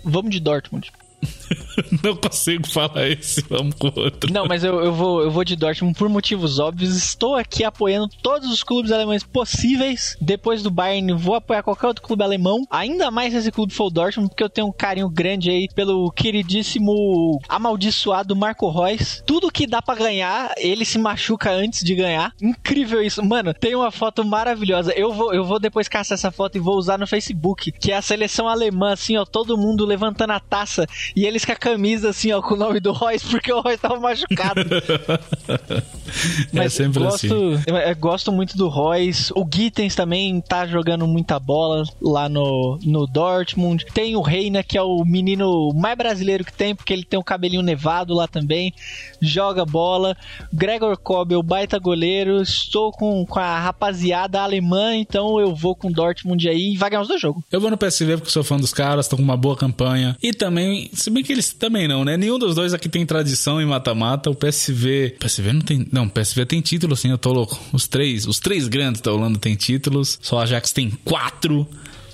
Vamos 0.05 0.32
de 0.32 0.40
Dortmund. 0.40 0.90
Não 2.03 2.16
consigo 2.16 2.66
falar 2.66 3.09
esse, 3.09 3.43
vamos 3.49 3.75
com 3.75 3.89
outro. 3.89 4.33
Não, 4.33 4.47
mas 4.47 4.64
eu, 4.64 4.83
eu, 4.83 4.93
vou, 4.93 5.22
eu 5.22 5.31
vou 5.31 5.45
de 5.45 5.57
Dortmund 5.57 5.97
por 5.99 6.09
motivos 6.09 6.59
óbvios. 6.59 6.97
Estou 6.97 7.35
aqui 7.35 7.64
apoiando 7.64 8.09
todos 8.22 8.51
os 8.51 8.62
clubes 8.62 8.93
alemães 8.93 9.22
possíveis. 9.22 10.16
Depois 10.20 10.62
do 10.62 10.70
Bayern, 10.70 11.12
vou 11.14 11.35
apoiar 11.35 11.62
qualquer 11.62 11.87
outro 11.87 12.03
clube 12.03 12.22
alemão. 12.22 12.64
Ainda 12.70 13.11
mais 13.11 13.33
se 13.33 13.39
esse 13.39 13.53
clube 13.53 13.72
for 13.72 13.87
o 13.87 13.91
Dortmund, 13.91 14.31
porque 14.31 14.43
eu 14.43 14.51
tenho 14.51 14.66
um 14.66 14.72
carinho 14.72 15.09
grande 15.09 15.51
aí 15.51 15.68
pelo 15.75 16.11
queridíssimo 16.11 17.41
amaldiçoado 17.49 18.37
Marco 18.37 18.70
Reus. 18.70 19.22
Tudo 19.27 19.51
que 19.51 19.66
dá 19.66 19.81
pra 19.81 19.95
ganhar, 19.95 20.53
ele 20.57 20.85
se 20.85 20.99
machuca 20.99 21.51
antes 21.51 21.83
de 21.83 21.95
ganhar. 21.95 22.33
Incrível 22.41 23.03
isso. 23.03 23.25
Mano, 23.25 23.55
tem 23.55 23.75
uma 23.75 23.91
foto 23.91 24.25
maravilhosa. 24.25 24.93
Eu 24.93 25.12
vou, 25.12 25.33
eu 25.33 25.45
vou 25.45 25.59
depois 25.59 25.89
caçar 25.89 26.16
essa 26.16 26.31
foto 26.31 26.57
e 26.57 26.61
vou 26.61 26.77
usar 26.77 26.99
no 26.99 27.07
Facebook. 27.07 27.72
Que 27.72 27.93
é 27.93 27.97
a 27.97 28.03
seleção 28.03 28.49
alemã, 28.49 28.93
assim, 28.93 29.16
ó, 29.16 29.25
todo 29.25 29.57
mundo 29.57 29.85
levantando 29.85 30.33
a 30.33 30.41
taça. 30.41 30.87
E 31.16 31.25
eles 31.25 31.45
com 31.45 31.53
a 31.53 31.57
camisa, 31.65 32.11
assim, 32.11 32.31
ó, 32.31 32.43
com 32.43 32.53
o 32.53 32.59
nome 32.59 32.79
do 32.79 32.93
Reus, 32.93 33.23
porque 33.23 33.51
o 33.51 33.62
Reus 33.62 33.81
tava 33.81 33.99
machucado. 33.99 34.61
é 36.53 36.69
sempre 36.69 37.03
gosto, 37.03 37.27
assim. 37.27 37.62
Eu, 37.67 37.97
gosto 37.97 38.31
muito 38.31 38.55
do 38.55 38.69
Royce. 38.69 39.33
O 39.35 39.49
Gittens 39.51 39.95
também 39.95 40.43
tá 40.43 40.67
jogando 40.67 41.07
muita 41.07 41.39
bola 41.39 41.85
lá 42.03 42.29
no, 42.29 42.79
no 42.85 43.07
Dortmund. 43.07 43.87
Tem 43.95 44.15
o 44.15 44.21
Reina, 44.21 44.62
que 44.62 44.77
é 44.77 44.83
o 44.83 45.03
menino 45.07 45.73
mais 45.75 45.97
brasileiro 45.97 46.45
que 46.45 46.53
tem, 46.53 46.75
porque 46.75 46.93
ele 46.93 47.05
tem 47.05 47.19
o 47.19 47.25
cabelinho 47.25 47.62
nevado 47.62 48.12
lá 48.12 48.29
também. 48.29 48.75
Joga 49.23 49.65
bola. 49.65 50.15
Gregor 50.53 50.99
Kobel, 50.99 51.43
baita 51.43 51.79
goleiro. 51.79 52.43
Estou 52.43 52.93
com, 52.93 53.25
com 53.25 53.39
a 53.39 53.59
rapaziada 53.59 54.43
alemã, 54.43 54.95
então 54.95 55.41
eu 55.41 55.55
vou 55.55 55.75
com 55.75 55.89
o 55.89 55.93
Dortmund 55.93 56.47
aí 56.47 56.75
e 56.75 56.77
vai 56.77 56.91
ganhar 56.91 57.01
os 57.01 57.09
dois 57.09 57.23
jogos. 57.23 57.43
Eu 57.51 57.61
vou 57.61 57.71
no 57.71 57.79
PSV 57.79 58.19
porque 58.19 58.31
sou 58.31 58.45
fã 58.45 58.59
dos 58.59 58.75
caras, 58.75 59.07
estão 59.07 59.17
com 59.17 59.25
uma 59.25 59.37
boa 59.37 59.57
campanha. 59.57 60.15
E 60.23 60.35
também, 60.35 60.91
se 60.93 61.09
bem 61.09 61.25
que 61.25 61.33
eles 61.33 61.53
também 61.59 61.88
não, 61.88 62.05
né? 62.05 62.16
Nenhum 62.16 62.38
dos 62.38 62.55
dois 62.55 62.74
aqui 62.74 62.88
tem 62.88 63.05
tradição 63.07 63.61
em 63.61 63.66
mata-mata. 63.66 64.30
O 64.30 64.34
PSV. 64.34 65.16
PSV 65.18 65.52
não 65.52 65.61
tem. 65.61 65.86
Não, 65.90 66.09
PSV 66.09 66.46
tem 66.46 66.61
título, 66.61 66.96
sim, 66.96 67.11
eu 67.11 67.18
tô 67.18 67.32
louco. 67.32 67.59
Os 67.72 67.86
três, 67.86 68.26
os 68.26 68.38
três 68.38 68.68
grandes 68.68 69.00
da 69.00 69.12
Holanda 69.12 69.38
tem 69.38 69.55
títulos. 69.55 70.18
Só 70.22 70.40
a 70.40 70.42
Ajax 70.42 70.72
tem 70.72 70.90
quatro. 71.05 71.66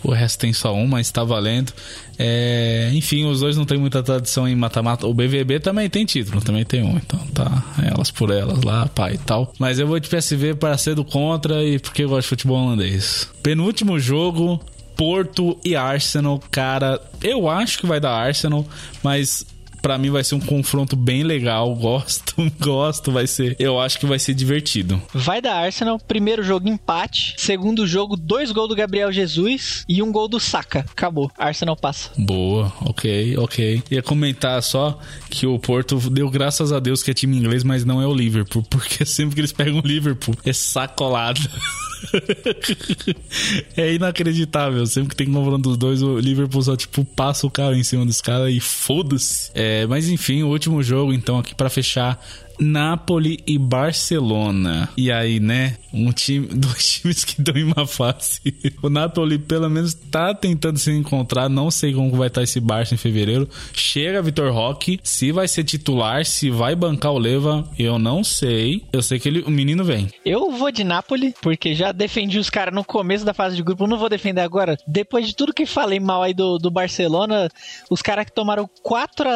O 0.03 0.13
resto 0.13 0.39
tem 0.41 0.53
só 0.53 0.75
um, 0.75 0.87
mas 0.87 1.11
tá 1.11 1.23
valendo. 1.23 1.73
É, 2.19 2.91
enfim, 2.95 3.27
os 3.27 3.41
dois 3.41 3.57
não 3.57 3.67
tem 3.67 3.79
muita 3.79 4.03
tradição 4.03 4.49
em 4.49 4.57
mata-mata. 4.57 5.07
O 5.07 5.13
BVB 5.13 5.61
também 5.61 5.91
tem 5.91 6.07
título, 6.07 6.41
também 6.41 6.65
tem 6.65 6.83
um. 6.83 6.97
Então 6.97 7.19
tá, 7.35 7.65
elas 7.83 8.11
por 8.11 8.31
elas 8.31 8.63
lá, 8.63 8.87
pai 8.87 9.15
e 9.15 9.19
tal. 9.19 9.53
Mas 9.59 9.79
eu 9.79 9.87
vou 9.87 10.01
de 10.01 10.09
PSV 10.09 10.55
para 10.55 10.77
ser 10.79 10.95
do 10.95 11.05
contra 11.05 11.63
e 11.63 11.79
porque 11.79 12.05
eu 12.05 12.09
gosto 12.09 12.23
de 12.23 12.29
futebol 12.29 12.65
holandês. 12.65 13.29
Penúltimo 13.43 13.99
jogo, 13.99 14.61
Porto 15.01 15.59
e 15.65 15.75
Arsenal, 15.75 16.39
cara, 16.51 17.01
eu 17.23 17.49
acho 17.49 17.79
que 17.79 17.87
vai 17.87 17.99
dar 17.99 18.13
Arsenal, 18.13 18.67
mas 19.03 19.47
Pra 19.81 19.97
mim 19.97 20.11
vai 20.11 20.23
ser 20.23 20.35
um 20.35 20.41
confronto 20.41 20.95
bem 20.95 21.23
legal. 21.23 21.75
Gosto, 21.81 22.35
gosto, 22.59 23.11
vai 23.11 23.27
ser. 23.27 23.57
Eu 23.59 23.81
acho 23.81 23.99
que 23.99 24.05
vai 24.05 24.19
ser 24.19 24.35
divertido. 24.35 25.01
Vai 25.15 25.41
da 25.41 25.55
Arsenal. 25.55 25.99
Primeiro 25.99 26.43
jogo, 26.43 26.69
empate. 26.69 27.35
Segundo 27.39 27.87
jogo, 27.87 28.15
dois 28.15 28.53
gols 28.53 28.69
do 28.69 28.77
Gabriel 28.77 29.11
Jesus 29.11 29.87
e 29.89 30.03
um 30.03 30.13
gol 30.13 30.29
do 30.29 30.39
Saka. 30.39 30.81
Acabou. 30.81 31.31
Arsenal 31.39 31.77
passa. 31.77 32.11
Boa, 32.19 32.71
ok, 32.83 33.39
ok. 33.39 33.83
Ia 33.91 34.03
comentar 34.03 34.63
só 34.63 34.99
que 35.31 35.47
o 35.47 35.59
Porto 35.59 35.99
deu 36.11 36.29
graças 36.29 36.73
a 36.73 36.79
Deus 36.79 37.03
que 37.03 37.11
é 37.11 37.15
time 37.15 37.39
inglês, 37.39 37.65
mas 37.65 37.87
não 37.87 38.03
é 38.03 38.07
o 38.07 38.13
Liverpool, 38.13 38.63
porque 38.69 39.07
sempre 39.07 39.35
que 39.35 39.41
eles 39.41 39.53
pegam 39.53 39.79
o 39.79 39.87
Liverpool 39.87 40.37
é 40.45 40.53
sacolado. 40.53 41.41
é 43.77 43.95
inacreditável. 43.95 44.87
Sempre 44.87 45.11
que 45.11 45.17
tem 45.17 45.33
confronto 45.33 45.69
dos 45.71 45.77
dois, 45.77 46.03
o 46.03 46.19
Liverpool 46.19 46.63
só, 46.63 46.77
tipo, 46.77 47.05
passa 47.05 47.47
o 47.47 47.51
carro 47.51 47.75
em 47.75 47.83
cima 47.83 48.05
dos 48.05 48.21
caras 48.21 48.53
e 48.53 48.61
foda-se. 48.61 49.51
É, 49.55 49.87
mas 49.87 50.09
enfim, 50.09 50.43
o 50.43 50.49
último 50.49 50.83
jogo, 50.83 51.13
então, 51.13 51.39
aqui 51.39 51.55
para 51.55 51.71
fechar. 51.71 52.21
Napoli 52.61 53.41
e 53.47 53.59
Barcelona. 53.59 54.89
E 54.97 55.11
aí, 55.11 55.41
né? 55.41 55.77
Um 55.93 56.13
time, 56.13 56.47
dois 56.53 56.87
times 56.87 57.25
que 57.25 57.41
estão 57.41 57.57
em 57.57 57.65
uma 57.65 57.87
fase. 57.87 58.41
O 58.83 58.91
Napoli, 58.91 59.39
pelo 59.39 59.69
menos, 59.69 59.95
tá 59.95 60.35
tentando 60.35 60.79
se 60.79 60.91
encontrar. 60.93 61.49
Não 61.49 61.71
sei 61.71 61.93
como 61.95 62.11
vai 62.17 62.29
estar 62.29 62.43
esse 62.43 62.61
Barça 62.61 62.95
em 62.95 62.99
fevereiro. 62.99 63.49
Chega 63.73 64.23
Vitor 64.23 64.53
Roque. 64.53 65.01
Se 65.03 65.33
vai 65.33 65.49
ser 65.49 65.65
titular, 65.65 66.25
se 66.25 66.51
vai 66.51 66.77
bancar 66.77 67.13
o 67.13 67.19
Leva, 67.19 67.69
eu 67.79 67.99
não 67.99 68.23
sei. 68.23 68.85
Eu 68.93 69.03
sei 69.03 69.19
que 69.19 69.29
ele, 69.29 69.41
o 69.43 69.51
menino 69.51 69.83
vem. 69.83 70.09
Eu 70.25 70.51
vou 70.51 70.71
de 70.71 70.85
Napoli, 70.85 71.35
porque 71.41 71.75
já 71.75 71.93
defendi 71.93 72.39
os 72.39 72.51
caras 72.51 72.75
no 72.75 72.85
começo 72.85 73.25
da 73.25 73.35
fase 73.35 73.57
de 73.57 73.63
grupo. 73.63 73.87
Não 73.87 73.99
vou 73.99 74.09
defender 74.09 74.43
agora. 74.43 74.77
Depois 74.87 75.27
de 75.27 75.35
tudo 75.35 75.55
que 75.55 75.65
falei 75.67 75.99
mal 75.99 76.23
aí 76.23 76.35
do, 76.35 76.59
do 76.59 76.71
Barcelona, 76.71 77.49
os 77.91 78.03
caras 78.03 78.27
que 78.27 78.33
tomaram 78.33 78.69
quatro, 78.83 79.29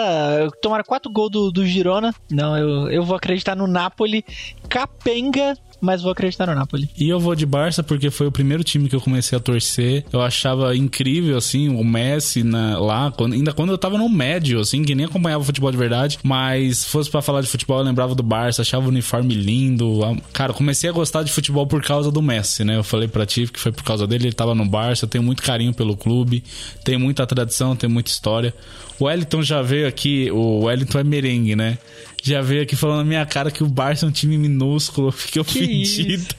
tomaram 0.61 0.85
quatro 0.85 1.11
gols 1.11 1.31
do, 1.31 1.51
do 1.51 1.67
Girona. 1.67 2.15
Não, 2.31 2.57
eu, 2.57 2.91
eu 2.91 3.03
vou 3.03 3.14
acreditar 3.15 3.55
no 3.55 3.67
Napoli. 3.67 4.25
Capenga 4.69 5.57
mas 5.85 6.03
vou 6.03 6.11
acreditar 6.11 6.47
no 6.47 6.55
Napoli. 6.55 6.89
E 6.97 7.09
eu 7.09 7.21
vou 7.21 7.35
de 7.35 7.45
Barça 7.45 7.83
porque 7.83 8.11
foi 8.11 8.27
o 8.27 8.33
primeiro 8.33 8.65
time 8.65 8.89
que 8.89 8.97
eu 8.97 9.01
comecei 9.01 9.37
a 9.37 9.41
torcer. 9.41 10.05
Eu 10.11 10.23
achava 10.23 10.75
incrível, 10.75 11.37
assim, 11.37 11.69
o 11.69 11.85
Messi 11.85 12.43
na, 12.43 12.79
lá, 12.79 13.13
quando, 13.13 13.35
ainda 13.35 13.53
quando 13.53 13.71
eu 13.71 13.79
tava 13.79 13.99
no 13.99 14.09
médio, 14.09 14.61
assim, 14.61 14.83
que 14.83 14.95
nem 14.95 15.05
acompanhava 15.05 15.45
futebol 15.45 15.71
de 15.71 15.77
verdade. 15.77 16.19
Mas 16.23 16.79
se 16.79 16.87
fosse 16.89 17.11
para 17.11 17.21
falar 17.21 17.43
de 17.43 17.49
futebol, 17.49 17.79
eu 17.79 17.85
lembrava 17.85 18.15
do 18.15 18.23
Barça, 18.23 18.63
achava 18.63 18.87
o 18.87 18.89
uniforme 18.89 19.35
lindo. 19.35 20.01
Cara, 20.33 20.55
comecei 20.55 20.89
a 20.89 20.93
gostar 20.93 21.23
de 21.23 21.31
futebol 21.31 21.67
por 21.67 21.83
causa 21.83 22.11
do 22.11 22.23
Messi, 22.23 22.65
né? 22.65 22.77
Eu 22.77 22.85
falei 22.85 23.07
pra 23.07 23.27
ti 23.27 23.47
que 23.47 23.61
foi 23.61 23.71
por 23.71 23.85
causa 23.85 24.07
dele, 24.07 24.25
ele 24.29 24.33
tava 24.33 24.55
no 24.55 24.65
Barça. 24.65 25.05
Eu 25.05 25.09
tenho 25.09 25.23
muito 25.23 25.43
carinho 25.43 25.75
pelo 25.75 25.97
clube, 25.97 26.43
tem 26.83 26.97
muita 26.97 27.27
tradição, 27.27 27.77
tem 27.77 27.91
muita 27.91 28.11
história. 28.11 28.55
O 28.99 29.05
Wellington 29.05 29.43
já 29.43 29.61
veio 29.61 29.89
aqui, 29.89 30.31
o 30.31 30.65
Wellington 30.65 31.01
é 31.01 31.05
merengue, 31.05 31.57
né? 31.57 31.79
Já 32.25 32.41
veio 32.41 32.63
aqui 32.63 32.75
falando 32.75 32.99
na 32.99 33.05
minha 33.05 33.27
cara 33.27 33.51
que 33.51 33.63
o 33.63 33.69
Barça 33.69 34.07
é 34.07 34.09
um 34.09 34.13
time 34.13 34.39
minúsculo. 34.39 35.13
Fiquei 35.13 35.43
ofendido. 35.43 36.35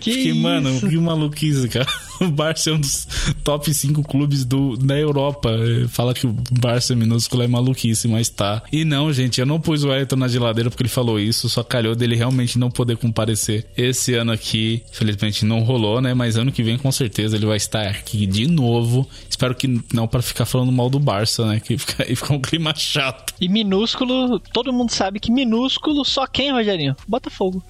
Que 0.00 0.12
Fiquei, 0.12 0.30
isso? 0.30 0.40
mano, 0.40 0.80
que 0.80 0.96
maluquice, 0.96 1.68
cara. 1.68 1.86
O 2.26 2.30
Barça 2.30 2.70
é 2.70 2.72
um 2.72 2.80
dos 2.80 3.06
top 3.44 3.72
5 3.72 4.02
clubes 4.02 4.44
do, 4.44 4.76
da 4.76 4.98
Europa. 4.98 5.50
Fala 5.88 6.14
que 6.14 6.26
o 6.26 6.34
Barça 6.50 6.92
é 6.92 6.96
minúsculo 6.96 7.42
é 7.42 7.46
maluquice, 7.46 8.08
mas 8.08 8.28
tá. 8.28 8.62
E 8.72 8.84
não, 8.84 9.12
gente, 9.12 9.40
eu 9.40 9.46
não 9.46 9.60
pus 9.60 9.84
o 9.84 9.88
Wellington 9.88 10.16
na 10.16 10.28
geladeira 10.28 10.70
porque 10.70 10.82
ele 10.82 10.88
falou 10.88 11.20
isso. 11.20 11.48
Só 11.48 11.62
calhou 11.62 11.94
dele 11.94 12.16
realmente 12.16 12.58
não 12.58 12.70
poder 12.70 12.96
comparecer 12.96 13.66
esse 13.76 14.14
ano 14.14 14.32
aqui. 14.32 14.82
Felizmente 14.92 15.44
não 15.44 15.60
rolou, 15.60 16.00
né? 16.00 16.14
Mas 16.14 16.36
ano 16.36 16.52
que 16.52 16.62
vem 16.62 16.78
com 16.78 16.90
certeza 16.90 17.36
ele 17.36 17.46
vai 17.46 17.56
estar 17.56 17.86
aqui 17.86 18.26
de 18.26 18.46
novo. 18.46 19.08
Espero 19.28 19.54
que 19.54 19.82
não 19.92 20.08
para 20.08 20.22
ficar 20.22 20.46
falando 20.46 20.72
mal 20.72 20.88
do 20.88 20.98
Barça, 20.98 21.46
né? 21.46 21.60
Que 21.60 21.76
fica, 21.78 22.04
fica 22.16 22.32
um 22.32 22.40
clima 22.40 22.74
chato. 22.74 23.34
E 23.40 23.48
minúsculo, 23.48 24.40
todo 24.40 24.72
mundo 24.72 24.90
sabe 24.90 25.20
que 25.20 25.30
minúsculo 25.30 26.04
só 26.04 26.26
quem, 26.26 26.52
Rogerinho? 26.52 26.96
Botafogo. 27.06 27.62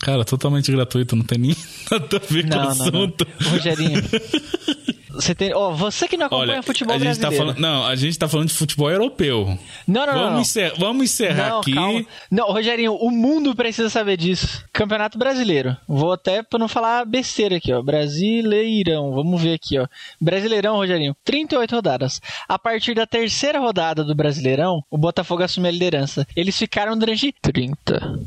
Cara, 0.00 0.24
totalmente 0.24 0.70
gratuito, 0.70 1.16
não 1.16 1.24
tem 1.24 1.38
nem 1.38 1.56
nada 1.90 2.16
a 2.16 2.32
ver 2.32 2.46
não, 2.46 2.58
com 2.58 2.66
o 2.66 2.70
assunto. 2.70 3.26
Não. 3.40 3.50
Rogerinho. 3.50 4.02
Você 5.16 5.34
tem, 5.34 5.54
oh, 5.54 5.72
você 5.74 6.06
que 6.06 6.16
não 6.16 6.26
acompanha 6.26 6.52
Olha, 6.52 6.62
futebol 6.62 6.94
a 6.94 6.98
gente 6.98 7.06
brasileiro. 7.06 7.36
Tá 7.36 7.42
falando, 7.42 7.58
não, 7.58 7.86
a 7.86 7.96
gente 7.96 8.18
tá 8.18 8.28
falando 8.28 8.48
de 8.48 8.54
futebol 8.54 8.90
europeu. 8.90 9.58
Não, 9.88 10.06
não, 10.06 10.12
vamos 10.12 10.32
não. 10.32 10.40
Encerrar, 10.42 10.74
vamos 10.78 11.04
encerrar 11.04 11.48
não, 11.48 11.60
aqui. 11.60 11.72
Calma. 11.72 12.06
Não, 12.30 12.52
Rogerinho, 12.52 12.94
o 12.94 13.10
mundo 13.10 13.54
precisa 13.54 13.88
saber 13.88 14.18
disso. 14.18 14.62
Campeonato 14.72 15.16
Brasileiro. 15.16 15.74
Vou 15.88 16.12
até 16.12 16.42
pra 16.42 16.58
não 16.58 16.68
falar 16.68 17.06
besteira 17.06 17.56
aqui, 17.56 17.72
ó. 17.72 17.80
Brasileirão. 17.80 19.12
Vamos 19.12 19.42
ver 19.42 19.54
aqui, 19.54 19.78
ó. 19.78 19.86
Brasileirão, 20.20 20.76
Rogerinho. 20.76 21.16
38 21.24 21.74
rodadas. 21.74 22.20
A 22.46 22.58
partir 22.58 22.94
da 22.94 23.06
terceira 23.06 23.58
rodada 23.58 24.04
do 24.04 24.14
Brasileirão, 24.14 24.84
o 24.90 24.98
Botafogo 24.98 25.42
assume 25.42 25.68
a 25.68 25.72
liderança. 25.72 26.26
Eles 26.36 26.58
ficaram 26.58 26.96
durante 26.96 27.34
30. 27.40 28.20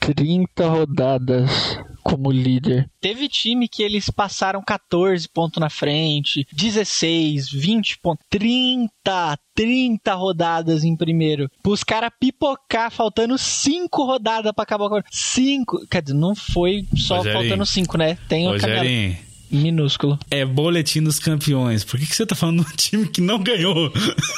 30 0.00 0.68
rodadas 0.68 1.78
como 2.02 2.30
líder. 2.30 2.88
Teve 3.00 3.28
time 3.28 3.68
que 3.68 3.82
eles 3.82 4.08
passaram 4.08 4.62
14 4.62 5.28
pontos 5.28 5.60
na 5.60 5.68
frente, 5.68 6.46
16, 6.52 7.50
20 7.50 7.98
pontos, 7.98 8.24
30, 8.30 9.38
30 9.54 10.14
rodadas 10.14 10.84
em 10.84 10.94
primeiro. 10.94 11.50
Os 11.66 11.82
caras 11.82 12.12
pipocar 12.20 12.92
faltando 12.92 13.36
5 13.36 14.04
rodadas 14.04 14.52
para 14.52 14.62
acabar 14.62 14.88
com 14.88 15.00
5. 15.10 15.88
Quer 15.88 16.02
dizer, 16.02 16.14
não 16.14 16.34
foi 16.34 16.86
só 16.94 17.16
Rogerinho, 17.16 17.40
faltando 17.40 17.66
5, 17.66 17.98
né? 17.98 18.16
Tem 18.28 18.46
o 18.46 18.52
Rogerinho, 18.52 19.16
minúsculo. 19.50 20.18
É 20.30 20.44
boletim 20.44 21.02
dos 21.02 21.18
campeões. 21.18 21.84
Por 21.84 21.98
que, 21.98 22.06
que 22.06 22.16
você 22.16 22.26
tá 22.26 22.34
falando 22.34 22.64
de 22.64 22.72
um 22.72 22.76
time 22.76 23.08
que 23.08 23.20
não 23.20 23.42
ganhou? 23.42 23.92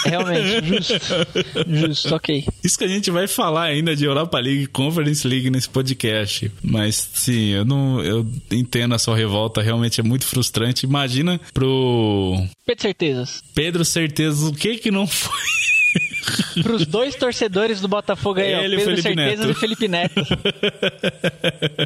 Realmente, 0.04 0.66
justo. 0.66 0.94
Justo, 1.66 2.14
ok. 2.14 2.44
Isso 2.62 2.78
que 2.78 2.84
a 2.84 2.88
gente 2.88 3.10
vai 3.10 3.26
falar 3.26 3.64
ainda 3.64 3.94
de 3.94 4.04
Europa 4.04 4.38
League 4.38 4.66
Conference 4.68 5.26
League 5.26 5.50
nesse 5.50 5.68
podcast. 5.68 6.50
Mas 6.62 7.10
sim, 7.14 7.50
eu 7.50 7.64
não. 7.64 8.02
Eu 8.02 8.26
entendo 8.50 8.94
a 8.94 8.98
sua 8.98 9.16
revolta, 9.16 9.62
realmente 9.62 10.00
é 10.00 10.04
muito 10.04 10.24
frustrante. 10.26 10.86
Imagina 10.86 11.40
pro. 11.52 12.42
Pedro 12.66 12.82
Certezas. 12.82 13.42
Pedro 13.54 13.84
Certezas, 13.84 14.42
o 14.42 14.52
que 14.52 14.76
que 14.76 14.90
não 14.90 15.06
foi? 15.06 15.77
Para 16.62 16.74
os 16.74 16.86
dois 16.86 17.14
torcedores 17.14 17.80
do 17.80 17.88
Botafogo 17.88 18.40
aí, 18.40 18.52
Ele 18.52 18.76
ó, 18.76 18.78
Pedro 18.78 18.84
Felipe 18.84 19.02
Certeza 19.02 19.46
Neto. 19.46 19.50
e 19.50 19.60
Felipe 19.60 19.88
Neto. 19.88 20.20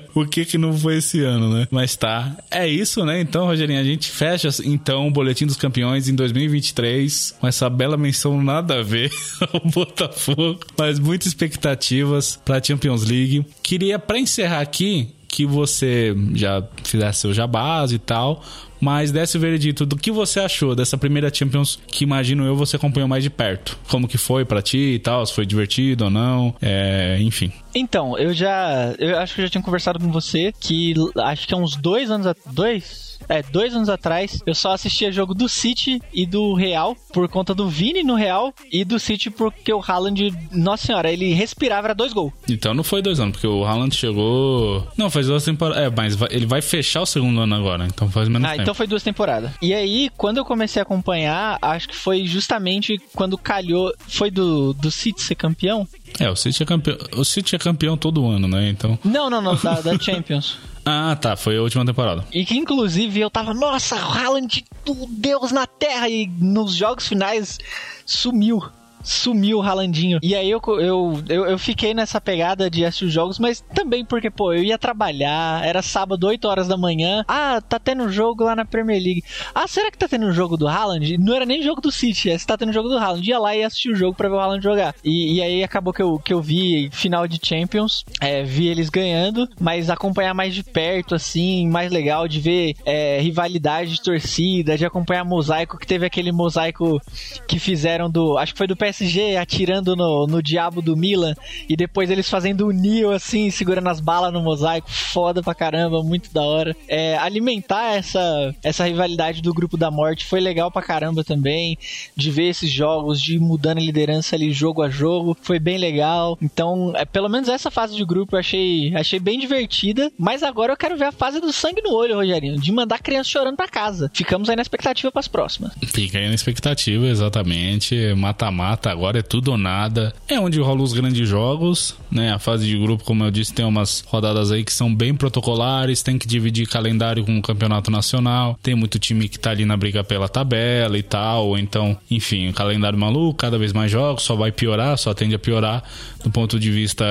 o 0.15 0.27
que 0.27 0.45
que 0.45 0.59
não 0.59 0.77
foi 0.77 0.97
esse 0.97 1.23
ano, 1.23 1.53
né? 1.53 1.69
Mas 1.71 1.97
tá. 1.97 2.37
É 2.51 2.67
isso, 2.67 3.05
né? 3.05 3.21
Então, 3.21 3.47
Rogerinho, 3.47 3.81
a 3.81 3.85
gente 3.85 4.11
fecha 4.11 4.49
então 4.65 5.09
o 5.09 5.11
Boletim 5.11 5.47
dos 5.47 5.57
Campeões 5.57 6.09
em 6.09 6.15
2023 6.15 7.37
com 7.41 7.47
essa 7.47 7.69
bela 7.69 7.97
menção 7.97 8.43
nada 8.43 8.81
a 8.81 8.83
ver 8.83 9.11
ao 9.53 9.61
Botafogo, 9.61 10.61
mas 10.79 10.99
muitas 10.99 11.29
expectativas 11.29 12.41
para 12.45 12.63
Champions 12.63 13.05
League. 13.05 13.45
Queria 13.63 13.99
para 13.99 14.19
encerrar 14.19 14.61
aqui 14.61 15.15
que 15.33 15.47
você 15.47 16.15
já 16.35 16.63
fizesse 16.85 17.21
seu 17.21 17.33
jabás 17.33 17.91
e 17.91 17.99
tal, 17.99 18.45
mas 18.79 19.11
desse 19.11 19.39
veredito 19.39 19.87
do 19.87 19.97
que 19.97 20.13
você 20.13 20.41
achou 20.41 20.77
dessa 20.77 20.99
primeira 20.99 21.33
Champions 21.33 21.79
que 21.87 22.05
imagino 22.05 22.45
eu 22.45 22.55
você 22.55 22.77
acompanhou 22.77 23.09
mais 23.09 23.25
de 23.25 23.31
perto. 23.31 23.79
Como 23.89 24.07
que 24.07 24.19
foi 24.19 24.45
para 24.45 24.61
ti 24.61 24.77
e 24.77 24.99
tal, 24.99 25.25
se 25.25 25.33
foi 25.33 25.47
divertido 25.47 26.05
ou 26.05 26.11
não, 26.11 26.55
é, 26.61 27.17
enfim. 27.23 27.51
Então, 27.75 28.19
eu 28.19 28.35
já. 28.35 28.95
Eu 28.99 29.19
acho 29.19 29.35
que 29.35 29.41
eu 29.41 29.47
já 29.47 29.51
tinha 29.53 29.63
conversado 29.63 29.99
com 29.99 30.13
você 30.13 30.53
que 30.61 30.93
acho 31.25 31.49
que 31.49 31.55
há 31.55 31.57
uns 31.57 31.77
dois 31.77 32.11
anos. 32.11 32.27
Dois? 32.53 33.12
É, 33.29 33.43
dois 33.43 33.75
anos 33.75 33.89
atrás, 33.89 34.41
eu 34.47 34.55
só 34.55 34.73
assistia 34.73 35.11
jogo 35.13 35.35
do 35.35 35.49
City 35.49 36.01
e 36.13 36.27
do 36.27 36.55
Real 36.55 36.97
por 37.13 37.29
conta 37.29 37.55
do 37.55 37.69
Vini 37.69 38.03
no 38.03 38.15
Real 38.15 38.53
e 38.71 38.85
do 38.85 38.99
City 38.99 39.31
porque 39.31 39.73
o 39.73 39.81
Haaland, 39.87 40.33
nossa 40.53 40.87
senhora, 40.87 41.11
ele 41.11 41.33
respirava 41.35 41.89
era 41.89 41.95
dois 41.95 42.13
gols. 42.13 42.33
Então 42.49 42.75
não 42.75 42.85
foi 42.85 43.03
dois 43.03 43.19
anos, 43.21 43.33
porque 43.33 43.47
o 43.47 43.65
Haaland 43.65 43.95
chegou. 43.95 44.87
Não, 44.97 45.11
faz 45.11 45.27
duas 45.27 45.45
temporadas. 45.45 45.83
É, 45.85 45.91
mas 45.95 46.15
vai- 46.15 46.29
ele 46.33 46.47
vai 46.47 46.63
fechar 46.63 47.03
o 47.03 47.07
segundo 47.07 47.41
ano 47.41 47.55
agora, 47.55 47.87
então 47.87 48.11
faz 48.11 48.29
menos 48.29 48.47
Ah, 48.47 48.51
tempo. 48.53 48.63
então 48.63 48.75
foi 48.75 48.87
duas 48.87 49.03
temporadas. 49.03 49.51
E 49.61 49.73
aí, 49.75 50.11
quando 50.17 50.39
eu 50.39 50.45
comecei 50.45 50.81
a 50.81 50.85
acompanhar, 50.85 51.59
acho 51.61 51.89
que 51.89 51.97
foi 51.97 52.25
justamente 52.27 53.01
quando 53.15 53.37
calhou. 53.39 53.93
Foi 54.09 54.31
do, 54.31 54.73
do 54.75 54.91
City 54.91 55.23
ser 55.23 55.35
campeão? 55.35 55.87
É, 56.19 56.31
o 56.31 56.37
City 56.37 56.63
é 56.63 56.67
campeão. 56.67 56.97
O 57.17 57.25
City 57.25 57.57
é 57.57 57.59
campeão 57.59 57.97
todo 57.97 58.27
ano, 58.29 58.47
né? 58.49 58.69
Então. 58.69 58.99
Não, 59.05 59.29
não, 59.31 59.41
não, 59.41 59.57
da, 59.57 59.81
da 59.81 59.99
Champions. 60.01 60.59
Ah, 60.85 61.17
tá. 61.21 61.37
Foi 61.37 61.57
a 61.57 61.63
última 61.63 61.85
temporada. 61.85 62.25
E 62.33 62.45
que 62.45 62.57
inclusive 62.57 63.21
eu 63.21 63.31
tava, 63.31 63.55
nossa, 63.55 63.97
Haaland, 63.97 64.65
o 64.87 65.07
Deus 65.09 65.53
na 65.53 65.67
Terra, 65.67 66.09
e 66.09 66.27
nos 66.27 66.75
jogos 66.75 67.07
finais 67.07 67.59
sumiu. 68.05 68.63
Sumiu 69.03 69.59
o 69.59 69.63
Haalandinho. 69.63 70.19
E 70.23 70.35
aí 70.35 70.51
eu, 70.51 70.61
eu, 70.79 71.23
eu, 71.29 71.47
eu 71.47 71.59
fiquei 71.59 71.95
nessa 71.95 72.21
pegada 72.21 72.71
de 72.71 72.85
assistir 72.85 73.07
os 73.07 73.13
jogos, 73.13 73.39
mas 73.39 73.61
também 73.75 74.05
porque, 74.05 74.31
pô, 74.31 74.53
eu 74.53 74.63
ia 74.63 74.79
trabalhar, 74.79 75.65
era 75.65 75.83
sábado, 75.83 76.27
8 76.27 76.47
horas 76.47 76.69
da 76.69 76.77
manhã. 76.77 77.25
Ah, 77.27 77.61
tá 77.61 77.79
tendo 77.79 78.11
jogo 78.11 78.45
lá 78.45 78.55
na 78.55 78.65
Premier 78.65 79.03
League. 79.03 79.23
Ah, 79.55 79.67
será 79.67 79.91
que 79.91 79.99
tá 79.99 80.09
tendo 80.09 80.27
um 80.27 80.33
jogo 80.33 80.57
do 80.57 80.69
Haaland? 80.69 81.19
Não 81.19 81.35
era 81.35 81.47
nem 81.47 81.63
jogo 81.63 81.81
do 81.81 81.91
City, 81.91 82.31
é 82.31 82.39
se 82.39 82.47
tá 82.47 82.57
tendo 82.57 82.73
jogo 82.73 82.89
do 82.89 82.99
Haaland. 82.99 83.29
Ia 83.29 83.39
lá 83.39 83.57
e 83.57 83.65
assistir 83.65 83.91
o 83.91 83.97
jogo 83.97 84.17
pra 84.17 84.29
ver 84.29 84.35
o 84.35 84.41
Haaland 84.41 84.63
jogar. 84.63 84.95
E, 85.05 85.35
e 85.35 85.43
aí 85.43 85.65
acabou 85.65 85.93
que 85.93 86.03
eu, 86.03 86.19
que 86.19 86.33
eu 86.33 86.41
vi 86.41 86.91
final 86.93 87.27
de 87.27 87.41
Champions, 87.43 88.05
é, 88.21 88.43
vi 88.43 88.69
eles 88.69 88.89
ganhando, 88.89 89.49
mas 89.61 89.91
acompanhar 89.91 90.35
mais 90.35 90.55
de 90.55 90.63
perto, 90.63 91.15
assim, 91.15 91.69
mais 91.69 91.91
legal 91.91 92.29
de 92.29 92.41
ver 92.41 92.75
é, 92.85 93.21
rivalidade 93.21 93.93
de 93.93 94.03
torcida, 94.03 94.77
de 94.77 94.85
acompanhar 94.85 95.25
mosaico, 95.25 95.79
que 95.79 95.87
teve 95.87 96.07
aquele 96.07 96.33
mosaico 96.33 97.01
que 97.47 97.59
fizeram 97.59 98.11
do. 98.11 98.39
Acho 98.39 98.53
que 98.53 98.59
foi 98.59 98.67
do 98.67 98.77
PSG 98.93 99.37
atirando 99.37 99.97
no, 99.97 100.27
no 100.27 100.43
diabo 100.43 100.83
do 100.83 100.97
Milan, 100.97 101.35
e 101.69 101.75
depois 101.75 102.11
eles 102.11 102.29
fazendo 102.29 102.67
o 102.67 102.73
Neo 102.73 103.11
assim, 103.11 103.51
segurando 103.51 103.89
as 103.89 104.01
balas 104.01 104.33
no 104.33 104.43
mosaico. 104.43 104.91
Foda 104.91 105.43
pra 105.43 105.55
caramba, 105.55 106.03
muito 106.03 106.33
da 106.33 106.43
hora. 106.43 106.77
É, 106.87 107.17
alimentar 107.17 107.97
essa, 107.97 108.55
essa 108.63 108.85
rivalidade 108.85 109.41
do 109.41 109.55
grupo 109.55 109.77
da 109.77 109.91
morte 109.91 110.27
foi 110.27 110.41
legal 110.41 110.71
pra 110.71 110.83
caramba 110.83 111.25
também. 111.25 111.79
De 112.15 112.31
ver 112.31 112.49
esses 112.49 112.71
jogos, 112.71 113.21
de 113.21 113.37
ir 113.37 113.41
mudando 113.41 113.79
a 113.79 113.83
liderança 113.83 114.37
ali 114.37 114.53
jogo 114.53 114.83
a 114.83 114.91
jogo, 114.91 115.37
foi 115.41 115.59
bem 115.59 115.79
legal. 115.79 116.39
Então, 116.43 116.93
é, 116.95 117.05
pelo 117.05 117.29
menos 117.29 117.49
essa 117.49 117.71
fase 117.71 117.97
de 117.97 118.05
grupo 118.05 118.37
eu 118.37 118.41
achei, 118.41 118.95
achei 118.95 119.19
bem 119.19 119.39
divertida. 119.39 120.11
Mas 120.19 120.43
agora 120.43 120.73
eu 120.73 120.77
quero 120.77 120.97
ver 120.97 121.07
a 121.07 121.13
fase 121.13 121.41
do 121.41 121.53
sangue 121.53 121.81
no 121.83 121.95
olho, 121.95 122.17
Rogerinho, 122.17 122.61
de 122.61 122.73
mandar 122.73 122.99
criança 122.99 123.31
chorando 123.31 123.57
pra 123.57 123.69
casa. 123.69 124.11
Ficamos 124.15 124.49
aí 124.49 124.57
na 124.57 124.63
expectativa 124.63 125.11
pras 125.11 125.29
próximas. 125.29 125.73
Fica 125.87 126.19
aí 126.19 126.29
na 126.29 126.35
expectativa, 126.35 127.07
exatamente. 127.07 128.15
Mata-mata, 128.15 128.82
agora 128.91 129.19
é 129.19 129.23
tudo 129.23 129.53
ou 129.53 129.59
nada. 129.59 130.15
É 130.29 130.39
onde 130.39 130.61
rolam 130.61 130.83
os 130.83 130.93
grandes 130.93 131.29
jogos, 131.29 131.97
né? 132.11 132.33
A 132.33 132.39
fase 132.39 132.67
de 132.67 132.79
grupo, 132.79 133.05
como 133.05 133.25
eu 133.25 133.31
disse, 133.31 133.53
tem 133.53 133.65
umas 133.65 134.05
rodadas 134.07 134.51
aí 134.51 134.65
que 134.65 134.73
são 134.73 134.95
bem 134.95 135.15
protocolares, 135.15 136.03
tem 136.03 136.19
que 136.19 136.27
dividir 136.27 136.67
calendário 136.69 137.25
com 137.25 137.39
o 137.39 137.43
campeonato 137.43 137.91
nacional. 137.91 138.59
Tem 138.63 138.75
muito 138.75 138.99
time 138.99 139.29
que 139.29 139.39
tá 139.39 139.51
ali 139.51 139.65
na 139.65 139.77
briga 139.77 140.03
pela 140.03 140.29
tabela 140.29 140.97
e 140.99 141.03
tal. 141.03 141.59
Então, 141.59 141.97
enfim, 142.11 142.51
calendário 142.53 142.99
maluco, 142.99 143.39
cada 143.39 143.59
vez 143.59 143.73
mais 143.73 143.91
jogos, 143.91 144.23
só 144.23 144.35
vai 144.35 144.53
piorar, 144.53 144.97
só 144.99 145.13
tende 145.15 145.35
a 145.35 145.39
piorar 145.39 145.83
do 146.23 146.31
ponto 146.31 146.59
de 146.59 146.71
vista 146.71 147.05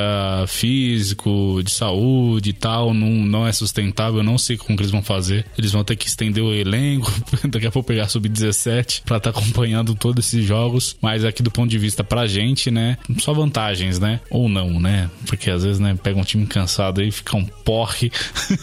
físico, 0.47 1.61
de 1.63 1.71
saúde 1.71 2.51
e 2.51 2.53
tal. 2.53 2.93
Não, 2.93 3.09
não 3.09 3.47
é 3.47 3.51
sustentável, 3.51 4.19
eu 4.19 4.23
não 4.23 4.37
sei 4.37 4.57
como 4.57 4.75
que 4.75 4.83
eles 4.83 4.91
vão 4.91 5.03
fazer. 5.03 5.45
Eles 5.57 5.71
vão 5.71 5.83
ter 5.83 5.95
que 5.95 6.07
estender 6.07 6.43
o 6.43 6.53
elenco, 6.53 7.11
daqui 7.49 7.67
a 7.67 7.71
pouco 7.71 7.87
pegar 7.87 8.07
sub-17 8.07 9.01
pra 9.03 9.17
estar 9.17 9.29
acompanhando 9.31 9.95
todos 9.95 10.25
esses 10.25 10.45
jogos. 10.45 10.95
Mas 11.01 11.25
aqui 11.25 11.43
do 11.43 11.51
ponto 11.51 11.60
de 11.65 11.77
vista 11.77 12.03
pra 12.03 12.27
gente, 12.27 12.71
né? 12.71 12.97
Só 13.19 13.33
vantagens, 13.33 13.99
né? 13.99 14.19
Ou 14.29 14.47
não, 14.47 14.79
né? 14.79 15.09
Porque 15.25 15.49
às 15.49 15.63
vezes, 15.63 15.79
né, 15.79 15.97
pega 16.01 16.19
um 16.19 16.23
time 16.23 16.45
cansado 16.45 17.01
e 17.01 17.11
fica 17.11 17.37
um 17.37 17.45
porre. 17.45 18.11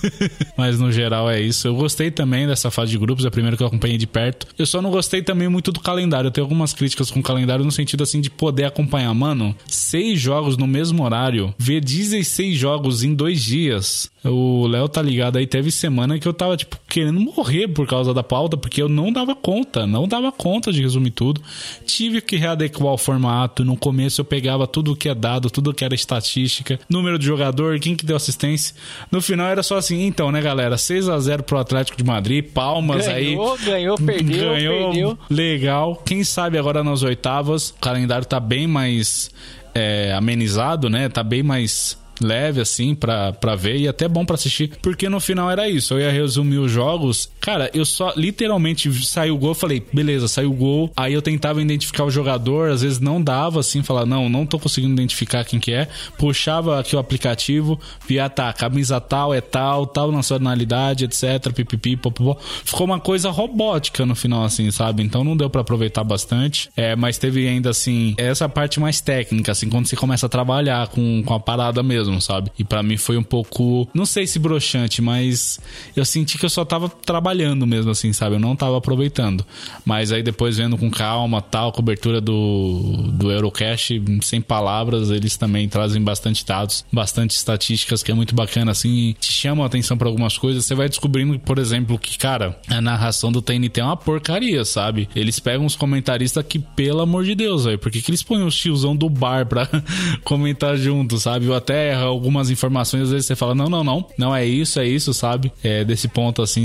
Mas 0.56 0.78
no 0.78 0.90
geral 0.90 1.30
é 1.30 1.40
isso. 1.40 1.68
Eu 1.68 1.74
gostei 1.74 2.10
também 2.10 2.46
dessa 2.46 2.70
fase 2.70 2.90
de 2.90 2.98
grupos, 2.98 3.24
é 3.24 3.28
a 3.28 3.30
primeira 3.30 3.56
que 3.56 3.62
eu 3.62 3.66
acompanhei 3.66 3.98
de 3.98 4.06
perto. 4.06 4.46
Eu 4.58 4.66
só 4.66 4.80
não 4.82 4.90
gostei 4.90 5.22
também 5.22 5.48
muito 5.48 5.72
do 5.72 5.80
calendário. 5.80 6.28
Eu 6.28 6.32
tenho 6.32 6.44
algumas 6.44 6.72
críticas 6.72 7.10
com 7.10 7.20
o 7.20 7.22
calendário 7.22 7.64
no 7.64 7.72
sentido 7.72 8.02
assim 8.02 8.20
de 8.20 8.30
poder 8.30 8.64
acompanhar. 8.64 9.12
Mano, 9.14 9.54
seis 9.66 10.20
jogos 10.20 10.56
no 10.56 10.66
mesmo 10.66 11.04
horário, 11.04 11.54
ver 11.58 11.80
16 11.80 12.56
jogos 12.56 13.02
em 13.02 13.14
dois 13.14 13.42
dias. 13.42 14.10
O 14.24 14.66
Léo 14.66 14.88
tá 14.88 15.00
ligado 15.00 15.36
aí, 15.38 15.46
teve 15.46 15.70
semana 15.70 16.18
que 16.18 16.26
eu 16.26 16.32
tava, 16.32 16.56
tipo, 16.56 16.76
querendo 16.88 17.20
morrer 17.20 17.68
por 17.68 17.86
causa 17.86 18.12
da 18.12 18.22
pauta, 18.22 18.56
porque 18.56 18.82
eu 18.82 18.88
não 18.88 19.12
dava 19.12 19.34
conta, 19.34 19.86
não 19.86 20.08
dava 20.08 20.32
conta 20.32 20.72
de 20.72 20.82
resumir 20.82 21.12
tudo. 21.12 21.40
Tive 21.86 22.20
que 22.20 22.36
readequar 22.36 22.92
o 22.92 22.98
formato. 22.98 23.64
No 23.64 23.76
começo 23.76 24.20
eu 24.20 24.24
pegava 24.24 24.66
tudo 24.66 24.96
que 24.96 25.08
é 25.08 25.14
dado, 25.14 25.48
tudo 25.50 25.72
que 25.72 25.84
era 25.84 25.94
estatística, 25.94 26.80
número 26.88 27.18
de 27.18 27.26
jogador, 27.26 27.78
quem 27.78 27.94
que 27.94 28.04
deu 28.04 28.16
assistência. 28.16 28.74
No 29.10 29.20
final 29.22 29.46
era 29.48 29.62
só 29.62 29.76
assim, 29.76 30.04
então, 30.06 30.32
né, 30.32 30.40
galera? 30.42 30.76
6 30.76 31.08
a 31.08 31.18
0 31.18 31.44
pro 31.44 31.58
Atlético 31.58 31.96
de 31.96 32.04
Madrid, 32.04 32.44
palmas 32.44 33.06
Ganhou, 33.06 33.52
aí. 33.54 33.64
ganhou, 33.64 33.96
perdeu, 33.96 34.50
Ganhou, 34.50 34.84
perdeu. 34.90 35.18
legal. 35.30 36.02
Quem 36.04 36.24
sabe 36.24 36.58
agora 36.58 36.82
nas 36.82 37.02
oitavas, 37.02 37.70
o 37.70 37.74
calendário 37.74 38.26
tá 38.26 38.40
bem 38.40 38.66
mais 38.66 39.30
é, 39.74 40.12
amenizado, 40.12 40.90
né? 40.90 41.08
Tá 41.08 41.22
bem 41.22 41.42
mais 41.42 41.96
leve 42.20 42.60
assim 42.60 42.94
pra, 42.94 43.32
pra 43.32 43.54
ver 43.54 43.76
e 43.76 43.88
até 43.88 44.08
bom 44.08 44.24
pra 44.24 44.34
assistir, 44.34 44.72
porque 44.82 45.08
no 45.08 45.20
final 45.20 45.50
era 45.50 45.68
isso. 45.68 45.94
Eu 45.94 46.00
ia 46.00 46.10
resumir 46.10 46.58
os 46.58 46.70
jogos. 46.70 47.30
Cara, 47.40 47.70
eu 47.74 47.84
só 47.84 48.12
literalmente 48.16 48.92
saiu 49.04 49.34
o 49.34 49.38
gol, 49.38 49.54
falei, 49.54 49.82
beleza, 49.92 50.28
saiu 50.28 50.50
o 50.50 50.54
gol. 50.54 50.92
Aí 50.96 51.12
eu 51.12 51.22
tentava 51.22 51.60
identificar 51.60 52.04
o 52.04 52.10
jogador, 52.10 52.70
às 52.70 52.82
vezes 52.82 52.98
não 52.98 53.22
dava 53.22 53.60
assim, 53.60 53.82
falar, 53.82 54.06
não, 54.06 54.28
não 54.28 54.46
tô 54.46 54.58
conseguindo 54.58 54.92
identificar 54.92 55.44
quem 55.44 55.60
que 55.60 55.72
é. 55.72 55.88
Puxava 56.16 56.78
aqui 56.78 56.96
o 56.96 56.98
aplicativo, 56.98 57.78
via, 58.06 58.28
tá, 58.28 58.52
camisa 58.52 59.00
tal 59.00 59.32
é 59.32 59.40
tal, 59.40 59.86
tal 59.86 60.12
nacionalidade, 60.12 61.04
etc, 61.04 61.52
pipipi, 61.52 61.96
popopó. 61.96 62.36
Ficou 62.64 62.86
uma 62.86 63.00
coisa 63.00 63.30
robótica 63.30 64.04
no 64.04 64.14
final, 64.14 64.44
assim, 64.44 64.70
sabe? 64.70 65.02
Então 65.02 65.24
não 65.24 65.36
deu 65.36 65.50
para 65.50 65.60
aproveitar 65.60 66.04
bastante. 66.04 66.70
É, 66.76 66.94
mas 66.96 67.18
teve 67.18 67.46
ainda 67.46 67.70
assim, 67.70 68.14
essa 68.16 68.48
parte 68.48 68.80
mais 68.80 69.00
técnica, 69.00 69.52
assim, 69.52 69.68
quando 69.68 69.86
você 69.86 69.96
começa 69.96 70.26
a 70.26 70.28
trabalhar 70.28 70.88
com, 70.88 71.22
com 71.24 71.34
a 71.34 71.40
parada 71.40 71.82
mesmo, 71.82 72.07
sabe? 72.20 72.50
E 72.58 72.64
para 72.64 72.82
mim 72.82 72.96
foi 72.96 73.16
um 73.16 73.22
pouco, 73.22 73.88
não 73.92 74.06
sei 74.06 74.26
se 74.26 74.38
broxante, 74.38 75.02
mas 75.02 75.60
eu 75.94 76.04
senti 76.04 76.38
que 76.38 76.44
eu 76.44 76.50
só 76.50 76.64
tava 76.64 76.88
trabalhando 76.88 77.66
mesmo, 77.66 77.90
assim, 77.90 78.12
sabe? 78.12 78.36
Eu 78.36 78.40
não 78.40 78.56
tava 78.56 78.78
aproveitando. 78.78 79.44
Mas 79.84 80.12
aí 80.12 80.22
depois 80.22 80.56
vendo 80.56 80.76
com 80.76 80.90
calma, 80.90 81.40
tal, 81.40 81.72
cobertura 81.72 82.20
do, 82.20 83.10
do 83.12 83.30
Eurocash, 83.30 83.90
sem 84.22 84.40
palavras, 84.40 85.10
eles 85.10 85.36
também 85.36 85.68
trazem 85.68 86.02
bastante 86.02 86.44
dados, 86.44 86.84
bastante 86.92 87.32
estatísticas, 87.32 88.02
que 88.02 88.10
é 88.10 88.14
muito 88.14 88.34
bacana, 88.34 88.72
assim, 88.72 89.14
te 89.20 89.32
chamam 89.32 89.64
a 89.64 89.66
atenção 89.66 89.96
para 89.96 90.08
algumas 90.08 90.36
coisas. 90.38 90.64
Você 90.64 90.74
vai 90.74 90.88
descobrindo, 90.88 91.38
por 91.38 91.58
exemplo, 91.58 91.98
que, 91.98 92.18
cara, 92.18 92.58
a 92.68 92.80
narração 92.80 93.30
do 93.30 93.42
TNT 93.42 93.80
é 93.80 93.84
uma 93.84 93.96
porcaria, 93.96 94.64
sabe? 94.64 95.08
Eles 95.14 95.38
pegam 95.38 95.66
os 95.66 95.76
comentaristas 95.76 96.44
que, 96.46 96.58
pelo 96.58 97.00
amor 97.00 97.24
de 97.24 97.34
Deus, 97.34 97.64
velho, 97.64 97.78
por 97.78 97.90
que, 97.90 98.02
que 98.02 98.10
eles 98.10 98.22
põem 98.22 98.42
o 98.42 98.50
tiozão 98.50 98.96
do 98.96 99.08
bar 99.08 99.46
pra 99.46 99.68
comentar 100.24 100.76
junto, 100.76 101.18
sabe? 101.18 101.48
Ou 101.48 101.54
até 101.54 101.94
algumas 102.02 102.50
informações, 102.50 103.04
às 103.04 103.10
vezes 103.10 103.26
você 103.26 103.36
fala, 103.36 103.54
não, 103.54 103.68
não, 103.68 103.84
não, 103.84 104.06
não 104.16 104.34
é 104.34 104.44
isso, 104.44 104.80
é 104.80 104.86
isso, 104.86 105.12
sabe? 105.14 105.52
É, 105.62 105.84
desse 105.84 106.08
ponto, 106.08 106.42
assim, 106.42 106.64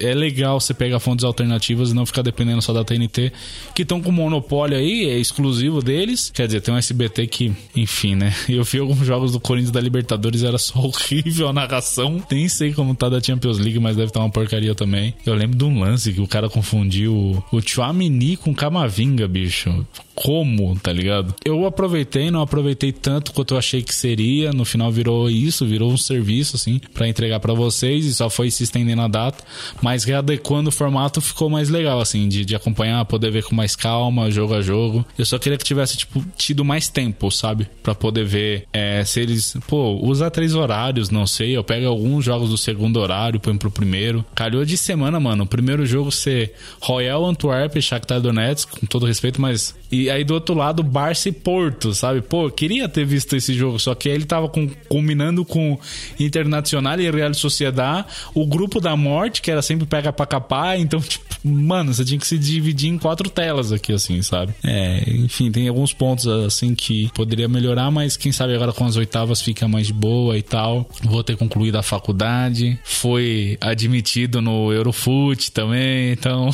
é 0.00 0.14
legal 0.14 0.60
você 0.60 0.74
pegar 0.74 0.98
fontes 0.98 1.24
alternativas 1.24 1.90
e 1.90 1.94
não 1.94 2.06
ficar 2.06 2.22
dependendo 2.22 2.62
só 2.62 2.72
da 2.72 2.84
TNT, 2.84 3.32
que 3.74 3.82
estão 3.82 4.00
com 4.00 4.10
monopólio 4.10 4.76
aí, 4.76 5.08
é 5.08 5.18
exclusivo 5.18 5.82
deles. 5.82 6.30
Quer 6.30 6.46
dizer, 6.46 6.60
tem 6.60 6.74
um 6.74 6.78
SBT 6.78 7.26
que, 7.26 7.52
enfim, 7.74 8.14
né? 8.14 8.34
Eu 8.48 8.64
vi 8.64 8.78
alguns 8.78 9.06
jogos 9.06 9.32
do 9.32 9.40
Corinthians 9.40 9.72
da 9.72 9.80
Libertadores, 9.80 10.42
era 10.42 10.58
só 10.58 10.78
horrível 10.84 11.48
a 11.48 11.52
narração. 11.52 12.22
Nem 12.30 12.48
sei 12.48 12.72
como 12.72 12.94
tá 12.94 13.08
da 13.08 13.20
Champions 13.20 13.58
League, 13.58 13.78
mas 13.78 13.96
deve 13.96 14.08
estar 14.08 14.20
tá 14.20 14.26
uma 14.26 14.32
porcaria 14.32 14.74
também. 14.74 15.14
Eu 15.24 15.34
lembro 15.34 15.56
de 15.56 15.64
um 15.64 15.80
lance 15.80 16.12
que 16.12 16.20
o 16.20 16.26
cara 16.26 16.48
confundiu 16.48 17.42
o 17.50 17.60
Chouamini 17.60 18.36
com 18.36 18.54
Camavinga, 18.54 19.26
bicho 19.26 19.84
como, 20.14 20.78
tá 20.78 20.92
ligado? 20.92 21.34
Eu 21.44 21.66
aproveitei, 21.66 22.30
não 22.30 22.40
aproveitei 22.40 22.92
tanto 22.92 23.32
quanto 23.32 23.54
eu 23.54 23.58
achei 23.58 23.82
que 23.82 23.94
seria. 23.94 24.33
No 24.54 24.64
final 24.64 24.92
virou 24.92 25.28
isso, 25.28 25.66
virou 25.66 25.92
um 25.92 25.96
serviço, 25.96 26.56
assim, 26.56 26.80
para 26.92 27.08
entregar 27.08 27.40
para 27.40 27.52
vocês 27.52 28.04
e 28.06 28.14
só 28.14 28.30
foi 28.30 28.50
se 28.50 28.62
estendendo 28.62 29.02
a 29.02 29.08
data. 29.08 29.42
Mas 29.82 30.04
readequando 30.04 30.68
o 30.68 30.72
formato 30.72 31.20
ficou 31.20 31.50
mais 31.50 31.68
legal, 31.68 32.00
assim, 32.00 32.28
de, 32.28 32.44
de 32.44 32.54
acompanhar, 32.54 33.04
poder 33.04 33.30
ver 33.30 33.44
com 33.44 33.54
mais 33.54 33.74
calma, 33.74 34.30
jogo 34.30 34.54
a 34.54 34.62
jogo. 34.62 35.04
Eu 35.18 35.24
só 35.24 35.38
queria 35.38 35.58
que 35.58 35.64
tivesse, 35.64 35.96
tipo, 35.96 36.24
tido 36.36 36.64
mais 36.64 36.88
tempo, 36.88 37.30
sabe? 37.30 37.68
para 37.82 37.94
poder 37.94 38.24
ver 38.24 38.66
é, 38.72 39.04
se 39.04 39.20
eles. 39.20 39.56
Pô, 39.66 39.98
usa 40.02 40.30
três 40.30 40.54
horários, 40.54 41.10
não 41.10 41.26
sei. 41.26 41.56
Eu 41.56 41.62
pego 41.62 41.86
alguns 41.86 42.24
jogos 42.24 42.50
do 42.50 42.56
segundo 42.56 42.98
horário, 42.98 43.40
põe 43.40 43.56
pro 43.56 43.70
primeiro. 43.70 44.24
Calhou 44.34 44.64
de 44.64 44.76
semana, 44.76 45.20
mano. 45.20 45.44
O 45.44 45.46
primeiro 45.46 45.84
jogo 45.84 46.10
ser 46.10 46.54
Royal 46.80 47.24
Antwerp, 47.26 47.80
Shakhtar 47.80 48.20
Donetsk, 48.20 48.80
com 48.80 48.86
todo 48.86 49.06
respeito, 49.06 49.40
mas. 49.40 49.74
E 49.90 50.04
e 50.04 50.10
aí 50.10 50.22
do 50.22 50.34
outro 50.34 50.54
lado, 50.54 50.82
Barça 50.82 51.30
e 51.30 51.32
Porto, 51.32 51.94
sabe? 51.94 52.20
Pô, 52.20 52.50
queria 52.50 52.86
ter 52.86 53.06
visto 53.06 53.34
esse 53.34 53.54
jogo, 53.54 53.78
só 53.78 53.94
que 53.94 54.10
aí 54.10 54.14
ele 54.24 54.28
tava 54.28 54.48
com, 54.48 54.68
combinando 54.88 55.44
com 55.44 55.78
Internacional 56.18 56.98
e 56.98 57.10
Real 57.10 57.34
Sociedade, 57.34 58.06
o 58.34 58.46
grupo 58.46 58.80
da 58.80 58.96
morte, 58.96 59.42
que 59.42 59.50
era 59.50 59.62
sempre 59.62 59.86
pega 59.86 60.12
pra 60.12 60.26
capar, 60.26 60.78
então, 60.78 61.00
tipo, 61.02 61.24
mano, 61.44 61.92
você 61.92 62.04
tinha 62.04 62.18
que 62.18 62.26
se 62.26 62.38
dividir 62.38 62.90
em 62.90 62.98
quatro 62.98 63.28
telas 63.28 63.72
aqui, 63.72 63.92
assim, 63.92 64.20
sabe? 64.22 64.54
É, 64.64 65.02
enfim, 65.08 65.50
tem 65.50 65.68
alguns 65.68 65.92
pontos, 65.92 66.26
assim, 66.26 66.74
que 66.74 67.10
poderia 67.14 67.48
melhorar, 67.48 67.90
mas 67.90 68.16
quem 68.16 68.32
sabe 68.32 68.54
agora 68.54 68.72
com 68.72 68.84
as 68.84 68.96
oitavas 68.96 69.40
fica 69.40 69.68
mais 69.68 69.86
de 69.86 69.92
boa 69.92 70.36
e 70.36 70.42
tal. 70.42 70.88
Vou 71.02 71.22
ter 71.22 71.36
concluído 71.36 71.76
a 71.76 71.82
faculdade, 71.82 72.78
foi 72.84 73.58
admitido 73.60 74.40
no 74.40 74.72
Eurofoot 74.72 75.52
também, 75.52 76.12
então, 76.12 76.50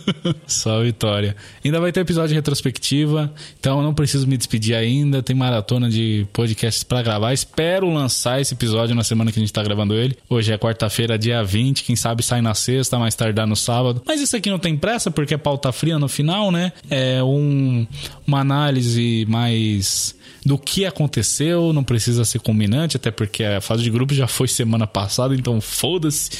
só 0.46 0.82
vitória. 0.82 1.36
Ainda 1.64 1.80
vai 1.80 1.92
ter 1.92 2.00
episódio 2.00 2.34
retrospectivo 2.34 3.14
então 3.58 3.78
eu 3.78 3.82
não 3.82 3.94
preciso 3.94 4.26
me 4.26 4.36
despedir 4.36 4.74
ainda. 4.74 5.22
Tem 5.22 5.34
maratona 5.34 5.88
de 5.88 6.26
podcasts 6.32 6.84
para 6.84 7.02
gravar. 7.02 7.13
Espero 7.32 7.88
lançar 7.92 8.40
esse 8.40 8.54
episódio 8.54 8.94
na 8.94 9.04
semana 9.04 9.30
que 9.30 9.38
a 9.38 9.42
gente 9.42 9.52
tá 9.52 9.62
gravando 9.62 9.94
ele. 9.94 10.16
Hoje 10.28 10.52
é 10.52 10.58
quarta-feira, 10.58 11.18
dia 11.18 11.42
20. 11.42 11.84
Quem 11.84 11.96
sabe 11.96 12.22
sai 12.22 12.40
na 12.40 12.54
sexta, 12.54 12.98
mais 12.98 13.14
tardar 13.14 13.46
no 13.46 13.56
sábado. 13.56 14.02
Mas 14.06 14.20
isso 14.20 14.36
aqui 14.36 14.50
não 14.50 14.58
tem 14.58 14.76
pressa 14.76 15.10
porque 15.10 15.34
é 15.34 15.38
pauta 15.38 15.70
fria 15.72 15.98
no 15.98 16.08
final, 16.08 16.50
né? 16.50 16.72
É 16.90 17.22
um, 17.22 17.86
uma 18.26 18.40
análise 18.40 19.24
mais 19.28 20.14
do 20.44 20.58
que 20.58 20.84
aconteceu, 20.84 21.72
não 21.72 21.82
precisa 21.82 22.24
ser 22.24 22.38
combinante, 22.38 22.96
até 22.96 23.10
porque 23.10 23.42
a 23.42 23.60
fase 23.60 23.82
de 23.82 23.90
grupo 23.90 24.12
já 24.12 24.26
foi 24.26 24.46
semana 24.46 24.86
passada, 24.86 25.34
então 25.34 25.60
foda-se 25.60 26.30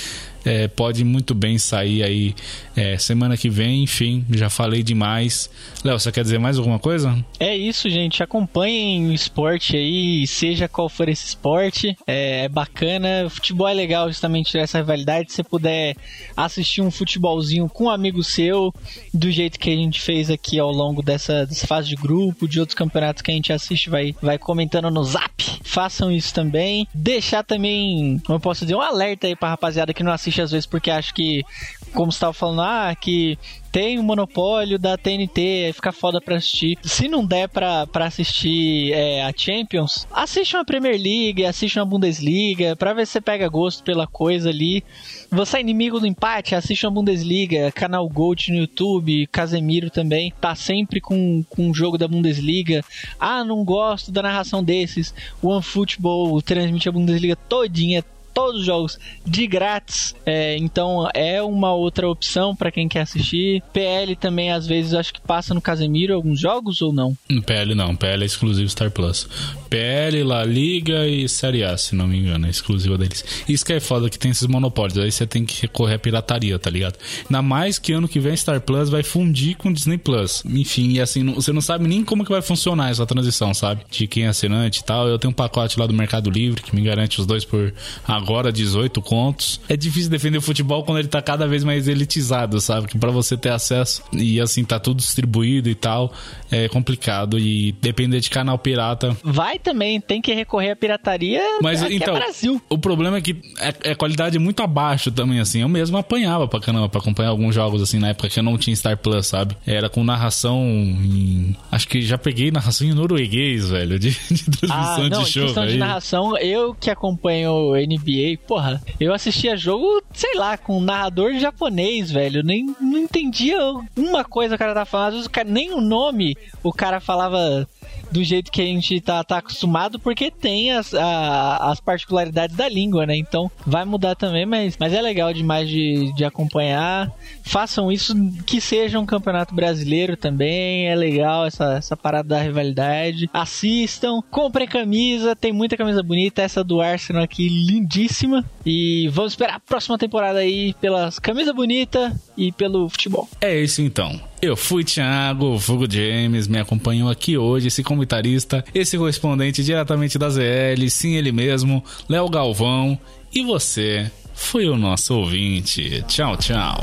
é, 0.44 0.68
pode 0.68 1.04
muito 1.04 1.34
bem 1.34 1.58
sair 1.58 2.02
aí 2.02 2.34
é, 2.76 2.98
semana 2.98 3.36
que 3.36 3.48
vem. 3.48 3.82
Enfim, 3.84 4.24
já 4.30 4.50
falei 4.50 4.82
demais. 4.82 5.50
Léo, 5.82 5.98
você 5.98 6.12
quer 6.12 6.22
dizer 6.22 6.38
mais 6.38 6.58
alguma 6.58 6.78
coisa? 6.78 7.24
É 7.40 7.56
isso, 7.56 7.88
gente. 7.88 8.22
Acompanhem 8.22 9.08
o 9.08 9.12
esporte 9.12 9.76
aí, 9.76 10.26
seja 10.26 10.68
qual 10.68 10.88
for 10.88 11.08
esse 11.08 11.26
esporte. 11.26 11.96
É, 12.06 12.44
é 12.44 12.48
bacana. 12.48 13.28
Futebol 13.30 13.68
é 13.68 13.74
legal 13.74 14.08
justamente 14.08 14.52
ter 14.52 14.58
essa 14.58 14.78
rivalidade. 14.78 15.30
Se 15.30 15.36
você 15.36 15.44
puder 15.44 15.96
assistir 16.36 16.82
um 16.82 16.90
futebolzinho 16.90 17.68
com 17.68 17.84
um 17.84 17.90
amigo 17.90 18.22
seu, 18.22 18.72
do 19.12 19.30
jeito 19.30 19.58
que 19.58 19.70
a 19.70 19.76
gente 19.76 20.00
fez 20.00 20.30
aqui 20.30 20.58
ao 20.58 20.70
longo 20.70 21.02
dessa, 21.02 21.46
dessa 21.46 21.66
fase 21.66 21.88
de 21.88 21.96
grupo, 21.96 22.48
de 22.48 22.60
outros 22.60 22.74
campeonatos 22.74 23.22
que 23.22 23.30
a 23.30 23.34
gente 23.34 23.52
assiste, 23.52 23.88
vai, 23.88 24.14
vai 24.20 24.38
comentando 24.38 24.90
no 24.90 25.04
zap. 25.04 25.32
Façam 25.62 26.10
isso 26.10 26.32
também. 26.34 26.86
Deixar 26.94 27.42
também, 27.42 28.20
como 28.24 28.36
eu 28.36 28.40
posso 28.40 28.64
dizer, 28.64 28.74
um 28.74 28.80
alerta 28.80 29.26
aí 29.26 29.34
pra 29.34 29.50
rapaziada 29.50 29.94
que 29.94 30.02
não 30.02 30.12
assiste 30.12 30.33
assiste 30.34 30.42
às 30.42 30.50
vezes 30.50 30.66
porque 30.66 30.90
acha 30.90 31.12
que, 31.12 31.44
como 31.92 32.10
você 32.10 32.16
estava 32.16 32.32
falando, 32.32 32.62
ah, 32.62 32.94
que 32.94 33.38
tem 33.70 33.98
o 33.98 34.02
um 34.02 34.04
monopólio 34.04 34.78
da 34.78 34.96
TNT, 34.96 35.72
fica 35.74 35.90
foda 35.90 36.20
pra 36.20 36.36
assistir. 36.36 36.78
Se 36.82 37.08
não 37.08 37.26
der 37.26 37.48
pra, 37.48 37.86
pra 37.86 38.06
assistir 38.06 38.92
é, 38.92 39.24
a 39.24 39.32
Champions, 39.36 40.06
assiste 40.12 40.54
uma 40.54 40.64
Premier 40.64 40.94
League, 40.94 41.44
assiste 41.44 41.78
uma 41.78 41.84
Bundesliga, 41.84 42.76
pra 42.76 42.92
ver 42.92 43.04
se 43.06 43.14
você 43.14 43.20
pega 43.20 43.48
gosto 43.48 43.82
pela 43.82 44.06
coisa 44.06 44.48
ali. 44.48 44.84
Você 45.28 45.56
é 45.56 45.60
inimigo 45.60 45.98
do 45.98 46.06
empate, 46.06 46.54
assiste 46.54 46.86
uma 46.86 46.92
Bundesliga, 46.92 47.72
canal 47.72 48.08
Gold 48.08 48.52
no 48.52 48.58
YouTube, 48.58 49.26
Casemiro 49.26 49.90
também, 49.90 50.32
tá 50.40 50.54
sempre 50.54 51.00
com, 51.00 51.42
com 51.50 51.74
jogo 51.74 51.98
da 51.98 52.06
Bundesliga. 52.06 52.84
Ah, 53.18 53.42
não 53.42 53.64
gosto 53.64 54.12
da 54.12 54.22
narração 54.22 54.62
desses. 54.62 55.12
O 55.42 55.48
OneFootball 55.48 56.40
transmite 56.42 56.88
a 56.88 56.92
Bundesliga 56.92 57.34
todinha, 57.34 58.04
todos 58.34 58.60
os 58.60 58.66
jogos 58.66 58.98
de 59.24 59.46
grátis. 59.46 60.14
É, 60.26 60.58
então 60.58 61.08
é 61.14 61.40
uma 61.40 61.72
outra 61.72 62.08
opção 62.08 62.54
para 62.54 62.70
quem 62.70 62.88
quer 62.88 63.02
assistir. 63.02 63.62
PL 63.72 64.16
também 64.16 64.50
às 64.50 64.66
vezes 64.66 64.92
acho 64.92 65.14
que 65.14 65.20
passa 65.20 65.54
no 65.54 65.60
Casemiro 65.60 66.14
alguns 66.14 66.40
jogos 66.40 66.82
ou 66.82 66.92
não? 66.92 67.16
PL 67.46 67.74
não, 67.74 67.94
PL 67.94 68.24
é 68.24 68.26
exclusivo 68.26 68.68
Star 68.68 68.90
Plus. 68.90 69.28
PL, 69.70 70.22
La 70.24 70.44
Liga 70.44 71.06
e 71.06 71.28
Série 71.28 71.62
A, 71.62 71.76
se 71.78 71.94
não 71.94 72.08
me 72.08 72.18
engano, 72.18 72.46
é 72.46 72.50
exclusiva 72.50 72.98
deles. 72.98 73.24
Isso 73.48 73.64
que 73.64 73.72
é 73.72 73.80
foda 73.80 74.10
que 74.10 74.18
tem 74.18 74.30
esses 74.30 74.46
monopólios, 74.46 74.98
aí 74.98 75.10
você 75.10 75.26
tem 75.26 75.44
que 75.44 75.62
recorrer 75.62 75.94
à 75.94 75.98
pirataria, 75.98 76.58
tá 76.58 76.70
ligado? 76.70 76.98
Ainda 77.24 77.42
mais 77.42 77.78
que 77.78 77.92
ano 77.92 78.08
que 78.08 78.18
vem 78.18 78.36
Star 78.36 78.60
Plus 78.60 78.88
vai 78.88 79.02
fundir 79.02 79.56
com 79.56 79.72
Disney 79.72 79.98
Plus. 79.98 80.42
Enfim, 80.44 80.92
e 80.92 81.00
assim, 81.00 81.24
você 81.32 81.52
não 81.52 81.60
sabe 81.60 81.86
nem 81.86 82.04
como 82.04 82.24
que 82.24 82.30
vai 82.30 82.42
funcionar 82.42 82.90
essa 82.90 83.06
transição, 83.06 83.54
sabe? 83.54 83.82
De 83.88 84.06
quem 84.06 84.24
é 84.24 84.28
assinante 84.28 84.80
e 84.80 84.84
tal. 84.84 85.08
Eu 85.08 85.18
tenho 85.18 85.30
um 85.30 85.34
pacote 85.34 85.78
lá 85.78 85.86
do 85.86 85.94
Mercado 85.94 86.30
Livre 86.30 86.62
que 86.62 86.74
me 86.74 86.82
garante 86.82 87.20
os 87.20 87.26
dois 87.26 87.44
por 87.44 87.72
agora 88.06 88.23
18 88.52 89.00
contos. 89.02 89.60
É 89.68 89.76
difícil 89.76 90.10
defender 90.10 90.38
o 90.38 90.42
futebol 90.42 90.84
quando 90.84 90.98
ele 90.98 91.08
tá 91.08 91.20
cada 91.22 91.46
vez 91.46 91.64
mais 91.64 91.88
elitizado, 91.88 92.60
sabe? 92.60 92.88
Que 92.88 92.98
para 92.98 93.10
você 93.10 93.36
ter 93.36 93.50
acesso 93.50 94.02
e 94.12 94.40
assim 94.40 94.64
tá 94.64 94.78
tudo 94.78 94.98
distribuído 94.98 95.68
e 95.68 95.74
tal, 95.74 96.12
é 96.54 96.68
complicado 96.68 97.38
e 97.38 97.72
depender 97.80 98.20
de 98.20 98.30
canal 98.30 98.58
pirata. 98.58 99.16
Vai 99.22 99.58
também, 99.58 100.00
tem 100.00 100.20
que 100.20 100.32
recorrer 100.32 100.70
à 100.70 100.76
pirataria. 100.76 101.42
Mas 101.60 101.82
então, 101.82 102.16
é 102.16 102.20
Brasil. 102.20 102.60
o 102.68 102.78
problema 102.78 103.18
é 103.18 103.20
que 103.20 103.36
é, 103.58 103.90
é 103.90 103.94
qualidade 103.94 104.38
muito 104.38 104.62
abaixo 104.62 105.10
também 105.10 105.40
assim. 105.40 105.60
Eu 105.62 105.68
mesmo 105.68 105.96
apanhava 105.96 106.46
pra 106.48 106.60
caramba 106.60 106.88
para 106.88 107.00
acompanhar 107.00 107.30
alguns 107.30 107.54
jogos 107.54 107.82
assim 107.82 107.98
na 107.98 108.08
época 108.08 108.28
que 108.28 108.38
eu 108.38 108.42
não 108.42 108.56
tinha 108.56 108.74
Star 108.74 108.96
Plus, 108.96 109.26
sabe? 109.26 109.56
Era 109.66 109.88
com 109.88 110.04
narração 110.04 110.62
em 110.64 111.56
acho 111.70 111.88
que 111.88 112.00
já 112.02 112.16
peguei 112.16 112.50
narração 112.50 112.86
em 112.86 112.94
norueguês, 112.94 113.70
velho, 113.70 113.98
de, 113.98 114.10
de 114.10 114.44
transmissão 114.44 115.04
ah, 115.04 115.08
não, 115.08 115.22
de 115.22 115.30
show. 115.30 115.44
Questão 115.44 115.66
de 115.66 115.76
narração, 115.76 116.38
eu 116.38 116.74
que 116.74 116.90
acompanho 116.90 117.72
NBA 117.72 118.04
NBA, 118.04 118.38
porra, 118.46 118.82
eu 119.00 119.12
assistia 119.12 119.56
jogo, 119.56 120.02
sei 120.12 120.34
lá, 120.34 120.56
com 120.56 120.78
um 120.78 120.80
narrador 120.80 121.34
japonês, 121.38 122.10
velho. 122.10 122.42
Nem 122.42 122.66
não 122.80 122.98
entendia 122.98 123.58
uma 123.96 124.24
coisa 124.24 124.50
que 124.50 124.56
o 124.56 124.58
cara 124.58 124.74
tava 124.74 124.86
falando. 124.86 125.08
Às 125.08 125.14
vezes, 125.14 125.28
cara, 125.28 125.48
nem 125.48 125.72
o 125.72 125.80
nome 125.80 126.36
o 126.62 126.72
cara 126.72 127.00
falava 127.00 127.66
do 128.10 128.22
jeito 128.22 128.52
que 128.52 128.62
a 128.62 128.64
gente 128.64 129.00
tá, 129.00 129.24
tá 129.24 129.38
acostumado, 129.38 129.98
porque 129.98 130.30
tem 130.30 130.70
as, 130.70 130.94
a, 130.94 131.70
as 131.70 131.80
particularidades 131.80 132.54
da 132.54 132.68
língua, 132.68 133.04
né? 133.04 133.16
Então 133.16 133.50
vai 133.66 133.84
mudar 133.84 134.14
também, 134.14 134.46
mas, 134.46 134.76
mas 134.78 134.92
é 134.92 135.02
legal 135.02 135.32
demais 135.32 135.68
de, 135.68 136.12
de 136.14 136.24
acompanhar. 136.24 137.10
Façam 137.42 137.90
isso, 137.90 138.14
que 138.46 138.60
seja 138.60 139.00
um 139.00 139.06
campeonato 139.06 139.52
brasileiro 139.52 140.16
também, 140.16 140.86
é 140.86 140.94
legal 140.94 141.44
essa, 141.44 141.74
essa 141.74 141.96
parada 141.96 142.28
da 142.28 142.40
rivalidade. 142.40 143.28
Assistam, 143.32 144.20
comprem 144.30 144.68
camisa, 144.68 145.34
tem 145.34 145.52
muita 145.52 145.76
camisa 145.76 146.02
bonita, 146.02 146.40
essa 146.40 146.62
do 146.62 146.80
Arsenal 146.80 147.24
aqui 147.24 147.48
lindíssima. 147.48 148.44
E 148.64 149.08
vamos 149.08 149.32
esperar 149.32 149.56
a 149.56 149.60
próxima 149.60 149.98
temporada 149.98 150.38
aí 150.38 150.72
pelas 150.74 151.18
camisas 151.18 151.54
bonitas 151.54 152.12
e 152.36 152.52
pelo 152.52 152.88
futebol. 152.88 153.28
É 153.40 153.60
isso 153.60 153.82
então. 153.82 154.20
Eu 154.42 154.56
fui 154.56 154.84
Thiago, 154.84 155.58
Fugo 155.58 155.90
James, 155.90 156.46
me 156.46 156.58
acompanhou 156.58 157.08
aqui 157.08 157.38
hoje, 157.38 157.68
esse 157.68 157.82
comentarista, 157.82 158.64
esse 158.74 158.98
correspondente 158.98 159.64
diretamente 159.64 160.18
da 160.18 160.28
ZL, 160.28 160.88
sim 160.90 161.14
ele 161.14 161.32
mesmo, 161.32 161.82
Léo 162.08 162.28
Galvão, 162.28 162.98
e 163.32 163.42
você 163.42 164.10
foi 164.34 164.68
o 164.68 164.76
nosso 164.76 165.14
ouvinte. 165.14 166.04
Tchau, 166.06 166.36
tchau. 166.36 166.78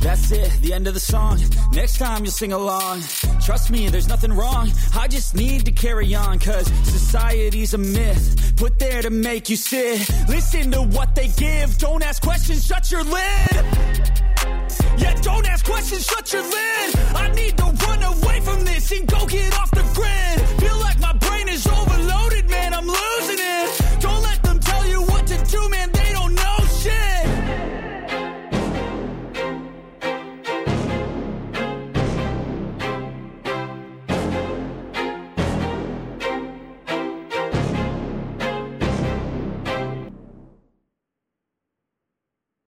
That's 0.00 0.30
it, 0.30 0.50
the 0.62 0.72
end 0.72 0.86
of 0.86 0.94
the 0.94 1.00
song. 1.00 1.40
Next 1.72 1.98
time 1.98 2.24
you'll 2.24 2.32
sing 2.32 2.52
along. 2.52 3.02
Trust 3.44 3.70
me, 3.70 3.88
there's 3.88 4.08
nothing 4.08 4.32
wrong. 4.32 4.70
I 4.94 5.08
just 5.08 5.34
need 5.34 5.64
to 5.66 5.72
carry 5.72 6.14
on, 6.14 6.38
cause 6.38 6.66
society's 6.84 7.74
a 7.74 7.78
myth 7.78 8.54
put 8.56 8.78
there 8.78 9.02
to 9.02 9.10
make 9.10 9.48
you 9.48 9.56
sit. 9.56 10.08
Listen 10.28 10.70
to 10.72 10.82
what 10.82 11.14
they 11.14 11.28
give, 11.28 11.78
don't 11.78 12.02
ask 12.02 12.22
questions, 12.22 12.66
shut 12.66 12.90
your 12.90 13.04
lid. 13.04 13.52
Yeah, 14.98 15.14
don't 15.22 15.46
ask 15.48 15.64
questions, 15.64 16.06
shut 16.06 16.32
your 16.32 16.42
lid. 16.42 16.96
I 17.14 17.32
need 17.34 17.56
to 17.58 17.64
run 17.64 18.02
away 18.02 18.40
from 18.40 18.64
this 18.64 18.90
and 18.92 19.06
go 19.06 19.26
get 19.26 19.58
off 19.58 19.70
the 19.70 19.82
grid. 19.94 20.55